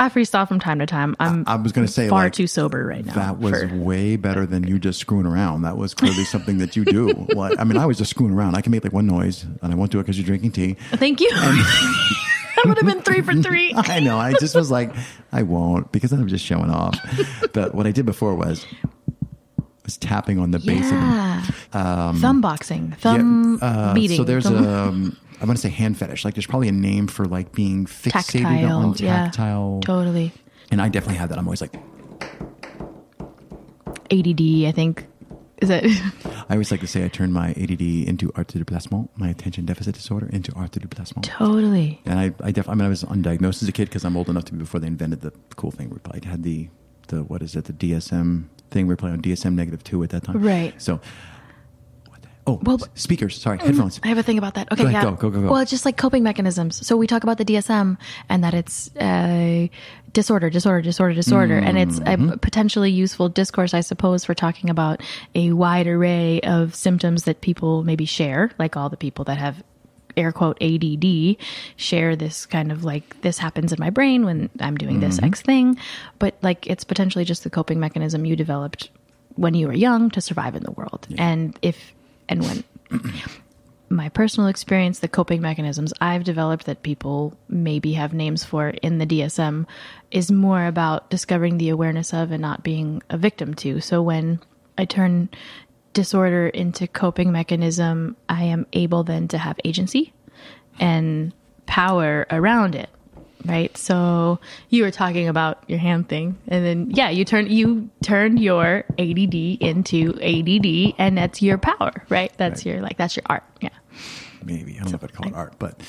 I 0.00 0.08
freestyle 0.08 0.48
from 0.48 0.58
time 0.58 0.80
to 0.80 0.86
time. 0.86 1.14
I'm 1.20 1.44
I 1.46 1.54
was 1.54 1.70
going 1.70 1.86
to 1.86 1.92
say 1.92 2.08
far 2.08 2.24
like, 2.24 2.32
too 2.32 2.48
sober 2.48 2.84
right 2.84 3.04
now. 3.04 3.14
That 3.14 3.38
was 3.38 3.62
for- 3.62 3.76
way 3.76 4.16
better 4.16 4.44
than 4.46 4.66
you 4.66 4.80
just 4.80 4.98
screwing 4.98 5.26
around. 5.26 5.62
That 5.62 5.76
was 5.76 5.94
clearly 5.94 6.24
something 6.24 6.58
that 6.58 6.74
you 6.74 6.84
do. 6.84 7.10
Like, 7.32 7.56
I 7.60 7.64
mean, 7.64 7.76
I 7.76 7.86
was 7.86 7.98
just 7.98 8.10
screwing 8.10 8.34
around. 8.34 8.56
I 8.56 8.60
can 8.62 8.72
make 8.72 8.82
like 8.82 8.92
one 8.92 9.06
noise, 9.06 9.44
and 9.62 9.72
I 9.72 9.76
won't 9.76 9.92
do 9.92 10.00
it 10.00 10.02
because 10.02 10.18
you're 10.18 10.26
drinking 10.26 10.50
tea. 10.52 10.74
Thank 10.94 11.20
you. 11.20 11.30
that 12.62 12.68
would 12.68 12.76
have 12.78 12.86
been 12.86 13.02
three 13.02 13.20
for 13.22 13.34
three. 13.34 13.72
I 13.76 14.00
know. 14.00 14.18
I 14.18 14.32
just 14.34 14.54
was 14.54 14.70
like, 14.70 14.92
I 15.32 15.42
won't 15.42 15.90
because 15.92 16.10
then 16.10 16.20
I'm 16.20 16.28
just 16.28 16.44
showing 16.44 16.70
off. 16.70 16.98
But 17.52 17.74
what 17.74 17.86
I 17.86 17.90
did 17.92 18.06
before 18.06 18.34
was 18.34 18.64
was 19.84 19.96
tapping 19.98 20.38
on 20.38 20.52
the 20.52 20.58
base 20.58 20.84
of 20.84 20.90
the 20.90 20.96
Yeah. 21.74 22.12
thumb 22.14 22.40
boxing, 22.40 22.92
thumb 23.00 23.58
Yeah, 23.60 23.66
uh, 23.68 23.94
beating. 23.94 24.16
So 24.16 24.24
there's 24.24 24.44
thumb- 24.44 24.64
a, 24.64 24.68
um, 24.88 25.16
I 25.40 25.44
want 25.44 25.58
to 25.58 25.62
say 25.62 25.68
hand 25.68 25.98
fetish. 25.98 26.24
Like 26.24 26.34
there's 26.34 26.46
probably 26.46 26.68
a 26.68 26.72
name 26.72 27.08
for 27.08 27.26
like 27.26 27.52
being 27.52 27.84
fixated 27.86 28.42
tactile. 28.42 28.78
on 28.78 28.94
yeah, 28.98 29.24
tactile. 29.24 29.80
totally. 29.84 30.32
And 30.70 30.80
I 30.80 30.88
definitely 30.88 31.16
have 31.18 31.28
that. 31.30 31.38
I'm 31.38 31.46
always 31.46 31.60
like, 31.60 31.74
ADD. 34.10 34.66
I 34.66 34.72
think 34.74 35.06
is 35.62 35.70
it. 35.70 35.84
I 36.48 36.54
always 36.54 36.70
like 36.70 36.80
to 36.80 36.86
say 36.86 37.04
I 37.04 37.08
turn 37.08 37.32
my 37.32 37.50
ADD 37.50 37.80
into 37.80 38.30
art 38.34 38.48
de 38.48 38.62
déplacement, 38.62 39.08
my 39.16 39.28
attention 39.28 39.64
deficit 39.64 39.94
disorder 39.94 40.28
into 40.32 40.52
art 40.54 40.72
de 40.72 40.80
déplacement. 40.80 41.22
totally. 41.22 42.00
And 42.04 42.18
I, 42.18 42.34
I, 42.42 42.50
def- 42.50 42.68
I 42.68 42.74
mean, 42.74 42.84
I 42.84 42.88
was 42.88 43.04
undiagnosed 43.04 43.62
as 43.62 43.68
a 43.68 43.72
kid 43.72 43.88
because 43.88 44.04
I'm 44.04 44.16
old 44.16 44.28
enough 44.28 44.44
to 44.46 44.52
be 44.52 44.58
before 44.58 44.80
they 44.80 44.86
invented 44.86 45.20
the 45.20 45.32
cool 45.56 45.70
thing. 45.70 45.90
We 45.90 45.98
probably 45.98 46.28
had 46.28 46.42
the, 46.42 46.68
the 47.08 47.22
what 47.22 47.42
is 47.42 47.54
it, 47.56 47.64
the 47.66 47.72
DSM 47.72 48.44
thing. 48.70 48.86
We 48.86 48.92
were 48.92 48.96
playing 48.96 49.14
on 49.16 49.22
DSM 49.22 49.54
negative 49.54 49.84
two 49.84 50.02
at 50.02 50.10
that 50.10 50.24
time. 50.24 50.42
Right. 50.42 50.80
So, 50.80 51.00
oh, 52.46 52.60
Well, 52.62 52.78
speakers. 52.94 53.40
Sorry, 53.40 53.58
headphones. 53.58 54.00
I 54.02 54.08
have 54.08 54.18
a 54.18 54.22
thing 54.22 54.38
about 54.38 54.54
that. 54.54 54.70
Okay, 54.72 54.82
Go 54.82 54.88
ahead, 54.88 55.02
yeah. 55.04 55.10
go, 55.10 55.16
go, 55.16 55.30
go, 55.30 55.40
go. 55.42 55.50
Well, 55.52 55.60
it's 55.60 55.70
just 55.70 55.84
like 55.84 55.96
coping 55.96 56.22
mechanisms. 56.22 56.86
So 56.86 56.96
we 56.96 57.06
talk 57.06 57.22
about 57.22 57.38
the 57.38 57.44
DSM 57.44 57.98
and 58.28 58.44
that 58.44 58.54
it's 58.54 58.94
uh, 58.96 59.68
disorder, 60.12 60.50
disorder, 60.50 60.82
disorder, 60.82 61.14
disorder, 61.14 61.58
and 61.58 61.78
it's 61.78 62.00
Mm-hmm. 62.00 62.30
a 62.30 62.36
potentially 62.38 62.90
useful 62.90 63.28
discourse, 63.28 63.74
I 63.74 63.80
suppose, 63.80 64.24
for 64.24 64.34
talking 64.34 64.70
about 64.70 65.00
a 65.34 65.52
wide 65.52 65.86
array 65.86 66.40
of 66.42 66.74
symptoms 66.74 67.24
that 67.24 67.40
people 67.40 67.84
maybe 67.84 68.04
share, 68.04 68.50
like 68.58 68.76
all 68.76 68.88
the 68.90 68.96
people 68.96 69.24
that 69.26 69.38
have 69.38 69.62
air 70.14 70.30
quote 70.30 70.60
ADD 70.60 71.36
share 71.76 72.14
this 72.16 72.44
kind 72.44 72.70
of 72.70 72.84
like 72.84 73.22
this 73.22 73.38
happens 73.38 73.72
in 73.72 73.78
my 73.80 73.88
brain 73.88 74.26
when 74.26 74.50
I'm 74.60 74.76
doing 74.76 75.00
this 75.00 75.16
Mm-hmm. 75.16 75.24
X 75.26 75.40
thing, 75.40 75.78
but 76.18 76.34
like 76.42 76.66
it's 76.66 76.84
potentially 76.84 77.24
just 77.24 77.44
the 77.44 77.50
coping 77.50 77.80
mechanism 77.80 78.26
you 78.26 78.36
developed 78.36 78.90
when 79.36 79.54
you 79.54 79.66
were 79.68 79.72
young 79.72 80.10
to 80.10 80.20
survive 80.20 80.54
in 80.54 80.64
the 80.64 80.72
world. 80.72 81.06
And 81.16 81.58
if 81.62 81.94
and 82.32 82.42
when 82.42 82.64
my 83.90 84.08
personal 84.08 84.48
experience, 84.48 85.00
the 85.00 85.08
coping 85.08 85.42
mechanisms 85.42 85.92
I've 86.00 86.24
developed 86.24 86.66
that 86.66 86.82
people 86.82 87.36
maybe 87.48 87.92
have 87.92 88.14
names 88.14 88.42
for 88.42 88.70
in 88.70 88.98
the 88.98 89.06
DSM 89.06 89.66
is 90.10 90.32
more 90.32 90.66
about 90.66 91.10
discovering 91.10 91.58
the 91.58 91.68
awareness 91.68 92.14
of 92.14 92.32
and 92.32 92.40
not 92.40 92.62
being 92.62 93.02
a 93.10 93.18
victim 93.18 93.54
to. 93.56 93.80
So 93.80 94.00
when 94.02 94.40
I 94.78 94.86
turn 94.86 95.28
disorder 95.92 96.48
into 96.48 96.86
coping 96.86 97.32
mechanism, 97.32 98.16
I 98.28 98.44
am 98.44 98.66
able 98.72 99.04
then 99.04 99.28
to 99.28 99.38
have 99.38 99.60
agency 99.62 100.14
and 100.80 101.34
power 101.66 102.26
around 102.30 102.74
it. 102.74 102.88
Right. 103.44 103.76
So 103.76 104.38
you 104.70 104.84
were 104.84 104.90
talking 104.92 105.26
about 105.28 105.62
your 105.68 105.78
hand 105.78 106.08
thing 106.08 106.38
and 106.48 106.64
then 106.64 106.90
yeah, 106.90 107.10
you 107.10 107.24
turn 107.24 107.48
you 107.50 107.90
turned 108.02 108.38
your 108.40 108.84
ADD 108.98 109.34
into 109.60 110.14
ADD 110.22 110.94
and 110.98 111.18
that's 111.18 111.42
your 111.42 111.58
power, 111.58 111.92
right? 112.08 112.32
That's 112.36 112.64
Right. 112.64 112.72
your 112.74 112.82
like 112.82 112.96
that's 112.98 113.16
your 113.16 113.24
art. 113.26 113.42
Yeah. 113.60 113.70
Maybe 114.44 114.76
I 114.78 114.82
don't 114.82 114.92
know 114.92 114.96
if 114.96 115.04
I'd 115.04 115.12
call 115.12 115.26
it 115.28 115.34
art, 115.34 115.54
but 115.58 115.80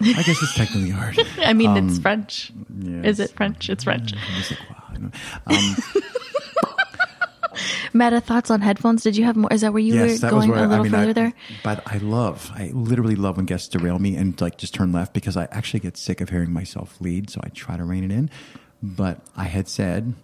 I 0.00 0.22
guess 0.22 0.42
it's 0.42 0.54
technically 0.54 0.92
art. 0.92 1.18
I 1.38 1.52
mean, 1.54 1.76
it's 1.76 1.98
French. 1.98 2.52
yes. 2.78 3.04
Is 3.04 3.20
it 3.20 3.30
French? 3.36 3.68
It's 3.68 3.84
French. 3.84 4.12
I'm 4.14 4.34
just 4.42 4.50
like, 4.52 4.70
wow, 4.70 4.84
you 4.92 4.98
know. 5.00 5.10
Um, 5.46 5.76
Meta 7.92 8.20
thoughts 8.20 8.50
on 8.50 8.60
headphones. 8.60 9.02
Did 9.02 9.16
you 9.16 9.24
have 9.24 9.36
more? 9.36 9.52
Is 9.52 9.62
that 9.62 9.72
where 9.72 9.82
you 9.82 9.94
yes, 9.94 10.22
were 10.22 10.30
going 10.30 10.50
where 10.50 10.64
a 10.64 10.68
little 10.68 10.80
I 10.80 10.88
mean, 10.88 10.92
further 10.92 11.10
I, 11.10 11.12
there? 11.12 11.32
But 11.62 11.82
I 11.86 11.98
love, 11.98 12.50
I 12.54 12.70
literally 12.72 13.16
love 13.16 13.36
when 13.36 13.46
guests 13.46 13.68
derail 13.68 13.98
me 13.98 14.16
and 14.16 14.38
like 14.40 14.58
just 14.58 14.74
turn 14.74 14.92
left 14.92 15.12
because 15.14 15.36
I 15.36 15.44
actually 15.50 15.80
get 15.80 15.96
sick 15.96 16.20
of 16.20 16.30
hearing 16.30 16.52
myself 16.52 17.00
lead, 17.00 17.30
so 17.30 17.40
I 17.42 17.48
try 17.50 17.76
to 17.76 17.84
rein 17.84 18.04
it 18.04 18.10
in. 18.10 18.30
But 18.82 19.20
I 19.36 19.44
had 19.44 19.68
said 19.68 20.14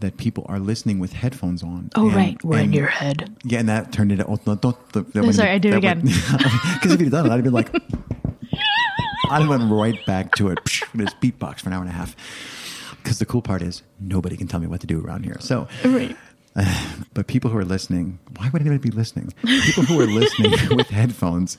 that 0.00 0.16
people 0.16 0.46
are 0.48 0.58
listening 0.58 0.98
with 0.98 1.12
headphones 1.12 1.62
on. 1.62 1.90
Oh, 1.96 2.06
and- 2.06 2.16
right. 2.16 2.44
We're 2.44 2.60
in 2.60 2.72
your 2.72 2.86
head. 2.86 3.34
Yeah, 3.44 3.60
and 3.60 3.68
that 3.68 3.92
turned 3.92 4.12
into 4.12 4.26
oh 4.26 4.38
no, 4.46 4.54
don't. 4.54 4.92
That 4.92 5.14
wouldn't 5.14 5.34
sorry, 5.34 5.50
I 5.50 5.58
do 5.58 5.70
it 5.70 5.76
again. 5.76 6.02
Because 6.02 6.92
if 6.92 7.00
you'd 7.00 7.10
done 7.10 7.26
it, 7.26 7.30
I'd 7.30 7.36
have 7.36 7.44
been 7.44 7.52
like, 7.52 7.72
I'd 9.30 9.40
have 9.42 9.48
went 9.48 9.70
right 9.70 9.98
back 10.06 10.34
to 10.36 10.48
it. 10.48 10.58
This 10.94 11.14
beatbox 11.14 11.60
for 11.60 11.68
an 11.68 11.72
hour 11.72 11.80
and 11.80 11.90
a 11.90 11.92
half. 11.92 12.16
Because 13.02 13.18
the 13.18 13.26
cool 13.26 13.42
part 13.42 13.62
is 13.62 13.82
nobody 14.00 14.36
can 14.36 14.48
tell 14.48 14.60
me 14.60 14.66
what 14.66 14.80
to 14.80 14.86
do 14.86 15.00
around 15.00 15.24
here. 15.24 15.36
So, 15.40 15.68
Right. 15.84 16.16
but 17.14 17.26
people 17.26 17.50
who 17.50 17.58
are 17.58 17.64
listening, 17.64 18.18
why 18.36 18.48
would 18.52 18.62
anybody 18.62 18.90
be 18.90 18.96
listening? 18.96 19.32
People 19.44 19.84
who 19.84 20.00
are 20.00 20.06
listening 20.06 20.52
with 20.76 20.88
headphones, 20.88 21.58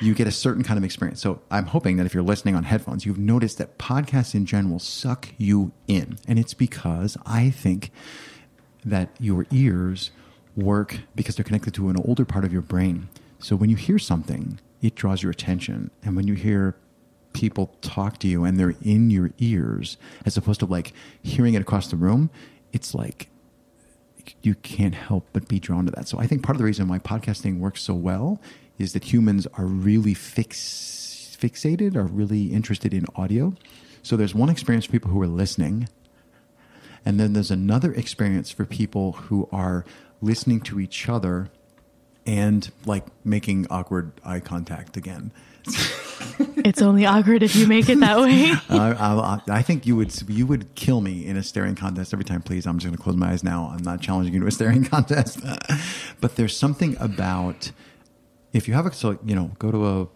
you 0.00 0.14
get 0.14 0.26
a 0.26 0.32
certain 0.32 0.62
kind 0.62 0.78
of 0.78 0.84
experience. 0.84 1.20
So 1.20 1.40
I'm 1.50 1.66
hoping 1.66 1.96
that 1.96 2.06
if 2.06 2.14
you're 2.14 2.22
listening 2.22 2.54
on 2.54 2.64
headphones, 2.64 3.06
you've 3.06 3.18
noticed 3.18 3.58
that 3.58 3.78
podcasts 3.78 4.34
in 4.34 4.46
general 4.46 4.78
suck 4.78 5.28
you 5.38 5.72
in. 5.88 6.18
And 6.28 6.38
it's 6.38 6.54
because 6.54 7.16
I 7.24 7.50
think 7.50 7.90
that 8.84 9.10
your 9.18 9.46
ears 9.50 10.10
work 10.54 11.00
because 11.14 11.36
they're 11.36 11.44
connected 11.44 11.74
to 11.74 11.88
an 11.88 11.96
older 11.96 12.24
part 12.24 12.44
of 12.44 12.52
your 12.52 12.62
brain. 12.62 13.08
So 13.38 13.56
when 13.56 13.70
you 13.70 13.76
hear 13.76 13.98
something, 13.98 14.60
it 14.82 14.94
draws 14.94 15.22
your 15.22 15.32
attention. 15.32 15.90
And 16.02 16.16
when 16.16 16.26
you 16.26 16.34
hear 16.34 16.76
people 17.32 17.74
talk 17.82 18.18
to 18.18 18.28
you 18.28 18.44
and 18.44 18.58
they're 18.58 18.74
in 18.82 19.10
your 19.10 19.30
ears, 19.38 19.96
as 20.24 20.36
opposed 20.36 20.60
to 20.60 20.66
like 20.66 20.92
hearing 21.22 21.54
it 21.54 21.60
across 21.60 21.88
the 21.88 21.96
room, 21.96 22.30
it's 22.72 22.94
like 22.94 23.28
you 24.42 24.54
can't 24.56 24.94
help 24.94 25.26
but 25.32 25.48
be 25.48 25.58
drawn 25.58 25.86
to 25.86 25.92
that. 25.92 26.08
So 26.08 26.18
I 26.18 26.26
think 26.26 26.42
part 26.42 26.56
of 26.56 26.58
the 26.58 26.64
reason 26.64 26.88
why 26.88 26.98
podcasting 26.98 27.58
works 27.58 27.82
so 27.82 27.94
well 27.94 28.40
is 28.78 28.92
that 28.92 29.04
humans 29.12 29.46
are 29.54 29.66
really 29.66 30.14
fix, 30.14 31.36
fixated, 31.40 31.96
are 31.96 32.04
really 32.04 32.52
interested 32.52 32.92
in 32.92 33.06
audio. 33.14 33.54
So 34.02 34.16
there's 34.16 34.34
one 34.34 34.50
experience 34.50 34.86
for 34.86 34.92
people 34.92 35.10
who 35.10 35.20
are 35.20 35.26
listening, 35.26 35.88
and 37.04 37.18
then 37.18 37.32
there's 37.32 37.50
another 37.50 37.92
experience 37.92 38.50
for 38.50 38.64
people 38.64 39.12
who 39.12 39.48
are 39.52 39.84
listening 40.20 40.60
to 40.62 40.80
each 40.80 41.08
other 41.08 41.48
and 42.26 42.70
like 42.84 43.04
making 43.24 43.66
awkward 43.70 44.12
eye 44.24 44.40
contact 44.40 44.96
again. 44.96 45.32
It's 46.38 46.82
only 46.82 47.06
awkward 47.06 47.42
if 47.42 47.54
you 47.56 47.66
make 47.66 47.88
it 47.88 48.00
that 48.00 48.18
way. 48.18 48.52
I, 48.68 48.92
I, 48.92 49.40
I 49.48 49.62
think 49.62 49.86
you 49.86 49.96
would 49.96 50.12
you 50.28 50.46
would 50.46 50.74
kill 50.74 51.00
me 51.00 51.24
in 51.24 51.36
a 51.36 51.42
staring 51.42 51.74
contest 51.74 52.12
every 52.12 52.24
time. 52.24 52.42
Please, 52.42 52.66
I'm 52.66 52.78
just 52.78 52.86
going 52.86 52.96
to 52.96 53.02
close 53.02 53.16
my 53.16 53.30
eyes 53.30 53.44
now. 53.44 53.70
I'm 53.72 53.82
not 53.82 54.00
challenging 54.00 54.34
you 54.34 54.40
to 54.40 54.46
a 54.46 54.50
staring 54.50 54.84
contest, 54.94 55.40
but 56.20 56.36
there's 56.36 56.56
something 56.56 56.96
about 56.98 57.70
if 58.52 58.68
you 58.68 58.74
have 58.74 58.86
a 58.86 58.92
so 58.92 59.18
you 59.24 59.34
know 59.34 59.52
go 59.58 59.70
to 59.70 59.86
a 59.86 60.08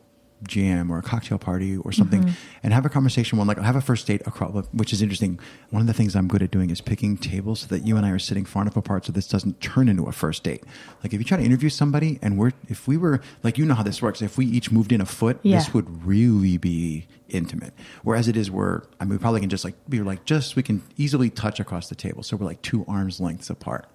jam 0.42 0.90
or 0.90 0.98
a 0.98 1.02
cocktail 1.02 1.38
party 1.38 1.76
or 1.76 1.92
something 1.92 2.22
mm-hmm. 2.22 2.34
and 2.62 2.72
have 2.72 2.86
a 2.86 2.88
conversation 2.88 3.38
one 3.38 3.46
like 3.46 3.58
I 3.58 3.62
have 3.62 3.76
a 3.76 3.80
first 3.80 4.06
date 4.06 4.22
across 4.26 4.66
which 4.72 4.92
is 4.92 5.02
interesting. 5.02 5.38
One 5.70 5.80
of 5.80 5.86
the 5.86 5.92
things 5.92 6.16
i'm 6.16 6.28
good 6.28 6.42
at 6.42 6.50
doing 6.50 6.70
is 6.70 6.80
picking 6.80 7.16
tables 7.16 7.60
so 7.60 7.66
that 7.68 7.86
you 7.86 7.96
and 7.96 8.06
i 8.06 8.10
are 8.10 8.18
sitting 8.18 8.44
far 8.44 8.62
enough 8.62 8.76
apart 8.76 9.04
so 9.04 9.12
this 9.12 9.28
doesn't 9.28 9.60
turn 9.60 9.88
into 9.88 10.04
a 10.04 10.12
first 10.12 10.42
date. 10.42 10.64
Like 11.02 11.12
if 11.12 11.20
you 11.20 11.24
try 11.24 11.38
to 11.38 11.44
interview 11.44 11.68
somebody 11.68 12.18
and 12.22 12.38
we're 12.38 12.52
if 12.68 12.88
we 12.88 12.96
were 12.96 13.20
like 13.42 13.58
you 13.58 13.64
know 13.66 13.74
how 13.74 13.82
this 13.82 14.00
works. 14.02 14.22
If 14.22 14.38
we 14.38 14.46
each 14.46 14.70
moved 14.70 14.92
in 14.92 15.00
a 15.00 15.06
foot 15.06 15.38
Yeah. 15.42 15.58
this 15.58 15.74
would 15.74 16.06
really 16.06 16.56
be 16.56 17.06
intimate. 17.28 17.72
Whereas 18.02 18.28
it 18.28 18.36
is 18.36 18.50
where 18.50 18.84
i 18.98 19.04
mean 19.04 19.12
we 19.12 19.18
probably 19.18 19.40
can 19.40 19.50
just 19.50 19.64
like 19.64 19.74
be 19.88 20.00
like 20.00 20.24
just 20.24 20.56
we 20.56 20.62
can 20.62 20.82
easily 20.96 21.30
touch 21.30 21.60
across 21.60 21.88
the 21.88 21.94
table. 21.94 22.22
So 22.22 22.36
we're 22.36 22.46
like 22.46 22.62
two 22.62 22.84
arms 22.88 23.20
lengths 23.20 23.50
apart 23.50 23.88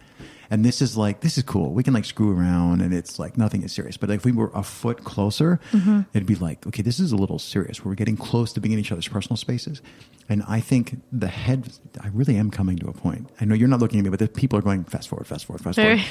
and 0.50 0.64
this 0.64 0.82
is 0.82 0.98
like 0.98 1.22
this 1.22 1.38
is 1.38 1.44
cool. 1.44 1.72
We 1.72 1.84
can 1.84 1.94
like 1.94 2.06
screw 2.06 2.36
around, 2.38 2.82
and 2.82 2.94
it's 2.94 3.20
like 3.20 3.38
nothing 3.38 3.64
is 3.64 3.74
serious. 3.74 3.98
But 3.98 4.10
if 4.12 4.26
we 4.26 4.32
were 4.32 4.52
a 4.54 4.64
foot 4.64 5.04
closer, 5.04 5.60
mm-hmm. 5.72 6.02
it'd 6.14 6.28
be 6.28 6.36
like, 6.36 6.66
okay, 6.68 6.82
this 6.82 7.00
is 7.00 7.12
a 7.12 7.16
little 7.16 7.40
serious. 7.40 7.84
We're 7.84 7.96
getting 7.96 8.18
close 8.18 8.54
to 8.54 8.60
being 8.60 8.74
in 8.74 8.80
each 8.80 8.92
other's 8.92 9.08
personal 9.08 9.38
spaces, 9.38 9.82
and 10.30 10.44
I 10.48 10.60
think 10.60 11.02
the 11.12 11.28
head. 11.28 11.72
I 12.02 12.10
really 12.10 12.36
am 12.38 12.52
coming 12.52 12.78
to 12.78 12.88
a 12.88 12.94
point. 12.94 13.30
I 13.40 13.46
know 13.46 13.56
you're 13.56 13.68
not 13.68 13.80
looking 13.80 14.00
at 14.00 14.04
me, 14.04 14.10
but 14.10 14.20
the 14.20 14.28
people 14.28 14.60
are 14.60 14.62
going 14.62 14.84
fast 14.84 15.10
forward, 15.10 15.28
fast 15.28 15.46
forward, 15.46 15.64
fast 15.64 15.78
forward. 15.78 16.02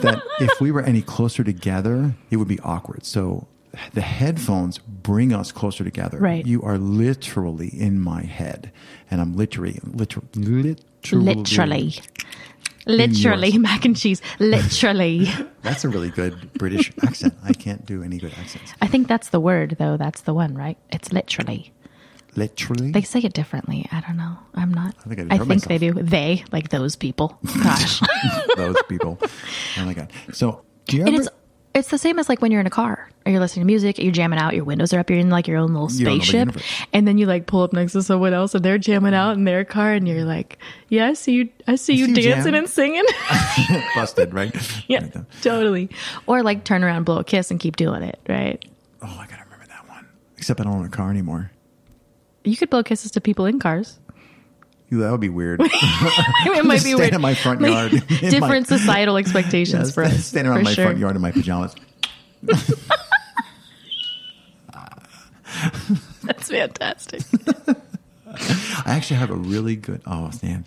That 0.00 0.22
if 0.40 0.58
we 0.58 0.70
were 0.70 0.80
any 0.80 1.02
closer 1.02 1.44
together, 1.44 2.14
it 2.30 2.38
would 2.38 2.48
be 2.48 2.58
awkward. 2.60 3.04
So 3.04 3.46
the 3.92 4.00
headphones 4.00 4.78
bring 4.78 5.32
us 5.32 5.52
closer 5.52 5.84
together. 5.84 6.18
Right. 6.18 6.44
You 6.46 6.62
are 6.62 6.78
literally 6.78 7.68
in 7.68 8.00
my 8.00 8.22
head, 8.22 8.72
and 9.10 9.20
I'm 9.20 9.36
literally, 9.36 9.78
liter- 9.84 10.22
literally, 10.34 10.76
Literally. 11.34 11.94
Literally, 12.86 13.58
mac 13.58 13.84
and 13.84 13.96
cheese. 13.96 14.22
Literally. 14.38 15.28
That's 15.62 15.84
a 15.84 15.88
really 15.88 16.10
good 16.10 16.52
British 16.54 16.92
accent. 17.02 17.34
I 17.44 17.52
can't 17.52 17.84
do 17.84 18.02
any 18.02 18.18
good 18.18 18.32
accents. 18.38 18.72
I 18.80 18.86
think 18.86 19.08
that's 19.08 19.28
the 19.28 19.40
word, 19.40 19.76
though. 19.78 19.98
That's 19.98 20.22
the 20.22 20.32
one, 20.32 20.54
right? 20.54 20.78
It's 20.90 21.12
literally. 21.12 21.72
Literally. 22.36 22.92
They 22.92 23.02
say 23.02 23.20
it 23.20 23.34
differently. 23.34 23.86
I 23.92 24.00
don't 24.00 24.16
know. 24.16 24.38
I'm 24.54 24.72
not. 24.72 24.94
I 25.04 25.14
think 25.14 25.32
I 25.32 25.38
think, 25.38 25.52
just 25.52 25.64
heard 25.66 25.80
they 25.80 25.90
do. 25.90 25.92
They, 25.92 26.44
like 26.52 26.70
those 26.70 26.96
people. 26.96 27.38
Gosh. 27.62 28.00
those 28.56 28.76
people. 28.88 29.18
Oh 29.78 29.84
my 29.84 29.94
god. 29.94 30.12
So 30.32 30.62
do 30.86 30.96
you 30.96 31.04
and 31.04 31.14
ever? 31.14 31.22
it's 31.22 31.30
it's 31.80 31.90
the 31.90 31.98
same 31.98 32.18
as 32.20 32.28
like 32.28 32.40
when 32.40 32.52
you're 32.52 32.60
in 32.60 32.66
a 32.66 32.70
car 32.70 33.10
or 33.26 33.32
you're 33.32 33.40
listening 33.40 33.62
to 33.62 33.66
music, 33.66 33.98
you're 33.98 34.12
jamming 34.12 34.38
out, 34.38 34.54
your 34.54 34.64
windows 34.64 34.92
are 34.94 35.00
up, 35.00 35.10
you're 35.10 35.18
in 35.18 35.28
like 35.30 35.48
your 35.48 35.56
own 35.58 35.74
little 35.74 35.90
Your 35.90 36.08
own 36.10 36.18
little 36.18 36.24
spaceship, 36.24 36.38
universe. 36.48 36.64
and 36.92 37.08
then 37.08 37.18
you 37.18 37.26
like 37.26 37.46
pull 37.46 37.62
up 37.62 37.72
next 37.72 37.92
to 37.92 38.02
someone 38.02 38.32
else 38.32 38.54
and 38.54 38.64
they're 38.64 38.78
jamming 38.78 39.12
out 39.14 39.32
in 39.32 39.44
their 39.44 39.64
car, 39.64 39.92
and 39.92 40.06
you're 40.06 40.24
like, 40.24 40.58
yeah, 40.88 41.08
I 41.08 41.14
see 41.14 41.32
you, 41.32 41.48
I 41.66 41.74
see 41.74 41.94
you 41.94 42.06
you 42.06 42.14
dancing 42.14 42.52
jam. 42.52 42.54
and 42.54 42.68
singing. 42.70 43.04
busted, 43.94 44.32
right? 44.32 44.54
yeah, 44.88 45.00
Like 45.00 45.12
that. 45.12 45.26
totally. 45.42 45.90
Or 46.26 46.42
like 46.42 46.64
turn 46.64 46.84
around, 46.84 47.04
blow 47.04 47.18
a 47.18 47.24
kiss, 47.24 47.50
and 47.50 47.58
keep 47.58 47.76
doing 47.76 48.02
it. 48.02 48.18
Right? 48.28 48.64
Oh, 49.02 49.06
I 49.20 49.26
gotta 49.26 49.44
remember 49.44 49.66
that 49.66 49.88
one. 49.88 50.06
Except 50.38 50.60
I 50.60 50.64
don't 50.64 50.74
own 50.74 50.84
a 50.86 50.88
car 50.88 51.10
anymore. 51.10 51.50
You 52.44 52.56
could 52.56 52.70
blow 52.70 52.82
kisses 52.82 53.10
to 53.12 53.20
people 53.20 53.44
in 53.46 53.58
cars. 53.58 53.98
That 54.90 55.10
would 55.12 55.20
be 55.20 55.28
weird. 55.28 55.60
it 55.64 56.64
might 56.64 56.74
be 56.74 56.78
stand 56.80 56.98
weird. 56.98 57.14
in 57.14 57.20
my 57.20 57.34
front 57.34 57.60
yard. 57.60 57.92
in 57.92 58.00
my- 58.00 58.30
different 58.30 58.66
societal 58.66 59.16
expectations 59.16 59.86
Yes, 59.88 59.94
for 59.94 60.02
us. 60.02 60.24
standing 60.24 60.52
around 60.52 60.64
my 60.64 60.72
sure. 60.74 60.86
front 60.86 60.98
yard 60.98 61.14
in 61.14 61.22
my 61.22 61.30
pajamas. 61.30 61.74
That's 66.22 66.48
fantastic. 66.48 67.22
I 68.26 68.84
actually 68.86 69.16
have 69.16 69.30
a 69.30 69.36
really 69.36 69.76
good. 69.76 70.00
Oh 70.06 70.30
man, 70.42 70.64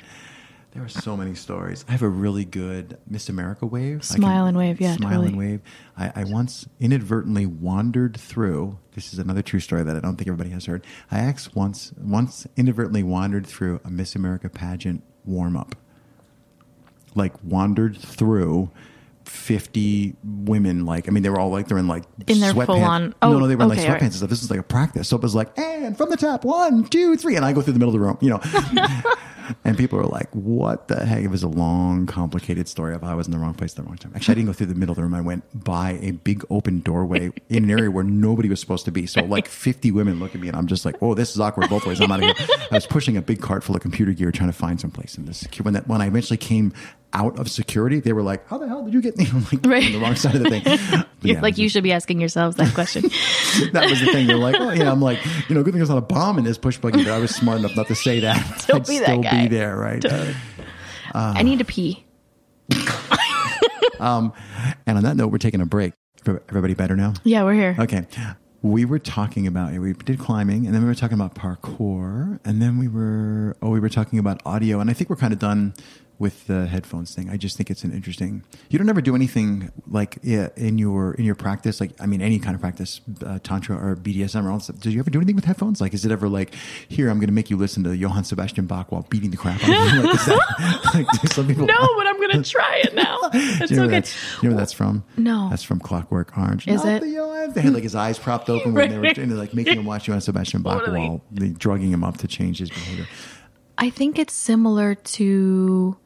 there 0.74 0.84
are 0.84 0.90
so 0.90 1.16
many 1.16 1.36
stories. 1.36 1.86
I 1.88 1.92
have 1.92 2.02
a 2.02 2.10
really 2.10 2.46
good 2.46 2.98
Miss 3.08 3.30
America 3.30 3.66
wave. 3.66 4.04
Smile 4.04 4.48
and 4.48 4.58
wave, 4.58 4.82
yeah, 4.82 4.96
smile 4.96 5.22
and 5.22 5.38
wave. 5.38 5.62
I, 5.96 6.12
I 6.16 6.24
once 6.24 6.68
inadvertently 6.80 7.46
wandered 7.46 8.20
through. 8.20 8.80
This 8.94 9.14
is 9.14 9.20
another 9.20 9.44
true 9.44 9.60
story 9.60 9.84
that 9.84 9.96
I 9.96 10.00
don't 10.00 10.16
think 10.16 10.28
everybody 10.28 10.50
has 10.50 10.66
heard. 10.66 10.84
I 11.12 11.32
once 11.54 11.94
once 11.98 12.48
inadvertently 12.58 13.04
wandered 13.04 13.46
through 13.46 13.82
a 13.86 13.92
Miss 13.92 14.16
America 14.16 14.50
pageant 14.50 15.04
warm 15.26 15.56
up. 15.56 15.76
Like 17.16 17.34
wandered 17.44 17.98
through. 17.98 18.72
50 19.26 20.18
women 20.22 20.86
like 20.86 21.08
i 21.08 21.12
mean 21.12 21.24
they 21.24 21.30
were 21.30 21.40
all 21.40 21.50
like 21.50 21.70
they're 21.70 21.78
in 21.78 21.88
like 21.88 22.04
In 22.28 22.42
their 22.42 22.52
sweatpants. 22.52 22.66
full-on- 22.66 23.10
no 23.10 23.16
oh, 23.22 23.40
no 23.40 23.48
they 23.48 23.56
were 23.56 23.64
in 23.64 23.70
like 23.70 23.80
sweatpants 23.80 23.90
right. 23.90 24.02
and 24.02 24.14
stuff 24.14 24.30
this 24.30 24.44
is 24.44 24.50
like 24.52 24.60
a 24.60 24.64
practice 24.64 25.08
so 25.08 25.16
it 25.16 25.22
was 25.22 25.34
like 25.34 25.58
and 25.58 25.96
from 25.98 26.10
the 26.10 26.18
top 26.18 26.44
one 26.44 26.84
two 26.84 27.16
three 27.16 27.38
and 27.38 27.46
i 27.46 27.54
go 27.54 27.62
through 27.62 27.72
the 27.72 27.80
middle 27.80 27.96
of 27.96 28.02
the 28.02 28.06
room 28.06 28.18
you 28.20 28.30
know 28.30 28.42
and 29.64 29.78
people 29.78 30.00
are 30.00 30.06
like, 30.06 30.30
"What 30.34 30.88
the 30.88 31.06
heck?" 31.06 31.24
It 31.24 31.28
was 31.28 31.44
a 31.44 31.48
long, 31.48 32.06
complicated 32.06 32.68
story 32.68 32.94
of 32.96 33.04
I 33.04 33.14
was 33.16 33.28
in 33.28 33.32
the 33.32 33.40
wrong 33.40 33.54
place 33.54 33.72
at 33.72 33.78
the 33.78 33.84
wrong 33.84 33.98
time. 33.98 34.12
Actually, 34.16 34.34
I 34.34 34.36
didn't 34.36 34.48
go 34.48 34.54
through 34.54 34.68
the 34.68 34.76
middle 34.76 34.94
of 34.94 34.98
the 34.98 35.04
room. 35.04 35.14
I 35.14 35.22
went 35.22 35.44
by 35.64 36.00
a 36.02 36.12
big 36.12 36.44
open 36.50 36.80
doorway 36.80 37.32
in 37.50 37.64
an 37.64 37.72
area 37.72 37.92
where 37.92 38.04
nobody 38.04 38.50
was 38.50 38.60
supposed 38.60 38.86
to 38.86 38.92
be. 38.92 39.06
So, 39.06 39.24
like, 39.24 39.48
fifty 39.48 39.92
women 39.92 40.20
look 40.20 40.36
at 40.36 40.42
me, 40.42 40.48
and 40.48 40.58
I'm 40.58 40.68
just 40.68 40.86
like, 40.86 40.96
"Oh, 41.02 41.14
this 41.14 41.32
is 41.32 41.40
awkward 41.40 41.70
both 41.70 41.86
ways." 41.86 42.00
I'm 42.02 42.12
out 42.12 42.24
of 42.24 42.38
here. 42.38 42.48
I 42.72 42.76
was 42.76 42.88
pushing 42.88 43.18
a 43.18 43.22
big 43.22 43.42
cart 43.42 43.64
full 43.64 43.76
of 43.76 43.82
computer 43.82 44.14
gear, 44.14 44.32
trying 44.32 44.50
to 44.50 44.58
find 44.58 44.80
some 44.80 44.92
place 44.92 45.18
in 45.18 45.26
this. 45.26 45.46
When 45.62 45.74
that 45.74 45.88
when 45.88 46.02
I 46.02 46.08
eventually 46.08 46.38
came 46.38 46.74
out 47.14 47.38
of 47.40 47.50
security, 47.50 48.00
they 48.00 48.12
were 48.14 48.24
like, 48.24 48.48
"How 48.48 48.58
the 48.58 48.68
hell 48.68 48.84
did 48.84 48.94
you 48.94 49.02
get?" 49.02 49.18
You 49.20 49.32
know, 49.34 49.46
like 49.52 49.66
Right. 49.66 49.86
on 49.86 49.92
the 49.94 50.00
wrong 50.00 50.16
side 50.16 50.36
of 50.36 50.44
the 50.44 50.50
thing. 50.50 51.04
Yeah, 51.26 51.40
like 51.40 51.58
you 51.58 51.66
just- 51.68 51.74
should 51.74 51.84
be 51.84 51.94
asking 51.94 52.20
yourselves 52.20 52.58
that 52.58 52.74
question. 52.74 53.04
that 53.72 53.90
was 53.90 54.02
the 54.02 54.08
thing. 54.12 54.28
They're 54.28 54.36
like, 54.38 54.56
oh 54.60 54.72
yeah, 54.72 54.92
I'm 54.92 55.02
like, 55.02 55.20
you 55.48 55.56
know, 55.56 55.64
good 55.64 55.72
thing 55.72 55.80
there's 55.80 55.88
not 55.88 55.98
a 55.98 56.02
bomb 56.02 56.38
in 56.38 56.44
this 56.44 56.58
push 56.58 56.78
buggy, 56.78 57.02
but 57.06 57.14
I 57.14 57.18
was 57.20 57.34
smart 57.34 57.60
enough 57.60 57.78
not 57.78 57.88
to 57.88 57.96
say 57.96 58.20
that. 58.20 58.66
Don't 58.68 58.82
I'd 58.82 58.88
be 58.88 58.98
that 59.00 59.06
still 59.06 59.22
guy. 59.22 59.44
be 59.44 59.48
there, 59.48 59.78
right? 59.78 60.04
Uh, 60.04 60.34
I 61.14 61.44
need 61.44 61.60
to 61.60 61.66
pee. 61.66 62.04
Um, 64.00 64.34
and 64.86 64.98
on 64.98 65.04
that 65.04 65.16
note, 65.16 65.28
we're 65.32 65.38
taking 65.38 65.62
a 65.62 65.66
break. 65.66 65.94
Everybody 66.28 66.74
better 66.74 66.96
now? 66.96 67.14
Yeah, 67.24 67.44
we're 67.44 67.54
here. 67.54 67.76
Okay. 67.80 68.06
We 68.62 68.86
were 68.86 69.00
talking 69.00 69.46
about 69.48 69.74
we 69.74 69.94
did 69.94 70.20
climbing, 70.20 70.66
and 70.66 70.74
then 70.76 70.82
we 70.82 70.88
were 70.88 70.96
talking 70.96 71.16
about 71.16 71.36
parkour, 71.36 72.40
and 72.46 72.62
then 72.62 72.78
we 72.80 72.88
were 72.88 73.56
oh 73.62 73.70
we 73.70 73.80
were 73.80 73.90
talking 73.90 74.20
about 74.20 74.42
audio, 74.46 74.80
and 74.80 74.90
I 74.90 74.94
think 74.94 75.10
we're 75.10 75.18
kind 75.18 75.34
of 75.34 75.40
done 75.40 75.74
with 76.24 76.48
the 76.48 76.68
headphones 76.68 77.14
thing. 77.14 77.30
I 77.30 77.36
just 77.36 77.58
think 77.58 77.70
it's 77.70 77.84
an 77.84 77.92
interesting. 77.92 78.44
You 78.70 78.80
don't 78.80 78.88
ever 78.88 79.02
do 79.02 79.14
anything 79.14 79.70
like 79.88 80.18
in 80.24 80.78
your 80.78 81.14
in 81.16 81.26
your 81.26 81.36
practice, 81.36 81.82
like 81.82 81.92
I 82.00 82.06
mean 82.06 82.22
any 82.22 82.40
kind 82.40 82.56
of 82.56 82.62
practice, 82.62 83.02
uh, 83.26 83.40
tantra 83.44 83.76
or 83.76 83.98
BDSM 83.98 84.46
or 84.46 84.52
all 84.52 84.62
stuff. 84.62 84.80
Did 84.80 84.94
you 84.94 85.00
ever 85.02 85.10
do 85.10 85.20
anything 85.20 85.36
with 85.36 85.44
headphones? 85.44 85.82
Like, 85.82 85.94
is 85.94 86.06
it 86.06 86.12
ever 86.14 86.30
like 86.30 86.56
here 86.88 87.10
I'm 87.10 87.18
going 87.20 87.28
to 87.28 87.34
make 87.34 87.50
you 87.50 87.58
listen 87.58 87.84
to 87.84 87.96
Johann 87.96 88.24
Sebastian 88.24 88.68
Bach 88.68 88.90
while 88.94 89.06
beating 89.10 89.32
the 89.32 89.38
crap 89.38 89.62
out 89.62 89.70
of 89.70 89.94
you? 89.94 90.02
Like, 90.04 90.26
that, 90.26 90.84
like, 91.24 91.34
some 91.34 91.46
people 91.46 91.66
No, 91.76 91.88
but 91.98 92.08
I'm 92.08 92.22
gonna 92.22 92.42
try 92.42 92.82
it 92.86 92.96
now. 92.96 93.20
It's 93.34 93.72
you 93.72 93.78
know, 93.78 93.88
that's, 93.88 94.16
you 94.42 94.48
know 94.50 94.56
where 94.56 94.62
that's 94.62 94.74
from? 94.74 95.04
No. 95.18 95.50
That's 95.50 95.64
from 95.64 95.80
Clockwork 95.82 96.38
Orange. 96.38 96.68
Is 96.70 96.86
Not 96.86 96.94
it? 96.94 97.02
the 97.02 97.10
Johann- 97.10 97.52
They 97.52 97.62
had 97.62 97.74
like 97.74 97.84
his 97.84 97.96
eyes 97.96 98.18
propped 98.18 98.50
open 98.50 98.74
when 98.74 98.90
they 98.90 98.98
were 98.98 99.14
to 99.14 99.26
like 99.36 99.54
making 99.54 99.78
him 99.78 99.86
watch 99.86 100.08
Johann 100.08 100.22
Sebastian 100.22 100.62
Bach 100.62 100.80
Totally. 100.80 101.02
while 101.10 101.22
drugging 101.58 101.92
him 101.92 102.04
up 102.04 102.18
to 102.18 102.28
change 102.28 102.60
his 102.60 102.70
behavior. 102.70 103.08
I 103.78 103.90
think 103.90 104.20
it's 104.20 104.34
similar 104.34 104.96
to 104.96 105.98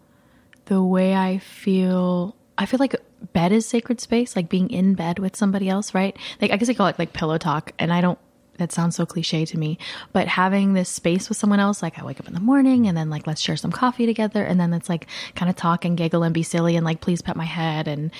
the 0.68 0.82
way 0.82 1.16
I 1.16 1.40
feel. 1.40 2.36
I 2.58 2.66
feel 2.66 2.80
like 2.80 2.96
bed 3.34 3.52
is 3.52 3.68
sacred 3.68 4.00
space, 4.00 4.36
like 4.36 4.50
being 4.50 4.70
in 4.70 4.94
bed 4.94 5.20
with 5.20 5.36
somebody 5.36 5.70
else, 5.70 5.94
right? 5.94 6.16
Like 6.42 6.52
I 6.52 6.58
guess 6.58 6.70
I 6.70 6.74
call 6.74 6.88
it 6.88 7.00
like 7.00 7.14
pillow 7.14 7.38
talk, 7.38 7.74
and 7.80 7.92
I 7.92 8.02
don't. 8.02 8.20
That 8.58 8.72
sounds 8.72 8.96
so 8.96 9.06
cliche 9.06 9.46
to 9.46 9.58
me, 9.58 9.78
but 10.14 10.28
having 10.28 10.74
this 10.74 10.90
space 10.90 11.30
with 11.30 11.38
someone 11.38 11.60
else, 11.60 11.84
like 11.84 12.00
I 12.00 12.04
wake 12.04 12.20
up 12.20 12.28
in 12.28 12.34
the 12.34 12.40
morning 12.40 12.88
and 12.88 12.98
then 12.98 13.08
like 13.08 13.28
let's 13.28 13.40
share 13.40 13.56
some 13.56 13.72
coffee 13.72 14.08
together, 14.08 14.44
and 14.44 14.60
then 14.60 14.74
it's 14.74 14.90
like 14.90 15.08
kind 15.36 15.50
of 15.50 15.56
talk 15.56 15.86
and 15.86 15.96
giggle 15.96 16.24
and 16.24 16.34
be 16.34 16.44
silly 16.44 16.76
and 16.76 16.86
like 16.86 17.02
please 17.02 17.22
pet 17.22 17.36
my 17.36 17.46
head 17.46 17.88
and 17.88 18.12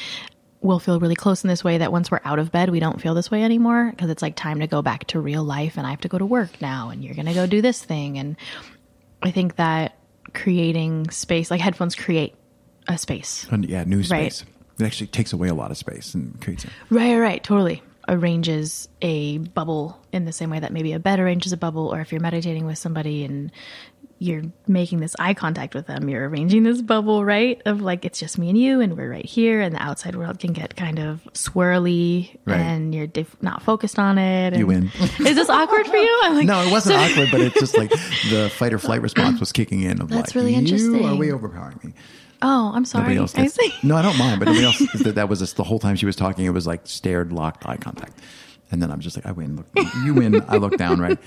we'll 0.62 0.80
feel 0.80 1.00
really 1.00 1.16
close 1.16 1.44
in 1.44 1.48
this 1.48 1.64
way 1.64 1.78
that 1.78 1.92
once 1.92 2.10
we're 2.12 2.22
out 2.24 2.40
of 2.40 2.52
bed, 2.52 2.70
we 2.70 2.80
don't 2.80 3.02
feel 3.02 3.14
this 3.14 3.32
way 3.32 3.44
anymore 3.44 3.92
because 3.92 4.10
it's 4.10 4.22
like 4.22 4.36
time 4.36 4.60
to 4.60 4.68
go 4.68 4.82
back 4.82 5.06
to 5.06 5.20
real 5.20 5.44
life 5.44 5.78
and 5.78 5.86
I 5.86 5.92
have 5.92 6.02
to 6.02 6.08
go 6.08 6.18
to 6.18 6.26
work 6.26 6.62
now 6.62 6.90
and 6.90 7.04
you're 7.04 7.16
going 7.16 7.28
to 7.28 7.34
go 7.34 7.46
do 7.46 7.62
this 7.62 7.84
thing. 7.84 8.18
And 8.18 8.36
I 9.22 9.32
think 9.32 9.56
that 9.58 9.97
creating 10.38 11.10
space, 11.10 11.52
like 11.52 11.60
headphones 11.62 11.96
create 11.96 12.34
a 12.88 12.98
space. 12.98 13.46
And 13.52 13.68
yeah, 13.68 13.84
new 13.84 13.98
Right. 13.98 14.32
space. 14.32 14.46
It 14.80 14.86
actually 14.86 15.08
takes 15.08 15.34
away 15.34 15.48
a 15.50 15.54
lot 15.56 15.72
of 15.72 15.78
space 15.78 16.14
and 16.14 16.40
creates 16.40 16.64
it. 16.66 16.72
Right, 16.90 17.14
right, 17.14 17.20
right, 17.20 17.44
totally. 17.44 17.82
Arranges 18.08 18.88
a 19.02 19.40
bubble 19.40 20.00
in 20.14 20.24
the 20.26 20.32
same 20.32 20.50
way 20.50 20.60
that 20.60 20.72
maybe 20.72 20.94
a 20.94 21.00
bed 21.00 21.20
arranges 21.20 21.52
a 21.52 21.58
bubble, 21.58 21.92
or 21.94 22.00
if 22.00 22.12
you're 22.12 22.22
meditating 22.22 22.66
with 22.66 22.78
somebody 22.78 23.26
and 23.26 23.52
you're 24.20 24.42
making 24.68 25.00
this 25.00 25.16
eye 25.20 25.34
contact 25.34 25.76
with 25.76 25.86
them, 25.88 26.10
you're 26.10 26.28
arranging 26.28 26.64
this 26.64 26.82
bubble, 26.82 27.24
right? 27.24 27.62
Of 27.66 27.82
like 27.82 28.04
it's 28.06 28.20
just 28.20 28.38
me 28.38 28.50
and 28.50 28.58
you, 28.58 28.82
and 28.82 28.98
we're 28.98 29.10
right 29.12 29.26
here, 29.26 29.62
and 29.62 29.76
the 29.76 29.82
outside 29.82 30.16
world 30.16 30.40
can 30.40 30.54
get 30.54 30.76
kind 30.76 30.98
of 31.00 31.22
swirly, 31.34 32.36
Right. 32.46 32.60
and 32.60 32.94
you're 32.96 33.08
diff- 33.08 33.42
not 33.42 33.62
focused 33.62 34.00
on 34.00 34.18
it. 34.18 34.48
and- 34.54 34.58
You 34.58 34.68
win. 34.68 34.92
Is 35.20 35.36
this 35.36 35.50
awkward 35.50 35.86
for 35.88 35.98
you? 35.98 36.20
I'm 36.24 36.36
like, 36.36 36.46
No, 36.48 36.62
it 36.62 36.72
wasn't 36.72 36.98
awkward, 37.00 37.30
but 37.32 37.42
it's 37.42 37.60
just 37.60 37.78
like 37.78 37.90
the 38.32 38.50
fight 38.56 38.74
or 38.74 38.80
flight 38.80 39.02
response 39.02 39.40
was 39.40 39.52
kicking 39.52 39.82
in. 39.82 40.02
Of 40.02 40.10
That's 40.10 40.30
like, 40.30 40.36
really 40.36 40.52
You 40.52 40.58
are 40.58 40.60
interesting. 40.62 41.18
way 41.20 41.32
overpowering 41.32 41.80
me. 41.84 41.94
Oh, 42.42 42.72
I'm 42.74 42.86
sorry. 42.86 43.16
Nobody 43.16 43.20
else 43.40 43.58
I 43.60 43.72
No, 43.84 43.96
I 43.96 44.02
don't 44.04 44.18
mind, 44.18 44.40
but 44.40 44.46
nobody 44.46 44.66
else. 44.66 44.80
That, 45.04 45.16
that 45.16 45.30
was 45.30 45.40
just 45.40 45.58
the 45.58 45.64
whole 45.64 45.80
time 45.80 45.96
she 45.96 46.06
was 46.06 46.16
talking. 46.16 46.46
It 46.46 46.52
was 46.52 46.68
like 46.68 46.82
stared, 46.86 47.32
locked 47.34 47.66
eye 47.68 47.78
contact, 47.78 48.20
and 48.72 48.82
then 48.82 48.92
I'm 48.92 49.00
just 49.00 49.16
like, 49.16 49.26
I 49.26 49.32
win. 49.32 49.56
Look, 49.58 49.68
you 50.06 50.14
win. 50.14 50.44
I 50.48 50.58
look 50.58 50.78
down. 50.78 51.00
Right. 51.00 51.18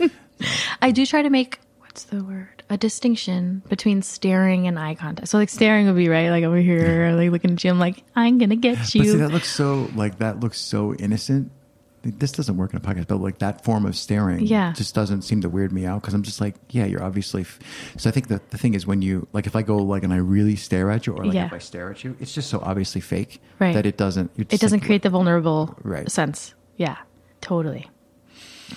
I 0.82 0.90
do 0.92 1.04
try 1.06 1.22
to 1.22 1.30
make 1.30 1.58
what's 1.80 2.04
the 2.04 2.22
word 2.22 2.59
a 2.70 2.76
distinction 2.78 3.62
between 3.68 4.00
staring 4.00 4.66
and 4.68 4.78
eye 4.78 4.94
contact. 4.94 5.28
So 5.28 5.36
like 5.38 5.48
staring 5.50 5.86
would 5.86 5.96
be 5.96 6.08
right, 6.08 6.30
like 6.30 6.44
over 6.44 6.56
here, 6.56 7.12
like 7.12 7.30
looking 7.30 7.50
at 7.52 7.64
you. 7.64 7.70
I'm 7.70 7.78
like, 7.80 8.02
I'm 8.16 8.38
gonna 8.38 8.56
get 8.56 8.78
But 8.78 8.94
you. 8.94 9.04
see, 9.04 9.16
that 9.16 9.30
looks 9.32 9.48
so 9.50 9.90
like 9.94 10.18
that 10.18 10.40
looks 10.40 10.58
so 10.60 10.94
innocent. 10.94 11.50
This 12.02 12.32
doesn't 12.32 12.56
work 12.56 12.72
in 12.72 12.78
a 12.78 12.80
podcast, 12.80 13.08
but 13.08 13.16
like 13.20 13.40
that 13.40 13.62
form 13.62 13.84
of 13.84 13.94
staring, 13.94 14.46
Yeah. 14.46 14.72
just 14.72 14.94
doesn't 14.94 15.20
seem 15.22 15.42
to 15.42 15.50
weird 15.50 15.70
me 15.70 15.84
out 15.84 16.00
because 16.00 16.14
I'm 16.14 16.22
just 16.22 16.40
like, 16.40 16.54
yeah, 16.70 16.86
you're 16.86 17.02
obviously. 17.02 17.42
F-. 17.42 17.58
So 17.98 18.08
I 18.08 18.12
think 18.12 18.28
that 18.28 18.50
the 18.52 18.56
thing 18.56 18.72
is 18.72 18.86
when 18.86 19.02
you 19.02 19.26
like, 19.34 19.46
if 19.46 19.54
I 19.54 19.60
go 19.60 19.76
like 19.76 20.02
and 20.02 20.10
I 20.12 20.16
really 20.16 20.56
stare 20.56 20.90
at 20.90 21.06
you, 21.06 21.12
or 21.12 21.26
like 21.26 21.34
Yeah. 21.34 21.44
if 21.46 21.52
I 21.52 21.58
stare 21.58 21.90
at 21.90 22.02
you, 22.02 22.16
it's 22.18 22.32
just 22.32 22.48
so 22.48 22.60
obviously 22.60 23.02
fake 23.02 23.42
Right. 23.58 23.74
that 23.74 23.84
it 23.84 23.98
doesn't. 23.98 24.30
it 24.38 24.48
doesn't 24.48 24.78
like, 24.80 24.86
create 24.86 25.02
the 25.02 25.10
vulnerable 25.10 25.76
Right. 25.82 26.10
sense. 26.10 26.54
Yeah, 26.78 26.96
totally. 27.42 27.90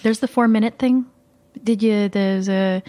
There's 0.02 0.20
the 0.20 0.28
four 0.28 0.50
minute 0.50 0.78
thing. 0.80 1.06
Did 1.64 1.82
you? 1.84 2.10
There's 2.10 2.50
a. 2.50 2.82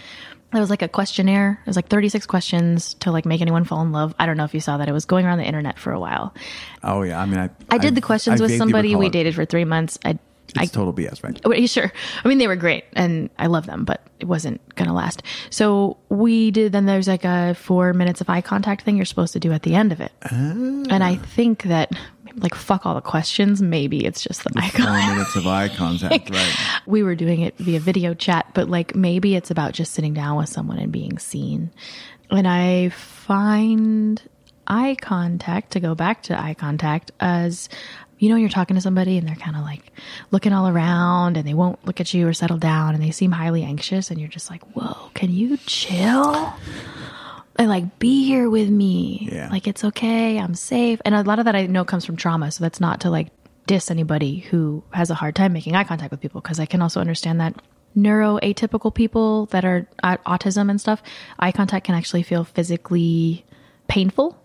There 0.51 0.61
was 0.61 0.69
like 0.69 0.81
a 0.81 0.87
questionnaire. 0.87 1.59
It 1.65 1.67
was 1.67 1.75
like 1.75 1.89
36 1.89 2.25
questions 2.27 2.93
to 2.95 3.11
like 3.11 3.25
make 3.25 3.41
anyone 3.41 3.65
fall 3.65 3.81
in 3.81 3.91
love. 3.91 4.15
I 4.19 4.25
don't 4.25 4.37
know 4.37 4.45
if 4.45 4.53
you 4.53 4.59
saw 4.61 4.77
that. 4.77 4.87
It 4.87 4.93
was 4.93 5.05
going 5.05 5.25
around 5.25 5.39
the 5.39 5.45
internet 5.45 5.77
for 5.77 5.91
a 5.91 5.99
while. 5.99 6.33
Oh 6.83 7.01
yeah, 7.01 7.19
I 7.19 7.25
mean, 7.25 7.39
I 7.39 7.49
I 7.69 7.77
did 7.77 7.95
the 7.95 8.01
questions 8.01 8.39
I 8.39 8.45
with 8.45 8.57
somebody 8.57 8.95
we 8.95 9.07
it. 9.07 9.11
dated 9.11 9.35
for 9.35 9.43
three 9.43 9.65
months. 9.65 9.99
I, 10.05 10.17
I 10.57 10.63
It's 10.63 10.71
total 10.71 10.93
BS, 10.93 11.23
right? 11.23 11.45
Are 11.45 11.55
you 11.55 11.67
sure. 11.67 11.91
I 12.23 12.27
mean, 12.27 12.37
they 12.37 12.47
were 12.47 12.55
great 12.55 12.85
and 12.93 13.29
I 13.37 13.47
love 13.47 13.65
them, 13.65 13.83
but 13.83 14.01
it 14.19 14.25
wasn't 14.25 14.61
going 14.75 14.87
to 14.87 14.93
last. 14.93 15.23
So 15.49 15.97
we 16.07 16.51
did, 16.51 16.71
then 16.71 16.85
there's 16.85 17.07
like 17.07 17.25
a 17.25 17.55
four 17.55 17.93
minutes 17.93 18.21
of 18.21 18.29
eye 18.29 18.41
contact 18.41 18.83
thing 18.83 18.95
you're 18.95 19.05
supposed 19.05 19.33
to 19.33 19.39
do 19.39 19.51
at 19.51 19.63
the 19.63 19.75
end 19.75 19.91
of 19.91 19.99
it. 19.99 20.11
Ah. 20.23 20.29
And 20.31 21.03
I 21.03 21.15
think 21.15 21.63
that, 21.63 21.91
like, 22.37 22.55
fuck 22.55 22.85
all 22.85 22.95
the 22.95 23.01
questions. 23.01 23.61
Maybe 23.61 24.05
it's 24.05 24.21
just 24.21 24.43
the 24.43 24.51
eye 24.55 24.69
contact. 24.69 25.13
minutes 25.13 25.35
of 25.35 25.47
eye 25.47 25.69
contact, 25.69 26.29
right? 26.33 26.55
We 26.85 27.03
were 27.03 27.15
doing 27.15 27.41
it 27.41 27.57
via 27.57 27.79
video 27.79 28.13
chat, 28.13 28.47
but 28.53 28.69
like 28.69 28.95
maybe 28.95 29.35
it's 29.35 29.51
about 29.51 29.73
just 29.73 29.93
sitting 29.93 30.13
down 30.13 30.37
with 30.37 30.49
someone 30.49 30.77
and 30.77 30.91
being 30.91 31.17
seen. 31.17 31.71
And 32.29 32.47
I 32.47 32.89
find 32.89 34.21
eye 34.67 34.95
contact, 34.99 35.71
to 35.71 35.79
go 35.79 35.95
back 35.95 36.23
to 36.23 36.39
eye 36.39 36.55
contact, 36.55 37.11
as 37.19 37.69
you 38.17 38.29
know, 38.29 38.35
you're 38.37 38.49
talking 38.49 38.75
to 38.75 38.81
somebody 38.81 39.17
and 39.17 39.27
they're 39.27 39.35
kind 39.35 39.57
of 39.57 39.63
like 39.63 39.91
looking 40.31 40.53
all 40.53 40.67
around 40.67 41.37
and 41.37 41.47
they 41.47 41.53
won't 41.53 41.83
look 41.85 41.99
at 41.99 42.13
you 42.13 42.27
or 42.27 42.33
settle 42.33 42.57
down 42.57 42.95
and 42.95 43.03
they 43.03 43.11
seem 43.11 43.31
highly 43.31 43.63
anxious 43.63 44.09
and 44.09 44.19
you're 44.19 44.29
just 44.29 44.49
like, 44.49 44.63
whoa, 44.73 45.09
can 45.13 45.31
you 45.31 45.57
chill? 45.57 46.53
And 47.57 47.69
like, 47.69 47.99
be 47.99 48.25
here 48.25 48.49
with 48.49 48.69
me. 48.69 49.29
Yeah. 49.31 49.49
Like, 49.49 49.67
it's 49.67 49.83
okay. 49.83 50.37
I'm 50.37 50.55
safe. 50.55 51.01
And 51.05 51.15
a 51.15 51.23
lot 51.23 51.39
of 51.39 51.45
that 51.45 51.55
I 51.55 51.67
know 51.67 51.85
comes 51.85 52.05
from 52.05 52.17
trauma. 52.17 52.51
So 52.51 52.63
that's 52.63 52.79
not 52.79 53.01
to 53.01 53.09
like 53.09 53.29
diss 53.65 53.89
anybody 53.89 54.39
who 54.39 54.83
has 54.91 55.09
a 55.09 55.15
hard 55.15 55.35
time 55.35 55.53
making 55.53 55.75
eye 55.75 55.83
contact 55.83 56.11
with 56.11 56.21
people 56.21 56.41
because 56.41 56.59
I 56.59 56.65
can 56.65 56.81
also 56.81 56.99
understand 56.99 57.39
that 57.41 57.55
neuroatypical 57.97 58.93
people 58.93 59.45
that 59.47 59.63
are 59.63 59.87
at 60.03 60.23
autism 60.25 60.69
and 60.69 60.79
stuff, 60.79 61.01
eye 61.39 61.51
contact 61.51 61.85
can 61.85 61.95
actually 61.95 62.23
feel 62.23 62.43
physically 62.43 63.45
painful 63.87 64.37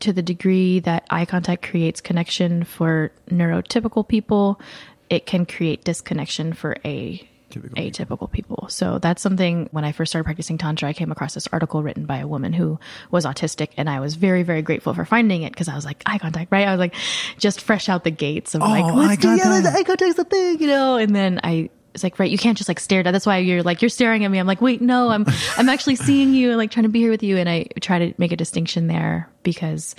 to 0.00 0.12
the 0.12 0.22
degree 0.22 0.80
that 0.80 1.06
eye 1.10 1.24
contact 1.24 1.62
creates 1.62 2.00
connection 2.00 2.64
for 2.64 3.12
neurotypical 3.30 4.06
people, 4.06 4.60
it 5.08 5.26
can 5.26 5.46
create 5.46 5.84
disconnection 5.84 6.52
for 6.52 6.76
a 6.84 7.26
Typical 7.62 7.82
atypical 8.06 8.30
people. 8.30 8.66
So 8.68 8.98
that's 8.98 9.22
something 9.22 9.68
when 9.72 9.84
I 9.84 9.92
first 9.92 10.10
started 10.12 10.24
practicing 10.24 10.58
tantra, 10.58 10.88
I 10.88 10.92
came 10.92 11.10
across 11.12 11.34
this 11.34 11.48
article 11.52 11.82
written 11.82 12.06
by 12.06 12.18
a 12.18 12.26
woman 12.26 12.52
who 12.52 12.78
was 13.10 13.24
autistic, 13.26 13.68
and 13.76 13.88
I 13.90 14.00
was 14.00 14.14
very, 14.14 14.42
very 14.42 14.62
grateful 14.62 14.94
for 14.94 15.04
finding 15.04 15.42
it 15.42 15.52
because 15.52 15.68
I 15.68 15.74
was 15.74 15.84
like 15.84 16.02
eye 16.06 16.18
contact, 16.18 16.52
right? 16.52 16.66
I 16.68 16.70
was 16.72 16.78
like 16.78 16.94
just 17.38 17.60
fresh 17.60 17.88
out 17.88 18.04
the 18.04 18.10
gates 18.10 18.54
of 18.54 18.60
like 18.60 18.84
Oh, 18.84 18.94
let's 18.94 19.12
eye 19.12 19.16
do 19.16 19.28
yeah, 19.36 19.42
contact. 19.44 19.64
let's- 19.64 19.76
eye 19.76 19.82
contact's 19.84 20.16
the 20.16 20.24
thing, 20.24 20.60
you 20.60 20.66
know. 20.68 20.96
And 20.96 21.14
then 21.14 21.40
I 21.44 21.70
was 21.92 22.02
like, 22.02 22.18
right, 22.18 22.30
you 22.30 22.36
can't 22.38 22.58
just 22.58 22.68
like 22.68 22.78
stare. 22.80 23.00
at 23.06 23.10
That's 23.10 23.24
why 23.26 23.38
you're 23.38 23.62
like 23.62 23.80
you're 23.82 23.88
staring 23.88 24.24
at 24.24 24.30
me. 24.30 24.38
I'm 24.38 24.46
like, 24.46 24.60
wait, 24.60 24.82
no, 24.82 25.08
I'm 25.08 25.24
I'm 25.56 25.68
actually 25.68 25.96
seeing 25.96 26.34
you 26.34 26.50
and 26.50 26.58
like 26.58 26.70
trying 26.70 26.82
to 26.84 26.90
be 26.90 27.00
here 27.00 27.10
with 27.10 27.22
you. 27.22 27.38
And 27.38 27.48
I 27.48 27.66
try 27.80 27.98
to 28.00 28.14
make 28.18 28.32
a 28.32 28.36
distinction 28.36 28.86
there 28.86 29.30
because 29.42 29.94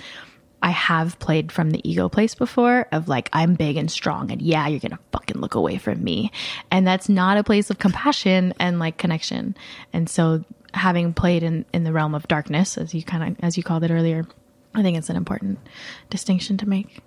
I 0.62 0.70
have 0.70 1.18
played 1.18 1.52
from 1.52 1.70
the 1.70 1.88
ego 1.88 2.08
place 2.08 2.34
before 2.34 2.86
of 2.92 3.08
like, 3.08 3.28
I'm 3.32 3.54
big 3.54 3.76
and 3.76 3.90
strong 3.90 4.30
and 4.32 4.42
yeah, 4.42 4.66
you're 4.66 4.80
to 4.80 4.98
fucking 5.12 5.40
look 5.40 5.54
away 5.54 5.78
from 5.78 6.02
me. 6.02 6.32
And 6.70 6.86
that's 6.86 7.08
not 7.08 7.38
a 7.38 7.44
place 7.44 7.70
of 7.70 7.78
compassion 7.78 8.54
and 8.58 8.78
like 8.78 8.98
connection. 8.98 9.56
And 9.92 10.08
so 10.10 10.44
having 10.74 11.12
played 11.14 11.42
in, 11.42 11.64
in 11.72 11.84
the 11.84 11.92
realm 11.92 12.14
of 12.14 12.26
darkness, 12.28 12.76
as 12.76 12.94
you 12.94 13.02
kind 13.02 13.36
of, 13.36 13.44
as 13.44 13.56
you 13.56 13.62
called 13.62 13.84
it 13.84 13.90
earlier, 13.90 14.26
I 14.74 14.82
think 14.82 14.98
it's 14.98 15.10
an 15.10 15.16
important 15.16 15.58
distinction 16.10 16.56
to 16.58 16.68
make. 16.68 16.98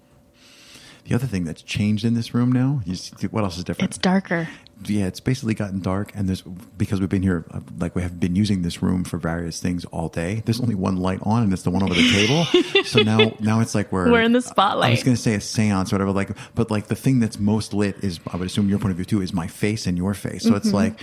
The 1.05 1.15
other 1.15 1.27
thing 1.27 1.45
that's 1.45 1.61
changed 1.61 2.05
in 2.05 2.13
this 2.13 2.33
room 2.33 2.51
now, 2.51 2.81
you 2.85 2.95
see, 2.95 3.27
what 3.27 3.43
else 3.43 3.57
is 3.57 3.63
different? 3.63 3.89
It's 3.89 3.97
darker. 3.97 4.47
Yeah, 4.85 5.05
it's 5.07 5.19
basically 5.19 5.53
gotten 5.53 5.79
dark, 5.79 6.11
and 6.15 6.27
there's 6.27 6.41
because 6.41 6.99
we've 6.99 7.09
been 7.09 7.21
here, 7.23 7.45
uh, 7.51 7.59
like 7.79 7.95
we 7.95 8.01
have 8.01 8.19
been 8.19 8.35
using 8.35 8.61
this 8.61 8.81
room 8.81 9.03
for 9.03 9.17
various 9.17 9.59
things 9.61 9.85
all 9.85 10.09
day. 10.09 10.41
There's 10.45 10.59
only 10.61 10.75
one 10.75 10.97
light 10.97 11.19
on, 11.23 11.43
and 11.43 11.53
it's 11.53 11.63
the 11.63 11.69
one 11.71 11.83
over 11.83 11.93
the 11.93 12.11
table. 12.11 12.83
so 12.83 13.01
now, 13.01 13.33
now 13.39 13.59
it's 13.59 13.75
like 13.75 13.91
we're 13.91 14.11
We're 14.11 14.21
in 14.21 14.33
the 14.33 14.41
spotlight. 14.41 14.89
I 14.89 14.91
was 14.91 15.03
going 15.03 15.15
to 15.15 15.21
say 15.21 15.35
a 15.35 15.39
séance 15.39 15.91
or 15.91 15.95
whatever, 15.95 16.11
like, 16.11 16.31
but 16.55 16.71
like 16.71 16.87
the 16.87 16.95
thing 16.95 17.19
that's 17.19 17.39
most 17.39 17.73
lit 17.73 18.03
is, 18.03 18.19
I 18.31 18.37
would 18.37 18.47
assume 18.47 18.69
your 18.69 18.79
point 18.79 18.91
of 18.91 18.95
view 18.97 19.05
too, 19.05 19.21
is 19.21 19.33
my 19.33 19.47
face 19.47 19.87
and 19.87 19.97
your 19.97 20.13
face. 20.13 20.43
So 20.43 20.49
Mm-hmm. 20.49 20.57
it's 20.57 20.73
like. 20.73 20.99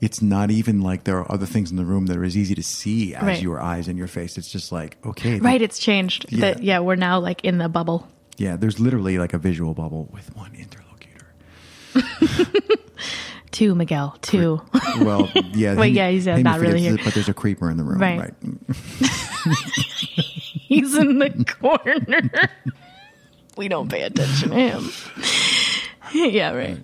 It's 0.00 0.22
not 0.22 0.52
even 0.52 0.80
like 0.80 1.02
there 1.02 1.18
are 1.18 1.28
other 1.32 1.44
things 1.44 1.72
in 1.72 1.76
the 1.76 1.84
room 1.84 2.06
that 2.06 2.16
are 2.16 2.22
as 2.22 2.36
easy 2.36 2.54
to 2.54 2.62
see 2.62 3.16
as 3.16 3.22
Right. 3.24 3.42
your 3.42 3.60
eyes 3.60 3.88
and 3.88 3.98
your 3.98 4.06
face. 4.06 4.38
It's 4.38 4.48
just 4.48 4.70
like 4.70 4.96
okay, 5.04 5.40
Right. 5.40 5.60
It's 5.60 5.76
changed. 5.80 6.26
Yeah. 6.28 6.40
That, 6.52 6.62
yeah, 6.62 6.78
we're 6.78 6.94
now 6.94 7.18
like 7.18 7.42
in 7.44 7.58
the 7.58 7.68
bubble. 7.68 8.06
yeah. 8.36 8.54
There's 8.54 8.78
literally 8.78 9.18
like 9.18 9.34
a 9.34 9.38
visual 9.38 9.74
bubble 9.74 10.08
with 10.12 10.32
one 10.36 10.52
interlocutor. 10.54 11.26
Two, 13.50 13.74
Miguel. 13.74 14.16
Two. 14.20 14.60
Well, 15.00 15.30
yeah. 15.54 15.74
Wait, 15.74 15.92
yeah, 15.94 16.10
he 16.10 16.20
said 16.20 16.40
uh, 16.40 16.42
not 16.42 16.60
really 16.60 16.80
here. 16.80 16.98
But 17.02 17.14
there's 17.14 17.28
a 17.30 17.34
creeper 17.34 17.70
in 17.70 17.76
the 17.78 17.82
room, 17.84 17.98
Right. 17.98 18.18
right? 18.20 18.34
He's 20.68 20.94
in 20.94 21.18
the 21.18 21.44
corner. 21.58 22.50
we 23.56 23.68
don't 23.68 23.90
pay 23.90 24.02
attention 24.02 24.50
to 24.50 24.54
him. 24.54 24.90
yeah, 26.12 26.52
right. 26.52 26.78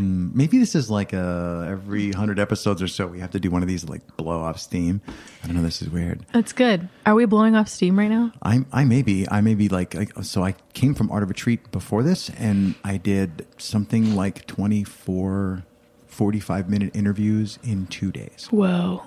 Maybe 0.00 0.58
this 0.58 0.74
is 0.74 0.90
like 0.90 1.12
uh 1.14 1.66
every 1.68 2.12
hundred 2.12 2.38
episodes 2.38 2.82
or 2.82 2.88
so 2.88 3.06
we 3.06 3.20
have 3.20 3.30
to 3.32 3.40
do 3.40 3.50
one 3.50 3.62
of 3.62 3.68
these 3.68 3.84
like 3.88 4.16
blow 4.16 4.40
off 4.40 4.58
steam. 4.58 5.00
I 5.42 5.46
don't 5.46 5.56
know. 5.56 5.62
This 5.62 5.82
is 5.82 5.90
weird. 5.90 6.24
That's 6.32 6.52
good. 6.52 6.88
Are 7.06 7.14
we 7.14 7.24
blowing 7.26 7.54
off 7.54 7.68
steam 7.68 7.98
right 7.98 8.08
now? 8.08 8.32
I 8.42 8.64
I 8.72 8.84
may 8.84 9.02
be 9.02 9.26
I 9.30 9.40
may 9.40 9.54
be 9.54 9.68
like, 9.68 9.94
like 9.94 10.12
so 10.22 10.42
I 10.44 10.54
came 10.72 10.94
from 10.94 11.10
Art 11.10 11.22
of 11.22 11.28
Retreat 11.28 11.70
before 11.72 12.02
this 12.02 12.30
and 12.30 12.74
I 12.84 12.96
did 12.96 13.46
something 13.58 14.14
like 14.14 14.46
24 14.46 15.64
45 16.06 16.68
minute 16.68 16.94
interviews 16.94 17.58
in 17.62 17.86
2 17.86 18.10
days. 18.12 18.48
Whoa. 18.50 19.04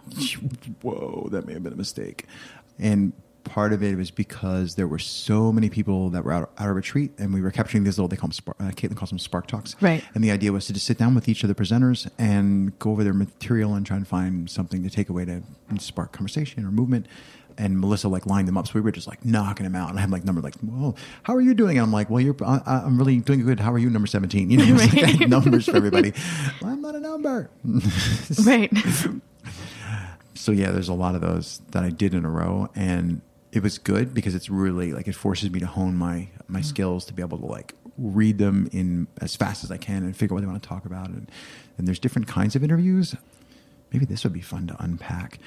Whoa, 0.81 1.27
that 1.31 1.45
may 1.45 1.53
have 1.53 1.63
been 1.63 1.73
a 1.73 1.77
mistake. 1.77 2.25
And 2.79 3.13
part 3.43 3.73
of 3.73 3.83
it 3.83 3.95
was 3.97 4.11
because 4.11 4.75
there 4.75 4.87
were 4.87 4.99
so 4.99 5.51
many 5.51 5.69
people 5.69 6.09
that 6.11 6.23
were 6.23 6.31
out, 6.31 6.51
out 6.57 6.69
of 6.69 6.75
retreat, 6.75 7.11
and 7.17 7.33
we 7.33 7.41
were 7.41 7.51
capturing 7.51 7.83
these 7.83 7.97
little. 7.97 8.07
They 8.07 8.17
call 8.17 8.29
them. 8.29 8.33
Spark, 8.33 8.57
uh, 8.59 8.71
Caitlin 8.71 8.95
calls 8.95 9.09
them 9.09 9.19
spark 9.19 9.47
talks. 9.47 9.75
Right. 9.81 10.03
And 10.13 10.23
the 10.23 10.31
idea 10.31 10.51
was 10.51 10.65
to 10.67 10.73
just 10.73 10.85
sit 10.85 10.97
down 10.97 11.15
with 11.15 11.27
each 11.27 11.43
of 11.43 11.49
the 11.49 11.55
presenters 11.55 12.09
and 12.17 12.77
go 12.79 12.91
over 12.91 13.03
their 13.03 13.13
material 13.13 13.73
and 13.75 13.85
try 13.85 13.97
and 13.97 14.07
find 14.07 14.49
something 14.49 14.83
to 14.83 14.89
take 14.89 15.09
away 15.09 15.25
to 15.25 15.43
spark 15.79 16.11
conversation 16.11 16.65
or 16.65 16.71
movement. 16.71 17.07
And 17.55 17.79
Melissa 17.79 18.07
like 18.07 18.25
lined 18.25 18.47
them 18.47 18.57
up, 18.57 18.67
so 18.67 18.73
we 18.75 18.81
were 18.81 18.91
just 18.91 19.07
like 19.07 19.23
knocking 19.23 19.63
them 19.63 19.75
out. 19.75 19.89
And 19.89 19.99
I 19.99 20.01
had 20.01 20.09
like 20.09 20.25
number 20.25 20.41
like, 20.41 20.55
"Well, 20.63 20.97
how 21.21 21.35
are 21.35 21.41
you 21.41 21.53
doing?" 21.53 21.77
And 21.77 21.85
I'm 21.85 21.91
like, 21.91 22.09
"Well, 22.09 22.19
you're, 22.19 22.35
I, 22.43 22.81
I'm 22.83 22.97
really 22.97 23.19
doing 23.19 23.45
good. 23.45 23.59
How 23.59 23.71
are 23.71 23.77
you, 23.77 23.91
number 23.91 24.07
17? 24.07 24.49
You 24.49 24.57
know, 24.57 24.73
was 24.73 24.93
like 24.93 25.27
numbers 25.27 25.65
for 25.65 25.75
everybody. 25.75 26.13
well, 26.61 26.71
I'm 26.71 26.81
not 26.81 26.95
a 26.95 26.99
number. 26.99 27.51
Right. 28.43 28.71
so 30.33 30.51
yeah, 30.51 30.71
there's 30.71 30.89
a 30.89 30.93
lot 30.95 31.13
of 31.13 31.21
those 31.21 31.61
that 31.71 31.83
I 31.83 31.91
did 31.91 32.15
in 32.15 32.25
a 32.25 32.29
row, 32.29 32.69
and 32.73 33.21
it 33.53 33.61
was 33.61 33.77
good 33.77 34.13
because 34.13 34.33
it's 34.33 34.49
really 34.49 34.91
like 34.93 35.07
it 35.07 35.15
forces 35.15 35.49
me 35.51 35.59
to 35.59 35.67
hone 35.67 35.95
my 35.95 36.27
my 36.47 36.61
skills 36.61 37.05
to 37.05 37.13
be 37.13 37.21
able 37.21 37.37
to 37.37 37.45
like 37.45 37.75
read 37.97 38.39
them 38.39 38.67
in 38.71 39.07
as 39.21 39.35
fast 39.35 39.63
as 39.63 39.69
I 39.69 39.77
can 39.77 40.03
and 40.03 40.17
figure 40.17 40.33
out 40.33 40.37
what 40.37 40.41
they 40.41 40.47
want 40.47 40.61
to 40.61 40.67
talk 40.67 40.85
about. 40.85 41.09
And 41.09 41.31
and 41.77 41.87
there's 41.87 41.99
different 41.99 42.27
kinds 42.27 42.55
of 42.55 42.63
interviews. 42.63 43.15
Maybe 43.91 44.05
this 44.05 44.23
would 44.23 44.33
be 44.33 44.41
fun 44.41 44.67
to 44.67 44.83
unpack. 44.83 45.37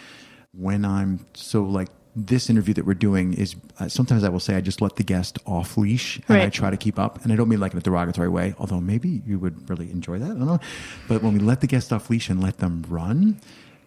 When 0.52 0.84
I'm 0.84 1.26
so 1.34 1.64
like 1.64 1.88
this 2.14 2.48
interview 2.48 2.72
that 2.74 2.86
we're 2.86 2.94
doing 2.94 3.34
is 3.34 3.56
uh, 3.80 3.88
sometimes 3.88 4.22
I 4.22 4.28
will 4.28 4.40
say 4.40 4.54
I 4.54 4.60
just 4.60 4.80
let 4.80 4.96
the 4.96 5.02
guest 5.02 5.38
off 5.44 5.76
leash 5.76 6.20
and 6.28 6.38
I 6.38 6.48
try 6.48 6.70
to 6.70 6.76
keep 6.76 6.98
up. 6.98 7.22
And 7.24 7.32
I 7.32 7.36
don't 7.36 7.48
mean 7.48 7.60
like 7.60 7.72
in 7.72 7.78
a 7.78 7.82
derogatory 7.82 8.28
way, 8.28 8.54
although 8.58 8.80
maybe 8.80 9.20
you 9.26 9.40
would 9.40 9.68
really 9.68 9.90
enjoy 9.90 10.20
that. 10.20 10.26
I 10.26 10.28
don't 10.28 10.46
know. 10.46 10.60
But 11.08 11.22
when 11.22 11.34
we 11.34 11.40
let 11.40 11.60
the 11.60 11.66
guest 11.66 11.92
off 11.92 12.08
leash 12.08 12.30
and 12.30 12.40
let 12.40 12.58
them 12.58 12.86
run, 12.88 13.40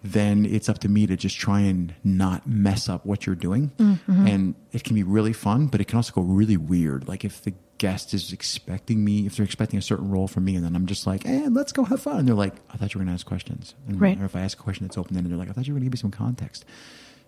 then 0.03 0.45
it's 0.45 0.69
up 0.69 0.79
to 0.79 0.89
me 0.89 1.05
to 1.07 1.17
just 1.17 1.37
try 1.37 1.61
and 1.61 1.93
not 2.03 2.47
mess 2.47 2.87
up 2.87 3.05
what 3.05 3.25
you're 3.25 3.35
doing. 3.35 3.71
Mm-hmm. 3.77 4.27
And 4.27 4.55
it 4.71 4.83
can 4.83 4.95
be 4.95 5.03
really 5.03 5.33
fun, 5.33 5.67
but 5.67 5.81
it 5.81 5.85
can 5.85 5.97
also 5.97 6.13
go 6.13 6.21
really 6.21 6.57
weird. 6.57 7.07
Like 7.07 7.25
if 7.25 7.41
the 7.41 7.53
guest 7.77 8.13
is 8.13 8.31
expecting 8.31 9.03
me, 9.03 9.25
if 9.25 9.35
they're 9.35 9.45
expecting 9.45 9.77
a 9.77 9.81
certain 9.81 10.09
role 10.09 10.27
from 10.27 10.45
me, 10.45 10.55
and 10.55 10.63
then 10.63 10.75
I'm 10.75 10.85
just 10.85 11.05
like, 11.05 11.23
hey, 11.23 11.47
let's 11.47 11.71
go 11.71 11.83
have 11.83 12.01
fun. 12.01 12.19
And 12.19 12.27
they're 12.27 12.35
like, 12.35 12.55
I 12.69 12.77
thought 12.77 12.93
you 12.93 12.99
were 12.99 13.05
going 13.05 13.07
to 13.07 13.19
ask 13.19 13.25
questions. 13.25 13.75
And, 13.87 13.99
Right. 13.99 14.19
Or 14.19 14.25
if 14.25 14.35
I 14.35 14.41
ask 14.41 14.59
a 14.59 14.63
question 14.63 14.87
that's 14.87 14.97
open 14.97 15.17
ended, 15.17 15.31
they're 15.31 15.39
like, 15.39 15.49
I 15.49 15.53
thought 15.53 15.67
you 15.67 15.73
were 15.73 15.79
going 15.79 15.89
to 15.89 15.97
give 15.97 15.99
me 15.99 16.01
some 16.01 16.11
context. 16.11 16.65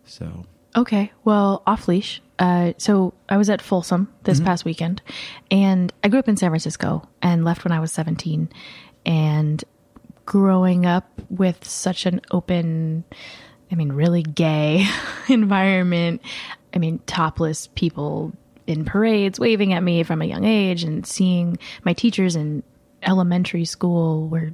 So 0.05 0.45
Okay. 0.75 1.11
Well, 1.23 1.63
off 1.67 1.87
leash. 1.87 2.21
Uh, 2.39 2.73
so 2.77 3.13
I 3.29 3.37
was 3.37 3.49
at 3.49 3.61
Folsom 3.61 4.11
this 4.23 4.37
mm-hmm. 4.37 4.47
past 4.47 4.65
weekend, 4.65 5.01
and 5.49 5.91
I 6.03 6.07
grew 6.07 6.19
up 6.19 6.27
in 6.27 6.37
San 6.37 6.49
Francisco 6.49 7.07
and 7.21 7.43
left 7.43 7.63
when 7.65 7.71
I 7.71 7.79
was 7.79 7.91
17. 7.91 8.49
And 9.05 9.63
growing 10.31 10.85
up 10.85 11.09
with 11.29 11.67
such 11.67 12.05
an 12.05 12.21
open, 12.31 13.03
I 13.69 13.75
mean, 13.75 13.91
really 13.91 14.23
gay 14.23 14.87
environment, 15.27 16.21
I 16.73 16.77
mean, 16.77 16.99
topless 16.99 17.67
people 17.67 18.31
in 18.65 18.85
parades 18.85 19.41
waving 19.41 19.73
at 19.73 19.83
me 19.83 20.03
from 20.03 20.21
a 20.21 20.25
young 20.25 20.45
age, 20.45 20.85
and 20.85 21.05
seeing 21.05 21.59
my 21.83 21.91
teachers 21.91 22.37
in 22.37 22.63
elementary 23.03 23.65
school 23.65 24.29
were 24.29 24.53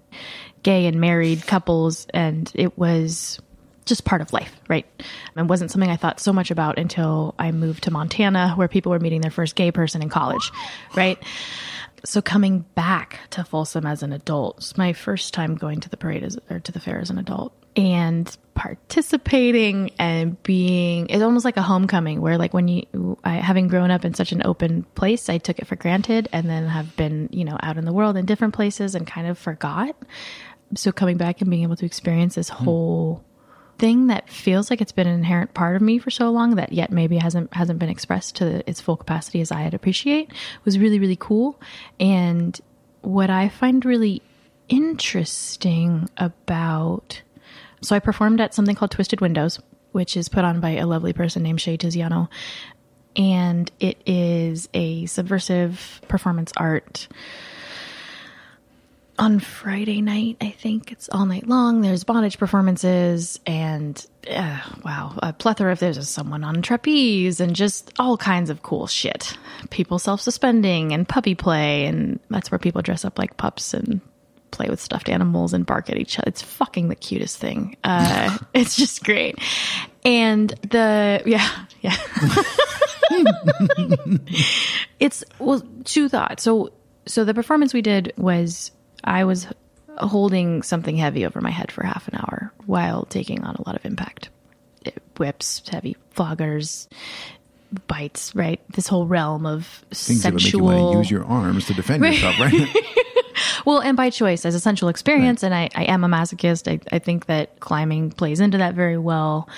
gay 0.63 0.87
and 0.87 0.99
married 0.99 1.45
couples, 1.45 2.07
and 2.11 2.51
it 2.55 2.75
was 2.75 3.39
just 3.85 4.03
part 4.03 4.21
of 4.21 4.33
life, 4.33 4.59
right? 4.67 4.87
It 5.35 5.45
wasn't 5.45 5.69
something 5.69 5.91
I 5.91 5.95
thought 5.95 6.19
so 6.19 6.33
much 6.33 6.49
about 6.49 6.79
until 6.79 7.35
I 7.37 7.51
moved 7.51 7.83
to 7.83 7.91
Montana, 7.91 8.53
where 8.55 8.67
people 8.67 8.89
were 8.91 8.99
meeting 8.99 9.21
their 9.21 9.29
first 9.29 9.55
gay 9.55 9.71
person 9.71 10.01
in 10.01 10.09
college, 10.09 10.51
right? 10.95 11.21
So 12.03 12.21
coming 12.21 12.65
back 12.75 13.19
to 13.31 13.43
Folsom 13.43 13.85
as 13.85 14.03
an 14.03 14.13
adult, 14.13 14.57
it's 14.57 14.77
my 14.77 14.93
first 14.93 15.33
time 15.33 15.55
going 15.55 15.79
to 15.81 15.89
the 15.89 15.97
parade 15.97 16.23
as, 16.23 16.37
or 16.49 16.59
to 16.59 16.71
the 16.71 16.79
fair 16.79 16.99
as 16.99 17.09
an 17.09 17.17
adult, 17.17 17.53
and 17.75 18.35
participating 18.55 19.91
and 19.99 20.41
being 20.41 21.05
it's 21.09 21.21
almost 21.21 21.45
like 21.45 21.57
a 21.57 21.61
homecoming 21.61 22.21
where 22.21 22.39
like 22.39 22.51
when 22.51 22.67
you 22.67 23.17
I, 23.23 23.35
having 23.35 23.67
grown 23.67 23.91
up 23.91 24.03
in 24.03 24.15
such 24.15 24.31
an 24.31 24.41
open 24.45 24.81
place 24.95 25.29
i 25.29 25.37
took 25.37 25.59
it 25.59 25.67
for 25.67 25.75
granted 25.75 26.27
and 26.33 26.49
then 26.49 26.65
have 26.65 26.95
been 26.97 27.29
you 27.31 27.45
know 27.45 27.55
out 27.61 27.77
in 27.77 27.85
the 27.85 27.93
world 27.93 28.17
in 28.17 28.25
different 28.25 28.55
places 28.55 28.95
and 28.95 29.05
kind 29.05 29.27
of 29.27 29.37
forgot. 29.37 29.95
So 30.75 30.91
coming 30.91 31.17
back 31.17 31.39
and 31.39 31.49
being 31.49 31.63
able 31.63 31.77
to 31.77 31.85
experience 31.85 32.35
this 32.35 32.49
hmm. 32.49 32.65
whole 32.65 33.23
thing 33.77 34.07
that 34.07 34.29
feels 34.29 34.69
like 34.69 34.81
it's 34.81 34.91
been 34.91 35.07
an 35.07 35.13
inherent 35.13 35.53
part 35.53 35.75
of 35.75 35.81
me 35.81 35.99
for 35.99 36.09
so 36.09 36.31
long 36.31 36.55
that 36.55 36.73
yet 36.73 36.91
maybe 36.91 37.17
hasn't 37.17 37.53
hasn't 37.53 37.79
been 37.79 37.89
expressed 37.89 38.35
to 38.37 38.67
its 38.69 38.81
full 38.81 38.97
capacity 38.97 39.41
as 39.41 39.51
I'd 39.51 39.73
appreciate 39.73 40.31
was 40.65 40.79
really 40.79 40.99
really 40.99 41.15
cool. 41.15 41.59
And 41.99 42.59
what 43.01 43.29
I 43.29 43.49
find 43.49 43.85
really 43.85 44.21
interesting 44.67 46.09
about 46.17 47.21
so 47.81 47.95
I 47.95 47.99
performed 47.99 48.41
at 48.41 48.53
something 48.53 48.75
called 48.75 48.91
Twisted 48.91 49.21
Windows 49.21 49.59
which 49.91 50.15
is 50.15 50.29
put 50.29 50.45
on 50.45 50.59
by 50.59 50.71
a 50.71 50.85
lovely 50.85 51.11
person 51.11 51.43
named 51.43 51.59
Shay 51.59 51.75
Tiziano. 51.75 52.27
And 53.15 53.71
it 53.79 53.99
is 54.05 54.69
a 54.73 55.07
subversive 55.07 56.01
performance 56.07 56.51
art 56.55 57.07
on 59.19 59.39
Friday 59.39 60.01
night, 60.01 60.37
I 60.41 60.51
think 60.51 60.91
it's 60.91 61.09
all 61.09 61.25
night 61.25 61.47
long. 61.47 61.81
There's 61.81 62.03
bondage 62.03 62.37
performances 62.37 63.39
and 63.45 64.05
uh, 64.29 64.59
wow, 64.83 65.17
a 65.23 65.33
plethora 65.33 65.71
of 65.71 65.79
there's 65.79 66.07
someone 66.07 66.43
on 66.43 66.61
trapeze 66.61 67.39
and 67.39 67.55
just 67.55 67.91
all 67.97 68.17
kinds 68.17 68.49
of 68.49 68.61
cool 68.61 68.87
shit. 68.87 69.37
People 69.69 69.99
self 69.99 70.21
suspending 70.21 70.93
and 70.93 71.07
puppy 71.07 71.35
play, 71.35 71.85
and 71.85 72.19
that's 72.29 72.51
where 72.51 72.59
people 72.59 72.81
dress 72.81 73.05
up 73.05 73.17
like 73.17 73.37
pups 73.37 73.73
and 73.73 74.01
play 74.51 74.67
with 74.69 74.79
stuffed 74.79 75.09
animals 75.09 75.53
and 75.53 75.65
bark 75.65 75.89
at 75.89 75.97
each 75.97 76.19
other. 76.19 76.27
It's 76.27 76.41
fucking 76.41 76.89
the 76.89 76.95
cutest 76.95 77.37
thing. 77.37 77.77
Uh, 77.83 78.37
it's 78.53 78.75
just 78.75 79.03
great. 79.03 79.39
And 80.05 80.49
the 80.69 81.21
yeah 81.25 81.65
yeah. 81.81 81.95
it's 84.99 85.23
well 85.39 85.63
two 85.85 86.09
thoughts. 86.09 86.43
So 86.43 86.71
so 87.05 87.23
the 87.23 87.33
performance 87.33 87.73
we 87.73 87.81
did 87.81 88.13
was 88.17 88.71
I 89.07 89.23
was 89.23 89.47
holding 89.97 90.61
something 90.61 90.97
heavy 90.97 91.25
over 91.25 91.41
my 91.41 91.49
head 91.49 91.71
for 91.71 91.83
half 91.83 92.07
an 92.07 92.15
hour 92.15 92.51
while 92.65 93.05
taking 93.05 93.43
on 93.43 93.55
a 93.55 93.67
lot 93.67 93.75
of 93.75 93.85
impact. 93.85 94.29
It, 94.85 95.01
whips, 95.17 95.63
heavy 95.69 95.95
floggers, 96.15 96.87
bites, 97.87 98.35
right? 98.35 98.61
This 98.73 98.87
whole 98.87 99.07
realm 99.07 99.45
of 99.45 99.65
Things 99.91 100.23
that 100.23 100.33
would 100.33 100.43
make 100.43 100.53
you 100.53 100.59
want 100.59 100.93
to 100.93 100.97
use 100.99 101.11
your 101.11 101.25
arms 101.25 101.65
to 101.67 101.73
defend 101.73 102.03
yourself, 102.03 102.35
right? 102.39 102.67
Well, 103.65 103.79
and 103.79 103.97
by 103.97 104.09
choice 104.09 104.45
as 104.45 104.55
a 104.55 104.59
sensual 104.59 104.89
experience, 104.89 105.43
and 105.43 105.53
I, 105.53 105.69
I 105.75 105.85
am 105.85 106.03
a 106.03 106.07
masochist. 106.07 106.71
I, 106.71 106.79
I 106.95 106.99
think 106.99 107.25
that 107.25 107.59
climbing 107.59 108.11
plays 108.11 108.39
into 108.39 108.57
that 108.59 108.75
very 108.75 108.97
well. 108.97 109.49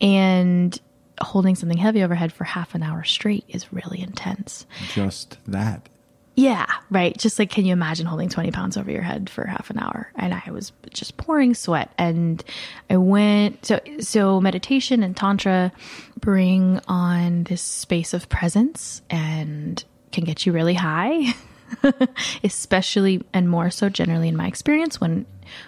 And 0.00 0.78
holding 1.20 1.54
something 1.54 1.78
heavy 1.78 2.02
overhead 2.02 2.32
for 2.32 2.44
half 2.44 2.74
an 2.74 2.82
hour 2.82 3.02
straight 3.04 3.44
is 3.48 3.72
really 3.72 4.00
intense. 4.00 4.66
Just 4.92 5.38
that. 5.46 5.88
Yeah, 6.36 6.66
right. 6.90 7.16
Just 7.16 7.38
like, 7.38 7.50
can 7.50 7.64
you 7.64 7.72
imagine 7.72 8.04
holding 8.04 8.28
20 8.28 8.50
pounds 8.50 8.76
over 8.76 8.90
your 8.90 9.00
head 9.00 9.30
for 9.30 9.46
half 9.46 9.70
an 9.70 9.78
hour? 9.78 10.12
And 10.16 10.34
I 10.34 10.50
was 10.50 10.70
just 10.90 11.16
pouring 11.16 11.54
sweat. 11.54 11.90
And 11.96 12.44
I 12.90 12.98
went, 12.98 13.64
so, 13.64 13.80
so 14.00 14.38
meditation 14.38 15.02
and 15.02 15.16
Tantra 15.16 15.72
bring 16.20 16.78
on 16.88 17.44
this 17.44 17.62
space 17.62 18.12
of 18.12 18.28
presence 18.28 19.00
and 19.08 19.82
can 20.12 20.24
get 20.24 20.44
you 20.44 20.52
really 20.52 20.74
high, 20.74 21.34
especially 22.44 23.22
and 23.32 23.48
more 23.48 23.70
so 23.70 23.88
generally 23.88 24.28
in 24.28 24.36
my 24.36 24.46
experience 24.46 25.00
when 25.00 25.24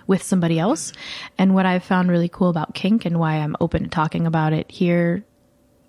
with 0.06 0.22
somebody 0.22 0.58
else. 0.58 0.92
And 1.38 1.54
what 1.54 1.64
I've 1.64 1.84
found 1.84 2.10
really 2.10 2.28
cool 2.28 2.50
about 2.50 2.74
kink 2.74 3.06
and 3.06 3.18
why 3.18 3.36
I'm 3.36 3.56
open 3.58 3.84
to 3.84 3.88
talking 3.88 4.26
about 4.26 4.52
it 4.52 4.70
here 4.70 5.24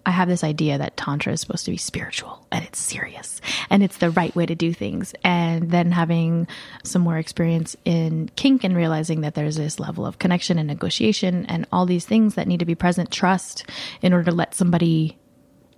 I 0.09 0.11
have 0.11 0.27
this 0.27 0.43
idea 0.43 0.79
that 0.79 0.97
Tantra 0.97 1.33
is 1.33 1.39
supposed 1.39 1.65
to 1.65 1.71
be 1.71 1.77
spiritual 1.77 2.43
and 2.51 2.65
it's 2.65 2.79
serious 2.79 3.41
and 3.69 3.83
it's 3.83 3.97
the 3.97 4.09
right 4.09 4.35
way 4.35 4.47
to 4.47 4.55
do 4.55 4.73
things. 4.73 5.13
And 5.23 5.69
then 5.69 5.91
having 5.91 6.47
some 6.83 7.03
more 7.03 7.19
experience 7.19 7.75
in 7.85 8.31
kink 8.35 8.63
and 8.63 8.75
realizing 8.75 9.21
that 9.21 9.35
there's 9.35 9.57
this 9.57 9.79
level 9.79 10.07
of 10.07 10.17
connection 10.17 10.57
and 10.57 10.67
negotiation 10.67 11.45
and 11.45 11.67
all 11.71 11.85
these 11.85 12.07
things 12.07 12.33
that 12.33 12.47
need 12.47 12.57
to 12.57 12.65
be 12.65 12.73
present, 12.73 13.11
trust 13.11 13.69
in 14.01 14.11
order 14.11 14.31
to 14.31 14.35
let 14.35 14.55
somebody, 14.55 15.19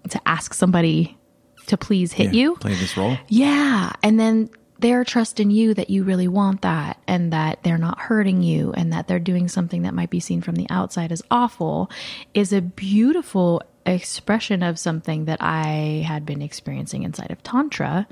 to 0.09 0.21
ask 0.25 0.53
somebody 0.53 1.17
to 1.67 1.75
please 1.75 2.13
hit 2.13 2.33
Yeah, 2.33 2.39
you. 2.39 2.55
Play 2.55 2.75
this 2.75 2.95
role. 2.95 3.17
Yeah. 3.27 3.91
And 4.01 4.17
then 4.17 4.49
their 4.79 5.03
trust 5.03 5.41
in 5.41 5.51
you 5.51 5.73
that 5.73 5.89
you 5.89 6.03
really 6.03 6.29
want 6.29 6.61
that 6.61 7.01
and 7.05 7.33
that 7.33 7.63
they're 7.63 7.77
not 7.77 7.99
hurting 7.99 8.43
you 8.43 8.71
and 8.77 8.93
that 8.93 9.09
they're 9.09 9.19
doing 9.19 9.49
something 9.49 9.81
that 9.81 9.93
might 9.93 10.09
be 10.09 10.21
seen 10.21 10.41
from 10.41 10.55
the 10.55 10.67
outside 10.69 11.11
as 11.11 11.21
awful 11.29 11.91
is 12.33 12.53
a 12.53 12.61
beautiful 12.61 13.61
expression 13.85 14.63
of 14.63 14.79
something 14.79 15.25
that 15.25 15.41
I 15.41 16.03
had 16.07 16.25
been 16.25 16.41
experiencing 16.41 17.03
inside 17.03 17.31
of 17.31 17.41
Tantra. 17.43 18.07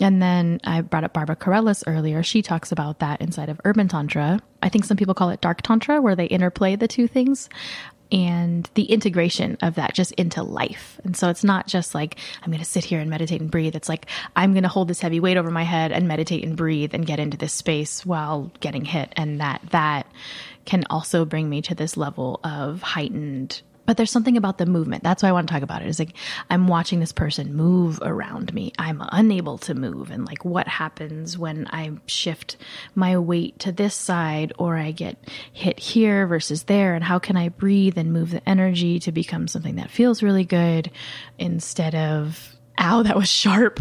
And 0.00 0.22
then 0.22 0.60
I 0.64 0.80
brought 0.80 1.04
up 1.04 1.12
Barbara 1.12 1.36
Carrellas 1.36 1.82
earlier. 1.86 2.22
She 2.22 2.42
talks 2.42 2.70
about 2.70 3.00
that 3.00 3.20
inside 3.20 3.48
of 3.48 3.60
Urban 3.64 3.88
Tantra. 3.88 4.40
I 4.62 4.68
think 4.68 4.84
some 4.84 4.96
people 4.96 5.14
call 5.14 5.30
it 5.30 5.40
Dark 5.40 5.62
Tantra, 5.62 6.00
where 6.00 6.14
they 6.14 6.26
interplay 6.26 6.76
the 6.76 6.88
two 6.88 7.08
things 7.08 7.48
and 8.10 8.70
the 8.74 8.84
integration 8.84 9.58
of 9.60 9.74
that 9.74 9.94
just 9.94 10.12
into 10.12 10.42
life. 10.42 11.00
And 11.04 11.16
so 11.16 11.28
it's 11.28 11.44
not 11.44 11.66
just 11.66 11.94
like, 11.94 12.16
I'm 12.42 12.50
going 12.50 12.62
to 12.62 12.64
sit 12.64 12.84
here 12.84 13.00
and 13.00 13.10
meditate 13.10 13.40
and 13.40 13.50
breathe. 13.50 13.76
It's 13.76 13.88
like, 13.88 14.06
I'm 14.34 14.52
going 14.52 14.62
to 14.62 14.68
hold 14.68 14.88
this 14.88 15.00
heavy 15.00 15.20
weight 15.20 15.36
over 15.36 15.50
my 15.50 15.64
head 15.64 15.92
and 15.92 16.08
meditate 16.08 16.44
and 16.44 16.56
breathe 16.56 16.94
and 16.94 17.04
get 17.04 17.20
into 17.20 17.36
this 17.36 17.52
space 17.52 18.06
while 18.06 18.50
getting 18.60 18.84
hit. 18.84 19.12
And 19.16 19.40
that, 19.40 19.60
that 19.70 20.06
can 20.64 20.84
also 20.88 21.24
bring 21.24 21.50
me 21.50 21.60
to 21.62 21.74
this 21.74 21.96
level 21.96 22.40
of 22.44 22.82
heightened 22.82 23.62
but 23.88 23.96
there's 23.96 24.10
something 24.10 24.36
about 24.36 24.58
the 24.58 24.66
movement. 24.66 25.02
That's 25.02 25.22
why 25.22 25.30
I 25.30 25.32
want 25.32 25.48
to 25.48 25.54
talk 25.54 25.62
about 25.62 25.80
it. 25.80 25.88
Is 25.88 25.98
like 25.98 26.12
I'm 26.50 26.68
watching 26.68 27.00
this 27.00 27.10
person 27.10 27.54
move 27.54 27.98
around 28.02 28.52
me. 28.52 28.70
I'm 28.78 29.02
unable 29.12 29.56
to 29.60 29.74
move, 29.74 30.10
and 30.10 30.26
like 30.26 30.44
what 30.44 30.68
happens 30.68 31.38
when 31.38 31.66
I 31.70 31.92
shift 32.04 32.58
my 32.94 33.16
weight 33.16 33.58
to 33.60 33.72
this 33.72 33.94
side 33.94 34.52
or 34.58 34.76
I 34.76 34.90
get 34.90 35.16
hit 35.54 35.78
here 35.78 36.26
versus 36.26 36.64
there, 36.64 36.94
and 36.94 37.02
how 37.02 37.18
can 37.18 37.38
I 37.38 37.48
breathe 37.48 37.96
and 37.96 38.12
move 38.12 38.32
the 38.32 38.46
energy 38.46 38.98
to 39.00 39.10
become 39.10 39.48
something 39.48 39.76
that 39.76 39.90
feels 39.90 40.22
really 40.22 40.44
good 40.44 40.90
instead 41.38 41.94
of 41.94 42.56
ow 42.78 43.02
that 43.02 43.16
was 43.16 43.28
sharp 43.28 43.80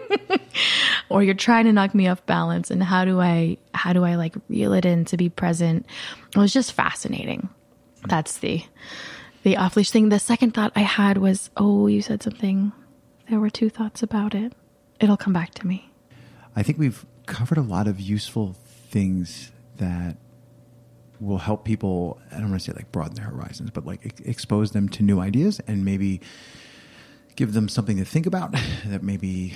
or 1.10 1.22
you're 1.22 1.34
trying 1.34 1.64
to 1.64 1.72
knock 1.72 1.94
me 1.94 2.06
off 2.08 2.24
balance 2.24 2.70
and 2.70 2.82
how 2.82 3.04
do 3.04 3.20
i 3.20 3.58
how 3.74 3.92
do 3.92 4.02
i 4.02 4.14
like 4.14 4.34
reel 4.48 4.72
it 4.72 4.86
in 4.86 5.04
to 5.04 5.18
be 5.18 5.28
present 5.28 5.84
it 6.34 6.38
was 6.38 6.50
just 6.50 6.72
fascinating 6.72 7.46
that's 8.06 8.38
the 8.38 8.64
the 9.42 9.56
off 9.56 9.76
leash 9.76 9.90
thing. 9.90 10.08
The 10.08 10.18
second 10.18 10.52
thought 10.52 10.72
I 10.76 10.80
had 10.80 11.18
was, 11.18 11.50
oh, 11.56 11.86
you 11.86 12.02
said 12.02 12.22
something. 12.22 12.72
There 13.28 13.40
were 13.40 13.50
two 13.50 13.70
thoughts 13.70 14.02
about 14.02 14.34
it. 14.34 14.52
It'll 14.98 15.16
come 15.16 15.32
back 15.32 15.54
to 15.54 15.66
me. 15.66 15.90
I 16.54 16.62
think 16.62 16.78
we've 16.78 17.06
covered 17.26 17.58
a 17.58 17.62
lot 17.62 17.86
of 17.86 18.00
useful 18.00 18.56
things 18.90 19.50
that 19.76 20.16
will 21.20 21.38
help 21.38 21.64
people. 21.64 22.20
I 22.30 22.38
don't 22.38 22.50
want 22.50 22.60
to 22.60 22.70
say 22.70 22.76
like 22.76 22.92
broaden 22.92 23.14
their 23.14 23.26
horizons, 23.26 23.70
but 23.70 23.86
like 23.86 24.04
ex- 24.04 24.20
expose 24.20 24.72
them 24.72 24.88
to 24.90 25.02
new 25.02 25.20
ideas 25.20 25.60
and 25.66 25.84
maybe 25.84 26.20
give 27.36 27.52
them 27.54 27.68
something 27.68 27.96
to 27.98 28.04
think 28.04 28.26
about. 28.26 28.54
That 28.86 29.02
maybe 29.02 29.54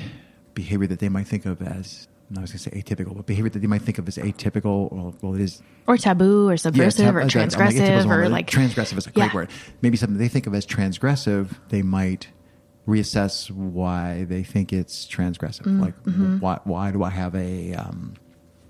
behavior 0.55 0.87
that 0.87 1.01
they 1.01 1.09
might 1.09 1.27
think 1.27 1.47
of 1.47 1.61
as 1.61 2.07
I 2.37 2.41
was 2.41 2.53
going 2.53 2.59
to 2.59 2.59
say 2.59 2.71
atypical, 2.71 3.15
but 3.15 3.27
behavior 3.27 3.51
that 3.51 3.59
they 3.59 3.67
might 3.67 3.83
think 3.83 3.99
of 3.99 4.09
as 4.09 4.17
atypical. 4.17 4.91
Well, 4.93 5.15
well 5.21 5.35
it 5.35 5.41
is 5.41 5.63
Or 5.87 5.97
taboo 5.97 6.49
or 6.49 6.57
subversive 6.57 7.05
tab- 7.05 7.17
or 7.17 7.21
uh, 7.21 7.25
like, 7.25 7.33
transgressive 7.33 8.07
or 8.07 8.29
like 8.29 8.51
transgressive 8.51 8.97
is 8.99 9.07
a 9.07 9.11
great 9.11 9.27
Yeah. 9.27 9.35
word. 9.35 9.51
Maybe 9.83 9.97
something 9.97 10.19
they 10.19 10.29
think 10.29 10.47
of 10.47 10.55
as 10.55 10.67
transgressive, 10.67 11.51
they 11.69 11.83
might 11.83 12.29
reassess 12.89 13.51
why 13.51 14.25
they 14.25 14.43
think 14.43 14.73
it's 14.73 15.07
transgressive. 15.07 15.63
Mm, 15.63 15.81
like, 15.81 16.03
mm-hmm. 16.05 16.39
why 16.39 16.61
why 16.65 16.91
do 16.91 17.03
I 17.03 17.11
have 17.11 17.35
a 17.35 17.75
um, 17.75 18.15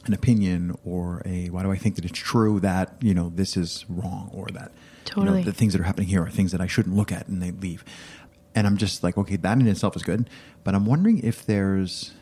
an 0.07 0.13
opinion 0.13 0.77
or 0.85 1.23
a 1.25 1.49
why 1.49 1.63
do 1.63 1.71
I 1.71 1.77
think 1.77 1.97
that 1.97 2.05
it's 2.05 2.19
true 2.19 2.61
that 2.61 2.97
you 3.01 3.15
know 3.15 3.31
this 3.35 3.57
is 3.57 3.85
wrong 3.89 4.31
or 4.33 4.47
that 4.53 4.73
you 5.17 5.25
know, 5.25 5.43
the 5.43 5.53
things 5.53 5.73
that 5.73 5.81
are 5.81 5.85
happening 5.85 6.09
here 6.09 6.23
are 6.23 6.31
things 6.31 6.53
that 6.53 6.61
I 6.61 6.67
shouldn't 6.67 6.97
look 6.97 7.13
at 7.13 7.29
and 7.29 7.43
they 7.43 7.51
leave. 7.51 7.85
And 8.55 8.67
I'm 8.67 8.77
just 8.77 9.03
like, 9.03 9.19
okay, 9.19 9.37
that 9.37 9.59
in 9.59 9.67
itself 9.67 9.97
is 9.97 10.03
good, 10.03 10.31
but 10.63 10.75
I'm 10.75 10.87
wondering 10.87 11.19
if 11.19 11.45
there's 11.45 12.13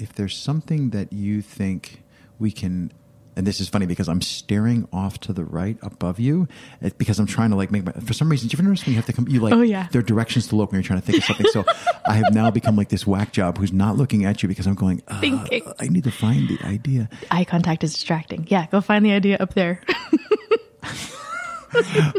if 0.00 0.12
there's 0.14 0.36
something 0.36 0.90
that 0.90 1.12
you 1.12 1.42
think 1.42 2.02
we 2.38 2.50
can 2.50 2.92
and 3.36 3.46
this 3.46 3.60
is 3.60 3.68
funny 3.68 3.86
because 3.86 4.08
I'm 4.08 4.20
staring 4.20 4.88
off 4.92 5.20
to 5.20 5.32
the 5.32 5.44
right 5.44 5.78
above 5.82 6.18
you 6.18 6.48
it, 6.80 6.98
because 6.98 7.18
I'm 7.20 7.26
trying 7.26 7.50
to 7.50 7.56
like 7.56 7.70
make 7.70 7.84
my 7.84 7.92
for 7.92 8.12
some 8.12 8.28
reason 8.28 8.48
do 8.48 8.54
you 8.56 8.58
ever 8.60 8.68
notice 8.68 8.84
when 8.84 8.92
you 8.94 8.96
have 8.96 9.06
to 9.06 9.12
come 9.12 9.28
you 9.28 9.40
like 9.40 9.52
Oh, 9.54 9.60
yeah. 9.60 9.86
there 9.92 10.00
are 10.00 10.04
directions 10.04 10.48
to 10.48 10.56
look 10.56 10.72
when 10.72 10.78
you're 10.80 10.86
trying 10.86 11.00
to 11.00 11.06
think 11.06 11.18
of 11.18 11.24
something 11.24 11.46
so 11.52 11.64
I 12.06 12.14
have 12.14 12.34
now 12.34 12.50
become 12.50 12.76
like 12.76 12.88
this 12.88 13.06
whack 13.06 13.32
job 13.32 13.58
who's 13.58 13.72
not 13.72 13.96
looking 13.96 14.24
at 14.24 14.42
you 14.42 14.48
because 14.48 14.66
I'm 14.66 14.74
going 14.74 15.02
uh, 15.08 15.20
Thinking. 15.20 15.62
I 15.78 15.86
need 15.88 16.04
to 16.04 16.10
find 16.10 16.48
the 16.48 16.58
idea 16.64 17.08
eye 17.30 17.44
contact 17.44 17.84
is 17.84 17.92
distracting. 17.92 18.46
Yeah, 18.48 18.66
go 18.66 18.80
find 18.80 19.04
the 19.04 19.12
idea 19.12 19.36
up 19.38 19.54
there. 19.54 19.80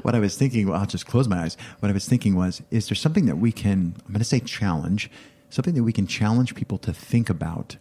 what 0.01 0.15
I 0.15 0.19
was 0.19 0.37
thinking, 0.37 0.67
well, 0.67 0.79
I'll 0.79 0.85
just 0.85 1.05
close 1.07 1.27
my 1.27 1.41
eyes. 1.43 1.57
What 1.79 1.89
I 1.89 1.93
was 1.93 2.07
thinking 2.07 2.35
was, 2.35 2.61
is 2.71 2.87
there 2.87 2.95
something 2.95 3.25
that 3.25 3.37
we 3.37 3.51
can, 3.51 3.95
I'm 4.05 4.13
going 4.13 4.19
to 4.19 4.23
say 4.25 4.39
challenge, 4.39 5.11
something 5.51 5.75
that 5.75 5.83
we 5.83 5.93
can 5.93 6.07
challenge 6.07 6.55
people 6.55 6.79
to 6.79 6.93
think 6.93 7.29
about 7.29 7.77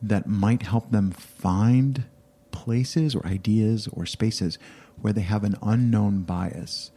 that 0.00 0.26
might 0.26 0.62
help 0.62 0.90
them 0.90 1.10
find 1.10 2.04
places 2.50 3.14
or 3.14 3.26
ideas 3.26 3.88
or 3.92 4.06
spaces 4.06 4.58
where 5.00 5.12
they 5.12 5.20
have 5.20 5.44
an 5.44 5.56
unknown 5.62 6.22
bias. 6.22 6.90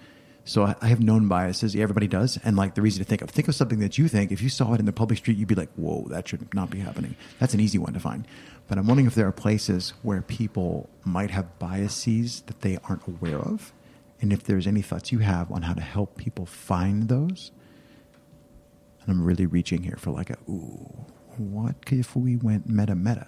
So 0.44 0.64
I 0.64 0.76
I 0.82 0.88
have 0.88 1.02
known 1.02 1.28
biases. 1.28 1.76
Everybody 1.76 2.08
does, 2.08 2.40
and 2.44 2.56
like 2.56 2.76
the 2.76 2.82
reason 2.82 3.04
to 3.04 3.10
think 3.10 3.22
of. 3.22 3.30
Think 3.30 3.48
of 3.48 3.56
something 3.56 3.80
that 3.80 3.98
you 3.98 4.08
think 4.08 4.32
if 4.32 4.42
you 4.42 4.50
saw 4.50 4.74
it 4.74 4.80
in 4.80 4.86
the 4.86 4.94
public 4.94 5.18
street, 5.20 5.38
you'd 5.38 5.48
be 5.48 5.56
like, 5.56 5.72
"Whoa, 5.76 6.08
that 6.10 6.28
should 6.28 6.54
not 6.54 6.70
be 6.70 6.80
happening." 6.80 7.16
That's 7.40 7.54
an 7.54 7.60
easy 7.60 7.78
one 7.78 7.94
to 7.94 8.00
find. 8.00 8.26
But 8.68 8.78
I'm 8.78 8.88
wondering 8.88 9.08
if 9.08 9.16
there 9.16 9.28
are 9.28 9.32
places 9.32 9.94
where 10.02 10.22
people 10.22 10.90
might 11.04 11.32
have 11.32 11.60
biases 11.60 12.42
that 12.48 12.62
they 12.62 12.78
aren't 12.84 13.08
aware 13.08 13.40
of, 13.40 13.72
and 14.20 14.34
if 14.34 14.44
there's 14.44 14.66
any 14.66 14.82
thoughts 14.82 15.12
you 15.12 15.20
have 15.20 15.52
on 15.52 15.64
how 15.64 15.74
to 15.74 15.82
help 15.82 16.18
people 16.18 16.46
find 16.46 17.08
those. 17.08 17.52
I'm 19.12 19.24
really 19.24 19.46
reaching 19.46 19.84
here 19.84 19.98
for 19.98 20.12
like 20.12 20.30
a 20.30 20.38
ooh, 20.50 21.06
what 21.38 21.76
if 21.92 22.16
we 22.16 22.36
went 22.38 22.68
meta 22.68 22.96
meta? 22.96 23.28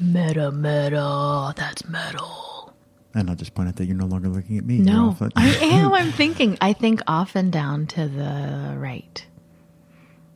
meta, 0.00 0.52
meta. 0.52 1.54
That's 1.56 1.88
metal. 1.88 2.74
And 3.14 3.30
I'll 3.30 3.36
just 3.36 3.54
point 3.54 3.68
out 3.70 3.76
that 3.76 3.86
you're 3.86 3.96
no 3.96 4.04
longer 4.04 4.28
looking 4.28 4.58
at 4.58 4.64
me. 4.64 4.78
No, 4.78 5.16
at- 5.20 5.32
I 5.36 5.48
am. 5.62 5.94
I'm 5.94 6.12
thinking. 6.22 6.58
I 6.60 6.74
think 6.74 7.00
off 7.06 7.34
and 7.34 7.50
down 7.50 7.86
to 7.88 8.06
the 8.06 8.74
right. 8.76 9.24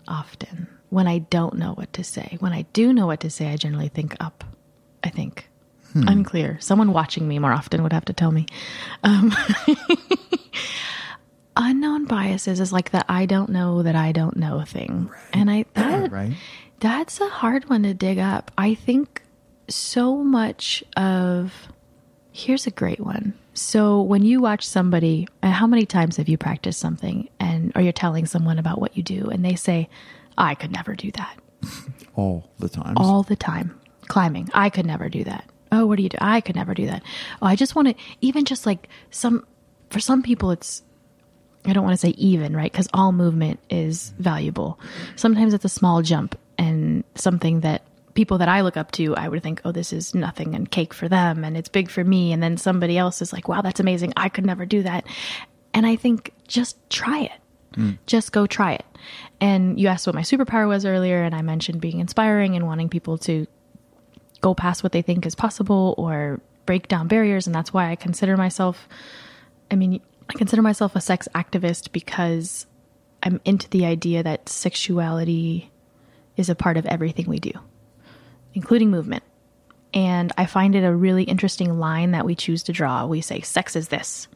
often 0.09 0.67
when 0.89 1.07
I 1.07 1.19
don't 1.19 1.55
know 1.57 1.73
what 1.75 1.93
to 1.93 2.03
say. 2.05 2.37
When 2.41 2.53
I 2.55 2.63
do 2.73 2.93
know 2.93 3.07
what 3.07 3.21
to 3.21 3.29
say, 3.31 3.49
I 3.53 3.57
generally 3.57 3.89
think 3.89 4.17
up. 4.19 4.45
I 5.05 5.11
think. 5.11 5.47
Unclear. 5.93 6.57
Someone 6.61 6.93
watching 6.93 7.27
me 7.27 7.41
more 7.41 7.53
often 7.53 7.83
would 7.83 7.93
have 7.93 8.05
to 8.05 8.13
tell 8.13 8.31
me. 8.31 8.47
Um, 9.03 9.35
unknown 11.61 12.07
biases 12.07 12.61
is 12.61 12.73
like 12.73 12.91
the 12.91 13.05
I 13.11 13.27
don't 13.27 13.51
know 13.51 13.83
that 13.83 13.95
I 13.97 14.13
don't 14.13 14.37
know 14.37 14.63
thing. 14.65 15.11
And 15.33 15.51
I 15.51 15.65
that 15.75 16.11
Right? 16.11 16.33
that's 16.81 17.21
a 17.21 17.29
hard 17.29 17.69
one 17.69 17.83
to 17.85 17.95
dig 17.95 18.19
up. 18.19 18.51
I 18.59 18.75
think 18.75 19.23
so 19.69 20.17
much 20.17 20.83
of 20.97 21.53
here's 22.33 22.67
a 22.67 22.71
great 22.71 23.01
one. 23.01 23.35
So 23.55 24.01
when 24.01 24.23
you 24.25 24.41
watch 24.41 24.67
somebody, 24.67 25.29
uh, 25.43 25.51
how 25.51 25.67
many 25.67 25.85
times 25.85 26.17
have 26.17 26.29
you 26.29 26.39
practiced 26.39 26.79
something 26.81 27.29
and 27.39 27.73
or 27.75 27.83
you're 27.83 27.93
telling 27.93 28.27
someone 28.27 28.59
about 28.59 28.81
what 28.81 28.97
you 28.97 29.03
do 29.03 29.29
and 29.29 29.45
they 29.45 29.55
say, 29.57 29.89
I 30.39 30.55
could 30.55 30.73
never 30.73 30.95
do 30.95 31.11
that. 31.13 31.37
All 32.17 32.49
the 32.59 32.69
time. 32.69 32.95
All 32.97 33.23
the 33.23 33.37
time. 33.37 33.79
Climbing. 34.09 34.49
I 34.55 34.71
could 34.71 34.87
never 34.87 35.09
do 35.09 35.25
that. 35.25 35.45
Oh, 35.73 35.87
what 35.87 35.97
do 35.97 36.03
you 36.03 36.09
do? 36.09 36.19
I 36.21 36.41
could 36.41 36.57
never 36.57 36.75
do 36.75 36.87
that. 36.87 37.03
Oh, 37.41 37.47
I 37.47 37.55
just 37.55 37.75
want 37.77 37.89
to 37.89 37.95
even 38.21 38.45
just 38.45 38.67
like 38.67 38.89
some 39.11 39.45
for 39.91 40.01
some 40.01 40.23
people 40.23 40.51
it's 40.51 40.83
I 41.65 41.73
don't 41.73 41.85
want 41.85 41.95
to 41.95 42.07
say 42.07 42.11
even, 42.11 42.57
right? 42.57 42.71
Because 42.71 42.89
all 42.95 43.13
movement 43.13 43.61
is 43.69 44.15
valuable. 44.19 44.79
Sometimes 45.17 45.53
it's 45.53 45.65
a 45.65 45.71
small 45.71 46.03
jump 46.03 46.39
and 46.57 47.05
something 47.15 47.61
that 47.61 47.83
people 48.15 48.39
that 48.39 48.49
I 48.49 48.63
look 48.63 48.77
up 48.77 48.93
to, 48.93 49.15
I 49.17 49.29
would 49.29 49.43
think, 49.43 49.61
oh, 49.65 49.73
this 49.73 49.93
is 49.93 50.15
nothing 50.15 50.55
and 50.55 50.71
cake 50.71 50.95
for 50.95 51.09
them 51.09 51.45
and 51.45 51.57
it's 51.57 51.69
big 51.69 51.91
for 51.91 52.03
me. 52.03 52.33
And 52.33 52.43
then 52.43 52.57
somebody 52.57 52.97
else 52.97 53.23
is 53.23 53.33
like, 53.33 53.47
wow, 53.47 53.63
that's 53.63 53.81
amazing. 53.81 54.13
I 54.17 54.29
could 54.29 54.47
never 54.47 54.65
do 54.65 54.83
that. 54.83 55.07
And 55.75 55.87
I 55.87 55.97
think 55.97 56.33
just 56.49 56.77
try 56.91 57.21
it. 57.21 57.33
Mm. 57.75 57.99
Just 58.07 58.33
go 58.33 58.47
try 58.47 58.73
it. 58.73 58.85
And 59.41 59.79
you 59.79 59.89
asked 59.89 60.07
what 60.07 60.15
my 60.15 60.23
superpower 60.23 60.69
was 60.69 60.85
earlier, 60.85 61.23
and 61.23 61.35
I 61.35 61.41
mentioned 61.41 61.81
being 61.81 62.01
inspiring 62.01 62.57
and 62.57 62.67
wanting 62.67 62.89
people 62.89 63.17
to 63.19 63.47
go 64.41 64.55
past 64.55 64.83
what 64.83 64.93
they 64.93 65.03
think 65.03 65.25
is 65.25 65.35
possible 65.35 65.95
or 65.97 66.41
break 66.67 66.89
down 66.89 67.07
barriers. 67.07 67.47
And 67.47 67.55
that's 67.55 67.73
why 67.73 67.91
I 67.91 67.97
consider 67.97 68.37
myself 68.37 68.89
I 69.71 69.77
mean, 69.77 70.01
I 70.31 70.39
consider 70.39 70.63
myself 70.63 70.95
a 70.95 71.01
sex 71.01 71.27
activist 71.35 71.91
because 71.91 72.67
I'm 73.23 73.41
into 73.45 73.69
the 73.69 73.85
idea 73.85 74.23
that 74.23 74.49
sexuality 74.49 75.73
is 76.37 76.49
a 76.49 76.55
part 76.55 76.77
of 76.77 76.87
everything 76.87 77.27
we 77.27 77.41
do, 77.41 77.51
including 78.55 78.91
movement. 78.91 79.25
And 79.93 80.33
I 80.39 80.47
find 80.47 80.77
it 80.77 80.85
a 80.85 80.95
really 80.95 81.25
interesting 81.25 81.81
line 81.81 82.13
that 82.13 82.25
we 82.25 82.37
choose 82.37 82.63
to 82.65 82.73
draw. 82.73 83.07
We 83.07 83.21
say 83.21 83.41
sex 83.41 83.75
is 83.75 83.89
this. 83.89 84.29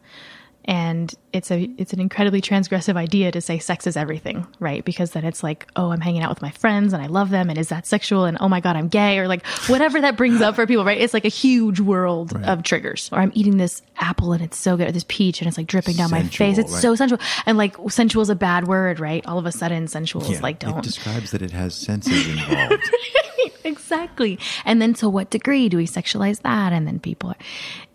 And 0.67 1.15
it's 1.33 1.51
a 1.51 1.69
it's 1.77 1.93
an 1.93 2.01
incredibly 2.01 2.41
transgressive 2.41 2.97
idea 2.97 3.31
to 3.33 3.41
say 3.41 3.59
sex 3.59 3.87
is 3.87 3.97
everything, 3.97 4.47
right? 4.61 4.85
Because 4.85 5.11
then 5.11 5.25
it's 5.25 5.43
like, 5.43 5.69
oh, 5.77 5.91
I'm 5.91 6.01
hanging 6.01 6.23
out 6.23 6.31
with 6.31 6.41
my 6.41 6.51
friends 6.53 6.93
and 6.93 7.03
I 7.03 7.07
love 7.07 7.29
them 7.31 7.51
and 7.51 7.59
is 7.59 7.69
that 7.69 7.87
sexual 7.87 8.25
and 8.25 8.39
oh 8.41 8.49
my 8.49 8.61
god, 8.61 8.77
I'm 8.77 8.89
gay 8.89 9.19
or 9.19 9.29
like 9.29 9.45
whatever 9.69 10.01
that 10.01 10.17
brings 10.17 10.41
up 10.41 10.55
for 10.55 10.67
people, 10.67 10.85
right? 10.85 10.99
It's 10.99 11.13
like 11.13 11.27
a 11.27 11.29
huge 11.29 11.81
world 11.81 12.35
of 12.45 12.63
triggers. 12.63 13.11
Or 13.13 13.19
I'm 13.19 13.33
eating 13.35 13.59
this 13.59 13.83
apple 13.99 14.33
and 14.33 14.43
it's 14.43 14.57
so 14.57 14.77
good, 14.77 14.89
or 14.89 14.93
this 14.93 15.05
peach 15.07 15.41
and 15.41 15.49
it's 15.49 15.59
like 15.59 15.67
dripping 15.67 15.97
down 15.97 16.11
my 16.11 16.23
face. 16.23 16.57
It's 16.57 16.73
right. 16.73 16.83
so 16.83 16.95
sensual. 16.95 17.19
And 17.45 17.59
like 17.59 17.77
sensual 17.89 18.23
is 18.23 18.31
a 18.31 18.35
bad 18.35 18.67
word, 18.67 19.01
right? 19.01 19.25
All 19.27 19.39
of 19.39 19.47
a 19.47 19.53
sudden 19.53 19.87
sensual 19.87 20.25
Yeah, 20.25 20.33
is 20.33 20.43
like 20.43 20.61
don't 20.61 20.79
it 20.79 20.83
describes 20.85 21.31
that 21.33 21.43
it 21.43 21.51
has 21.51 21.75
senses 21.75 22.27
involved. 22.27 22.83
exactly. 23.65 24.39
And 24.65 24.81
then 24.81 24.95
to 24.95 25.09
what 25.09 25.31
degree 25.31 25.69
do 25.69 25.77
we 25.77 25.87
sexualize 25.87 26.41
that? 26.43 26.73
And 26.73 26.87
then 26.87 27.01
people 27.01 27.31
are, 27.31 27.37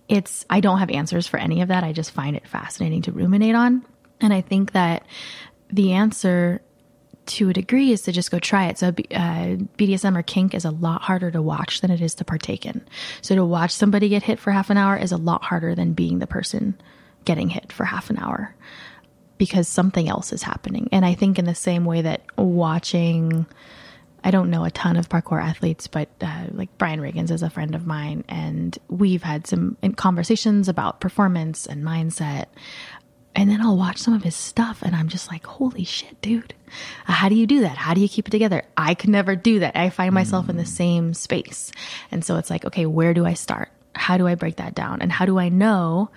it's, 0.09 0.45
I 0.49 0.59
don't 0.59 0.79
have 0.79 0.89
answers 0.89 1.27
for 1.27 1.37
any 1.37 1.61
of 1.61 1.69
that. 1.69 1.83
I 1.83 1.93
just 1.93 2.11
find 2.11 2.35
it 2.35 2.47
fascinating 2.47 3.03
to 3.03 3.11
ruminate 3.11 3.55
on. 3.55 3.85
And 4.19 4.33
I 4.33 4.41
think 4.41 4.73
that 4.73 5.05
the 5.71 5.93
answer 5.93 6.61
to 7.27 7.49
a 7.49 7.53
degree 7.53 7.91
is 7.91 8.01
to 8.01 8.11
just 8.11 8.31
go 8.31 8.39
try 8.39 8.65
it. 8.67 8.79
So 8.79 8.87
uh, 8.87 8.91
BDSM 9.77 10.17
or 10.17 10.23
kink 10.23 10.55
is 10.55 10.65
a 10.65 10.71
lot 10.71 11.03
harder 11.03 11.29
to 11.29 11.43
watch 11.43 11.81
than 11.81 11.91
it 11.91 12.01
is 12.01 12.15
to 12.15 12.25
partake 12.25 12.65
in. 12.65 12.81
So 13.21 13.35
to 13.35 13.45
watch 13.45 13.71
somebody 13.71 14.09
get 14.09 14.23
hit 14.23 14.39
for 14.39 14.51
half 14.51 14.71
an 14.71 14.77
hour 14.77 14.97
is 14.97 15.11
a 15.11 15.17
lot 15.17 15.43
harder 15.43 15.75
than 15.75 15.93
being 15.93 16.17
the 16.17 16.27
person 16.27 16.79
getting 17.25 17.49
hit 17.49 17.71
for 17.71 17.85
half 17.85 18.09
an 18.09 18.17
hour 18.17 18.55
because 19.37 19.67
something 19.67 20.09
else 20.09 20.33
is 20.33 20.41
happening. 20.41 20.89
And 20.91 21.05
I 21.05 21.13
think 21.13 21.37
in 21.37 21.45
the 21.45 21.53
same 21.53 21.85
way 21.85 22.01
that 22.01 22.23
watching 22.35 23.45
I 24.23 24.31
don't 24.31 24.49
know 24.49 24.65
a 24.65 24.71
ton 24.71 24.97
of 24.97 25.09
parkour 25.09 25.41
athletes, 25.41 25.87
but 25.87 26.09
uh, 26.21 26.45
like 26.51 26.77
Brian 26.77 26.99
Reagans 26.99 27.31
is 27.31 27.43
a 27.43 27.49
friend 27.49 27.75
of 27.75 27.85
mine, 27.87 28.23
and 28.27 28.77
we've 28.89 29.23
had 29.23 29.47
some 29.47 29.77
conversations 29.95 30.67
about 30.67 30.99
performance 30.99 31.65
and 31.65 31.83
mindset. 31.83 32.45
And 33.35 33.49
then 33.49 33.61
I'll 33.61 33.77
watch 33.77 33.97
some 33.97 34.13
of 34.13 34.23
his 34.23 34.35
stuff, 34.35 34.81
and 34.81 34.95
I'm 34.95 35.07
just 35.07 35.31
like, 35.31 35.45
"Holy 35.45 35.83
shit, 35.83 36.19
dude! 36.21 36.53
How 37.05 37.29
do 37.29 37.35
you 37.35 37.47
do 37.47 37.61
that? 37.61 37.77
How 37.77 37.93
do 37.93 38.01
you 38.01 38.09
keep 38.09 38.27
it 38.27 38.31
together? 38.31 38.63
I 38.75 38.95
could 38.95 39.09
never 39.09 39.35
do 39.35 39.59
that. 39.59 39.77
I 39.77 39.89
find 39.89 40.13
myself 40.13 40.49
in 40.49 40.57
the 40.57 40.65
same 40.65 41.13
space, 41.13 41.71
and 42.11 42.25
so 42.25 42.37
it's 42.37 42.49
like, 42.49 42.65
okay, 42.65 42.85
where 42.85 43.13
do 43.13 43.25
I 43.25 43.33
start? 43.35 43.69
How 43.95 44.17
do 44.17 44.27
I 44.27 44.35
break 44.35 44.57
that 44.57 44.75
down? 44.75 45.01
And 45.01 45.11
how 45.11 45.25
do 45.25 45.39
I 45.39 45.49
know 45.49 46.09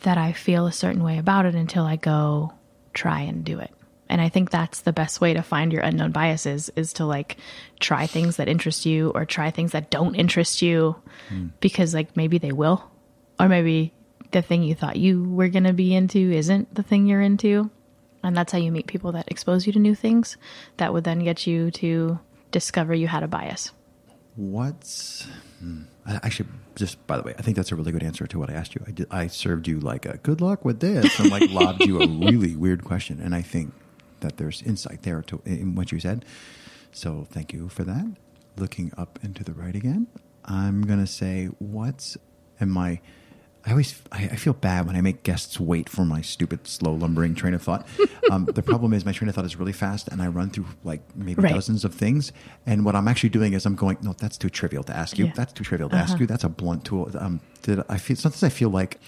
that 0.00 0.18
I 0.18 0.32
feel 0.32 0.66
a 0.66 0.72
certain 0.72 1.02
way 1.02 1.18
about 1.18 1.46
it 1.46 1.54
until 1.54 1.84
I 1.84 1.96
go 1.96 2.52
try 2.94 3.20
and 3.22 3.44
do 3.44 3.58
it? 3.58 3.72
And 4.08 4.20
I 4.20 4.28
think 4.28 4.50
that's 4.50 4.80
the 4.80 4.92
best 4.92 5.20
way 5.20 5.32
to 5.34 5.42
find 5.42 5.72
your 5.72 5.82
unknown 5.82 6.12
biases 6.12 6.70
is 6.76 6.92
to 6.94 7.06
like 7.06 7.38
try 7.80 8.06
things 8.06 8.36
that 8.36 8.48
interest 8.48 8.84
you 8.84 9.10
or 9.10 9.24
try 9.24 9.50
things 9.50 9.72
that 9.72 9.90
don't 9.90 10.14
interest 10.14 10.60
you 10.60 10.96
because 11.60 11.94
like 11.94 12.16
maybe 12.16 12.38
they 12.38 12.52
will 12.52 12.90
or 13.40 13.48
maybe 13.48 13.94
the 14.32 14.42
thing 14.42 14.62
you 14.62 14.74
thought 14.74 14.96
you 14.96 15.24
were 15.24 15.48
going 15.48 15.64
to 15.64 15.72
be 15.72 15.94
into 15.94 16.30
isn't 16.30 16.74
the 16.74 16.82
thing 16.82 17.06
you're 17.06 17.22
into. 17.22 17.70
And 18.22 18.36
that's 18.36 18.52
how 18.52 18.58
you 18.58 18.70
meet 18.70 18.86
people 18.86 19.12
that 19.12 19.30
expose 19.30 19.66
you 19.66 19.72
to 19.72 19.78
new 19.78 19.94
things 19.94 20.36
that 20.76 20.92
would 20.92 21.04
then 21.04 21.20
get 21.20 21.46
you 21.46 21.70
to 21.72 22.18
discover 22.50 22.94
you 22.94 23.08
had 23.08 23.22
a 23.22 23.28
bias. 23.28 23.72
What's 24.36 25.26
hmm, 25.58 25.82
I, 26.06 26.20
I 26.22 26.30
just 26.76 27.06
by 27.06 27.16
the 27.16 27.22
way, 27.22 27.34
I 27.38 27.42
think 27.42 27.56
that's 27.56 27.72
a 27.72 27.76
really 27.76 27.92
good 27.92 28.02
answer 28.02 28.26
to 28.26 28.38
what 28.38 28.48
I 28.48 28.54
asked 28.54 28.74
you. 28.74 28.82
I 28.86 28.90
did, 28.92 29.06
I 29.10 29.26
served 29.26 29.68
you 29.68 29.80
like 29.80 30.06
a 30.06 30.18
good 30.18 30.40
luck 30.40 30.64
with 30.64 30.80
this 30.80 31.18
and 31.18 31.30
like 31.30 31.50
lobbed 31.50 31.84
you 31.84 32.00
a 32.00 32.06
really 32.30 32.56
weird 32.56 32.84
question, 32.84 33.20
and 33.20 33.34
I 33.34 33.42
think 33.42 33.74
that 34.22 34.38
there's 34.38 34.62
insight 34.62 35.02
there 35.02 35.22
to 35.22 35.40
in 35.44 35.74
what 35.74 35.92
you 35.92 36.00
said. 36.00 36.24
So 36.90 37.26
thank 37.30 37.52
you 37.52 37.68
for 37.68 37.84
that. 37.84 38.06
Looking 38.56 38.92
up 38.98 39.18
into 39.22 39.44
the 39.44 39.52
right 39.52 39.74
again, 39.76 40.06
I'm 40.44 40.82
gonna 40.82 41.06
say 41.06 41.46
what's 41.58 42.16
am 42.60 42.76
I. 42.76 43.00
I 43.64 43.70
always 43.70 44.02
I, 44.10 44.24
I 44.24 44.36
feel 44.36 44.54
bad 44.54 44.86
when 44.88 44.96
I 44.96 45.00
make 45.00 45.22
guests 45.22 45.60
wait 45.60 45.88
for 45.88 46.04
my 46.04 46.20
stupid, 46.20 46.66
slow, 46.66 46.92
lumbering 46.94 47.34
train 47.36 47.54
of 47.54 47.62
thought. 47.62 47.86
Um, 48.30 48.46
the 48.46 48.62
problem 48.62 48.94
is 48.94 49.04
my 49.04 49.12
train 49.12 49.28
of 49.28 49.34
thought 49.34 49.44
is 49.44 49.56
really 49.56 49.72
fast, 49.74 50.08
and 50.08 50.22
I 50.22 50.28
run 50.28 50.48
through 50.48 50.64
like 50.84 51.02
maybe 51.14 51.42
Right. 51.42 51.52
dozens 51.52 51.84
of 51.84 51.92
things. 51.92 52.32
And 52.64 52.82
what 52.84 52.94
I'm 52.96 53.06
actually 53.08 53.28
doing 53.28 53.52
is 53.52 53.66
I'm 53.66 53.74
going, 53.74 53.98
no, 54.00 54.14
that's 54.14 54.38
too 54.38 54.48
trivial 54.48 54.82
to 54.84 54.96
ask 54.96 55.18
you. 55.18 55.26
Yeah. 55.26 55.32
That's 55.34 55.52
too 55.52 55.64
trivial 55.64 55.90
to 55.90 55.96
ask 55.96 56.18
you. 56.18 56.26
That's 56.26 56.44
a 56.44 56.48
blunt 56.48 56.84
tool. 56.86 57.10
Um, 57.18 57.40
did 57.62 57.80
I 57.90 57.98
feel 57.98 58.16
sometimes 58.16 58.42
I 58.44 58.48
feel 58.48 58.70
like 58.70 59.00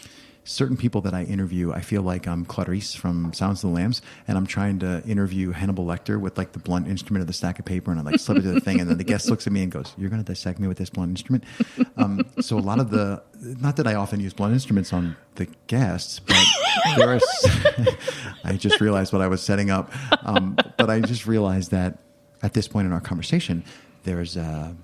certain 0.44 0.76
people 0.76 1.00
that 1.00 1.14
I 1.14 1.24
interview, 1.24 1.72
I 1.72 1.80
feel 1.80 2.02
like 2.02 2.28
I'm 2.28 2.44
Clarice 2.44 2.94
from 2.94 3.32
Sounds 3.32 3.64
of 3.64 3.70
the 3.70 3.74
Lambs, 3.74 4.02
and 4.28 4.36
I'm 4.36 4.46
trying 4.46 4.78
to 4.80 5.02
interview 5.06 5.50
Hannibal 5.50 5.84
Lecter 5.84 6.20
with 6.20 6.38
like 6.38 6.52
the 6.52 6.58
blunt 6.58 6.86
instrument 6.86 7.22
of 7.22 7.26
the 7.26 7.32
stack 7.32 7.58
of 7.58 7.64
paper, 7.64 7.90
and 7.90 7.98
I 7.98 8.02
like 8.02 8.20
slip 8.20 8.38
it 8.38 8.42
to 8.42 8.52
the 8.52 8.60
thing, 8.60 8.80
and 8.80 8.88
then 8.88 8.98
the 8.98 9.04
guest 9.04 9.28
looks 9.28 9.46
at 9.46 9.52
me 9.52 9.62
and 9.62 9.72
goes, 9.72 9.92
"You're 9.96 10.10
going 10.10 10.22
to 10.22 10.30
dissect 10.30 10.58
me 10.58 10.68
with 10.68 10.78
this 10.78 10.90
blunt 10.90 11.10
instrument." 11.10 11.44
Um, 11.96 12.26
so 12.40 12.58
a 12.58 12.60
lot 12.60 12.78
of 12.78 12.90
the, 12.90 13.22
not 13.40 13.76
that 13.76 13.86
I 13.86 13.94
often 13.94 14.20
use 14.20 14.32
blunt 14.32 14.52
instruments 14.52 14.92
on 14.92 15.16
the 15.36 15.46
guests, 15.66 16.20
but 16.20 16.36
there 16.96 17.14
are. 17.14 17.20
I 18.44 18.56
just 18.56 18.80
realized 18.80 19.12
what 19.12 19.22
I 19.22 19.26
was 19.26 19.42
setting 19.42 19.70
up, 19.70 19.92
um, 20.26 20.56
but 20.76 20.90
I 20.90 21.00
just 21.00 21.26
realized 21.26 21.70
that 21.70 21.98
at 22.42 22.52
this 22.52 22.68
point 22.68 22.86
in 22.86 22.92
our 22.92 23.00
conversation, 23.00 23.64
there's. 24.04 24.36
Uh, 24.36 24.74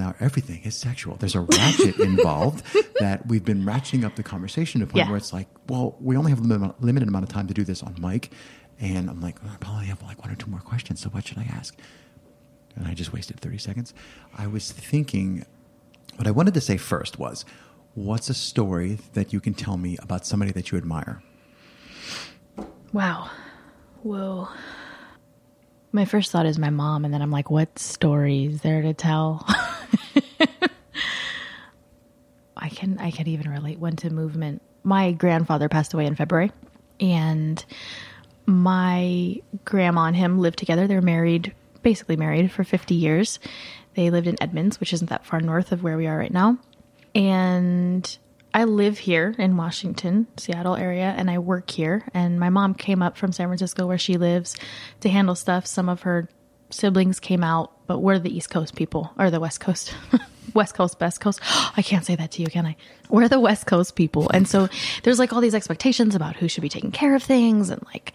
now 0.00 0.14
everything 0.18 0.62
is 0.64 0.74
sexual. 0.76 1.14
There's 1.16 1.34
a 1.36 1.40
ratchet 1.42 1.98
involved 2.00 2.64
that 2.98 3.26
we've 3.26 3.44
been 3.44 3.64
ratcheting 3.64 4.04
up 4.04 4.16
the 4.16 4.22
conversation 4.24 4.80
to 4.80 4.84
a 4.86 4.88
point 4.88 4.96
Yeah. 5.04 5.08
where 5.08 5.16
it's 5.16 5.32
like, 5.32 5.46
well, 5.68 5.96
we 6.00 6.16
only 6.16 6.30
have 6.30 6.40
a 6.40 6.74
limited, 6.80 7.08
amount 7.08 7.22
of 7.24 7.28
time 7.28 7.46
to 7.46 7.54
do 7.54 7.62
this 7.64 7.82
on 7.82 7.94
mic, 8.00 8.30
and 8.80 9.08
I'm 9.10 9.20
like, 9.20 9.36
oh, 9.44 9.50
I 9.52 9.56
probably 9.58 9.86
have 9.86 10.02
like 10.02 10.20
one 10.22 10.30
or 10.32 10.36
two 10.36 10.50
more 10.50 10.60
questions. 10.60 11.00
So 11.00 11.10
what 11.10 11.26
should 11.26 11.38
I 11.38 11.44
ask? 11.54 11.76
And 12.76 12.86
I 12.88 12.94
just 12.94 13.12
wasted 13.12 13.38
30 13.40 13.58
seconds. 13.58 13.94
I 14.36 14.46
was 14.46 14.72
thinking, 14.72 15.44
what 16.16 16.26
I 16.26 16.30
wanted 16.30 16.54
to 16.54 16.60
say 16.60 16.76
first 16.78 17.18
was, 17.18 17.44
what's 17.94 18.30
a 18.30 18.34
story 18.34 18.98
that 19.12 19.32
you 19.32 19.40
can 19.40 19.52
tell 19.54 19.76
me 19.76 19.98
about 20.02 20.24
somebody 20.26 20.52
that 20.52 20.70
you 20.70 20.78
admire? 20.78 21.22
Wow. 22.92 23.30
Whoa. 24.02 24.48
My 25.92 26.04
first 26.04 26.30
thought 26.30 26.46
is 26.46 26.58
my 26.58 26.70
mom, 26.70 27.04
and 27.04 27.12
then 27.12 27.20
I'm 27.20 27.32
like, 27.32 27.50
what 27.50 27.78
stories 27.78 28.62
there 28.62 28.82
to 28.82 28.94
tell? 28.94 29.44
I 32.56 32.68
can 32.68 32.98
I 32.98 33.10
can 33.10 33.26
even 33.26 33.50
relate 33.50 33.78
one 33.78 33.96
to 33.96 34.10
movement. 34.10 34.62
My 34.84 35.12
grandfather 35.12 35.68
passed 35.68 35.92
away 35.94 36.06
in 36.06 36.14
February, 36.14 36.52
and 37.00 37.64
my 38.46 39.40
grandma 39.64 40.04
and 40.04 40.16
him 40.16 40.38
lived 40.38 40.58
together. 40.58 40.86
They're 40.86 41.00
married, 41.00 41.54
basically 41.82 42.16
married 42.16 42.52
for 42.52 42.62
50 42.64 42.94
years. 42.94 43.38
They 43.94 44.10
lived 44.10 44.26
in 44.26 44.36
Edmonds, 44.40 44.78
which 44.78 44.92
isn't 44.92 45.10
that 45.10 45.26
far 45.26 45.40
north 45.40 45.72
of 45.72 45.82
where 45.82 45.96
we 45.96 46.06
are 46.06 46.16
right 46.16 46.32
now. 46.32 46.58
And 47.14 48.18
I 48.52 48.64
live 48.64 48.98
here 48.98 49.34
in 49.38 49.56
Washington, 49.56 50.26
Seattle 50.36 50.76
area, 50.76 51.14
and 51.16 51.30
I 51.30 51.38
work 51.38 51.70
here. 51.70 52.04
And 52.12 52.40
my 52.40 52.50
mom 52.50 52.74
came 52.74 53.02
up 53.02 53.16
from 53.16 53.32
San 53.32 53.48
Francisco, 53.48 53.86
where 53.86 53.98
she 53.98 54.16
lives, 54.16 54.56
to 55.00 55.08
handle 55.08 55.34
stuff. 55.34 55.66
Some 55.66 55.88
of 55.88 56.02
her 56.02 56.28
siblings 56.70 57.20
came 57.20 57.44
out, 57.44 57.86
but 57.86 58.00
we're 58.00 58.18
the 58.18 58.34
East 58.34 58.50
Coast 58.50 58.74
people, 58.74 59.12
or 59.18 59.30
the 59.30 59.40
West 59.40 59.60
Coast. 59.60 59.94
West 60.54 60.74
Coast, 60.74 60.98
Best 60.98 61.20
Coast. 61.20 61.40
I 61.76 61.82
can't 61.82 62.04
say 62.04 62.16
that 62.16 62.32
to 62.32 62.42
you, 62.42 62.48
can 62.48 62.66
I? 62.66 62.76
We're 63.08 63.28
the 63.28 63.40
West 63.40 63.66
Coast 63.66 63.94
people. 63.94 64.28
And 64.30 64.48
so 64.48 64.68
there's 65.04 65.18
like 65.18 65.32
all 65.32 65.40
these 65.40 65.54
expectations 65.54 66.14
about 66.14 66.36
who 66.36 66.48
should 66.48 66.62
be 66.62 66.68
taking 66.68 66.90
care 66.90 67.14
of 67.14 67.22
things 67.22 67.70
and 67.70 67.84
like 67.94 68.12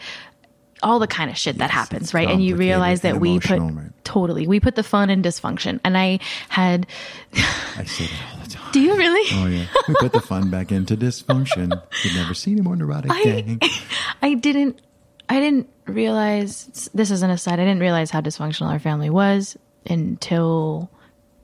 all 0.83 0.99
the 0.99 1.07
kind 1.07 1.31
of 1.31 1.37
shit 1.37 1.57
that 1.59 1.71
happens, 1.71 2.13
right? 2.13 2.29
And 2.29 2.43
you 2.43 2.55
realize 2.57 3.01
that 3.01 3.19
we 3.19 3.39
put 3.39 3.59
right. 3.59 3.91
totally, 4.03 4.45
we 4.45 4.59
put 4.59 4.75
the 4.75 4.83
fun 4.83 5.09
in 5.09 5.21
dysfunction. 5.21 5.79
And 5.83 5.97
I 5.97 6.19
had, 6.49 6.87
I 7.33 7.85
say 8.75 8.87
that 8.87 8.91
all 8.91 8.97
the 8.97 8.97
time. 8.97 8.97
do 8.97 8.97
you 8.97 8.97
really? 8.97 9.29
Oh 9.33 9.47
yeah, 9.47 9.65
we 9.87 9.95
put 9.95 10.13
the 10.13 10.21
fun 10.21 10.49
back 10.49 10.71
into 10.71 10.97
dysfunction. 10.97 11.81
You've 12.03 12.15
never 12.15 12.33
seen 12.33 12.59
a 12.59 12.63
more 12.63 12.75
neurotic 12.75 13.11
gang. 13.23 13.59
I 14.21 14.33
didn't 14.33 14.81
I 15.29 15.39
didn't 15.39 15.69
realize 15.85 16.89
this 16.93 17.11
is 17.11 17.21
an 17.21 17.29
aside. 17.29 17.59
I 17.59 17.63
didn't 17.65 17.79
realize 17.79 18.11
how 18.11 18.21
dysfunctional 18.21 18.69
our 18.69 18.79
family 18.79 19.09
was 19.09 19.57
until 19.85 20.89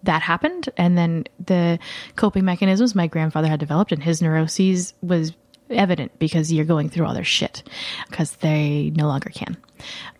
that 0.03 0.21
happened 0.21 0.69
and 0.77 0.97
then 0.97 1.25
the 1.45 1.77
coping 2.15 2.43
mechanisms 2.43 2.95
my 2.95 3.05
grandfather 3.07 3.47
had 3.47 3.59
developed 3.59 3.91
and 3.91 4.01
his 4.01 4.21
neuroses 4.21 4.95
was 5.01 5.31
evident 5.69 6.17
because 6.17 6.51
you're 6.51 6.65
going 6.65 6.89
through 6.89 7.05
all 7.05 7.13
their 7.13 7.23
shit 7.23 7.63
because 8.09 8.37
they 8.37 8.91
no 8.95 9.07
longer 9.07 9.29
can. 9.29 9.57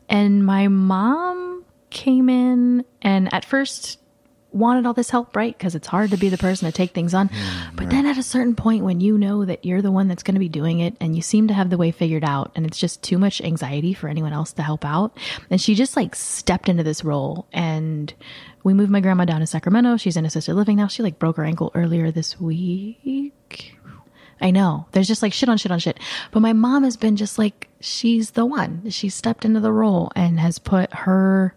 And 0.07 0.45
my 0.45 0.67
mom 0.67 1.65
came 1.89 2.29
in 2.29 2.85
and 3.01 3.33
at 3.33 3.43
first 3.43 4.00
wanted 4.51 4.85
all 4.85 4.93
this 4.93 5.09
help, 5.09 5.35
right? 5.35 5.57
Because 5.57 5.75
it's 5.75 5.87
hard 5.87 6.11
to 6.11 6.17
be 6.17 6.29
the 6.29 6.37
person 6.37 6.69
to 6.69 6.75
take 6.75 6.91
things 6.91 7.13
on. 7.13 7.29
Mm, 7.29 7.75
but 7.75 7.89
then 7.89 8.05
at 8.05 8.17
a 8.17 8.23
certain 8.23 8.55
point, 8.55 8.83
when 8.83 8.99
you 8.99 9.17
know 9.17 9.45
that 9.45 9.65
you're 9.65 9.81
the 9.81 9.91
one 9.91 10.07
that's 10.07 10.23
going 10.23 10.35
to 10.35 10.39
be 10.39 10.49
doing 10.49 10.79
it 10.79 10.95
and 10.99 11.15
you 11.15 11.21
seem 11.21 11.47
to 11.47 11.53
have 11.53 11.69
the 11.69 11.77
way 11.77 11.91
figured 11.91 12.23
out, 12.23 12.51
and 12.55 12.65
it's 12.65 12.77
just 12.79 13.01
too 13.01 13.17
much 13.17 13.41
anxiety 13.41 13.93
for 13.93 14.07
anyone 14.07 14.33
else 14.33 14.53
to 14.53 14.63
help 14.63 14.85
out, 14.85 15.17
and 15.49 15.61
she 15.61 15.75
just 15.75 15.95
like 15.95 16.15
stepped 16.15 16.69
into 16.69 16.83
this 16.83 17.03
role. 17.03 17.47
And 17.53 18.13
we 18.63 18.73
moved 18.73 18.91
my 18.91 18.99
grandma 18.99 19.25
down 19.25 19.39
to 19.39 19.47
Sacramento. 19.47 19.97
She's 19.97 20.17
in 20.17 20.25
assisted 20.25 20.55
living 20.55 20.77
now. 20.77 20.87
She 20.87 21.03
like 21.03 21.19
broke 21.19 21.37
her 21.37 21.45
ankle 21.45 21.71
earlier 21.73 22.11
this 22.11 22.39
week. 22.39 23.77
I 24.41 24.51
know. 24.51 24.87
There's 24.91 25.07
just 25.07 25.21
like 25.21 25.33
shit 25.33 25.49
on 25.49 25.57
shit 25.57 25.71
on 25.71 25.79
shit. 25.79 25.99
But 26.31 26.39
my 26.39 26.53
mom 26.53 26.83
has 26.83 26.97
been 26.97 27.15
just 27.15 27.37
like, 27.37 27.69
she's 27.79 28.31
the 28.31 28.45
one. 28.45 28.89
She 28.89 29.09
stepped 29.09 29.45
into 29.45 29.59
the 29.59 29.71
role 29.71 30.11
and 30.15 30.39
has 30.39 30.57
put 30.57 30.91
her 30.93 31.55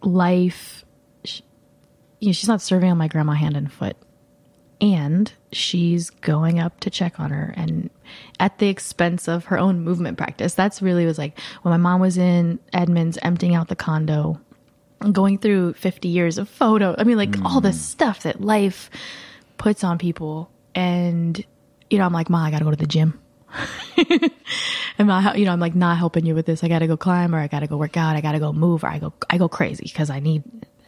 life, 0.00 0.84
you 2.22 2.28
know, 2.28 2.32
she's 2.32 2.48
not 2.48 2.62
serving 2.62 2.88
on 2.88 2.96
my 2.96 3.08
grandma 3.08 3.32
hand 3.32 3.56
and 3.56 3.70
foot. 3.70 3.96
And 4.80 5.32
she's 5.50 6.10
going 6.10 6.60
up 6.60 6.78
to 6.80 6.90
check 6.90 7.18
on 7.18 7.30
her 7.30 7.52
and 7.56 7.90
at 8.38 8.58
the 8.58 8.68
expense 8.68 9.28
of 9.28 9.46
her 9.46 9.58
own 9.58 9.80
movement 9.80 10.18
practice. 10.18 10.54
That's 10.54 10.80
really 10.80 11.04
was 11.04 11.18
like 11.18 11.38
when 11.62 11.72
my 11.72 11.76
mom 11.76 12.00
was 12.00 12.16
in 12.16 12.60
Edmonds 12.72 13.18
emptying 13.22 13.56
out 13.56 13.66
the 13.66 13.76
condo, 13.76 14.40
going 15.10 15.38
through 15.38 15.72
50 15.74 16.08
years 16.08 16.38
of 16.38 16.48
photo. 16.48 16.94
I 16.96 17.02
mean, 17.02 17.16
like 17.16 17.40
all 17.44 17.60
this 17.60 17.76
mm. 17.76 17.90
stuff 17.90 18.22
that 18.22 18.40
life 18.40 18.88
puts 19.58 19.82
on 19.82 19.98
people. 19.98 20.48
And, 20.76 21.44
you 21.90 21.98
know, 21.98 22.04
I'm 22.04 22.12
like, 22.12 22.30
Ma, 22.30 22.44
I 22.44 22.50
got 22.52 22.60
to 22.60 22.64
go 22.64 22.70
to 22.70 22.76
the 22.76 22.86
gym. 22.86 23.20
I'm 24.98 25.08
not, 25.08 25.38
you 25.38 25.44
know, 25.44 25.52
I'm 25.52 25.60
like 25.60 25.74
not 25.74 25.98
helping 25.98 26.24
you 26.24 26.36
with 26.36 26.46
this. 26.46 26.62
I 26.62 26.68
got 26.68 26.80
to 26.80 26.86
go 26.86 26.96
climb 26.96 27.34
or 27.34 27.38
I 27.38 27.48
got 27.48 27.60
to 27.60 27.66
go 27.66 27.76
work 27.76 27.96
out. 27.96 28.14
I 28.14 28.20
got 28.20 28.32
to 28.32 28.38
go 28.38 28.52
move 28.52 28.84
or 28.84 28.88
I 28.88 29.00
go, 29.00 29.12
I 29.28 29.38
go 29.38 29.48
crazy 29.48 29.84
because 29.84 30.08
I 30.08 30.20
need 30.20 30.44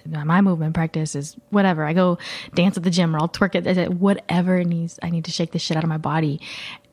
my 0.06 0.40
movement 0.40 0.74
practice 0.74 1.14
is 1.14 1.36
whatever. 1.50 1.84
I 1.84 1.92
go 1.92 2.18
dance 2.54 2.76
at 2.76 2.82
the 2.82 2.90
gym 2.90 3.14
or 3.14 3.20
I'll 3.20 3.28
twerk 3.28 3.54
it, 3.54 3.66
it- 3.66 3.94
whatever 3.94 4.58
it 4.58 4.66
needs. 4.66 4.98
I 5.02 5.10
need 5.10 5.24
to 5.26 5.30
shake 5.30 5.52
the 5.52 5.58
shit 5.58 5.76
out 5.76 5.84
of 5.84 5.88
my 5.88 5.98
body. 5.98 6.40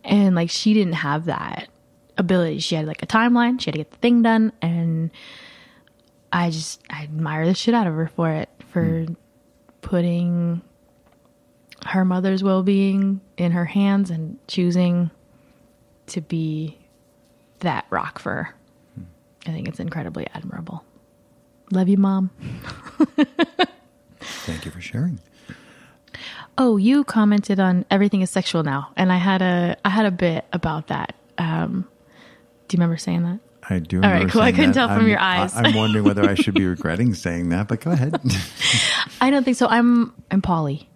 And 0.04 0.36
like, 0.36 0.50
she 0.50 0.74
didn't 0.74 0.94
have 0.94 1.26
that 1.26 1.68
ability. 2.18 2.60
She 2.60 2.76
had 2.76 2.86
like 2.86 3.04
a 3.04 3.08
timeline. 3.08 3.60
She 3.60 3.68
had 3.68 3.74
to 3.74 3.80
get 3.80 3.92
the 3.92 3.98
thing 3.98 4.22
done. 4.22 4.54
And 4.62 5.12
I 6.32 6.50
just, 6.50 6.82
I 6.90 7.04
admire 7.04 7.46
the 7.46 7.54
shit 7.54 7.74
out 7.74 7.88
of 7.88 7.94
her 7.94 8.08
for 8.08 8.30
it, 8.30 8.50
for 8.70 9.04
hmm. 9.04 9.14
putting 9.82 10.62
her 11.86 12.06
mother's 12.06 12.44
well 12.44 12.64
being 12.64 13.22
in 13.38 13.52
her 13.52 13.66
hands 13.66 14.10
and 14.10 14.38
choosing 14.48 15.10
to 16.08 16.22
be 16.22 16.78
that 17.60 17.86
rock 17.90 18.20
for 18.20 18.32
her. 18.32 18.56
Hmm. 18.96 19.04
I 19.48 19.52
think 19.52 19.68
it's 19.68 19.80
incredibly 19.80 20.28
admirable. 20.34 20.84
Love 21.72 21.88
you, 21.89 21.98
mom. 21.98 22.30
Thank 24.19 24.65
you 24.65 24.72
for 24.72 24.81
sharing. 24.81 25.19
Oh, 26.57 26.77
you 26.77 27.03
commented 27.03 27.60
on 27.60 27.85
everything 27.89 28.22
is 28.22 28.30
sexual 28.30 28.64
now, 28.64 28.91
and 28.98 29.11
I 29.11 29.18
had 29.18 29.41
a 29.41 29.77
I 29.85 29.89
had 29.89 30.06
a 30.06 30.11
bit 30.11 30.45
about 30.52 30.88
that. 30.88 31.15
Um, 31.38 31.88
do 32.68 32.76
you 32.76 32.77
remember 32.77 32.98
saying 32.98 33.23
that? 33.23 33.39
I 33.69 33.80
do. 33.80 33.99
right, 34.02 34.14
remember 34.14 34.31
cool. 34.34 34.41
I 34.41 34.52
couldn't 34.52 34.72
that. 34.72 34.76
tell 34.76 34.88
from 34.89 34.99
I'm- 34.99 35.07
your 35.07 35.19
eyes. 35.19 35.53
I, 35.56 35.69
am 35.69 35.76
wondering 35.76 36.03
whether 36.03 36.23
I 36.30 36.35
should 36.35 36.53
be 36.56 36.65
regretting 36.68 37.14
saying 37.14 37.49
that, 37.49 37.68
but 37.68 37.80
go 37.80 37.91
ahead. 37.91 38.19
I 39.22 39.30
don't 39.31 39.43
think 39.43 39.57
so. 39.57 39.68
I'm 39.68 40.14
I'm 40.30 40.41
poly. 40.41 40.89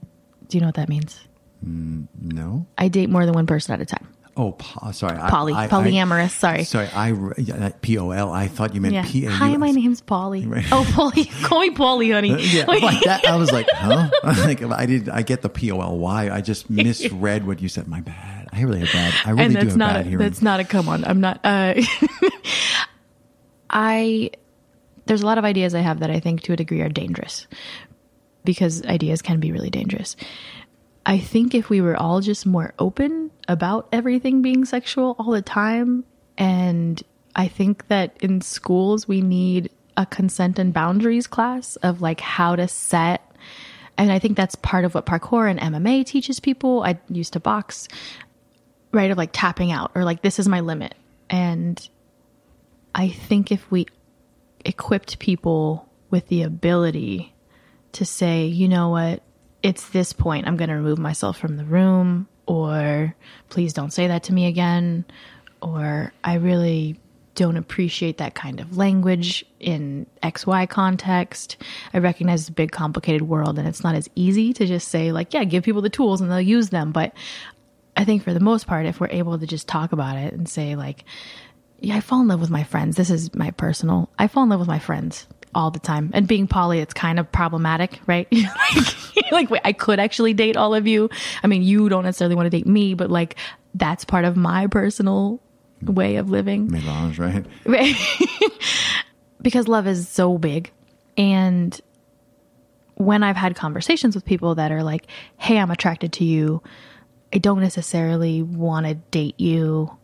Do 0.50 0.58
you 0.58 0.62
know 0.62 0.68
what 0.68 0.76
that 0.76 0.90
means? 0.90 1.20
no. 1.68 2.68
I 2.78 2.90
date 2.90 3.10
more 3.10 3.26
than 3.26 3.34
one 3.34 3.48
person 3.48 3.74
at 3.74 3.82
a 3.82 3.86
time. 3.86 4.08
Oh, 4.38 4.52
po- 4.52 4.88
uh, 4.88 4.92
sorry. 4.92 5.18
I- 5.18 5.30
Poly, 5.30 5.54
I, 5.54 5.64
I- 5.64 5.68
polyamorous. 5.70 6.32
sorry. 6.32 6.66
Sorry, 6.66 6.88
I 6.88 7.10
re- 7.10 7.72
P 7.82 7.98
O 7.98 8.12
L. 8.12 8.32
I 8.34 8.48
thought 8.50 8.76
you 8.76 8.82
meant 8.82 8.94
Yeah. 8.94 9.06
P 9.08 9.26
A. 9.26 9.30
Hi, 9.30 9.56
my 9.56 9.72
name's 9.72 10.02
Polly. 10.02 10.46
Oh, 10.72 10.86
Polly. 10.94 11.26
Call 11.44 11.62
me 11.62 11.70
Polly, 11.72 12.12
honey. 12.12 12.34
Uh, 12.34 12.38
yeah, 12.38 12.66
like 12.66 13.02
that. 13.06 13.26
I 13.26 13.38
was 13.38 13.52
like, 13.54 13.68
huh? 13.74 14.10
like 14.24 14.62
I 14.62 14.86
did. 14.86 15.08
I 15.08 15.22
get 15.22 15.42
the 15.42 15.50
P 15.50 15.72
O 15.72 15.80
L 15.80 15.98
Y. 15.98 16.30
I 16.30 16.42
just 16.42 16.70
misread 16.70 17.48
what 17.48 17.62
you 17.62 17.70
said. 17.70 17.88
My 17.88 18.02
bad. 18.02 18.50
I 18.52 18.62
really 18.64 18.80
have 18.82 18.92
bad. 18.92 19.14
I 19.26 19.30
really 19.32 19.44
and 19.44 19.54
do 19.54 19.68
have 19.68 19.78
not 19.78 19.94
bad 19.94 20.02
a, 20.06 20.10
hearing. 20.10 20.18
that's 20.26 20.42
not 20.42 20.60
a 20.60 20.64
come 20.66 20.90
on. 20.90 21.06
I'm 21.06 21.22
not. 21.22 21.40
Uh, 21.44 21.76
I 23.70 24.32
there's 25.06 25.22
a 25.22 25.26
lot 25.26 25.38
of 25.38 25.46
ideas 25.46 25.76
I 25.76 25.82
have 25.82 26.00
that 26.00 26.10
I 26.10 26.20
think 26.20 26.42
to 26.44 26.54
a 26.54 26.56
degree 26.56 26.82
are 26.82 26.90
dangerous 26.90 27.48
because 28.44 28.84
ideas 28.86 29.22
can 29.22 29.40
be 29.40 29.52
really 29.52 29.70
dangerous. 29.70 30.16
I 31.06 31.20
think 31.20 31.54
if 31.54 31.70
we 31.70 31.82
were 31.82 31.96
all 31.96 32.22
just 32.22 32.46
more 32.46 32.74
open 32.80 33.32
about 33.48 33.88
everything 33.92 34.42
being 34.42 34.66
sexual 34.66 35.16
all 35.20 35.32
the 35.32 35.42
time, 35.42 36.04
and 36.38 37.02
I 37.36 37.48
think 37.48 37.88
that 37.90 38.18
in 38.22 38.42
schools 38.42 39.08
we 39.08 39.22
need 39.22 39.70
a 39.98 40.06
consent 40.06 40.60
and 40.60 40.74
boundaries 40.74 41.28
class 41.28 41.76
of 41.78 42.02
like 42.02 42.20
how 42.20 42.56
to 42.56 42.68
set. 42.68 43.22
And 43.98 44.12
I 44.12 44.20
think 44.20 44.36
that's 44.36 44.56
part 44.56 44.84
of 44.84 44.94
what 44.94 45.06
parkour 45.06 45.50
and 45.50 45.60
MMA 45.60 46.06
teaches 46.06 46.40
people. 46.40 46.84
I 46.84 47.00
used 47.10 47.34
to 47.34 47.40
box, 47.40 47.88
right? 48.92 49.12
Of 49.12 49.18
like 49.18 49.30
tapping 49.32 49.72
out 49.72 49.92
or 49.96 50.04
like, 50.04 50.22
this 50.22 50.40
is 50.40 50.48
my 50.48 50.60
limit. 50.60 50.96
And 51.30 51.88
I 52.94 53.10
think 53.10 53.52
if 53.52 53.70
we 53.72 53.86
equipped 54.66 55.20
people 55.20 55.88
with 56.10 56.28
the 56.28 56.44
ability 56.44 57.34
to 57.94 58.06
say, 58.06 58.46
you 58.46 58.68
know 58.68 58.90
what, 58.90 59.24
it's 59.66 59.90
this 59.90 60.14
point, 60.14 60.48
I'm 60.48 60.58
going 60.58 60.70
to 60.70 60.76
remove 60.76 61.00
myself 61.00 61.40
from 61.40 61.58
the 61.58 61.66
room, 61.66 62.28
or 62.46 63.16
please 63.50 63.74
don't 63.74 63.92
say 63.92 64.06
that 64.06 64.22
to 64.26 64.34
me 64.34 64.46
again, 64.46 65.06
or 65.60 66.14
I 66.24 66.36
really 66.36 67.00
don't 67.34 67.58
appreciate 67.58 68.20
that 68.20 68.36
kind 68.36 68.60
of 68.60 68.78
language 68.78 69.44
in 69.60 70.06
XY 70.22 70.70
context. 70.70 71.58
I 71.96 71.98
recognize 71.98 72.42
it's 72.42 72.50
a 72.50 72.54
big, 72.54 72.72
complicated 72.74 73.24
world, 73.24 73.58
and 73.58 73.68
it's 73.68 73.84
not 73.84 73.96
as 73.96 74.08
easy 74.14 74.54
to 74.54 74.68
just 74.68 74.90
say, 74.90 75.12
like, 75.12 75.34
yeah, 75.34 75.44
give 75.46 75.64
people 75.64 75.82
the 75.82 75.90
tools 75.90 76.22
and 76.22 76.30
they'll 76.30 76.40
use 76.40 76.70
them. 76.70 76.92
But 76.92 77.14
I 77.98 78.06
think 78.06 78.22
for 78.22 78.36
the 78.36 78.40
most 78.40 78.68
part, 78.68 78.86
if 78.86 79.00
we're 79.00 79.08
able 79.10 79.40
to 79.40 79.48
just 79.48 79.68
talk 79.68 79.94
about 79.94 80.16
it 80.16 80.32
and 80.32 80.48
say, 80.48 80.76
like, 80.76 81.06
yeah, 81.80 81.96
I 81.96 82.02
fall 82.02 82.22
in 82.22 82.28
love 82.28 82.40
with 82.40 82.52
my 82.52 82.66
friends. 82.66 82.98
This 82.98 83.10
is 83.10 83.34
my 83.34 83.50
personal. 83.50 84.12
I 84.20 84.28
fall 84.28 84.44
in 84.44 84.50
love 84.50 84.60
with 84.60 84.70
my 84.70 84.80
friends 84.80 85.26
all 85.56 85.72
the 85.72 85.80
time. 85.80 86.12
And 86.14 86.28
being 86.28 86.48
poly, 86.48 86.80
it's 86.80 86.94
kind 86.94 87.18
of 87.18 87.32
problematic, 87.32 88.00
right? 88.06 88.28
like, 88.34 89.32
like, 89.32 89.50
wait, 89.50 89.62
I 89.64 89.74
could 89.74 90.00
actually 90.00 90.34
date 90.34 90.58
all 90.58 90.76
of 90.76 90.86
you. 90.86 91.10
I 91.42 91.48
mean, 91.48 91.64
you 91.64 91.90
don't 91.90 92.04
necessarily 92.04 92.36
want 92.36 92.46
to 92.46 92.50
date 92.50 92.68
me, 92.68 92.94
but 92.94 93.10
like, 93.10 93.36
that's 93.74 94.06
part 94.06 94.26
of 94.26 94.38
my 94.38 94.68
personal 94.68 95.42
way 95.82 96.18
of 96.18 96.30
living 96.30 96.70
Melange, 96.70 97.20
right? 97.20 97.46
because 99.42 99.68
love 99.68 99.88
is 99.88 100.08
so 100.08 100.38
big. 100.38 100.72
And 101.18 101.80
when 102.96 103.24
I've 103.24 103.36
had 103.36 103.56
conversations 103.56 104.16
with 104.16 104.26
people 104.26 104.56
that 104.56 104.72
are 104.72 104.84
like, 104.84 105.08
hey, 105.38 105.58
I'm 105.58 105.72
attracted 105.72 106.14
to 106.14 106.24
you, 106.26 106.62
I 107.34 107.38
don't 107.38 107.62
necessarily 107.62 108.42
want 108.42 108.86
to 108.86 108.96
date 108.96 109.40
you. 109.40 109.96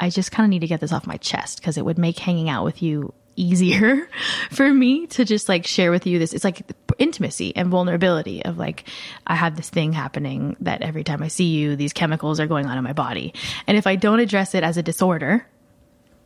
I 0.00 0.10
just 0.10 0.30
kind 0.30 0.44
of 0.44 0.50
need 0.50 0.60
to 0.60 0.68
get 0.68 0.80
this 0.80 0.92
off 0.92 1.06
my 1.06 1.16
chest 1.16 1.58
because 1.60 1.76
it 1.76 1.84
would 1.84 1.98
make 1.98 2.18
hanging 2.18 2.48
out 2.48 2.64
with 2.64 2.82
you 2.82 3.12
easier 3.38 4.08
for 4.50 4.72
me 4.72 5.06
to 5.08 5.24
just 5.24 5.48
like 5.48 5.66
share 5.66 5.90
with 5.90 6.06
you 6.06 6.18
this. 6.18 6.32
It's 6.32 6.44
like 6.44 6.62
intimacy 6.98 7.54
and 7.56 7.68
vulnerability 7.68 8.44
of 8.44 8.58
like, 8.58 8.88
I 9.26 9.34
have 9.34 9.56
this 9.56 9.70
thing 9.70 9.92
happening 9.92 10.56
that 10.60 10.82
every 10.82 11.04
time 11.04 11.22
I 11.22 11.28
see 11.28 11.44
you, 11.44 11.76
these 11.76 11.92
chemicals 11.92 12.40
are 12.40 12.46
going 12.46 12.66
on 12.66 12.76
in 12.76 12.84
my 12.84 12.92
body. 12.92 13.34
And 13.66 13.76
if 13.76 13.86
I 13.86 13.96
don't 13.96 14.20
address 14.20 14.54
it 14.54 14.62
as 14.62 14.76
a 14.76 14.82
disorder, 14.82 15.46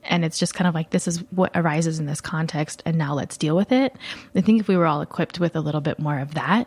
and 0.05 0.25
it's 0.25 0.39
just 0.39 0.55
kind 0.55 0.67
of 0.67 0.75
like 0.75 0.91
this 0.91 1.07
is 1.07 1.19
what 1.31 1.53
arises 1.55 2.01
in 2.01 2.07
this 2.07 2.21
context 2.21 2.83
and 2.85 2.99
now 2.99 3.15
let's 3.15 3.37
deal 3.37 3.55
with 3.55 3.71
it 3.71 3.95
i 4.35 4.41
think 4.41 4.59
if 4.59 4.67
we 4.67 4.77
were 4.77 4.85
all 4.85 5.01
equipped 5.01 5.39
with 5.39 5.55
a 5.55 5.61
little 5.61 5.81
bit 5.81 6.01
more 6.01 6.19
of 6.19 6.35
that 6.35 6.67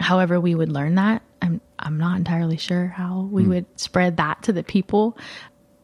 However, 0.00 0.40
we 0.40 0.54
would 0.54 0.70
learn 0.70 0.94
that. 0.96 1.22
I'm 1.42 1.60
I'm 1.78 1.98
not 1.98 2.18
entirely 2.18 2.56
sure 2.56 2.86
how 2.86 3.28
we 3.30 3.44
hmm. 3.44 3.50
would 3.50 3.80
spread 3.80 4.16
that 4.18 4.42
to 4.44 4.52
the 4.52 4.62
people. 4.62 5.16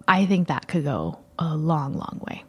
I 0.06 0.26
think 0.26 0.48
that 0.48 0.68
could 0.68 0.84
go 0.84 1.18
a 1.38 1.56
long, 1.56 1.94
long 1.94 2.20
way. 2.26 2.44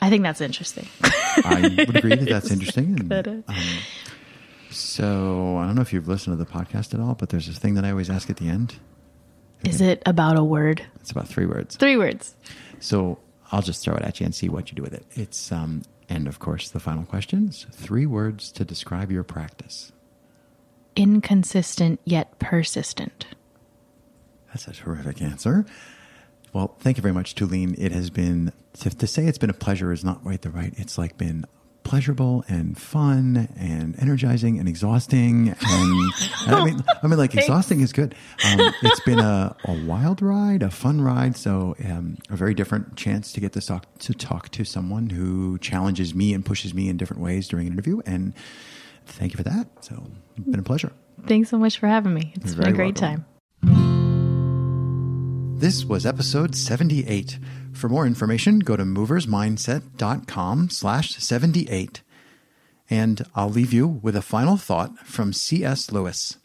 I 0.00 0.10
think 0.10 0.22
that's 0.22 0.40
interesting. 0.40 0.86
I 1.02 1.74
would 1.76 1.96
agree 1.96 2.16
that 2.16 2.28
that's 2.28 2.50
interesting. 2.50 3.10
And, 3.10 3.44
um, 3.48 3.54
so 4.70 5.56
I 5.58 5.66
don't 5.66 5.74
know 5.74 5.82
if 5.82 5.92
you've 5.92 6.08
listened 6.08 6.38
to 6.38 6.44
the 6.44 6.50
podcast 6.50 6.94
at 6.94 7.00
all, 7.00 7.14
but 7.14 7.30
there's 7.30 7.46
this 7.46 7.58
thing 7.58 7.74
that 7.74 7.84
I 7.84 7.90
always 7.90 8.10
ask 8.10 8.30
at 8.30 8.36
the 8.36 8.48
end. 8.48 8.76
Is 9.64 9.80
it 9.80 10.02
about 10.06 10.36
a 10.36 10.44
word? 10.44 10.84
It's 11.00 11.10
about 11.10 11.28
three 11.28 11.46
words. 11.46 11.76
Three 11.76 11.96
words. 11.96 12.36
So 12.80 13.18
I'll 13.50 13.62
just 13.62 13.82
throw 13.82 13.94
it 13.94 14.02
at 14.02 14.20
you 14.20 14.24
and 14.26 14.34
see 14.34 14.48
what 14.48 14.70
you 14.70 14.76
do 14.76 14.82
with 14.82 14.94
it. 14.94 15.04
It's 15.12 15.50
um, 15.50 15.82
and 16.08 16.28
of 16.28 16.38
course 16.38 16.70
the 16.70 16.80
final 16.80 17.04
questions. 17.04 17.66
Three 17.72 18.06
words 18.06 18.52
to 18.52 18.64
describe 18.64 19.10
your 19.10 19.24
practice. 19.24 19.92
Inconsistent 20.96 22.00
yet 22.04 22.38
persistent. 22.38 23.26
That's 24.48 24.68
a 24.68 24.72
terrific 24.72 25.20
answer. 25.22 25.66
Well, 26.52 26.76
thank 26.80 26.96
you 26.96 27.02
very 27.02 27.14
much, 27.14 27.34
Toluene. 27.34 27.74
It 27.78 27.92
has 27.92 28.10
been 28.10 28.52
to, 28.80 28.90
to 28.90 29.06
say 29.06 29.26
it's 29.26 29.38
been 29.38 29.50
a 29.50 29.54
pleasure 29.54 29.92
is 29.92 30.04
not 30.04 30.22
quite 30.22 30.42
the 30.42 30.50
right. 30.50 30.72
It's 30.76 30.98
like 30.98 31.18
been 31.18 31.44
pleasurable 31.88 32.44
and 32.48 32.76
fun 32.76 33.48
and 33.56 33.98
energizing 33.98 34.58
and 34.58 34.68
exhausting. 34.68 35.48
And 35.48 36.54
I 36.54 36.64
mean, 36.64 36.84
I 37.02 37.06
mean, 37.06 37.18
like 37.18 37.34
exhausting 37.36 37.80
is 37.80 37.92
good. 37.94 38.14
Um, 38.44 38.74
it's 38.82 39.00
been 39.00 39.18
a, 39.18 39.56
a 39.64 39.72
wild 39.86 40.20
ride, 40.20 40.62
a 40.62 40.70
fun 40.70 41.00
ride. 41.00 41.34
So 41.36 41.74
um, 41.84 42.18
a 42.28 42.36
very 42.36 42.52
different 42.52 42.96
chance 42.96 43.32
to 43.32 43.40
get 43.40 43.52
to 43.54 43.60
talk 43.62 43.86
to 44.00 44.12
talk 44.12 44.50
to 44.50 44.64
someone 44.64 45.08
who 45.10 45.58
challenges 45.58 46.14
me 46.14 46.34
and 46.34 46.44
pushes 46.44 46.74
me 46.74 46.90
in 46.90 46.98
different 46.98 47.22
ways 47.22 47.48
during 47.48 47.66
an 47.66 47.72
interview. 47.72 48.02
And 48.04 48.34
thank 49.06 49.32
you 49.32 49.38
for 49.38 49.44
that. 49.44 49.68
So 49.80 50.10
it's 50.36 50.46
been 50.46 50.60
a 50.60 50.62
pleasure. 50.62 50.92
Thanks 51.26 51.48
so 51.48 51.58
much 51.58 51.78
for 51.78 51.88
having 51.88 52.12
me. 52.12 52.32
It's 52.36 52.54
You're 52.54 52.64
been 52.64 52.72
a 52.74 52.76
great 52.76 53.00
welcome. 53.00 53.24
time. 53.24 53.26
This 55.58 55.84
was 55.84 56.06
episode 56.06 56.54
78. 56.54 57.36
For 57.72 57.88
more 57.88 58.06
information, 58.06 58.60
go 58.60 58.76
to 58.76 58.84
moversmindset.com 58.84 60.70
slash 60.70 61.16
78. 61.16 62.00
And 62.88 63.26
I'll 63.34 63.50
leave 63.50 63.72
you 63.72 63.88
with 63.88 64.14
a 64.14 64.22
final 64.22 64.56
thought 64.56 64.96
from 65.00 65.32
C.S. 65.32 65.90
Lewis. 65.90 66.38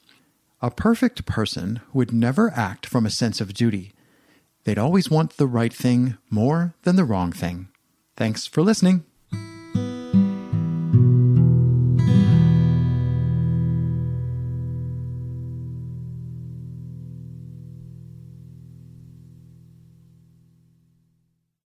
A 0.64 0.72
perfect 0.72 1.28
person 1.28 1.82
would 1.94 2.12
never 2.12 2.50
act 2.56 2.88
from 2.88 3.06
a 3.06 3.12
sense 3.12 3.40
of 3.40 3.54
duty. 3.54 3.94
They'd 4.64 4.80
always 4.80 5.12
want 5.12 5.38
the 5.38 5.46
right 5.46 5.72
thing 5.72 6.18
more 6.32 6.74
than 6.82 6.96
the 6.96 7.06
wrong 7.06 7.32
thing. 7.32 7.68
Thanks 8.18 8.48
for 8.48 8.64
listening. 8.64 9.06